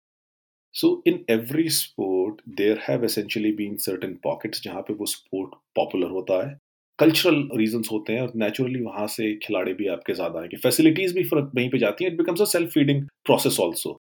So 0.72 1.02
in 1.06 1.24
every 1.30 1.68
sport 1.68 2.40
there 2.48 2.78
have 2.88 3.04
essentially 3.04 3.52
been 3.52 3.76
certain 3.76 4.14
pockets 4.14 4.62
जहाँ 4.62 4.82
पे 4.82 4.94
वो 4.94 5.06
स्पोर्ट 5.06 5.50
पॉपुलर 5.76 6.10
होता 6.10 6.48
है। 6.48 6.58
कल्चरल 6.98 7.48
रीजंस 7.56 7.88
होते 7.92 8.12
हैं 8.12 8.22
और 8.22 8.32
नेचुरली 8.36 8.80
वहाँ 8.82 9.06
से 9.06 9.34
खिलाड़ी 9.42 9.72
भी 9.74 9.86
आपके 9.88 10.14
ज़्यादा 10.14 10.40
आएँगे। 10.40 10.56
फैसिलिटीज़ 10.56 11.14
भी 11.14 11.22
फिर 11.24 11.38
वहीं 11.38 11.68
पे 11.70 11.78
जाती 11.78 12.04
हैं। 12.04 12.10
It 12.12 12.18
becomes 12.18 12.40
a 12.40 12.44
self 12.44 12.70
feeding 12.72 13.02
process 13.26 13.58
also 13.60 13.98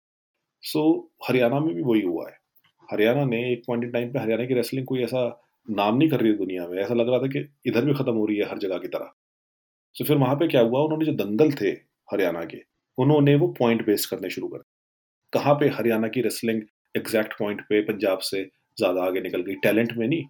so 0.63 0.83
Haryana 1.27 1.59
में 1.59 1.73
भी 1.75 1.81
वही 1.83 2.01
हुआ 2.01 2.27
है। 2.29 2.35
हरियाणा 2.89 3.23
ने 3.25 3.41
एक 3.51 3.63
पॉइंट 3.67 3.83
इन 3.83 3.91
टाइम 3.91 4.11
पे 4.13 4.19
हरियाणा 4.19 4.45
की 4.45 4.53
रेसलिंग 4.53 4.85
कोई 4.87 5.03
ऐसा 5.03 5.23
नाम 5.67 5.97
नहीं 5.97 6.09
कर 6.09 6.21
रही 6.21 6.33
दुनिया 6.35 6.67
में। 6.67 6.77
ऐसा 6.77 6.93
लग 6.93 7.09
रहा 7.09 7.19
था 7.19 7.27
कि 7.27 7.47
इधर 7.67 7.85
भी 7.85 7.93
खत्म 7.93 8.13
हो 8.13 8.25
रही 8.25 8.37
है 8.37 8.49
हर 8.49 8.57
जगह 8.57 8.77
की 8.77 8.87
तरह। 8.87 9.11
सो 9.95 10.05
फिर 10.05 10.17
वहाँ 10.17 10.35
पे 10.35 10.47
क्या 10.47 10.61
हुआ? 10.61 10.81
उन्होंने 10.81 11.05
जो 11.05 11.13
दंगल 11.15 11.51
थे 11.61 11.69
हरियाणा 12.09 12.43
के, 12.45 12.57
उन्होंने 12.97 13.35
वो 13.35 13.47
पॉइंट 13.59 13.85
बेस 13.85 14.05
करने 14.05 14.29
शुरू 14.29 14.47
कर 14.47 14.63
कहाँ 15.33 15.53
पे 15.55 15.67
हरियाणा 15.69 16.07
की 16.07 16.21
रेसलिंग 16.21 16.61
एग्जैक्ट 16.95 17.33
पॉइंट 17.39 17.61
पे 17.61 17.81
पंजाब 17.83 18.19
से 18.21 18.43
ज़्यादा 18.77 19.03
आगे 19.03 19.21
निकल 19.21 19.41
गई? 19.41 19.55
टैलेंट 19.63 19.93
में 19.97 20.07
नहीं। 20.07 20.23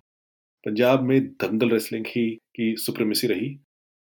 पंजाब 0.65 1.03
में 1.03 1.27
दंगल 1.27 1.69
रेसलिंग 1.69 2.05
ही 2.07 2.31
की 2.31 2.75
सुप्रीमेसी 2.75 3.27
रही। 3.27 3.59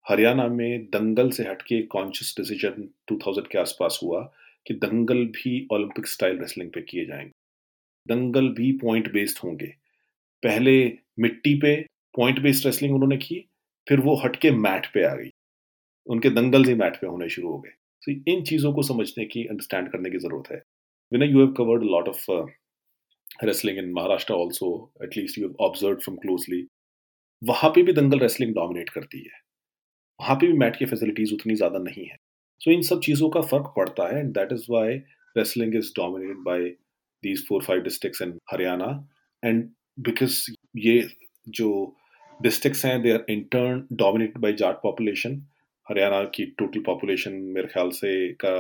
हरियाणा 0.09 0.46
में 0.46 0.84
दंगल 0.84 1.30
से 1.30 1.42
हटके 1.42 1.82
कॉन्शियस 1.82 2.34
डिसीज़न 2.38 2.82
2000 3.09 3.48
के 3.53 3.59
आसपास 3.59 4.01
हुआ 4.03 4.32
कि 4.66 4.74
दंगल 4.74 5.24
भी 5.24 5.68
ओलंपिक 5.72 6.07
स्टाइल 6.07 6.38
रेसलिंग 6.38 6.70
पे 6.70 6.82
किए 6.82 7.07
जाएँगे। 7.07 7.30
दंगल 8.09 8.48
भी 8.48 8.72
पॉइंट 8.72 9.12
बेस्ड 9.12 9.38
होंगे। 9.44 9.66
पहले 10.42 10.98
मिट्टी 11.18 11.55
पे 11.55 11.76
पॉइंट 12.16 12.40
बेस्ड 12.40 12.66
रेसलिंग 12.66 12.94
उन्होंने 12.94 13.16
की, 13.16 13.48
फिर 13.88 14.01
वो 14.01 14.16
हटके 14.16 14.51
मैट 14.51 14.86
पे 14.86 15.05
आ 15.05 15.14
गई। 15.14 15.30
उनके 16.07 16.30
दंगल 16.30 16.64
ही 16.64 16.74
मैट 16.74 16.96
पे 16.96 17.07
होने 17.07 17.28
शुरू 17.28 17.48
हो 17.48 17.59
गए। 17.59 17.70
तो 18.05 18.32
इन 18.32 18.44
चीज़ों 18.44 18.72
को 18.72 18.82
समझने 18.82 19.24
की 19.24 19.44
अंडरस्टैंड 19.44 19.92
करने 19.92 20.11
की 20.11 20.18
ज़रूरत 20.18 20.53
है। 20.53 20.62
Vinay 21.12 21.32
you 21.32 21.38
have 21.38 21.53
covered 21.53 21.82
lot 21.82 22.09
of 22.09 22.51
wrestling 23.45 23.78
in 23.78 23.93
Maharashtra 23.93 24.35
also 24.35 24.68
at least 25.05 25.39
you 25.39 25.55
observe 25.61 25.95
from 25.97 26.16
closely 26.16 26.66
वहाँ 27.43 27.70
पे 27.70 27.83
भी 27.83 27.93
दंगल 27.93 28.18
रेसलिंग 28.18 28.55
डोमिनेट 28.55 28.91
करती 28.91 29.18
है। 29.18 29.39
वहाँ 30.20 30.37
पे 30.37 30.47
भी 30.47 30.53
मैट 30.59 30.76
की 30.76 30.87
फैसिलिटीज़ 30.87 31.35
उतनी 31.35 31.55
ज़्यादा 31.55 31.78
नहीं 31.78 32.05
है। 32.05 32.16
सो 32.16 32.70
so, 32.70 32.76
इन 32.76 32.83
सब 32.83 33.01
चीज़ों 33.01 33.28
का 33.31 33.41
फ़र्क 33.43 33.72
पड़ता 33.76 34.09
है 34.09 34.18
and 34.20 34.33
that 34.35 34.53
is 34.53 34.66
why 34.70 34.97
wrestling 35.37 35.74
is 35.76 35.93
dominated 35.97 36.43
by 36.45 36.68
these 37.22 37.47
four 37.49 37.62
five 37.64 37.81
districts 37.83 38.22
in 38.22 38.39
Haryana 38.53 38.91
and 39.43 39.68
because 40.01 40.45
ये 40.78 41.09
जो 41.47 41.70
डिस्ट्रिक्ट्स 42.41 42.85
हैं 42.85 43.01
they 43.03 43.12
are 43.12 43.24
in 43.31 43.43
turn 43.53 43.87
dominated 43.95 44.39
by 44.39 44.53
Jat 44.55 44.83
population 44.83 45.43
Haryana 45.87 46.22
की 46.35 46.45
टोटल 46.59 46.83
पॉपुलेशन 46.87 47.33
मेरे 47.55 47.68
ख्याल 47.68 47.91
से 47.91 48.12
का 48.45 48.55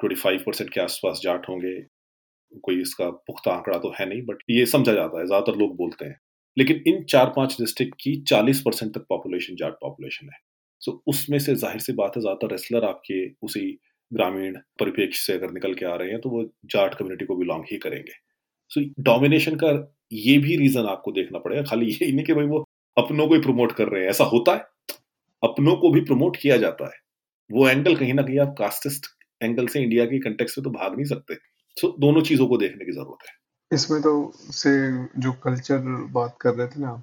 25 0.00 0.42
परसेंट 0.46 0.72
के 0.72 0.80
आसपास 0.80 1.20
जाट 1.22 1.48
होंगे। 1.48 1.74
कोई 2.62 2.80
इसका 2.82 3.08
पुख्ता 3.10 3.52
आंकड़ा 3.52 3.78
तो 3.78 3.92
है 3.98 4.08
नहीं 4.08 4.22
बट 4.22 4.42
ये 4.50 4.66
समझा 4.66 4.92
जाता 4.92 5.18
है, 5.20 5.26
ज़्यादातर 5.26 5.58
लोग 5.58 5.76
बोलते 5.76 6.04
हैं। 6.04 6.18
लेकिन 6.56 6.82
इन 6.86 7.02
चार 7.04 7.32
पाँच 7.36 7.56
डिस्ट्रिक्ट 7.60 7.94
की 8.00 8.14
40 8.28 8.60
परसेंट 8.60 8.94
तक 8.94 9.04
पॉपुलेशन 9.08 9.56
जाट 9.56 9.72
पॉपुलेशन 9.80 10.26
है। 10.26 10.38
सो 10.82 11.02
उसमें 11.06 11.38
से 11.38 11.54
ज़ाहिर 11.56 11.80
सी 11.80 11.92
बात 11.94 12.16
है, 12.16 12.20
ज़्यादातर 12.22 12.50
रेसलर 12.52 12.84
आपके 12.84 13.26
उसी 13.42 13.78
ग्रामीण 14.10 14.56
परिप्रेक्ष्य 14.80 15.22
से 15.22 15.32
अगर 15.32 15.50
निकल 15.52 15.74
के 15.74 15.86
आ 15.86 15.94
रहे 15.94 16.10
हैं 16.10 16.20
तो 16.20 16.30
वो 16.30 16.42
जाट 16.66 16.94
कम्युनिटी 16.94 17.24
को 17.24 17.36
बिलोंग 17.36 17.64
ही 17.72 17.78
करेंगे। 17.78 18.12
सो 18.70 18.80
डोमिनेशन 19.02 19.56
का 19.56 19.72
ये 20.14 20.36
भी 20.38 20.56
रीजन 20.56 20.86
आपको 20.88 21.12
देखना 21.12 21.38
पड़ेगा। 21.38 21.62
खाली 21.62 21.86
ये 21.92 22.10
नहीं 22.12 22.24
कि 22.24 22.34
भाई 22.34 22.46
वो 22.46 22.64
अपनों 22.96 23.26
को 23.28 23.34
ही 23.34 23.40
प्रमोट 23.40 23.72
कर 23.72 23.88
रहे 23.88 24.02
हैं। 24.02 24.10
ऐसा 24.10 24.24
होता 24.26 24.54
है? 24.54 24.64
अपनों 25.42 25.76
को 25.76 25.90
भी 25.90 26.00
प्रमोट 26.02 26.36
किया 26.36 26.56
जाता 26.56 26.86
है। 26.86 26.96
वो 27.50 27.68
एंगल 27.68 27.96
कहीं 27.96 28.14
ना 28.14 28.22
कहीं 28.22 28.38
आप 28.38 28.54
कास्टिस्ट 28.58 29.06
एंगल 29.40 29.66
से 29.66 29.82
इंडिया 29.82 30.04
के 30.04 30.18
कंटेक्स 30.20 30.58
में 30.58 30.64
तो 30.64 30.70
भाग 30.70 30.94
नहीं 30.94 31.04
सकते। 31.06 31.34
सो 31.80 31.94
दोनों 32.00 32.22
चीज़ों 32.22 32.46
को 32.48 32.56
देखने 32.58 32.84
की 32.84 32.92
ज़रूरत 32.92 33.28
है। 33.28 33.36
इसमें 33.70 34.00
तो 34.02 34.12
से 34.34 34.70
जो 35.20 35.32
कल्चर 35.44 35.78
बात 36.12 36.36
कर 36.40 36.54
रहे 36.54 36.66
थे 36.66 36.80
ना 36.80 37.02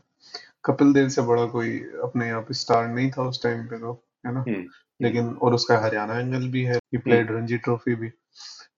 कपिल 0.65 0.93
देव 0.93 1.09
से 1.09 1.21
बड़ा 1.27 1.45
कोई 1.47 1.77
अपने 2.03 2.27
यहाँ 2.27 2.41
पे 2.41 2.53
स्टार 2.53 2.87
नहीं 2.87 3.11
था 3.11 3.27
उस 3.29 3.43
टाइम 3.43 3.65
पे 3.67 3.77
तो 3.79 3.93
है 4.27 4.33
ना? 4.33 4.43
लेकिन 4.99 5.27
और 5.41 5.53
उसका 5.53 5.77
हरियाणा 5.85 6.19
एंगल 6.19 6.47
भी 6.51 6.63
है 6.63 6.75
ही 6.93 6.97
प्लेड 6.97 7.31
रणजी 7.31 7.57
ट्रॉफी 7.67 7.95
भी। 7.95 8.09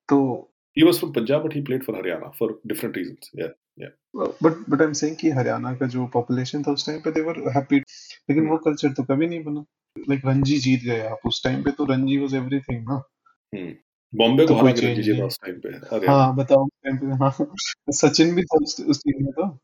तो 0.10 0.18
he 0.78 0.84
was 0.86 0.98
from 1.02 1.12
Punjab 1.14 1.43
but 1.43 1.54
he 1.54 1.62
played 1.68 1.84
for 1.86 1.93
Haryana 1.93 2.28
for 2.39 2.48
different 2.72 2.98
reasons 2.98 3.30
yeah 3.38 3.54
yeah. 3.84 3.93
But 4.41 4.60
but 4.74 4.82
I'm 4.86 4.93
saying 5.00 5.16
कि 5.22 5.30
हरियाणा 5.38 5.72
का 5.78 5.88
जो 5.93 6.06
पॉपुलेशन 6.14 6.64
था 6.64 6.72
उस 6.72 6.86
टाइम 6.86 7.00
पे 7.02 7.14
they 7.14 7.24
were 7.28 7.54
happy 7.56 7.80
लेकिन 7.80 8.43
hmm. 8.43 8.52
वो 8.52 8.58
कल्चर 8.66 8.93
तो 9.00 9.04
कभी 9.04 9.28
नहीं 9.28 9.43
बना। 9.43 9.64
लाइक 9.98 10.20
like, 10.20 10.26
रणजी 10.26 10.58
जीत 10.60 10.84
गए 10.84 11.00
आप 11.08 11.26
उस 11.26 11.43
टाइम 11.43 11.64
पे 11.64 11.72
तो 11.72 11.86
रणजी 11.93 12.18
वाज 12.18 12.36
एवरीथिंग 12.36 12.84
ना। 12.89 13.02
hmm. 13.56 13.72
बॉम्बे 14.16 14.45
को 14.45 14.53
हरा 14.53 14.72
के 14.72 15.01
जीता 15.01 15.26
उस 15.26 15.39
टाइम 15.45 15.60
पे। 15.60 15.70
हाँ 16.08 16.36
बताओ 16.36 16.68
टाइम 16.68 16.97
पे। 16.97 17.05
हाँ। 17.05 17.55
सचिन 17.91 18.36
भी 18.36 18.43
था 18.43 18.58
उस, 18.64 18.86
उस 18.88 18.99
टीम 18.99 19.26
में 19.26 19.32
तो। 19.32 19.58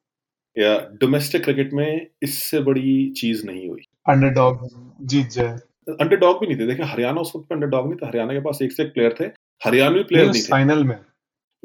या 0.57 0.79
डोमेस्टिक 1.01 1.43
क्रिकेट 1.43 1.73
में 1.73 2.07
इससे 2.23 2.59
बड़ी 2.59 3.11
चीज़ 3.11 3.45
नहीं 3.45 3.69
हुई। 3.69 3.81
अंडरडॉग 4.09 4.67
जीत 5.01 5.27
जाए। 5.27 5.57
अंडरडॉग 5.89 6.39
भी 6.41 6.47
नहीं 6.47 6.57
थे। 6.57 6.67
देखिए 6.67 6.85
हरियाणा 6.85 7.21
उस 7.21 7.31
वक्त 7.35 7.51
अंडरडॉग 7.51 7.85
नहीं 7.85 7.95
था। 7.95 8.07
हरियाणा 8.07 8.33
के 8.33 8.39
पास 8.39 8.59
एक 8.61 8.71
से 8.71 8.83
एक 8.83 8.93
प्लेयर 8.93 9.15
थे। 9.19 9.25
हरियाणवी 9.65 10.03
प्लेयर 10.03 10.31
नहीं 10.31 10.41
थे। 10.41 10.47
फाइनल 10.47 10.83
में। 10.83 10.99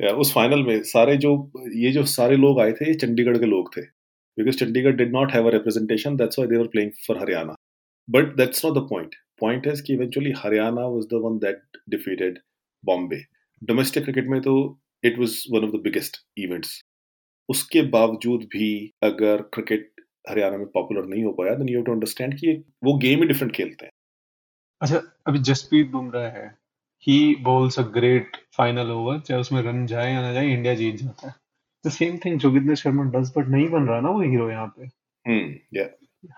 या 0.01 0.11
उस 0.11 0.33
फाइनल 0.35 0.63
में 0.63 0.83
सारे 0.83 1.17
जो 1.17 1.51
ये 1.75 1.93
जो 1.93 2.05
सारे 2.05 2.37
लोग 2.37 2.61
आए 2.61 2.73
थे 2.73 2.89
ये 2.89 2.95
चंडीगढ़ 2.95 3.39
के 3.39 3.47
लोग 3.47 3.77
थे। 3.77 3.81
Because 4.39 4.57
Chandigarh 4.57 4.93
did 4.93 5.13
not 5.13 5.33
have 5.33 5.49
a 5.49 5.51
representation 5.51 6.17
that's 6.17 6.39
why 6.39 6.49
they 6.49 6.57
were 6.57 6.67
playing 6.67 6.91
for 7.09 7.19
Haryana. 7.19 7.55
But 8.11 8.37
that's 8.37 8.65
not 8.65 8.75
the 8.75 8.79
point 8.79 9.15
point 9.41 9.67
है 9.67 9.73
कि 9.87 9.95
eventually 9.95 10.33
Haryana 10.37 10.87
was 10.87 11.05
the 11.05 11.21
one 11.23 11.39
that 11.39 11.63
defeated 11.89 12.39
Bombay 12.85 13.23
domestic 13.63 14.05
cricket 14.05 14.29
में 14.29 14.41
तो 14.41 14.55
it 15.05 15.19
was 15.19 15.43
one 15.53 15.65
of 15.65 15.71
the 15.71 15.81
biggest 15.83 16.17
events 16.39 16.81
उसके 17.49 17.83
बावजूद 17.91 18.43
भी 18.53 18.71
अगर 19.03 19.43
cricket 19.55 20.01
Haryana 20.29 20.57
में 20.57 20.67
popular 20.67 21.07
नहीं 21.07 21.25
हो 21.25 21.33
पाया 21.33 21.55
देन 21.55 21.69
यू 21.69 21.83
टू 21.83 21.93
अंडरस्टैंड 21.93 22.35
कि 22.39 22.53
वो 22.85 22.97
गेम 22.99 23.21
ही 23.21 23.27
डिफरेंट 23.27 23.53
खेलते 23.55 23.87
हैं। 23.87 23.93
अच्छा 24.81 25.03
अभी 25.27 25.39
जसप्रीत 25.39 25.91
बुमराह 25.91 26.27
है। 26.31 26.47
He 27.05 27.35
bowls 27.43 27.79
a 27.79 27.83
great 27.95 28.37
final 28.57 28.91
over 28.91 29.21
चाहे 29.21 29.41
उसमें 29.41 29.61
रन 29.63 29.87
जाए 29.87 30.13
या 30.13 30.21
ना 30.21 30.33
जाए 30.33 30.49
इंडिया 30.49 30.75
जीत 30.75 30.97
जाता 30.97 31.29
है। 31.29 31.35
The 31.85 31.91
same 31.91 32.19
thing 32.25 32.39
Joginder 32.41 32.75
Sharma 32.75 33.05
does 33.11 33.33
but 33.37 33.49
नहीं 33.49 33.69
बन 33.71 33.87
रहा 33.89 34.01
ना 34.01 34.11
वो 34.11 34.21
हीरो 34.23 34.51
यहाँ 34.51 34.67
पे। 34.79 34.85
हम्म 35.27 35.79
या 35.79 35.89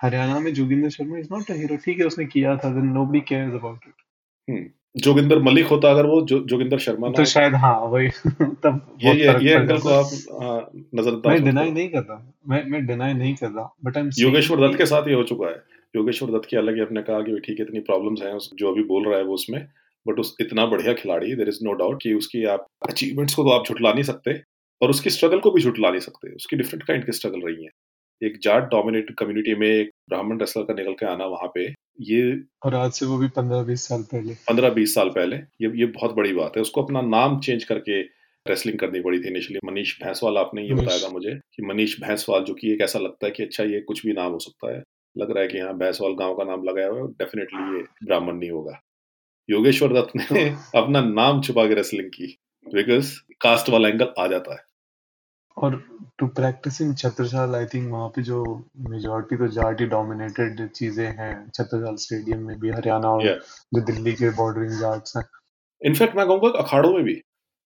हरियाणा 0.02 0.38
में 0.40 0.52
Joginder 0.54 0.90
Sharma 0.90 1.18
is 1.18 1.28
not 1.32 1.50
a 1.50 1.54
hero 1.54 1.76
ठीक 1.84 1.98
है 1.98 2.06
उसने 2.06 2.24
किया 2.26 2.56
था 2.56 2.70
then 2.74 2.86
nobody 2.92 3.20
cares 3.28 3.54
about 3.54 3.86
it 3.88 4.02
hmm 4.48 4.64
Joginder 4.94 5.38
Malik 5.38 5.66
होता 5.66 5.90
अगर 5.90 6.06
वो 6.06 6.20
जो, 6.22 6.38
जोगिंदर 6.40 6.78
शर्मा 6.78 7.08
तो 7.08 7.24
शायद 7.24 7.54
हाँ 7.54 7.78
वही। 7.80 8.08
तब 8.64 8.96
ये 9.02 9.14
ये 9.14 9.34
ये 9.44 9.54
एंगल 9.54 9.78
को 9.78 9.88
आप 9.88 10.70
नज़र 10.94 11.20
मैं 11.26 11.44
डिनाई 11.44 11.70
नहीं 11.70 11.88
कर। 11.88 11.98
रहा 11.98 12.32
मैं 12.48 12.64
मैं 12.64 12.86
डिनाई 12.86 13.12
नहीं 13.14 13.34
कर 13.34 13.50
रहा 13.50 13.74
बट 13.84 13.96
आई 13.96 14.08
योगेश्वर 14.18 14.66
दत्त 14.66 14.78
के 14.78 14.86
साथ 14.86 15.08
ये 15.08 15.14
हो 15.14 15.22
चुका 15.22 15.46
है। 15.46 15.62
योगेश्वर 15.96 16.30
दत्त 16.30 16.48
के 16.50 16.56
अलग 16.56 16.74
ही 16.74 16.80
अपने 16.80 17.02
कहा 17.02 17.20
कि 17.20 17.38
ठीक 17.38 17.60
है 17.60 17.66
इतनी 17.66 17.80
प्रॉब्लम्स 17.80 18.22
हैं 18.22 18.38
जो 18.54 18.72
अभी 18.72 18.82
बोल 18.82 19.08
रहा 19.08 19.18
है 19.18 19.24
वो 19.24 19.34
उसमें 19.34 19.60
बट 20.06 20.18
उस 20.18 20.36
इतना 20.40 20.66
बढ़िया 20.66 20.92
खिलाड़ी 20.92 21.34
देर 21.34 21.48
इज़ 21.48 21.58
नो 21.64 21.72
डाउट 21.72 22.02
कि 22.02 22.14
उसकी 22.14 22.44
आप 22.44 22.66
अचीवमेंट्स 22.88 23.34
को 23.34 23.42
तो 23.42 23.50
आप 23.50 23.66
झुटला 23.66 23.92
नहीं 23.92 24.02
सकते 24.02 24.40
और 24.82 24.90
उसकी 24.90 25.10
स्ट्रगल 25.10 25.38
को 25.38 25.50
भी 25.50 25.62
झुटला 25.62 25.90
नहीं 25.90 26.00
सकते। 26.00 26.34
उसकी 26.34 26.56
डिफरेंट 26.56 26.82
काइंड 26.82 27.06
की 27.06 27.12
स्ट्रगल 27.12 27.40
रही 27.40 27.64
है। 27.64 27.70
एक 28.22 28.38
जाट 28.42 28.62
डोमिनेटेड 28.62 29.16
कम्युनिटी 29.16 29.54
में 29.54 29.68
एक 29.68 29.90
ब्राह्मण 30.08 30.38
रेसलर 30.40 30.64
का 30.64 30.74
निकल 30.74 30.92
के 30.92 31.06
आना 31.06 31.24
वहाँ 31.24 31.48
पे 31.54 31.74
ये 32.00 32.42
और 32.62 32.74
आज 32.74 32.92
से 32.92 33.06
वो 33.06 33.18
भी 33.18 33.28
पंद्रह 33.28 33.62
बीस 33.62 33.88
साल 33.88 34.02
पहले। 34.02 34.34
पंद्रह 34.34 34.70
बीस 34.70 34.94
साल 34.94 35.08
पहले 35.08 35.36
ये 35.36 35.72
ये 35.80 35.86
बहुत 35.86 36.14
बड़ी 36.14 36.32
बात 36.32 36.56
है। 36.56 36.62
उसको 36.62 36.82
अपना 36.82 37.00
नाम 37.00 37.40
चेंज 37.40 37.64
करके 37.64 38.00
रेसलिंग 38.46 38.78
करनी 38.78 39.00
पड़ी 39.00 39.18
थी 39.20 39.28
इनिशियली 39.28 39.60
मनीष 39.64 40.02
भैंसवाल 40.02 40.38
आपने 40.38 40.62
ये 40.62 40.74
बताया 40.74 40.98
था 40.98 41.08
मुझे 41.08 41.34
कि 41.34 41.62
मनीष 41.62 42.00
भैंसवाल 42.00 42.44
जो 42.44 42.54
कि 42.54 42.72
एक 42.72 42.80
ऐसा 42.80 42.98
लगता 42.98 43.26
है 43.26 43.32
कि 43.32 43.42
अच्छा 43.42 43.64
ये 43.64 43.80
कुछ 43.80 44.06
भी 44.06 44.12
नाम 44.12 44.32
हो 44.32 44.38
सकता 44.38 44.72
है 44.72 44.82
लग 45.18 45.30
रहा 45.30 45.42
है 45.42 45.48
कि 45.48 45.58
हाँ 45.58 45.78
भैंसवाल 45.78 46.12
गाँव 46.12 46.34
का 46.34 46.44
नाम 46.44 46.64
लगाया 46.64 46.88
हुआ 46.88 47.00
है 47.00 47.06
डेफिनेटली 47.06 47.76
ये 47.76 47.82
ब्राह्मण 48.04 48.34
नहीं 48.34 48.50
होगा। 48.50 48.80
योगेश्वर 49.48 49.92
दत्त 49.92 50.32
ने 50.32 50.48
अपना 50.76 51.00
नाम 51.00 51.42
छुपा 51.42 51.66
के 51.68 51.74
रेसलिंग 51.74 52.08
की 52.08 52.38
बिकॉज़ 52.74 53.14
कास्ट 53.40 53.68
वाला 53.68 53.88
एंगल 53.88 54.12
आ 54.18 54.26
जाता 54.26 54.54
है। 54.54 54.69
और 55.60 55.82
to 56.18 56.26
practice 56.30 56.80
in 56.80 56.94
Chhatrasal 56.94 57.54
I 57.54 57.66
think 57.66 57.90
वहाँ 57.92 58.08
पे 58.08 58.22
जो 58.22 58.44
मेजोरिटी 58.88 59.36
तो 59.36 59.48
जाट 59.50 59.80
ही 59.80 59.86
डोमिनेटेड 59.88 60.66
चीज़ें 60.70 61.06
हैं 61.18 61.32
छत्रसाल 61.48 61.96
स्टेडियम 61.98 62.46
में 62.46 62.58
भी 62.60 62.70
हरियाणा 62.70 63.08
और 63.10 63.22
yeah. 63.22 63.36
जो 63.74 63.80
दिल्ली 63.82 64.12
के 64.14 64.30
बॉर्डरिंग 64.36 64.78
जाट्स 64.80 65.16
हैं 65.16 65.24
इनफैक्ट 65.82 66.16
मैं 66.16 66.26
कहूँगा 66.26 66.58
अखाड़ों 66.58 66.92
में 66.92 67.02
भी 67.04 67.14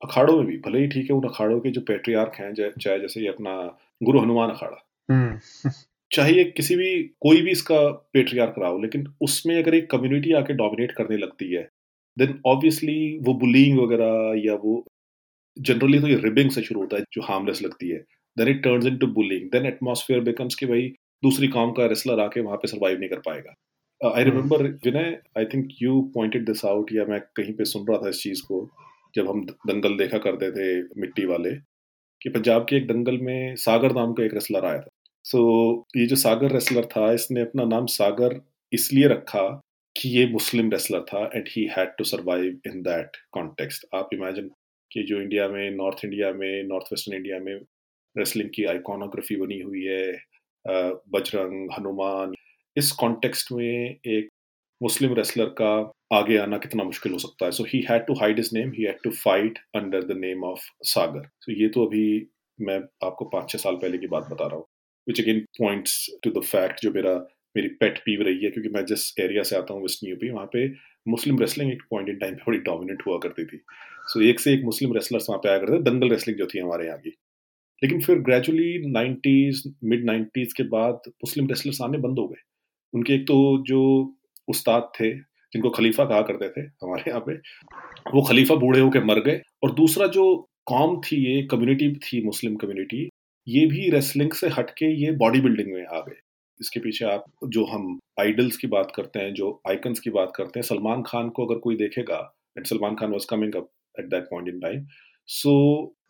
अखाड़ों 0.03 0.37
में 0.37 0.47
भी 0.47 0.57
भले 0.61 0.79
ही 0.79 0.89
ठीक 0.89 1.11
है 1.11 1.17
उन 1.17 1.29
अखाड़ों 1.29 1.61
के 1.61 1.71
जो 1.71 1.81
पेट्रियार्क 1.87 2.41
हैं 2.41 2.53
चाहे 2.55 2.99
जैसे 2.99 3.21
ये 3.21 3.29
अपना 3.29 3.57
गुरु 4.01 4.21
हनुमान 4.21 4.51
अखाड़ा 4.51 4.83
हम्म। 5.09 5.71
चाहे 6.11 6.33
ये 6.33 6.45
किसी 6.57 6.77
भी 6.77 6.91
कोई 7.23 7.41
भी 7.43 7.51
इसका 7.51 7.79
पेट्रियार्क 8.15 8.55
रहा 8.59 8.69
हो 8.69 8.79
लेकिन 8.79 9.07
उसमें 9.23 9.57
अगर 9.57 9.75
एक 9.75 9.91
कम्युनिटी 9.91 10.33
आके 10.33 10.55
डोमिनेट 10.55 10.93
करने 10.93 11.17
लगती 11.17 11.53
है 11.53 11.63
देन 12.17 12.41
ऑब्वियसली 12.47 12.99
वो 13.23 13.35
बुलिंग 13.37 13.79
वगैरह 13.79 14.35
या 14.39 14.55
वो 14.57 14.85
जनरली 15.57 16.01
तो 16.01 16.09
ये 16.09 16.17
रिबिंग 16.17 16.51
से 16.51 16.63
शुरू 16.63 16.81
होता 16.81 16.97
है 16.97 17.05
जो 17.13 17.23
हार्मलेस 17.23 17.63
लगती 17.63 17.89
है। 17.89 17.99
Then 18.37 18.49
it 18.49 18.63
turns 18.63 18.87
into 18.87 19.07
bullying 19.19 19.49
then 19.51 19.67
atmosphere 19.67 20.21
becomes 20.21 20.55
कि 20.55 20.67
भाई 20.67 20.89
दूसरी 21.23 21.49
काम 21.49 21.73
का 21.73 21.87
रेसलर 21.87 22.21
आके 22.21 22.41
वहाँ 22.41 22.57
पे 22.57 22.69
सरवाइव 22.69 22.99
नहीं 22.99 23.09
कर 23.09 23.19
पाएगा। 23.27 23.55
I 24.01 24.25
remember 24.25 24.63
Vinay 24.85 25.19
I 25.39 25.45
think 25.45 25.69
you 25.83 26.01
pointed 26.15 26.47
this 26.47 26.65
out 26.65 26.93
या 26.93 27.05
मैं 27.05 27.21
कहीं 27.37 27.53
पे 27.55 27.65
सुन 27.65 27.87
रहा 27.89 27.99
था 27.99 28.09
इस 28.09 28.23
चीज़ 28.23 28.43
को 28.43 28.69
जब 29.15 29.29
हम 29.31 29.45
दंगल 29.67 29.97
देखा 29.97 30.19
करते 30.19 30.51
थे 30.51 30.67
मिट्टी 31.01 31.25
वाले 31.27 31.55
कि 32.21 32.31
पंजाब 32.31 32.67
के 32.69 32.77
एक 32.77 32.87
दंगल 32.87 33.19
में 33.23 33.57
सागर 33.57 33.95
नाम 33.95 34.13
का 34.13 34.25
एक 34.25 34.35
रेसलर 34.35 34.65
आया 34.65 34.79
था। 34.79 34.89
सो 35.25 35.39
so, 35.39 36.01
ये 36.01 36.07
जो 36.07 36.17
सागर 36.17 36.53
रेसलर 36.53 36.85
था 36.87 37.13
इसने 37.13 37.41
अपना 37.41 37.65
नाम 37.65 37.87
सागर 37.87 38.41
इसलिए 38.73 39.09
रखा 39.09 39.43
कि 39.97 40.09
ये 40.09 40.27
मुस्लिम 40.27 40.71
रेसलर 40.71 41.01
था 41.09 41.25
and 41.35 41.49
he 41.49 41.65
had 41.77 41.97
to 41.99 42.05
survive 42.05 42.61
in 42.67 42.83
that 42.83 43.17
context 43.33 43.87
आप 43.95 44.11
इमेजिन 44.15 44.51
कि 44.91 45.03
जो 45.03 45.21
इंडिया 45.21 45.49
में 45.49 45.71
नॉर्थ 45.73 46.05
इंडिया 46.05 46.33
में 46.33 46.63
नॉर्थ 46.65 46.93
वेस्टर्न 46.93 47.17
इंडिया 47.17 47.39
में 47.41 47.55
रेसलिंग 48.17 48.51
की 48.55 48.65
आइकोनोग्राफी 48.67 49.37
बनी 49.37 49.61
हुई 49.61 49.83
है 49.85 50.13
बजरंग, 50.65 51.71
हनुमान। 51.73 52.35
इस 52.77 52.91
कॉन्टेक्स्ट 53.01 53.53
में 53.53 53.97
एक 54.07 54.29
मुस्लिम 54.81 55.15
रेसलर 55.15 55.47
का 55.61 55.73
आगे 56.13 56.37
आना 56.39 56.59
कितना 56.59 56.85
मुश्किल 56.85 57.13
हो 57.13 57.19
सकता 57.19 57.47
है। 57.47 57.53
So 57.53 57.65
he 57.65 57.81
had 57.91 58.07
to 58.07 58.15
hide 58.15 58.39
his 58.39 58.51
name 58.55 58.73
he 58.73 58.85
had 58.85 58.99
to 59.05 59.11
fight 59.15 59.59
under 59.77 60.05
the 60.05 60.17
name 60.19 60.45
of 60.45 60.69
Sagar 60.85 61.29
so 61.41 61.53
ये 61.53 61.69
तो 61.69 61.87
अभी 61.87 62.07
मैं 62.59 62.77
आपको 63.05 63.25
पाँच 63.27 63.51
छः 63.51 63.59
साल 63.59 63.77
पहले 63.77 63.99
की 63.99 64.07
बात 64.09 64.29
बता 64.31 64.47
रहा 64.47 64.57
हूँ। 64.57 64.67
Which 65.07 65.21
again 65.21 65.41
points 65.59 65.95
to 66.25 66.31
the 66.31 66.43
fact 66.45 66.81
जो 66.83 66.91
मेरा, 66.93 67.15
मेरी 67.57 67.69
पेट 67.71 67.99
पीव 67.99 68.23
रही 68.23 68.45
है, 68.45 68.51
क्योंकि 68.51 68.69
मैं 68.69 68.85
जिस 68.87 69.13
एरिया 69.21 69.43
से 69.43 69.57
आता 69.57 69.75
हूँ 69.75 69.83
वेस्टर्न 69.83 70.11
यूपी 70.11 70.31
वहाँ 70.31 70.47
पे 70.53 70.67
मुस्लिम 71.07 71.39
रेसलिंग 71.39 71.71
एक 71.73 71.83
पॉइंट 71.91 72.09
इन 72.09 72.17
टाइम 72.17 72.35
पे 72.35 72.43
बड़ी 72.47 72.59
डोमिनेट 72.59 73.03
हुआ 73.07 73.19
करती 73.19 73.45
थी। 73.45 73.57
सो 73.57 74.21
so, 74.21 74.27
एक 74.27 74.41
से 74.41 74.53
एक 74.55 74.65
मुस्लिम 74.65 74.93
रेसलर्स 74.95 75.27
वहाँ 75.31 75.39
पे 75.39 75.49
आया 75.49 75.59
करते 75.59 75.79
दंगल 75.83 76.11
रेसलिंग 76.11 76.39
जो 76.39 76.47
थी 76.47 76.59
हमारे 76.59 76.87
यहाँ 76.87 76.99
की। 76.99 77.11
लेकिन 77.83 78.01
फिर 78.01 78.19
ग्रेजुअली 78.21 78.91
नाइन्टीज 78.93 79.63
मिड 79.85 80.05
नाइन्टीज 80.05 80.53
के 80.53 80.63
बाद 80.69 81.01
मुस्लिम 81.09 81.49
रेसलर्स 81.49 81.81
आने 81.83 81.99
बंद 81.99 82.19
हो 82.19 82.27
गए। 82.29 82.43
उनके 82.95 83.15
एक 83.15 83.27
तो 83.29 83.37
जो 83.69 83.83
उस्ताद 84.49 84.91
थे 85.01 85.13
जिनको 85.53 85.71
खलीफा 85.71 86.05
कहा 86.05 86.21
करते 86.23 86.49
थे 86.49 86.67
हमारे 86.83 87.11
यहाँ 87.11 87.21
पे 87.27 87.35
वो 88.15 88.23
खलीफा 88.29 88.55
बूढ़े 88.57 88.81
होकर 88.81 89.05
मर 89.05 89.21
गए। 89.21 89.41
और 89.65 89.75
दूसरा 89.75 90.07
जो 90.17 90.25
कॉम 90.67 91.01
थी 91.01 91.17
ये 91.27 91.43
कम्युनिटी 91.47 91.95
थी 91.97 92.25
मुस्लिम 92.25 92.57
कम्युनिटी 92.57 93.09
ये 93.47 93.67
भी 93.67 93.91
रेसलिंग 93.91 94.33
से 94.33 94.49
हटके 94.49 94.87
ये 95.05 95.11
बॉडी 95.17 95.41
बिल्डिंग 95.41 95.73
में 95.75 95.85
आ 95.87 96.01
गए। 96.01 96.21
इसके 96.61 96.81
पीछे 96.81 97.05
आप 97.05 97.25
जो 97.49 97.65
हम 97.67 97.99
आइडल्स 98.21 98.57
की 98.57 98.67
बात 98.69 98.93
करते 98.97 99.19
हैं, 99.19 99.33
जो 99.35 99.61
आइकन्स 99.69 100.01
की 100.01 100.11
बात 100.11 100.33
करते 100.37 100.59
हैं, 100.59 100.67
सलमान 100.67 101.03
खान 101.07 101.29
को 101.31 101.47
अगर 101.47 101.59
कोई 101.61 101.77
देखेगा 101.77 102.19
and 102.57 102.67
Salman 102.67 102.95
Khan 102.97 103.13
was 103.13 103.27
coming 103.31 103.55
up 103.57 103.69
at 103.95 104.07
that 104.07 104.25
point 104.25 104.49
in 104.49 104.61
time 104.61 104.87
so 105.29 105.55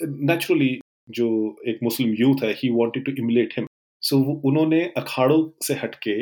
naturally 0.02 0.78
जो 1.10 1.28
एक 1.68 1.78
मुस्लिम 1.82 2.14
यूथ 2.18 2.42
है 2.44 2.52
he 2.58 2.70
wanted 2.72 3.04
to 3.06 3.12
emulate 3.18 3.54
him 3.58 3.66
so 4.02 4.18
उन्होंने 4.48 4.82
अखाड़ों 4.96 5.42
से 5.64 5.74
हटके, 5.74 6.16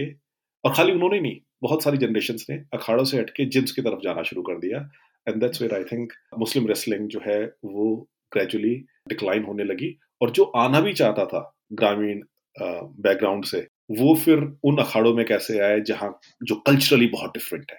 और 0.64 0.72
खाली 0.74 0.92
उन्होंने 0.92 1.20
नहीं, 1.20 1.38
बहुत 1.62 1.82
सारी 1.82 1.98
जनरेशन 1.98 2.36
ने 2.50 2.56
अखाड़ों 2.74 3.04
से 3.04 3.18
हटके 3.18 3.44
जिम्स 3.46 3.72
की 3.72 3.82
तरफ़ 3.82 4.00
जाना 4.04 4.22
शुरू 4.22 4.42
कर 4.42 4.58
दिया 4.58 4.78
and 5.26 5.40
that's 5.40 5.62
where 5.62 5.74
I 5.74 5.84
think 5.84 6.12
Muslim 6.38 6.66
wrestling 6.66 7.08
जो 7.08 7.20
है, 7.26 7.40
वो 7.64 8.08
ग्रेजुअली 8.32 8.74
डिक्लाइन 9.08 9.44
होने 9.44 9.64
लगी, 9.64 9.96
और 10.22 10.30
जो 10.30 10.44
आना 10.56 10.80
भी 10.80 10.92
चाहता 10.92 11.24
था 11.26 11.40
ग्रामीण 11.72 12.22
बैकग्राउंड 12.56 13.44
से 13.44 13.66
वो 13.98 14.14
फिर 14.14 14.58
उन 14.64 14.78
अखाड़ों 14.78 15.14
में 15.14 15.26
कैसे 15.26 15.58
आए 15.58 15.80
जहाँ 15.80 16.20
जो 16.42 16.54
कल्चरली 16.54 17.06
बहुत 17.06 17.30
डिफरेंट 17.30 17.70
है? 17.70 17.78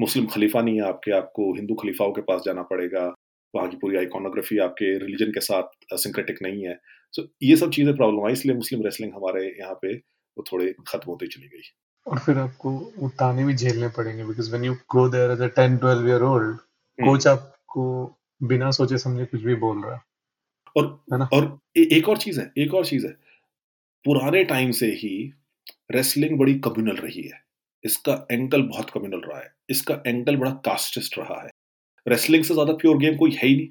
मुस्लिम 0.00 0.26
खलीफा 0.26 0.60
नहीं 0.60 0.76
है 0.76 0.88
आपके 0.88 1.12
आपको 1.12 1.54
हिंदू 1.54 1.74
खलीफाओं 1.74 2.12
के 2.12 2.20
पास 2.20 2.42
जाना 2.46 2.62
पड़ेगा 2.62 3.14
वहाँ 3.54 3.68
की 3.68 3.76
पूरी 3.76 3.96
आइकोनोग्राफी 3.96 4.58
आपके 4.58 4.98
रिलीजन 4.98 5.30
के 5.30 5.40
साथ 5.40 5.96
सिंक्रेटिक 5.96 6.38
नहीं 6.42 6.66
है। 6.66 6.78
सो 7.12 7.22
so, 7.22 7.28
ये 7.42 7.56
सब 7.56 7.70
चीज़ें 7.70 7.96
प्रॉब्लम 7.96 8.26
आई 8.26 8.32
इसलिए 8.32 8.56
मुस्लिम 8.56 8.82
रेसलिंग 8.82 9.12
हमारे 9.12 9.44
यहाँ 9.60 9.74
पे 9.74 9.94
वो 10.36 10.44
थोड़े 10.52 10.74
खत्म 10.88 11.10
होते 11.10 11.26
चली 11.26 11.48
गई। 11.48 11.62
और 12.06 12.18
फिर 12.18 12.38
आपको 12.38 12.70
वो 12.98 13.08
ताने 13.08 13.44
भी 13.44 13.54
झेलने 13.54 13.88
पड़ेंगे 13.88 14.24
because 14.24 14.50
when 14.50 14.64
you 14.64 14.74
go 14.74 15.08
there 15.08 15.30
as 15.30 15.40
a 15.40 15.48
10 15.48 15.78
12 15.78 16.08
year 16.08 16.22
old 16.22 16.56
coach 16.98 17.26
आपको 17.26 18.16
बिना 18.42 18.70
सोचे 18.70 18.98
समझे 18.98 19.24
कुछ 19.24 19.42
भी 19.42 19.54
बोल 19.54 19.84
रहा 19.84 19.94
है। 19.94 20.00
और 20.76 21.04
है 21.12 21.18
ना? 21.18 21.28
और 21.32 21.58
ए, 21.76 21.88
एक 21.92 22.08
और 22.08 22.18
चीज़ 22.18 22.40
है 22.40 22.52
एक 22.58 22.74
और 22.74 22.86
चीज़ 22.86 23.06
है। 23.06 23.25
पुराने 24.06 24.42
टाइम 24.44 24.70
से 24.72 24.86
ही 24.94 25.10
रेसलिंग 25.92 26.38
बड़ी 26.38 26.54
कम्युनल 26.60 26.96
रही 26.96 27.22
है। 27.22 27.40
इसका 27.84 28.26
एंगल 28.32 28.62
बहुत 28.64 28.90
कम्युनल 28.90 29.20
रहा 29.20 29.38
है। 29.38 29.50
इसका 29.70 30.02
एंगल 30.06 30.36
बड़ा 30.36 30.50
कास्टिस्ट 30.64 31.18
रहा 31.18 31.40
है। 31.42 31.50
रेसलिंग 32.06 32.44
से 32.44 32.54
ज़्यादा 32.54 32.72
प्योर 32.74 32.98
गेम 32.98 33.16
कोई 33.16 33.30
है 33.32 33.48
ही 33.48 33.56
नहीं 33.56 33.68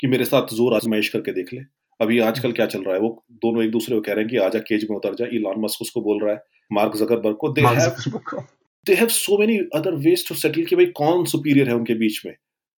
कि 0.00 0.06
मेरे 0.06 0.24
साथ 0.24 0.54
ज़ोर 0.54 0.74
आजमाइश 0.74 1.08
करके 1.08 1.32
देख 1.32 1.52
ले। 1.54 1.60
अभी 2.00 2.18
आजकल 2.20 2.52
क्या 2.52 2.66
चल 2.66 2.82
रहा 2.82 2.94
है? 2.94 3.00
वो 3.00 3.24
दोनों 3.42 3.62
एक 3.64 3.70
दूसरे 3.70 3.96
को 3.96 4.00
कह 4.02 4.12
रहे 4.12 4.24
हैं 4.24 4.30
कि 4.30 4.36
आजा 4.38 4.58
केज 4.60 4.86
में 4.90 4.96
उतर 4.96 5.14
जा। 5.14 5.26
इलॉन 5.32 5.60
मस्क 5.60 5.82
उसको 5.82 6.00
बोल 6.02 6.22
रहा 6.22 6.34
है 6.34 6.42
मार्क 6.70 6.96
जकरबर्ग 6.96 7.36
को। 7.36 7.52
They 7.52 7.62
have 7.62 8.42
they 8.86 8.94
have 8.94 9.08
so 9.10 9.38
many 9.38 9.58
other 9.76 9.94
ways 10.04 10.28
to 10.28 10.34
settle 10.36 10.64
कि 10.64 10.76
भाई 10.76 10.86
कौन 10.96 11.24
सुपीरियर 11.26 11.68
है 11.68 11.74
उनके 11.74 11.94
बीच 11.96 12.20
में? 12.26 12.34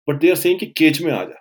बट 0.08 0.20
दे 0.20 0.30
आर 0.30 0.36
सेइंग 0.36 0.58
कि 0.60 0.66
केज 0.78 1.02
में 1.02 1.12
आ 1.12 1.22
जा 1.24 1.40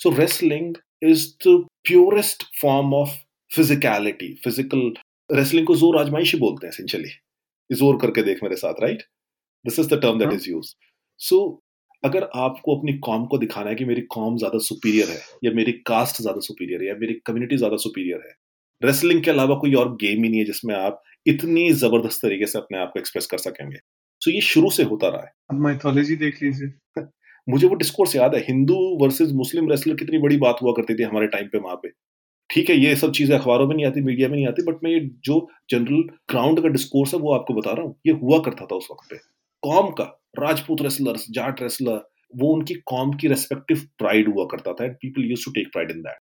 so 0.00 0.10
wrestling 0.16 0.74
is 1.04 1.26
the 1.46 1.56
purest 1.84 2.44
form 2.60 2.94
of 2.94 3.16
physicality 3.50 4.32
physical 4.44 4.92
wrestling 5.30 5.66
को 5.66 5.74
ज़ोर 5.76 5.98
आजमाइशी 5.98 6.38
बोलते 6.38 6.66
हैं 6.66 6.72
एसेंशियली 6.72 7.10
ज़ोर 7.70 7.96
करके 7.96 8.22
देख 8.22 8.42
मेरे 8.42 8.56
साथ 8.56 8.82
right 8.82 9.02
this 9.64 9.78
is 9.78 9.94
the 9.94 10.00
term 10.02 10.18
that 10.18 10.32
is 10.32 10.50
use 10.50 10.74
so 11.20 11.38
अगर 12.04 12.28
आपको 12.36 12.76
अपनी 12.76 12.92
कॉम 12.98 13.26
को 13.26 13.38
दिखाना 13.38 13.70
है 13.70 13.76
कि 13.76 13.84
मेरी 13.84 14.00
कॉम 14.10 14.36
ज़्यादा 14.36 14.58
सुपीरियर 14.58 15.08
है 15.08 15.20
या 15.44 15.52
मेरी 15.52 15.72
कास्ट 15.86 16.20
ज़्यादा 16.22 16.40
सुपीरियर 16.40 16.82
है 16.82 16.88
या 16.88 16.94
मेरी 16.94 17.14
कम्युनिटी 17.26 17.56
ज़्यादा 17.56 17.76
सुपीरियर 17.76 18.26
है 18.26 18.34
रेसलिंग 18.82 19.22
के 19.24 19.30
अलावा 19.30 19.54
कोई 19.54 19.74
और 19.74 19.94
गेम 19.96 20.22
ही 20.24 20.28
नहीं 20.28 20.40
है 20.40 20.44
जिसमें 20.44 20.74
आप 20.74 21.02
इतनी 21.26 21.70
ज़बरदस्त 21.72 22.22
तरीके 22.22 22.46
से 22.46 22.58
अपने 22.58 22.78
आप 22.78 22.90
को 22.92 23.00
एक्सप्रेस 23.00 23.26
कर 23.26 23.38
सकेंगे। 23.38 23.76
सो 23.76 24.30
so, 24.30 24.34
ये 24.34 24.40
शुरू 24.40 24.70
से 24.70 24.82
होता 24.82 25.08
रहा 25.08 25.22
है। 25.22 25.58
माइथोलॉजी 25.60 26.16
देख 26.16 26.42
लीजिए। 26.42 27.02
मुझे 27.48 27.66
वो 27.66 27.74
डिस्कोर्स 27.74 28.16
याद 28.16 28.34
है 28.34 28.40
हिंदू 28.40 28.74
वर्सेस 29.02 29.30
मुस्लिम 29.32 29.70
रेसलर 29.70 29.94
कितनी 29.94 30.18
बड़ी 30.18 30.36
बात 30.36 30.58
हुआ 30.62 30.72
करती 30.72 30.94
थी 30.94 31.02
हमारे 31.02 31.26
टाइम 31.26 31.48
पे 31.48 31.58
वहाँ 31.58 31.76
पे। 31.76 31.88
ठीक 32.56 32.70
है 32.70 32.76
ये 32.76 32.94
सब 32.96 33.10
चीज़ें 33.12 33.36
अखबारों 33.38 33.66
में 33.68 33.74
नहीं 33.74 33.86
आती 33.86 34.00
मीडिया 34.00 34.28
में 34.28 34.34
नहीं 34.36 34.46
आती 34.48 34.62
बट 34.62 34.84
मैं 34.84 34.90
ये 34.90 35.00
जो 35.24 35.34
जनरल 35.70 36.02
ग्राउंड 36.30 36.62
का 36.62 36.68
डिस्कोर्स 36.68 37.12
है 37.14 37.20
वो 37.20 37.32
आपको 37.34 37.54
बता 37.54 37.72
रहा 37.72 37.86
हूँ 37.86 37.96
ये 38.06 38.12
हुआ 38.12 38.38
करता 38.38 38.66
था 38.66 38.76
उस 38.76 38.88
वक्त 38.90 39.10
पे। 39.10 39.16
कॉम 39.62 39.90
का 39.90 40.04
राजपूत 40.38 40.82
रेसलर्स 40.82 41.26
जाट 41.30 41.62
रेसलर 41.62 42.00
वो 42.36 42.54
उनकी 42.54 42.74
कॉम 42.86 43.12
की 43.12 43.28
रेस्पेक्टिव 43.28 43.82
प्राइड 43.98 44.32
हुआ 44.34 44.44
करता 44.50 44.72
था 44.72 44.84
and 44.84 44.94
people 44.94 45.24
use 45.24 45.44
to 45.44 45.50
take 45.50 45.68
pride 45.72 45.90
in 45.90 46.00
that 46.00 46.18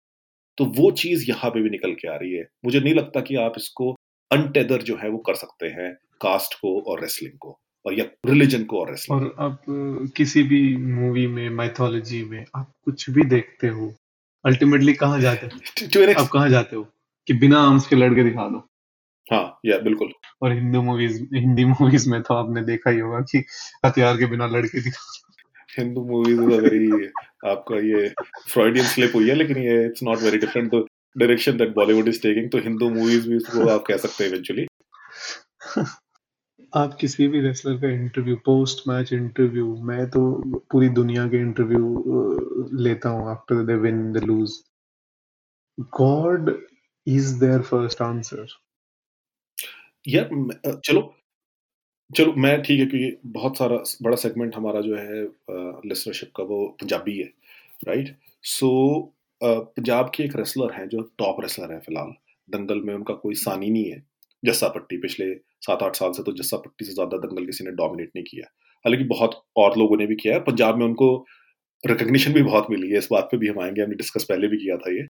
तो 0.57 0.65
वो 0.81 0.91
चीज़ 0.97 1.29
यहाँ 1.29 1.51
पे 1.51 1.61
भी 1.61 1.69
निकल 1.69 1.93
के 1.93 2.07
आ 2.07 2.15
रही 2.15 2.34
है। 2.34 2.47
मुझे 2.65 2.79
नहीं 2.79 2.93
लगता 2.95 3.21
कि 3.21 3.36
आप 3.36 3.53
इसको 3.57 3.91
अनटेदर 4.31 4.81
जो 4.81 4.97
है 4.97 5.09
वो 5.09 5.17
कर 5.17 5.36
सकते 5.36 5.67
हैं 5.67 5.93
कास्ट 6.21 6.53
को 6.53 6.79
और 6.81 7.01
रेसलिंग 7.01 7.38
को 7.38 7.57
और 7.86 7.99
या 7.99 8.05
रिलीजन 8.25 8.63
को 8.63 8.79
और 8.79 8.89
रेसलिंग 8.89 9.21
और 9.21 9.36
अब 9.39 10.11
किसी 10.17 10.43
भी 10.43 10.77
मूवी 10.77 11.27
में 11.27 11.49
माइथोलॉजी 11.49 12.23
में 12.25 12.45
आप 12.55 12.71
कुछ 12.86 13.09
भी 13.09 13.23
देखते 13.23 13.67
हो 13.67 13.93
अल्टीमेटली 14.46 14.94
कहाँ 14.94 15.20
जाते 15.22 15.46
हो? 15.46 15.60
अब 16.14 16.28
कहाँ 16.28 16.50
जाते 16.50 16.76
हो? 16.76 16.88
कि 17.28 17.34
बिना 17.34 17.60
आर्म्स 17.60 17.88
के 17.88 17.96
लड़के 17.96 18.24
दिखा 18.24 18.48
दो। 18.50 18.70
हाँ 19.32 19.60
या 19.66 19.78
बिल्कुल। 19.78 20.12
और 20.41 20.52
हिंदू 20.52 20.82
मूवीज़ 20.82 21.22
हिंदी 21.36 21.66
मूवीज़ 21.66 22.10
में 22.10 22.22
तो 22.22 22.34
आपने 22.34 22.62
देखा 22.62 22.89
ही 22.89 23.00
होगा 23.00 23.20
कि 23.20 23.44
हथियार 23.86 24.18
के 24.18 24.26
बिना 24.26 24.48
लड़के 24.48 24.82
दिखा 24.82 25.22
हिंदू 25.80 26.04
मूवीज़ 26.06 26.39
वेरी 26.39 26.91
आपका 27.50 27.78
ये 27.78 28.08
फ्रॉइडियन 28.50 28.86
स्लिप 28.86 29.16
हुई 29.16 29.30
है 29.30 29.36
लेकिन 29.36 29.58
ये 29.58 29.86
it's 29.86 30.04
not 30.04 30.20
very 30.20 30.38
different 30.38 30.72
the 30.76 30.86
direction 31.18 31.58
that 31.58 31.74
Bollywood 31.76 32.08
is 32.08 32.22
taking 32.22 32.52
तो 32.52 32.58
हिंदू 32.58 32.89
मूवीज़ 32.89 33.30
भी 33.30 33.36
इसको 33.36 33.68
आप 33.70 33.84
कह 33.88 33.98
सकते 33.98 34.24
हैं 34.24 34.32
इवेंचुअली 34.32 34.68
आप 36.74 36.93
किसी 36.93 37.28
भी 37.28 37.41
रेसलर 37.41 37.78
का 37.78 37.88
इंटरव्यू 37.88 38.36
पोस्ट 38.36 38.88
मैच 38.88 39.13
इंटरव्यू 39.13 39.76
मैं 39.76 40.09
तो 40.09 40.21
पूरी 40.71 40.89
दुनिया 40.89 41.28
के 41.28 41.38
इंटरव्यू 41.38 42.69
लेता 42.78 43.09
हूँ 43.09 43.30
after 43.30 43.65
they 43.65 43.76
win 43.76 44.11
they 44.13 44.19
lose 44.19 44.53
God 45.80 46.49
is 47.07 47.39
there 47.39 47.61
first 47.61 48.01
answer 48.01 48.47
यार 50.07 50.30
चलो 50.86 51.15
चलो, 52.17 52.34
मैं 52.34 52.61
ठीक 52.63 52.80
है 52.80 52.86
क्योंकि 52.86 53.17
बहुत 53.26 53.57
सारा 53.57 53.78
बड़ा 54.01 54.15
सेगमेंट 54.15 54.55
हमारा 54.55 54.82
जो 54.82 54.95
है 54.95 55.24
लिसनरशिप 55.86 56.32
का 56.36 56.43
वो 56.43 56.65
पंजाबी 56.82 57.17
है 57.17 57.30
राइट 57.88 58.15
सो 58.43 58.71
पंजाब 59.43 60.11
के 60.15 60.24
एक 60.24 60.36
रेसलर 60.36 60.74
हैं 60.74 60.88
जो 60.89 61.01
टॉप 61.17 61.41
रेसलर 61.41 61.71
है 61.74 61.80
फ़िलहाल। 61.80 62.13
दंगल 62.49 62.82
में 62.82 62.93
उनका 62.95 63.13
कोई 63.13 63.36
सानी 63.36 63.69
नहीं 63.69 63.91
है। 63.91 64.12
जस्सा 64.44 64.68
पट्टी 64.68 64.98
पिछले 64.98 65.34
सात 65.62 65.84
आठ 65.84 65.96
साल 65.96 66.12
से 66.12 66.24
तो 66.24 66.32
जस्सा 66.34 66.58
पट्टी 66.58 66.86
से 66.86 66.94
ज़्यादा 66.94 67.18
दंगल 67.18 67.46
किसी 67.46 67.64
ने 67.66 67.72
डोमिनेट 67.72 68.12
नहीं 68.16 68.26
किया। 68.26 68.46
हालाँकि 68.86 69.04
बहुत 69.04 69.41
और 69.58 69.78
लोगों 69.80 69.98
ने 69.98 70.06
भी 70.08 70.16
किया 70.16 70.34
है। 70.34 70.39
पंजाब 70.39 70.78
में 70.78 70.86
उनको 70.86 71.10
रिकग्निशन 71.84 72.34
भी 72.34 72.44
बहुत 72.44 72.68
मिली 72.72 72.89
है। 72.89 72.98
इस 72.98 73.08
बात 73.12 73.28
पे 73.32 73.38
भी 73.38 73.48
हम 73.48 73.60
आएँगे। 73.62 73.82
हमने 73.82 73.96
डिस्कस 73.96 74.26
पहले 74.30 74.48
भी 74.48 74.58
किया 74.58 74.78
था 74.78 74.91
ये। 74.91 75.06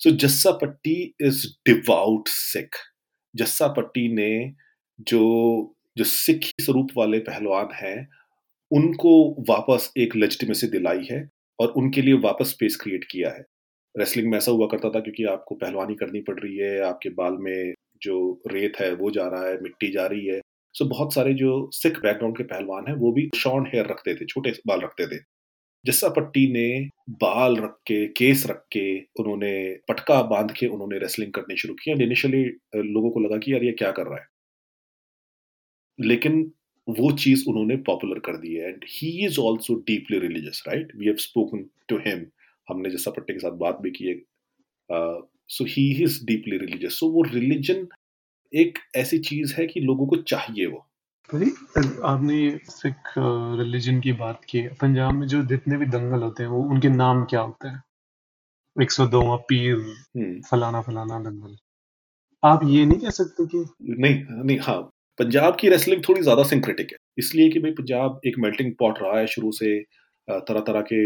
सो 0.00 0.10
जस्सा 0.16 0.50
पट्टी 0.52 0.94
इज़ 1.22 1.46
डिवाउट 1.66 2.28
सिख 2.28 2.76
जस्सा 3.34 3.68
पट्टी 3.68 4.08
ने 4.14 4.30
जो 5.08 5.22
जो 5.96 6.04
सिख 6.04 6.44
स्वरूप 6.60 6.88
वाले 6.98 7.18
पहलवान 7.18 7.68
हैं, 7.74 8.08
उनको 8.70 9.12
वापस 9.50 9.92
एक 9.98 10.16
लेजिटिमेसी 10.16 10.66
दिलाई 10.66 11.06
है 11.10 11.28
और 11.58 11.68
उनके 11.78 12.02
लिए 12.02 12.14
वापस 12.20 12.50
स्पेस 12.50 12.76
क्रिएट 12.82 13.04
किया 13.10 13.30
है। 13.30 13.44
रेसलिंग 13.94 14.30
में 14.30 14.36
ऐसा 14.38 14.52
हुआ 14.52 14.66
करता 14.66 14.90
था 14.90 15.00
क्योंकि 15.00 15.24
आपको 15.24 15.54
पहलवानी 15.54 15.94
करनी 15.94 16.20
पड़ 16.20 16.38
रही 16.40 16.56
है, 16.56 16.80
आपके 16.80 17.10
बाल 17.10 17.36
में 17.40 17.74
जो 18.02 18.42
रेत 18.46 18.76
है, 18.80 18.92
वो 18.94 19.10
जा 19.10 19.28
रहा 19.28 19.46
है, 19.48 19.60
मिट्टी 19.62 19.90
जा 19.92 20.06
रही 20.06 20.26
है। 20.26 20.40
सो 20.74 20.84
बहुत 20.84 21.14
सारे 21.14 21.34
जो 21.34 21.70
सिख 21.72 21.98
बैकग्राउंड 22.00 22.36
के 22.36 22.44
पहलवान 22.44 22.84
हैं, 22.88 22.94
वो 22.94 23.12
भी 23.12 23.28
शॉर्ट 23.36 23.68
हेयर 23.74 23.86
रखते 23.86 24.14
थे, 24.14 24.24
छोटे 24.24 24.52
बाल 24.66 24.80
रखते 24.80 25.06
थे। 25.06 25.20
जस्सा 25.84 26.08
पट्टी 26.08 26.46
ने 26.52 26.90
बाल 27.10 27.56
रख 27.56 27.76
के, 27.86 28.06
केस 28.06 28.46
रख 28.46 28.64
के 28.72 29.00
उन्होंने 29.20 29.78
पटका 29.88 30.22
बाँध 30.22 30.52
के 30.52 30.66
उन्होंने 30.66 30.98
रेसलिंग 30.98 31.32
करनी 31.32 31.56
शुरू 31.56 31.74
की 31.74 31.90
इनिशियली 31.90 32.44
लोगों 32.76 33.10
को 33.10 33.20
लगा 33.20 33.36
कि 33.36 33.52
यार 33.52 33.64
ये 33.64 33.72
क्या 33.72 33.90
कर 33.90 34.06
रहा 34.06 34.18
है। 34.18 34.26
लेकिन 36.00 36.52
वो 36.88 37.10
चीज़ 37.12 37.44
उन्होंने 37.48 37.76
पॉपुलर 37.76 38.18
कर 38.18 38.36
दी 38.36 38.54
है 38.54 38.68
and 38.68 38.84
he 38.88 39.26
is 39.26 39.38
also 39.40 39.74
deeply 39.74 40.18
religious 40.18 40.62
right 40.68 40.92
we 40.96 41.06
have 41.06 41.16
spoken 41.16 41.64
to 41.88 41.96
him 41.98 42.26
हमने 42.68 42.90
जस्सा 42.90 43.10
पट्टी 43.10 43.32
के 43.32 43.38
साथ 43.38 43.52
बात 43.52 43.78
भी 43.80 43.90
की 43.90 44.04
है 44.04 44.14
so 45.50 45.64
he 45.68 45.82
is 46.04 46.24
deeply 46.26 46.56
religious 46.58 46.98
so 46.98 47.08
वो 47.10 47.22
रिलीजन 47.24 47.86
एक 48.52 48.78
ऐसी 48.96 49.18
चीज़ 49.20 49.54
है 49.54 49.66
कि 49.66 49.80
लोगों 49.80 50.06
को 50.06 50.16
चाहिए 50.24 50.66
वो। 50.66 50.86
आपने 52.06 52.38
सिख 52.70 53.12
रिलीजन 53.60 54.00
की 54.00 54.12
बात 54.14 54.40
की। 54.50 54.62
पंजाब 54.82 55.14
में 55.14 55.26
जो 55.28 55.42
जितने 55.46 55.76
भी 55.78 55.86
दंगल 55.88 56.22
होते 56.22 56.42
हैं 56.42 56.50
वो 56.50 56.62
उनके 56.70 56.88
नाम 56.90 57.24
क्या 57.30 57.40
होते 57.40 57.68
हैं? 57.68 57.82
एक 58.76 58.90
सौ 58.92 59.06
दो 59.08 59.22
पीर 59.50 59.74
हम्म। 59.76 60.40
फलाना 60.50 60.80
फलाना 60.82 61.18
दंगल। 61.20 61.56
आप 62.42 62.60
ये 62.66 62.84
नहीं 62.86 62.98
कह 63.00 63.10
सकते 63.12 63.46
कि 63.46 63.64
नहीं 64.00 64.44
नहीं 64.44 64.58
हाँ। 64.60 64.80
पंजाब 65.18 65.56
की 65.60 65.68
रेसलिंग 65.68 66.02
थोड़ी 66.08 66.22
ज़्यादा 66.22 66.42
सिंक्रेटिक 66.44 66.92
है। 66.92 66.98
इसलिए 67.18 67.48
कि 67.50 67.60
भाई 67.60 67.70
पंजाब 67.72 68.20
एक 68.26 68.34
मेल्टिंग 68.40 68.72
पॉट 68.80 68.98
रहा 69.02 69.18
है 69.18 69.26
शुरू 69.28 69.52
से। 69.52 69.78
तरह 70.28 70.60
तरह 70.62 70.80
के 70.92 71.02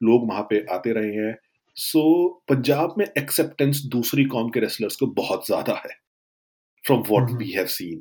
लोग 0.00 0.28
वहाँ 0.30 0.42
पे 0.50 0.64
आते 0.74 0.92
रहे 0.92 1.12
हैं। 1.16 1.34
सो 1.76 2.00
so, 2.00 2.48
पंजाब 2.48 2.94
में 2.98 3.06
एक्सेप्टेंस 3.18 3.82
दूसरी 3.86 4.24
कॉम 4.24 4.50
के 4.50 4.60
रेसलर्स 4.60 4.96
को 4.96 5.06
बहुत 5.06 5.46
ज़्यादा 5.46 5.74
है 5.74 5.96
from 6.84 7.02
what 7.08 7.30
we 7.30 7.50
have 7.50 7.66
seen 7.66 8.00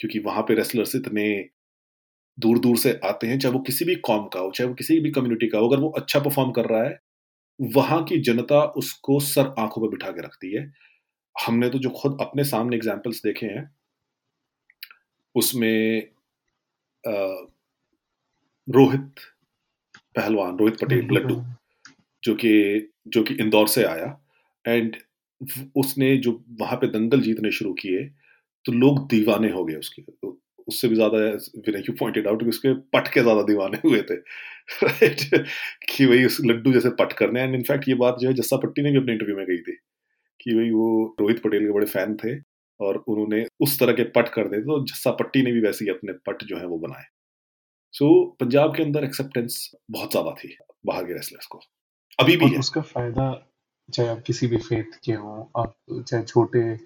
क्योंकि 0.00 0.18
वहाँ 0.18 0.42
पे 0.42 0.54
रेसलर्स 0.54 0.94
इतने 0.96 1.26
दूर 2.38 2.58
दूर 2.58 2.76
से 2.78 3.00
आते 3.04 3.26
हैं 3.26 3.38
चाहे 3.38 3.54
वो 3.54 3.60
किसी 3.60 3.84
भी 3.84 3.94
कॉम 3.94 4.26
का 4.28 4.40
हो 4.40 4.50
चाहे 4.50 4.68
वो 4.68 4.74
किसी 4.74 5.00
भी 5.00 5.10
कम्युनिटी 5.10 5.48
का 5.48 5.58
हो 5.58 5.68
अगर 5.68 5.80
वो 5.80 5.88
अच्छा 5.90 6.20
परफॉर्म 6.20 6.50
कर 6.52 6.66
रहा 6.66 6.82
है 6.84 6.98
वहाँ 7.60 8.02
की 8.04 8.18
जनता 8.20 8.62
उसको 8.76 9.18
सर 9.20 9.54
आँखों 9.58 9.82
पर 9.82 9.88
बिठा 9.88 10.10
के 10.10 10.22
रखती 10.22 10.52
है। 10.54 10.72
हमने 11.36 11.68
तो 11.70 11.78
जो 11.78 11.90
खुद 11.90 12.18
अपने 12.20 12.44
सामने 12.44 12.76
एग्जाम्पल्स 12.76 13.22
देखे 13.22 13.46
हैं 13.46 13.64
उसमें 15.34 16.08
रोहित 18.68 19.20
पहलवान 20.16 20.58
रोहित 20.58 20.76
पटेल 20.82 21.08
लड्डू। 21.12 21.34
जो 22.22 22.34
कि 22.34 22.52
जो 23.08 23.22
कि 23.22 23.34
इंदौर 23.36 23.68
से 23.68 23.84
आया 23.84 24.18
एंड 24.64 24.96
उसने 25.76 26.16
जो 26.18 26.32
वहाँ 26.60 26.76
पे 26.78 26.86
दंगल 26.88 27.20
जीतने 27.20 27.50
शुरू 27.52 27.72
किए 27.74 28.04
तो 28.64 28.72
लोग 28.74 29.06
दीवाने 29.08 29.50
हो 29.50 29.64
गए 29.64 29.74
उसके। 29.76 30.02
तो 30.02 30.38
उससे 30.68 30.88
भी 30.88 30.94
ज़्यादा 30.94 31.18
विनय 31.66 31.82
यू 31.88 31.94
पॉइंटेड 32.00 32.26
आउट 32.28 32.42
उसके 32.44 32.72
पट 32.92 33.08
के 33.14 33.20
ज़्यादा 33.22 33.42
दीवाने 33.42 33.78
हुए 33.84 34.02
थे। 34.02 34.14
राइट 34.84 35.20
कि 35.90 36.06
भाई 36.06 36.24
उस 36.24 36.38
लड्डू 36.46 36.72
जैसे 36.72 36.90
पट 36.98 37.12
करने 37.12 37.42
एंड 37.42 37.54
इनफैक्ट 37.54 37.88
ये 37.88 37.94
बात 37.96 38.18
जो 38.20 38.28
है 38.28 38.34
जस्सा 38.34 38.56
पट्टी 38.58 38.82
ने 38.82 38.90
भी 38.90 38.98
अपने 38.98 39.12
इंटरव्यू 39.12 39.36
में 39.36 39.46
कही 39.46 39.58
थी 39.62 39.76
कि 40.40 40.54
भाई 40.54 40.70
वो 40.70 41.16
रोहित 41.20 41.42
पटेल 41.42 41.66
के 41.66 41.72
बड़े 41.72 41.86
फ़ैन 41.88 42.16
थे 42.16 42.36
और 42.80 42.96
उन्होंने 42.98 43.44
उस 43.60 43.78
तरह 43.80 43.92
के 43.92 44.04
पट 44.12 44.28
कर 44.28 44.48
दे 44.48 44.60
तो 44.62 44.84
जस्सा 44.86 45.10
पट्टी 45.20 45.42
ने 45.42 45.52
भी 45.52 45.60
वैसे 45.60 45.84
ही 45.84 45.90
अपने 45.90 46.12
पट 46.26 46.44
जो 46.44 46.56
है 46.58 46.66
वो 46.66 46.78
बनाए। 46.78 47.04
सो 47.94 48.04
so, 48.06 48.40
पंजाब 48.40 48.74
के 48.76 48.82
अंदर 48.82 49.04
एक्सेप्टेंस 49.04 49.70
बहुत 49.90 50.10
ज़्यादा 50.10 50.34
थी 50.34 50.56
बाहर 50.86 51.04
के 51.04 51.14
रेसलर्स 51.14 51.46
को। 51.46 51.60
अभी 52.18 52.36
भी 52.36 52.48
है। 52.48 52.58
उसका 52.58 52.80
फ़ायदा 52.80 53.26
चाहे 53.88 54.08
आप 54.08 54.22
किसी 54.22 54.46
भी 54.46 54.56
फेथ 54.56 54.98
के 55.04 55.12
हो 55.12 55.50
आप 55.58 55.74
चाहे 55.90 56.22
छोटे 56.22 56.76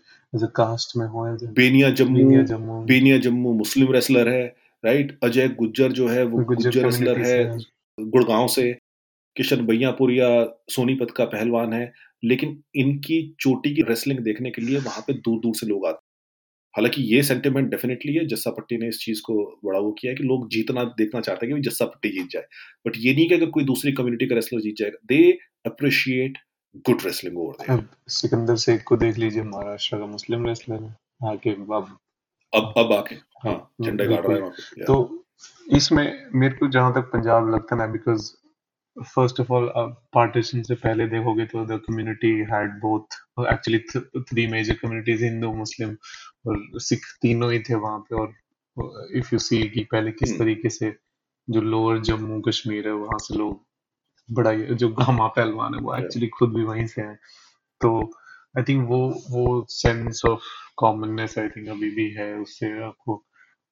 कास्ट 0.56 0.96
में 0.96 1.06
हो 1.06 1.24
बेनिया 1.46 1.90
जम्मू 1.90 2.18
बेनिया 2.18 2.42
जम्मू। 2.42 2.80
बेनिया 2.84 3.18
जम्मू 3.18 3.52
मुस्लिम 3.52 3.92
रेसलर 3.92 4.28
है 4.28 4.44
राइट 4.84 5.18
अजय 5.24 5.48
गुज्जर 5.48 5.92
जो 5.92 6.08
है 6.08 6.24
वो 6.24 6.44
गुज्जर 6.44 6.84
रेसलर 6.84 7.20
है 7.20 7.58
गुड़गांव 7.98 8.48
से। 8.48 8.72
किशन 9.36 9.66
भैयापुरिया 9.66 10.28
सोनीपत 10.70 11.10
का 11.10 11.24
पहलवान 11.24 11.72
है। 11.72 11.92
लेकिन 12.24 12.62
इनकी 12.74 13.36
चोटी 13.40 13.74
की 13.74 13.82
रेसलिंग 13.82 14.20
देखने 14.20 14.50
के 14.50 14.62
लिए 14.62 14.78
वहाँ 14.78 15.00
पे 15.00 15.12
दूर 15.12 15.38
दूर 15.40 15.54
से 15.54 15.66
लोग 15.66 15.86
आते 15.86 16.05
हालाँकि 16.76 17.02
ये 17.04 17.22
सेंटिमेंट 17.22 17.70
डेफिनेटली 17.70 18.14
है 18.14 18.24
जस्सा 18.28 18.50
पट्टी 18.50 18.76
ने 18.78 18.88
इस 18.88 18.98
चीज़ 19.00 19.20
को 19.26 19.34
बड़ा 19.64 19.78
वो 19.78 19.92
किया 20.00 20.10
है 20.12 20.16
कि 20.16 20.24
लोग 20.24 20.48
जीतना 20.50 20.84
देखना 20.98 21.20
चाहते 21.20 21.46
हैं 21.46 21.54
कि 21.56 21.68
जस्सा 21.68 21.84
पट्टी 21.86 22.08
जीत 22.10 22.28
जाए। 22.30 22.44
बट 22.86 22.96
ये 22.98 23.14
नहीं 23.14 23.28
कि 23.28 23.34
अगर 23.34 23.50
कोई 23.50 23.64
दूसरी 23.64 23.92
कम्युनिटी 23.92 24.26
का 24.26 24.34
रेसलर 24.34 24.60
जीत 24.60 24.76
जाएगा 24.78 24.98
they 25.08 25.30
appreciate 25.66 26.38
good 26.86 27.04
wrestling 27.04 27.38
over 27.38 27.84
Sikandar 28.12 28.56
Sheikh 28.64 28.82
को 28.86 28.96
देख 28.96 29.18
लीजिए 29.18 29.42
महाराष्ट्र 29.44 29.98
का 29.98 30.06
मुस्लिम 30.06 30.46
रेसलर 30.46 30.82
है। 30.82 30.94
आके 31.32 31.50
अब 31.50 31.96
अब 32.52 32.72
अब 32.78 32.92
आके 32.92 33.14
हाँ, 33.14 33.52
हाँ 33.52 33.70
झंडे 33.84 34.06
गाड़ 34.06 34.26
रहा 34.26 34.36
है 34.36 34.84
तो 34.84 35.24
इसमें 35.76 36.06
मेरे 36.34 36.54
को 36.56 36.68
जहाँ 36.68 36.92
तक 36.94 37.10
पंजाब 37.12 37.54
लगता 37.54 37.74
है 37.74 37.80
ना 37.80 37.92
because 37.92 38.30
first 38.96 39.40
of 39.40 39.52
all 39.52 39.66
partition 40.14 40.62
से 40.62 40.74
पहले 40.74 41.06
देखोगे 41.06 41.44
तो 41.46 41.64
the 41.66 41.80
community 41.86 42.30
had 42.50 42.70
both 42.82 43.16
actually 43.52 43.78
three 44.20 44.46
major 44.46 44.74
communities 44.74 45.22
Hindu 45.22 45.52
Muslim. 45.54 45.90
और 46.46 46.80
सिख 46.80 47.00
तीनों 47.22 47.52
ही 47.52 47.58
थे 47.58 47.74
वहाँ 47.74 47.98
पे 47.98 48.16
और 48.16 48.34
इफ़ 49.14 49.30
यू 49.32 49.38
सी 49.38 49.68
कि 49.68 49.84
पहले 49.84 50.10
किस 50.10 50.30
hmm. 50.30 50.38
तरीके 50.38 50.70
से 50.70 50.96
जो 51.50 51.60
लोअर 51.60 51.98
जम्मू 51.98 52.40
कश्मीर 52.40 52.88
है 52.88 52.94
वहाँ 52.94 53.18
से 53.18 53.38
लोग 53.38 53.66
बड़ा 54.30 54.52
जो 54.54 54.88
गामा 54.88 55.26
पहलवान 55.26 55.74
है 55.74 55.80
वो 55.80 55.96
एक्चुअली 55.96 56.28
खुद 56.28 56.54
भी 56.54 56.62
वहीं 56.62 56.86
से 56.86 57.02
हैं। 57.02 57.16
तो 57.80 58.10
आई 58.58 58.62
थिंक 58.62 58.88
वो 58.88 59.22
वो 59.30 59.66
sense 59.68 60.22
of 60.24 60.40
commonness 60.76 61.38
I 61.38 61.48
think 61.48 61.68
अभी 61.68 61.90
भी 61.90 62.10
है 62.10 62.34
उससे 62.34 62.82
आपको। 62.84 63.24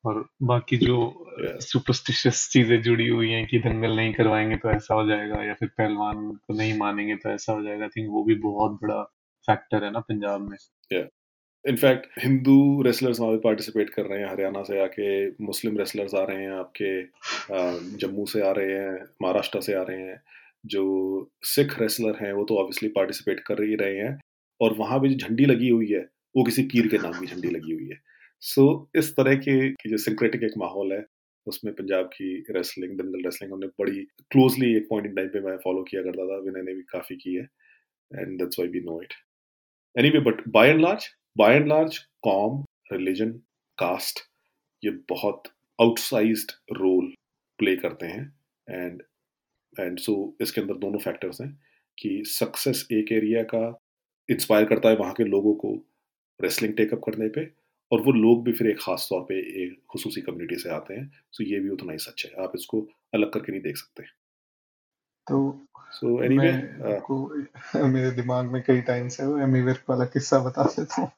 और 0.04 0.28
बाकी 0.42 0.76
जो 0.76 1.26
सुपरस्टिशियस 1.40 2.48
चीज़ें 2.52 2.82
जुड़ी 2.82 3.08
हुई 3.08 3.30
हैं 3.30 3.46
कि 3.46 3.58
दंगल 3.58 3.96
नहीं 3.96 4.14
करवाएँगे 4.14 4.56
तो 4.56 4.70
ऐसा 4.70 4.94
हो 4.94 5.06
जाएगा 5.06 5.44
या 5.44 5.54
फिर 5.54 5.68
पहलवान 5.68 6.32
को 6.32 6.54
नहीं 6.54 6.78
मानेंगे 6.78 7.16
तो 7.16 7.30
ऐसा 7.30 7.52
हो 7.52 7.62
जाएगा 7.62 7.82
आई 7.82 7.88
थिंक 7.88 8.10
वो 8.10 8.24
भी 8.24 8.34
बहुत 8.34 8.72
बड़ा 8.72 9.02
फैक्टर 9.46 9.84
है 9.84 9.90
ना 9.90 10.00
पंजाब 10.00 10.40
में। 10.50 10.56
इनफैक्ट 11.64 12.06
हिंदू 12.20 12.82
रेसलर्स 12.82 13.20
वहाँ 13.20 13.32
पे 13.32 13.38
पार्टिसिपेट 13.44 13.90
कर 13.90 14.06
रहे 14.06 14.18
हैं 14.20 14.26
हरियाणा 14.30 14.62
से 14.62 14.80
आके 14.80 15.06
मुस्लिम 15.44 15.76
रेसलर्स 15.78 16.14
आ 16.14 16.24
रहे 16.24 16.42
हैं 16.42 16.50
आपके 16.52 17.96
जम्मू 17.98 18.26
से 18.26 18.40
आ 18.42 18.50
रहे 18.58 18.72
हैं 18.72 18.92
महाराष्ट्र 19.22 19.60
से 19.60 19.74
आ 19.74 19.82
रहे 19.82 20.02
हैं। 20.02 20.20
जो 20.66 20.82
सिख 21.44 21.78
रेसलर 21.80 22.16
हैं 22.22 22.32
वो 22.32 22.44
तो 22.44 22.56
ऑब्वियसली 22.58 22.88
पार्टिसिपेट 22.88 23.40
कर 23.46 23.62
ही 23.62 23.74
रहे 23.74 23.96
हैं। 23.96 24.18
और 24.60 24.74
वहाँ 24.78 24.98
पे 25.00 25.08
जो 25.08 25.26
झंडी 25.26 25.44
लगी 25.46 25.68
हुई 25.68 25.90
है 25.92 26.00
वो 26.34 26.44
किसी 26.44 26.62
पीर 26.74 26.88
के 26.88 26.98
नाम 26.98 27.18
की 27.20 27.26
झंडी 27.26 27.48
लगी 27.48 27.72
हुई 27.72 27.88
है। 27.88 27.98
सो 28.42 28.62
so, 28.62 28.98
इस 28.98 29.10
तरह 29.16 29.36
के 29.48 29.90
जो 29.90 29.96
सिंक्रेटिक 29.96 30.42
एक 30.42 30.58
माहौल 30.58 30.92
है 30.92 31.04
उसमें 31.46 31.74
पंजाब 31.74 32.06
की 32.06 32.28
रेसलिंग 32.50 32.96
दंगल 32.98 33.24
रेसलिंग 33.24 33.52
हमने 33.52 33.66
बड़ी 33.80 34.00
क्लोजली 34.30 34.74
एक 34.76 34.86
पॉइंट 34.90 35.06
इन 35.06 35.14
टाइम 35.14 35.28
पे 35.28 35.40
मैं 35.40 35.56
फॉलो 35.64 35.82
किया 35.90 36.02
करता 36.02 36.26
था 36.26 36.38
विनय 36.44 36.62
ने 36.62 36.74
भी 36.74 36.82
काफ़ी 36.92 37.16
की 37.16 37.34
है 37.34 37.48
and 38.10 38.38
that's 38.38 38.58
why 38.58 38.68
we 38.68 38.80
know 38.80 39.00
it 39.02 39.12
anyway 39.96 40.20
but 40.30 40.48
by 40.48 40.70
and 40.70 40.80
large 40.80 41.08
by 41.36 41.54
and 41.56 41.68
large 41.68 41.96
com 42.22 42.62
religion 42.92 43.30
caste 43.78 44.20
ये 44.84 44.90
बहुत 44.90 45.42
आउटसाइज्ड 45.80 46.52
रोल 46.72 47.12
प्ले 47.58 47.74
करते 47.76 48.06
हैं 48.06 48.22
एंड 48.70 49.02
एंड 49.80 49.98
सो 49.98 50.14
इसके 50.40 50.60
अंदर 50.60 50.74
दोनों 50.74 50.98
फैक्टर्स 50.98 51.40
हैं 51.40 51.50
कि 51.98 52.22
सक्सेस 52.26 52.86
एक 52.92 53.12
एरिया 53.12 53.42
का 53.42 53.62
इंस्पायर 54.28 54.64
करता 54.64 54.88
है 54.88 54.96
वहाँ 54.96 55.12
के 55.12 55.24
लोगों 55.24 55.54
को 55.54 55.74
रेसलिंग 56.40 56.74
टेकअप 56.74 57.00
करने 57.04 57.28
पे 57.28 57.44
और 57.92 58.02
वो 58.02 58.12
लोग 58.12 58.44
भी 58.44 58.52
फिर 58.52 58.70
एक 58.70 58.78
ख़ास 58.80 59.06
तौर 59.10 59.22
पे 59.22 59.38
एक 59.64 59.76
खसूसी 59.92 60.20
कम्युनिटी 60.20 60.56
से 60.56 60.70
आते 60.70 60.94
हैं। 60.94 61.10
सो 61.32 61.44
ये 61.44 61.60
भी 61.60 61.68
उतना 61.68 61.92
ही 61.92 61.98
सच 61.98 62.26
है। 62.26 62.44
आप 62.44 62.52
इसको 62.54 62.80
अलग 63.14 63.32
करके 63.32 63.52
नहीं 63.52 63.62
देख 63.62 63.76
सकते। 63.76 64.02
तो 65.26 65.66
सो 65.94 66.22
anyway, 66.24 66.52
uh, 66.82 67.84
मेरे 67.94 68.10
दिमाग 68.10 68.46
में 68.46 68.62
कई 68.62 68.80
टाइम 68.80 69.08
से 69.08 69.26
वो 69.26 69.38
एमीवेर 69.38 69.82
वाला 69.90 70.04
किस्सा 70.04 70.38
बता 70.38 70.64
देता 70.64 71.02
हूँ। 71.02 71.10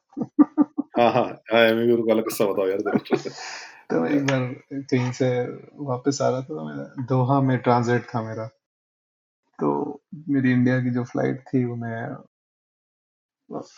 हाँ 0.99 1.11
हाँ 1.11 1.25
हाँ 1.53 1.61
एमीवेर 1.61 1.99
वाला 1.99 2.21
किस्सा 2.21 2.45
बताओ 2.45 2.67
यार 2.67 2.97
तो 3.91 4.05
एक 4.05 4.25
बार 4.25 4.45
कहीं 4.73 5.11
से 5.11 5.29
वापस 5.85 6.21
आ 6.21 6.29
रहा 6.29 6.41
था 6.41 6.63
मैं 6.63 7.05
दोहा 7.05 7.41
में 7.41 7.57
ट्रांजिट 7.57 8.03
था 8.15 8.21
मेरा। 8.21 8.49
तो 9.59 10.01
मेरी 10.29 10.51
इंडिया 10.51 10.79
की 10.81 10.89
जो 10.89 11.03
फ़्लाइट 11.03 11.41
थी 11.41 11.65
वो 11.65 11.75
मैं 11.75 12.15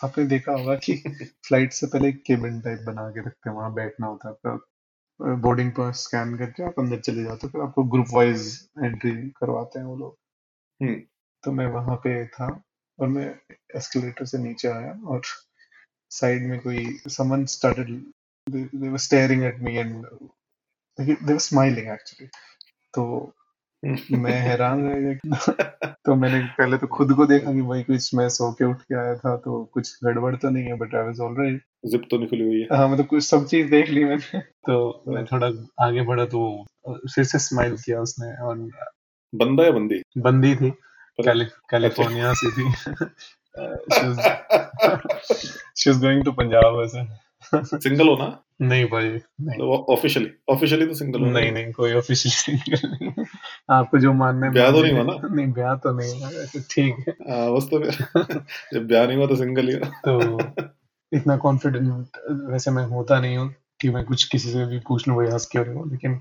आपने 0.04 0.24
देखा 0.24 0.52
होगा 0.52 0.74
कि 0.74 0.94
फ़्लाइट 1.46 1.72
से 1.72 1.86
पहले 1.86 2.12
केबिन 2.12 2.60
टाइप 2.60 2.80
बना 2.86 3.10
के 3.10 3.20
रखते 3.20 3.50
हैं 3.50 3.56
वहाँ 3.56 3.74
बैठना 3.74 4.06
होता 4.06 4.28
है 4.28 4.34
फिर 4.34 5.34
बोर्डिंग 5.36 5.72
पास 5.72 6.04
स्कैन 6.04 6.36
करके 6.38 6.64
आप 6.64 6.74
अंदर 6.78 7.00
चले 7.00 7.24
जाते 7.24 7.46
हो 7.46 7.50
फिर 7.50 7.62
आपको 7.62 7.84
ग्रुप 7.84 8.06
वाइज 8.14 8.68
एंट्री 8.84 9.12
करवाते 9.30 9.78
हैं 9.78 9.86
वो 9.86 9.96
लोग। 9.96 10.16
तो 10.82 11.52
मैं 11.52 11.66
वहाँ 11.66 11.96
पे 11.96 12.26
था 12.26 12.62
और 12.98 13.08
मैं 13.08 13.34
एस्केलेटर 13.76 14.24
से 14.24 14.38
नीचे 14.38 14.68
आया 14.68 15.00
और 15.06 15.20
साइड 16.10 16.48
में 16.48 16.60
कोई 16.60 16.98
someone 17.08 17.44
started 17.44 18.02
they 18.50 18.88
were 18.88 18.98
staring 18.98 19.42
at 19.42 19.58
me 19.58 19.76
and 19.76 20.06
they 21.00 21.32
were 21.32 21.38
smiling 21.38 21.88
actually 21.88 22.28
तो 22.94 23.34
मैं 24.12 24.32
हैरान 24.32 24.88
रह 24.88 25.00
गया 25.00 25.94
तो 26.04 26.14
मैंने 26.14 26.44
पहले 26.58 26.78
तो 26.78 26.86
खुद 26.86 27.12
को 27.12 27.26
देखा 27.26 27.52
कि 27.52 27.62
भाई 27.62 27.82
कुछ 27.82 28.14
मैं 28.14 28.28
सो 28.28 28.52
के 28.52 28.64
उठ 28.64 28.82
के 28.82 28.94
आया 28.94 29.14
था 29.16 29.36
तो 29.36 29.64
कुछ 29.64 29.98
गड़बड़ 30.04 30.36
तो 30.36 30.50
नहीं 30.50 30.64
है 30.64 30.74
but 30.74 30.94
I 30.94 31.02
was 31.02 31.20
alright 31.20 31.62
zip 31.86 32.02
तो 32.10 32.18
निकली 32.18 32.40
हुई 32.40 32.60
है। 32.60 32.76
हाँ 32.76 32.88
मतलब 32.88 33.06
कुछ 33.06 33.24
सब 33.24 33.46
चीज़ 33.46 33.70
देख 33.70 33.88
ली 33.88 34.04
मैंने। 34.04 34.38
तो 34.40 35.04
मैं 35.08 35.24
थोड़ा 35.26 35.46
आगे 35.86 36.02
बढ़ा 36.02 36.24
तो 36.24 36.64
फिर 37.14 37.24
से 37.24 37.38
स्माइल 37.38 37.76
किया 37.76 38.00
उसने 38.00 38.42
और 38.42 38.70
बंदा 39.32 39.64
या 39.64 39.70
बंदी? 39.70 40.02
बंदी 40.18 40.54
थी। 40.56 40.70
कैलिफ़ोर्निया 41.18 42.32
से 42.34 42.50
थी। 42.50 42.64
She 45.76 45.90
was 45.90 46.00
going 46.00 46.24
to 46.24 46.32
Punjab 46.32 46.78
वैसे। 46.78 47.04
सिंगल 47.64 48.08
हो 48.08 48.16
ना 48.16 48.26
नहीं 48.62 48.84
भाई। 48.84 49.08
नहीं 49.40 49.68
ऑफिशियली 49.94 50.30
ऑफिशियली 50.50 50.86
तो 50.86 50.94
सिंगल 50.94 51.20
हो 51.20 51.30
नहीं 51.30 51.52
नहीं 51.52 51.72
कोई 51.72 51.92
ऑफिशियली 51.92 52.58
सिंगल 52.58 53.24
आपको 53.70 53.98
जो 53.98 54.12
मानना 54.12 54.46
है 54.46 54.52
ब्याह 54.52 54.70
तो 54.70 54.82
नहीं 54.82 54.92
हुआ 54.92 55.02
ना? 55.02 55.28
नहीं 55.34 55.52
ब्याह 55.52 55.74
तो 55.76 55.92
नहीं 55.92 56.20
हुआ 56.20 56.30
ठीक 56.70 57.04
है। 57.08 57.14
हाँ 57.30 57.52
बस 57.54 57.64
तो 57.64 57.80
जब 58.74 58.86
ब्याह 58.86 59.06
नहीं 59.06 59.16
हुआ 59.16 59.26
तो 59.26 59.36
सिंगल 59.36 59.68
ही 59.68 59.74
तो 60.06 60.38
इतना 61.12 61.36
कॉन्फिडेंट 61.36 62.18
वैसे 62.50 62.70
मैं 62.70 62.84
होता 62.86 63.20
नहीं 63.20 63.36
हूँ 63.36 63.54
कि 63.80 63.90
मैं 63.90 64.04
कुछ 64.04 64.24
किसी 64.24 64.52
से 64.52 64.66
भी 64.66 64.78
पूछ 64.78 65.08
लूँ 65.08 65.16
भाई 65.16 65.26
हंस 65.26 65.48
हो 65.56 65.84
लेकिन 65.90 66.20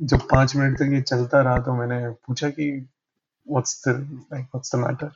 जब 0.00 0.18
पाँच 0.20 0.56
मिनट 0.56 0.78
तक 0.78 0.90
ये 0.92 1.00
चलता 1.02 1.40
रहा 1.40 1.58
तो 1.58 1.74
मैंने 1.74 2.10
पूछा 2.10 2.50
कि 2.50 2.88
what's 3.50 3.88
the 3.88 3.90
like 4.32 4.44
what's 4.44 4.76
the 4.76 4.78
matter 4.78 5.10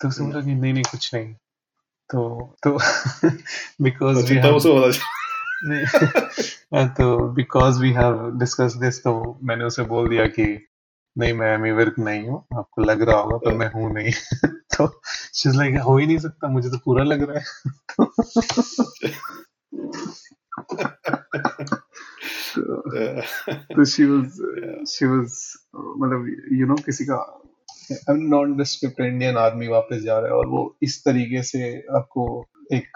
तो 0.00 0.08
उसने 0.08 0.26
बोला 0.26 0.40
कि 0.40 0.54
नहीं 0.54 0.72
नहीं 0.72 0.82
कुछ 0.82 1.14
नहीं। 1.14 1.34
तो 2.10 2.54
तो 2.62 2.78
बिकॉज़ 3.84 4.32
वी 4.32 4.36
हैव 4.36 4.58
तो 6.88 7.28
because 7.28 7.80
we 7.80 7.92
have 7.92 8.38
discuss 8.38 8.74
this 8.74 9.04
तो 9.04 9.38
मैंने 9.42 9.64
उसे 9.64 9.82
बोल 9.82 10.08
दिया 10.08 10.26
कि 10.26 10.66
नहीं 11.18 11.32
मैं 11.32 11.54
एमी 11.54 11.70
वर्क 11.70 11.94
नहीं 11.98 12.28
हूँ 12.28 12.44
आपको 12.58 12.82
लग 12.82 13.02
रहा 13.02 13.16
होगा 13.16 13.36
पर 13.36 13.54
मैं 13.54 13.70
हूँ 13.72 13.94
नहीं। 13.94 14.12
तो 14.76 15.00
शी 15.34 15.48
लाइक 15.48 15.76
हो 15.76 15.98
ही 15.98 16.06
नहीं 16.06 16.18
सकता 16.18 16.48
मुझे 16.48 16.70
तो 16.70 16.78
पूरा 16.78 17.04
लग 17.04 17.22
रहा 17.30 17.38
है। 17.38 17.44
तो 22.58 23.84
शी 23.84 24.04
वाज 24.04 24.26
शी 24.88 25.06
वाज 25.06 25.32
मतलब 25.74 26.36
यू 26.52 26.66
नो 26.66 26.74
किसी 26.74 27.04
का 27.04 27.42
नॉन 28.10 28.56
डिस्क्रिप्ट 28.56 29.00
इंडियन 29.00 29.36
आर्मी 29.36 29.68
वापस 29.68 29.96
जा 29.96 30.18
रहा 30.18 30.28
है 30.28 30.34
और 30.34 30.46
वो 30.46 30.76
इस 30.82 31.04
तरीके 31.04 31.42
से 31.42 31.72
आपको 31.96 32.46
एक 32.72 32.86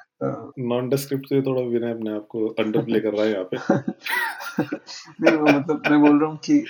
नॉन 0.59 0.89
डिस्क्रिप्ट 0.89 1.27
से 1.27 1.43
थोड़ा 1.43 1.63
विनय 1.63 1.91
अपने 1.91 2.11
आप 2.11 2.27
को 2.29 2.47
अंडर 2.49 2.85
प्ले 2.85 3.01
कर 3.01 3.13
रहा 3.13 3.25
है 3.25 3.33
यहाँ 3.33 3.45
पे। 3.45 3.57
नहीं 5.21 5.37
वो 5.37 5.47
मतलब 5.47 5.83
मैं 5.91 6.01
बोल 6.01 6.21
रहा 6.21 6.31
हूँ 6.31 6.39
कि 6.39 6.65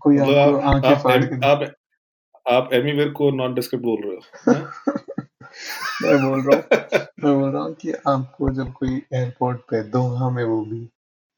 कोई 0.00 0.18
मतलब 0.18 0.56
आपको 0.56 0.88
आँखें 0.88 1.02
फाड़ 1.02 1.24
के 1.24 1.46
आप 1.46 1.74
आप 2.50 2.70
एमीवेयर 2.72 3.08
को 3.08 3.30
नॉन 3.30 3.54
डिस्क्रिप्ट 3.54 3.84
बोल 3.84 4.02
रहे 4.04 4.14
हो 4.14 4.52
हाँ? 4.52 4.72
मैं 6.02 6.30
बोल 6.30 6.40
रहा 6.40 6.56
हूँ 6.56 7.06
मैं 7.24 7.40
बोल 7.40 7.50
रहा 7.50 7.62
हूँ 7.62 7.74
कि 7.74 7.92
आपको 7.92 8.50
जब 8.50 8.72
कोई 8.72 9.02
एयरपोर्ट 9.14 9.58
पे 9.60 9.82
दोहा 9.82 10.30
में 10.30 10.44
वो 10.44 10.64
भी 10.64 10.88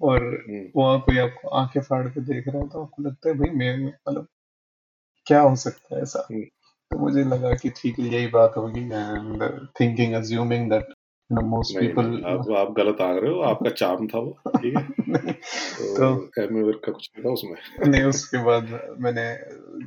और 0.02 0.44
हम्म। 0.50 0.68
वहाँ 0.76 1.00
कोई 1.00 1.18
आपको 1.18 1.48
आँखें 1.48 1.80
फाड़ 1.80 2.08
के 2.08 2.20
देख 2.20 2.48
रहा 2.48 2.62
है 2.62 2.68
तो 2.68 2.82
आपको 2.82 3.02
लगता 3.02 3.28
है 3.28 3.34
भाई 3.34 3.50
मैं 3.50 3.86
मतलब 3.86 4.26
क्या 5.26 5.40
हो 5.40 5.56
सकता 5.56 5.96
है 5.96 6.02
ऐसा? 6.02 6.28
हम्म। 6.30 6.42
तो 6.90 6.98
मुझे 6.98 7.24
लगा 7.24 7.54
कि 7.54 7.70
ठीक 7.70 7.98
है 7.98 8.06
यही 8.06 8.26
बात 8.26 8.52
होगी। 8.56 8.80
And 8.80 9.68
thinking 9.80 10.14
assuming 10.14 10.70
that 10.70 10.86
most 11.32 11.78
people 11.78 12.24
आप, 12.26 12.50
आप 12.50 12.74
गलत 12.76 13.00
आ 13.00 13.10
रहे 13.12 13.30
हो 13.30 13.40
आपका 13.40 13.70
चार्म 13.70 14.06
था 14.06 14.18
वो 14.18 14.40
ठीक 14.48 14.76
है? 14.76 14.82
तो, 15.96 16.14
तो 16.16 16.72
का 16.72 16.92
कुछ 16.92 17.10
नहीं 17.16 17.24
था 17.24 17.30
उसमें। 17.30 17.90
नहीं 17.90 18.02
उसके 18.02 18.44
बाद 18.44 18.96
मैंने 19.00 19.36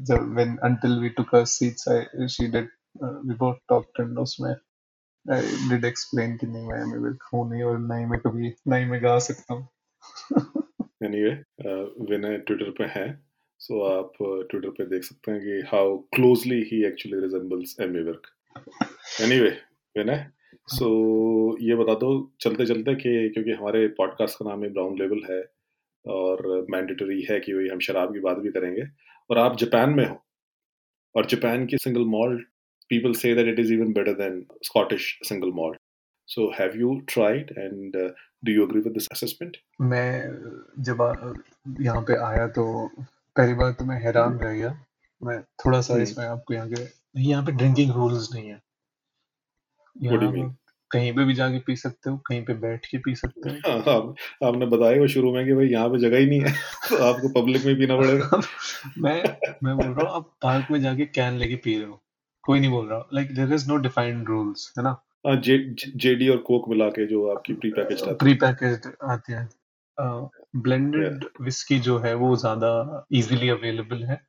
जब 0.03 0.33
when 0.33 0.57
until 0.57 0.99
we 0.99 1.09
took 1.09 1.35
a 1.35 1.43
seats 1.43 1.89
I 1.89 2.27
she 2.27 2.47
did 2.47 2.69
we 3.03 3.35
both 3.35 3.55
talked 3.69 4.01
and 4.01 4.19
उसमें 4.19 4.51
आई 5.31 5.41
डिड 5.41 5.85
एक्सप्लेन 5.85 6.37
कि 6.37 6.47
नहीं 6.47 6.67
मैं 6.67 6.81
एमी 6.81 6.97
विल 6.97 7.17
हूँ 7.33 7.51
नहीं 7.51 7.63
और 7.63 7.79
नहीं 7.79 8.05
मैं 8.05 8.19
कभी 8.19 8.53
नहीं 8.67 8.85
मैं 8.85 9.03
गा 9.03 9.19
सकता 9.19 9.53
हूँ। 9.53 9.67
एनीवे 11.03 11.31
विनय 12.11 12.37
ट्विटर 12.37 12.71
पे 12.71 12.83
है 12.83 13.23
सो 13.59 13.81
आप 13.83 14.13
ट्विटर 14.21 14.67
uh, 14.67 14.73
पे 14.73 14.85
देख 14.85 15.03
सकते 15.03 15.31
हैं 15.31 15.41
कि 15.41 15.67
how 15.67 15.97
closely 15.97 16.63
he 16.63 16.85
actually 16.85 17.21
resembles 17.21 17.75
Amy 17.81 18.03
work 18.03 18.21
anyway 19.21 19.49
Vinay 19.97 20.27
so 20.67 20.89
ये 21.61 21.75
बता 21.75 21.93
दो 21.93 22.35
चलते 22.41 22.65
चलते 22.65 22.95
कि 22.95 23.29
क्योंकि 23.29 23.51
हमारे 23.51 23.87
पॉडकास्ट 23.87 24.39
का 24.39 24.49
नाम 24.49 24.63
है 24.63 24.69
ब्राउन 24.69 24.99
लेवल 24.99 25.21
है 25.31 25.51
और 26.07 26.67
मैंडेटरी 26.69 27.21
है 27.21 27.39
कि 27.39 27.53
भाई 27.53 27.67
हम 27.67 27.79
शराब 27.79 28.13
की 28.13 28.19
बात 28.19 28.37
भी 28.37 28.49
करेंगे। 28.49 28.83
और 29.29 29.37
आप 29.37 29.57
जापान 29.57 29.89
में 29.89 30.05
हो 30.05 30.25
और 31.15 31.25
जापान 31.25 31.65
की 31.65 31.77
सिंगल 31.77 32.01
मॉल्ट 32.01 32.47
पीपल 32.89 33.13
से 33.13 33.35
that 33.35 33.47
it 33.47 33.59
is 33.59 33.73
even 33.73 33.93
better 33.93 34.13
than 34.13 34.45
Scottish 34.63 35.19
single 35.23 35.51
malt 35.51 35.79
so 36.29 36.51
have 36.59 36.75
you 36.75 36.99
tried 37.07 37.53
and 37.57 37.95
do 38.45 38.51
you 38.51 38.63
agree 38.63 38.79
with 38.79 38.93
this 38.93 39.07
assessment 39.11 39.57
मैं 39.81 40.83
जब 40.83 41.01
यहाँ 41.81 42.01
पे 42.01 42.17
आया 42.25 42.47
तो 42.47 42.89
पहली 43.35 43.53
बार 43.53 43.71
तो 43.71 43.85
मैं 43.85 44.01
हैरान 44.03 44.37
रह 44.39 44.53
गया। 44.53 44.85
मैं 45.21 45.41
थोड़ा 45.65 45.81
सा 45.81 45.93
हम्म। 45.93 46.03
इसमें 46.03 46.25
आपको 46.25 46.53
यहाँ 46.53 46.69
के 46.69 47.21
यहाँ 47.21 47.43
पे 47.45 47.51
ड्रिंकिंग 47.51 47.91
रूल्स 47.91 48.29
नहीं 48.33 48.49
है। 48.49 48.61
यहाँ 49.95 50.55
कहीं 50.91 51.11
पे 51.13 51.23
भी 51.25 51.33
जाके 51.33 51.59
पी 51.59 51.75
सकते 51.75 52.09
हो 52.09 52.17
कहीं 52.17 52.43
पे 52.45 52.53
बैठ 52.53 52.85
के 52.85 52.97
पी 52.97 53.15
सकते 53.15 53.49
हो। 53.49 53.71
हाँ, 53.71 53.95
आप, 53.95 54.15
आपने 54.43 54.65
बताया 54.65 54.99
वो 54.99 55.07
शुरू 55.07 55.33
में 55.33 55.45
कि 55.45 55.53
भाई 55.53 55.67
यहाँ 55.67 55.89
पे 55.89 55.99
जगह 55.99 56.17
ही 56.17 56.25
नहीं 56.25 56.41
है 56.41 56.51
तो 56.89 57.03
आपको 57.03 57.41
पब्लिक 57.41 57.65
में 57.65 57.75
पीना 57.75 57.97
पड़ेगा। 57.97 58.41
मैं 58.97 59.23
मैं 59.63 59.75
बोल 59.77 59.93
रहा 59.93 60.07
हूँ 60.07 60.15
आप 60.15 60.31
पार्क 60.41 60.71
में 60.71 60.81
जाके 60.81 61.05
कैन 61.05 61.33
लेके 61.33 61.55
पी 61.55 61.77
रहे 61.77 61.89
हो। 61.89 62.01
कोई 62.43 62.59
नहीं 62.59 62.71
बोल 62.71 62.87
रहा। 62.87 63.07
Like 63.13 63.35
there 63.35 63.53
is 63.53 63.67
no 63.67 63.77
defined 63.77 64.27
rules 64.27 64.73
है 64.77 64.83
ना? 64.83 64.95
जेडी 65.25 66.29
और 66.29 66.37
कोक 66.37 66.69
मिला 66.69 66.89
के 66.89 67.07
जो 67.07 67.27
आपकी 67.29 67.53
प्री 67.53 67.71
पैकेज 67.71 68.01
प्री 68.03 68.33
पैकेज 68.33 68.91
आती 69.03 69.33
है। 69.33 69.49
ब्लेंडेड 70.55 71.25
विस्की 71.41 71.79
जो 71.79 71.97
है 71.99 72.13
वो 72.13 72.35
ज़्यादा 72.35 73.05
इजीली 73.11 73.49
अवेलेबल 73.49 74.03
है। 74.03 74.21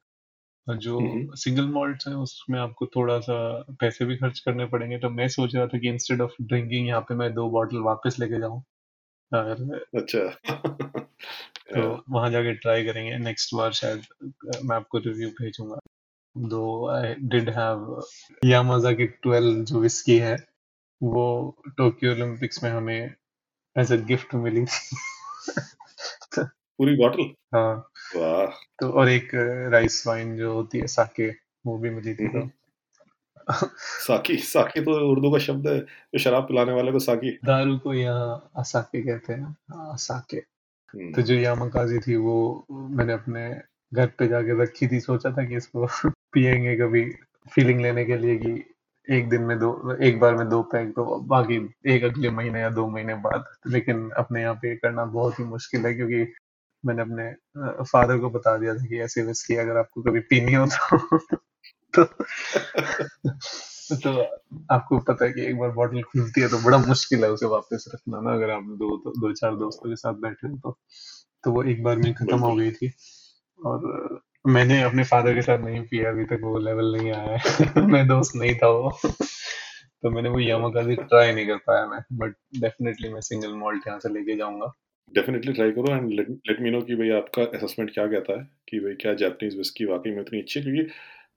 जो 0.79 1.01
सिंगल 1.37 1.65
मॉल्ट 1.65 2.03
है 2.09 2.15
उसमें 2.15 2.59
आपको 2.61 2.87
थोड़ा 2.87 3.19
सा 3.21 3.67
पैसे 3.81 4.05
भी 4.05 4.17
खर्च 4.17 4.39
करने 4.39 4.67
पड़ेंगे। 4.67 4.99
तो 4.99 5.11
मैं 5.11 5.29
सोच 5.29 5.55
रहा 5.55 5.67
था 5.67 5.79
कि 5.79 5.89
इंस्टेड 5.89 6.21
ऑफ़ 6.21 6.33
ड्रिंकिंग 6.43 6.89
यहाँ 6.89 7.01
पे 7.01 7.15
मैं 7.15 7.35
दो 7.35 7.51
बॉटल 7.51 7.79
वापस 7.79 8.17
लेके 8.21 8.41
जाऊँ। 8.41 8.63
अच्छा। 9.97 10.41
तो 11.75 12.05
वहाँ 12.11 12.31
जाके 12.31 12.53
ट्राई 12.53 12.85
करेंगे। 12.85 13.19
नेक्स्ट 13.19 13.55
बार 13.55 13.73
शायद 13.73 14.03
मैं 14.65 14.77
आपको 14.77 14.99
रिव्यू 14.99 15.29
भेजूँगा। 15.29 15.79
दो 16.39 16.89
आई 16.89 17.15
डिड 17.15 17.51
हैव 17.51 18.03
यामाजा 18.45 18.93
की 18.93 19.07
12 19.07 19.65
जो 19.65 19.81
विस्की 19.81 20.17
है 20.19 20.50
वो 21.01 21.25
टोक्यो 21.77 22.13
ओलंपिक्स 22.13 22.63
में 22.65 22.71
हमें 22.71 23.15
एज 23.77 23.93
अ 23.93 23.97
गिफ्ट 23.97 24.35
मिली। 24.35 24.65
पूरी 26.39 26.97
बॉटल 26.97 27.33
हाँ। 27.55 27.75
वाह। 28.17 28.47
तो 28.81 28.91
और 28.91 29.09
एक 29.09 29.31
राइस 29.73 30.05
वाइन 30.07 30.37
जो 30.37 30.53
होती 30.55 30.79
है 30.79 30.87
साके 30.87 31.29
वो 31.67 31.79
भी 31.79 31.91
मिली 31.91 32.15
थी 32.15 32.29
तो। 32.29 32.49
साकी 34.07 34.37
साकी 34.37 34.81
तो 34.81 34.93
उर्दू 35.11 35.31
का 35.33 35.39
शब्द 35.39 35.69
है 35.69 35.79
जो 35.81 36.19
शराब 36.19 36.43
पिलाने 36.43 36.73
वाले 36.73 36.93
को 36.93 36.99
साकी। 36.99 37.31
दारू 37.45 37.79
को 37.79 37.95
यहाँ 37.95 38.51
असाके 38.57 39.03
कहते 39.03 39.33
हैं। 39.33 39.57
असाके 39.93 40.41
तो 41.15 41.23
जो 41.23 41.35
यामाकाजी 41.35 41.99
थी 41.99 42.17
वो 42.17 42.37
मैंने 42.71 43.13
अपने 43.13 43.51
घर 43.93 44.07
पे 44.19 44.29
जाके 44.29 44.63
रखी 44.63 44.87
थी 44.89 45.01
सोचा 45.01 45.31
था 45.31 45.45
कि 45.45 45.57
इसको 45.57 45.87
पियेंगे 46.33 46.77
कभी 46.77 47.05
फीलिंग 47.53 47.81
लेने 47.81 48.05
के 48.05 48.17
लिए 48.19 48.37
कि 48.37 48.53
एक 49.11 49.29
दिन 49.31 49.43
में 49.43 49.59
दो 49.59 49.97
एक 50.03 50.21
बार 50.21 50.35
में 50.35 50.49
दो 50.49 50.63
पैक 50.63 50.89
तो 50.91 51.21
बाकी 51.21 51.75
एक 51.87 52.05
अगले 52.05 52.31
महीने 52.31 52.61
या 52.61 52.71
दो 52.71 52.87
महीने 52.89 53.15
बाद। 53.15 53.45
लेकिन 53.67 54.11
अपने 54.11 54.43
यहाँ 54.43 54.55
पे 54.55 54.77
करना 54.77 55.05
बहुत 55.05 55.39
ही 55.39 55.45
मुश्किल 55.45 55.87
है 55.87 55.95
क्योंकि 55.95 56.33
मैंने 56.87 57.03
अपने 57.03 57.33
फादर 57.85 58.19
को 58.19 58.31
बता 58.31 58.57
दिया 58.57 58.75
था 58.75 58.87
कि 58.87 59.01
ऐसे 59.01 59.23
विस्की 59.23 59.57
अगर 59.57 59.77
आपको 59.77 60.03
कभी 60.03 60.21
पीनी 60.21 60.53
हो 60.55 60.67
तो 60.67 62.05
तो, 62.05 62.05
तो 63.97 64.23
आपको 64.71 64.99
पता 64.99 65.25
है 65.25 65.33
कि 65.33 65.41
एक 65.41 65.59
बार 65.59 65.71
बॉटल 65.71 66.03
खुलती 66.03 66.41
है 66.41 66.49
तो 66.49 66.59
बड़ा 66.59 66.79
मुश्किल 66.79 67.25
है 67.25 67.31
उसे 67.31 67.47
वापस 67.47 67.85
रखना 67.95 68.21
ना 68.21 68.33
अगर 68.33 68.51
आप 68.51 68.63
दो 68.63 68.97
दो, 68.97 69.11
दो 69.11 69.33
चार 69.33 69.57
दोस्तों 69.57 69.91
के 69.91 69.97
साथ 69.97 70.15
बैठे 70.15 70.49
हो 70.49 70.57
तो। 70.57 70.79
तो 71.45 71.53
वो 71.53 71.63
एक 71.63 71.83
बार 71.83 71.97
में 71.97 72.15
खत्म 72.15 72.39
हो 72.39 72.57
गई 72.57 72.71
थी। 72.71 72.93
और 73.67 73.81
मैंने 74.47 74.83
अपने 74.83 75.05
फादर 75.05 75.35
के 75.35 75.43
साथ 75.43 75.59
नहीं 75.59 75.81
पिया 75.81 76.11
अभी 76.11 76.25
तक 76.25 76.41
वो 76.43 76.59
लेवल 76.59 76.97
नहीं 76.97 77.13
आया 77.13 77.37
है। 77.37 77.87
मैं 77.87 78.09
दोस्त 78.09 78.33
नहीं 78.37 78.55
था 78.55 78.69
वो। 78.69 78.99
तो 80.03 80.11
मैंने 80.11 80.29
वो 80.29 80.41
यामा 80.41 80.69
का 80.69 80.83
भी 80.83 80.97
ट्राई 80.97 81.33
नहीं 81.33 81.47
कर 81.47 81.57
पाया 81.57 81.87
मैं 81.87 82.01
बट 82.13 82.35
डेफिनेटली 82.61 83.09
मैं 83.09 83.21
सिंगल 83.21 83.53
मॉल्ट 83.53 83.87
यहाँ 83.87 83.99
से 83.99 84.09
लेके 84.09 84.37
जाऊँगा। 84.37 84.73
डेफिनेटली 85.15 85.53
ट्राई 85.53 85.71
करो 85.71 85.97
एंड 85.97 86.13
लेट 86.13 86.61
मी 86.61 86.71
नो 86.71 86.81
कि 86.81 86.95
भाई 86.95 87.11
आपका 87.11 87.43
असेसमेंट 87.43 87.95
क्या 87.95 88.07
कहता 88.07 88.39
है 88.39 88.49
कि 88.69 88.81
भाई 88.81 88.93
क्या 88.93 89.15
जापानीज 89.15 89.57
विस्की 89.57 89.85
वाकई 89.85 90.11
में 90.11 90.21
उतनी 90.21 90.41
अच्छी 90.41 90.61
है 90.61 90.67
क्योंकि 90.67 90.91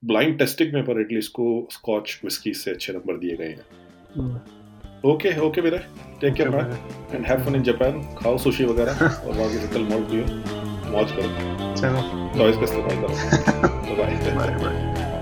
ब्लाइंड 0.06 0.40
टेस्टिंग 0.40 0.74
में 0.74 0.84
पर 0.84 1.02
एटलीस्ट 1.02 1.32
को 1.32 1.68
स्कॉच 1.72 2.22
विस्की 2.24 2.54
से 2.54 2.72
अच्छे 2.72 2.94
नंबर 2.94 3.18
दिए 3.18 3.38
गए 3.38 3.48
हैं। 3.48 4.42
ओके 5.06 5.40
ओके 5.40 5.62
मेरा 5.62 5.78
take 6.22 6.34
care 6.34 6.48
and 7.16 7.26
have 7.26 7.46
fun 7.46 7.56
in 7.56 7.64
Japan 7.64 8.16
खाओ 8.16 8.38
सुशी 8.38 8.66
वगैरह 8.66 9.08
और 9.08 9.38
बाकी 9.38 9.68
की 9.68 9.74
कल 9.74 9.82
मॉल 9.82 10.04
पियो। 10.04 10.63
मौज 10.94 11.12
करो 11.20 11.74
चलो 11.82 12.02
चॉइस 12.38 12.58
का 12.58 12.64
इस्तेमाल 12.64 13.02
करो 13.02 13.96
बाय 13.96 14.16
बाय 14.36 14.56
बाय 14.64 15.13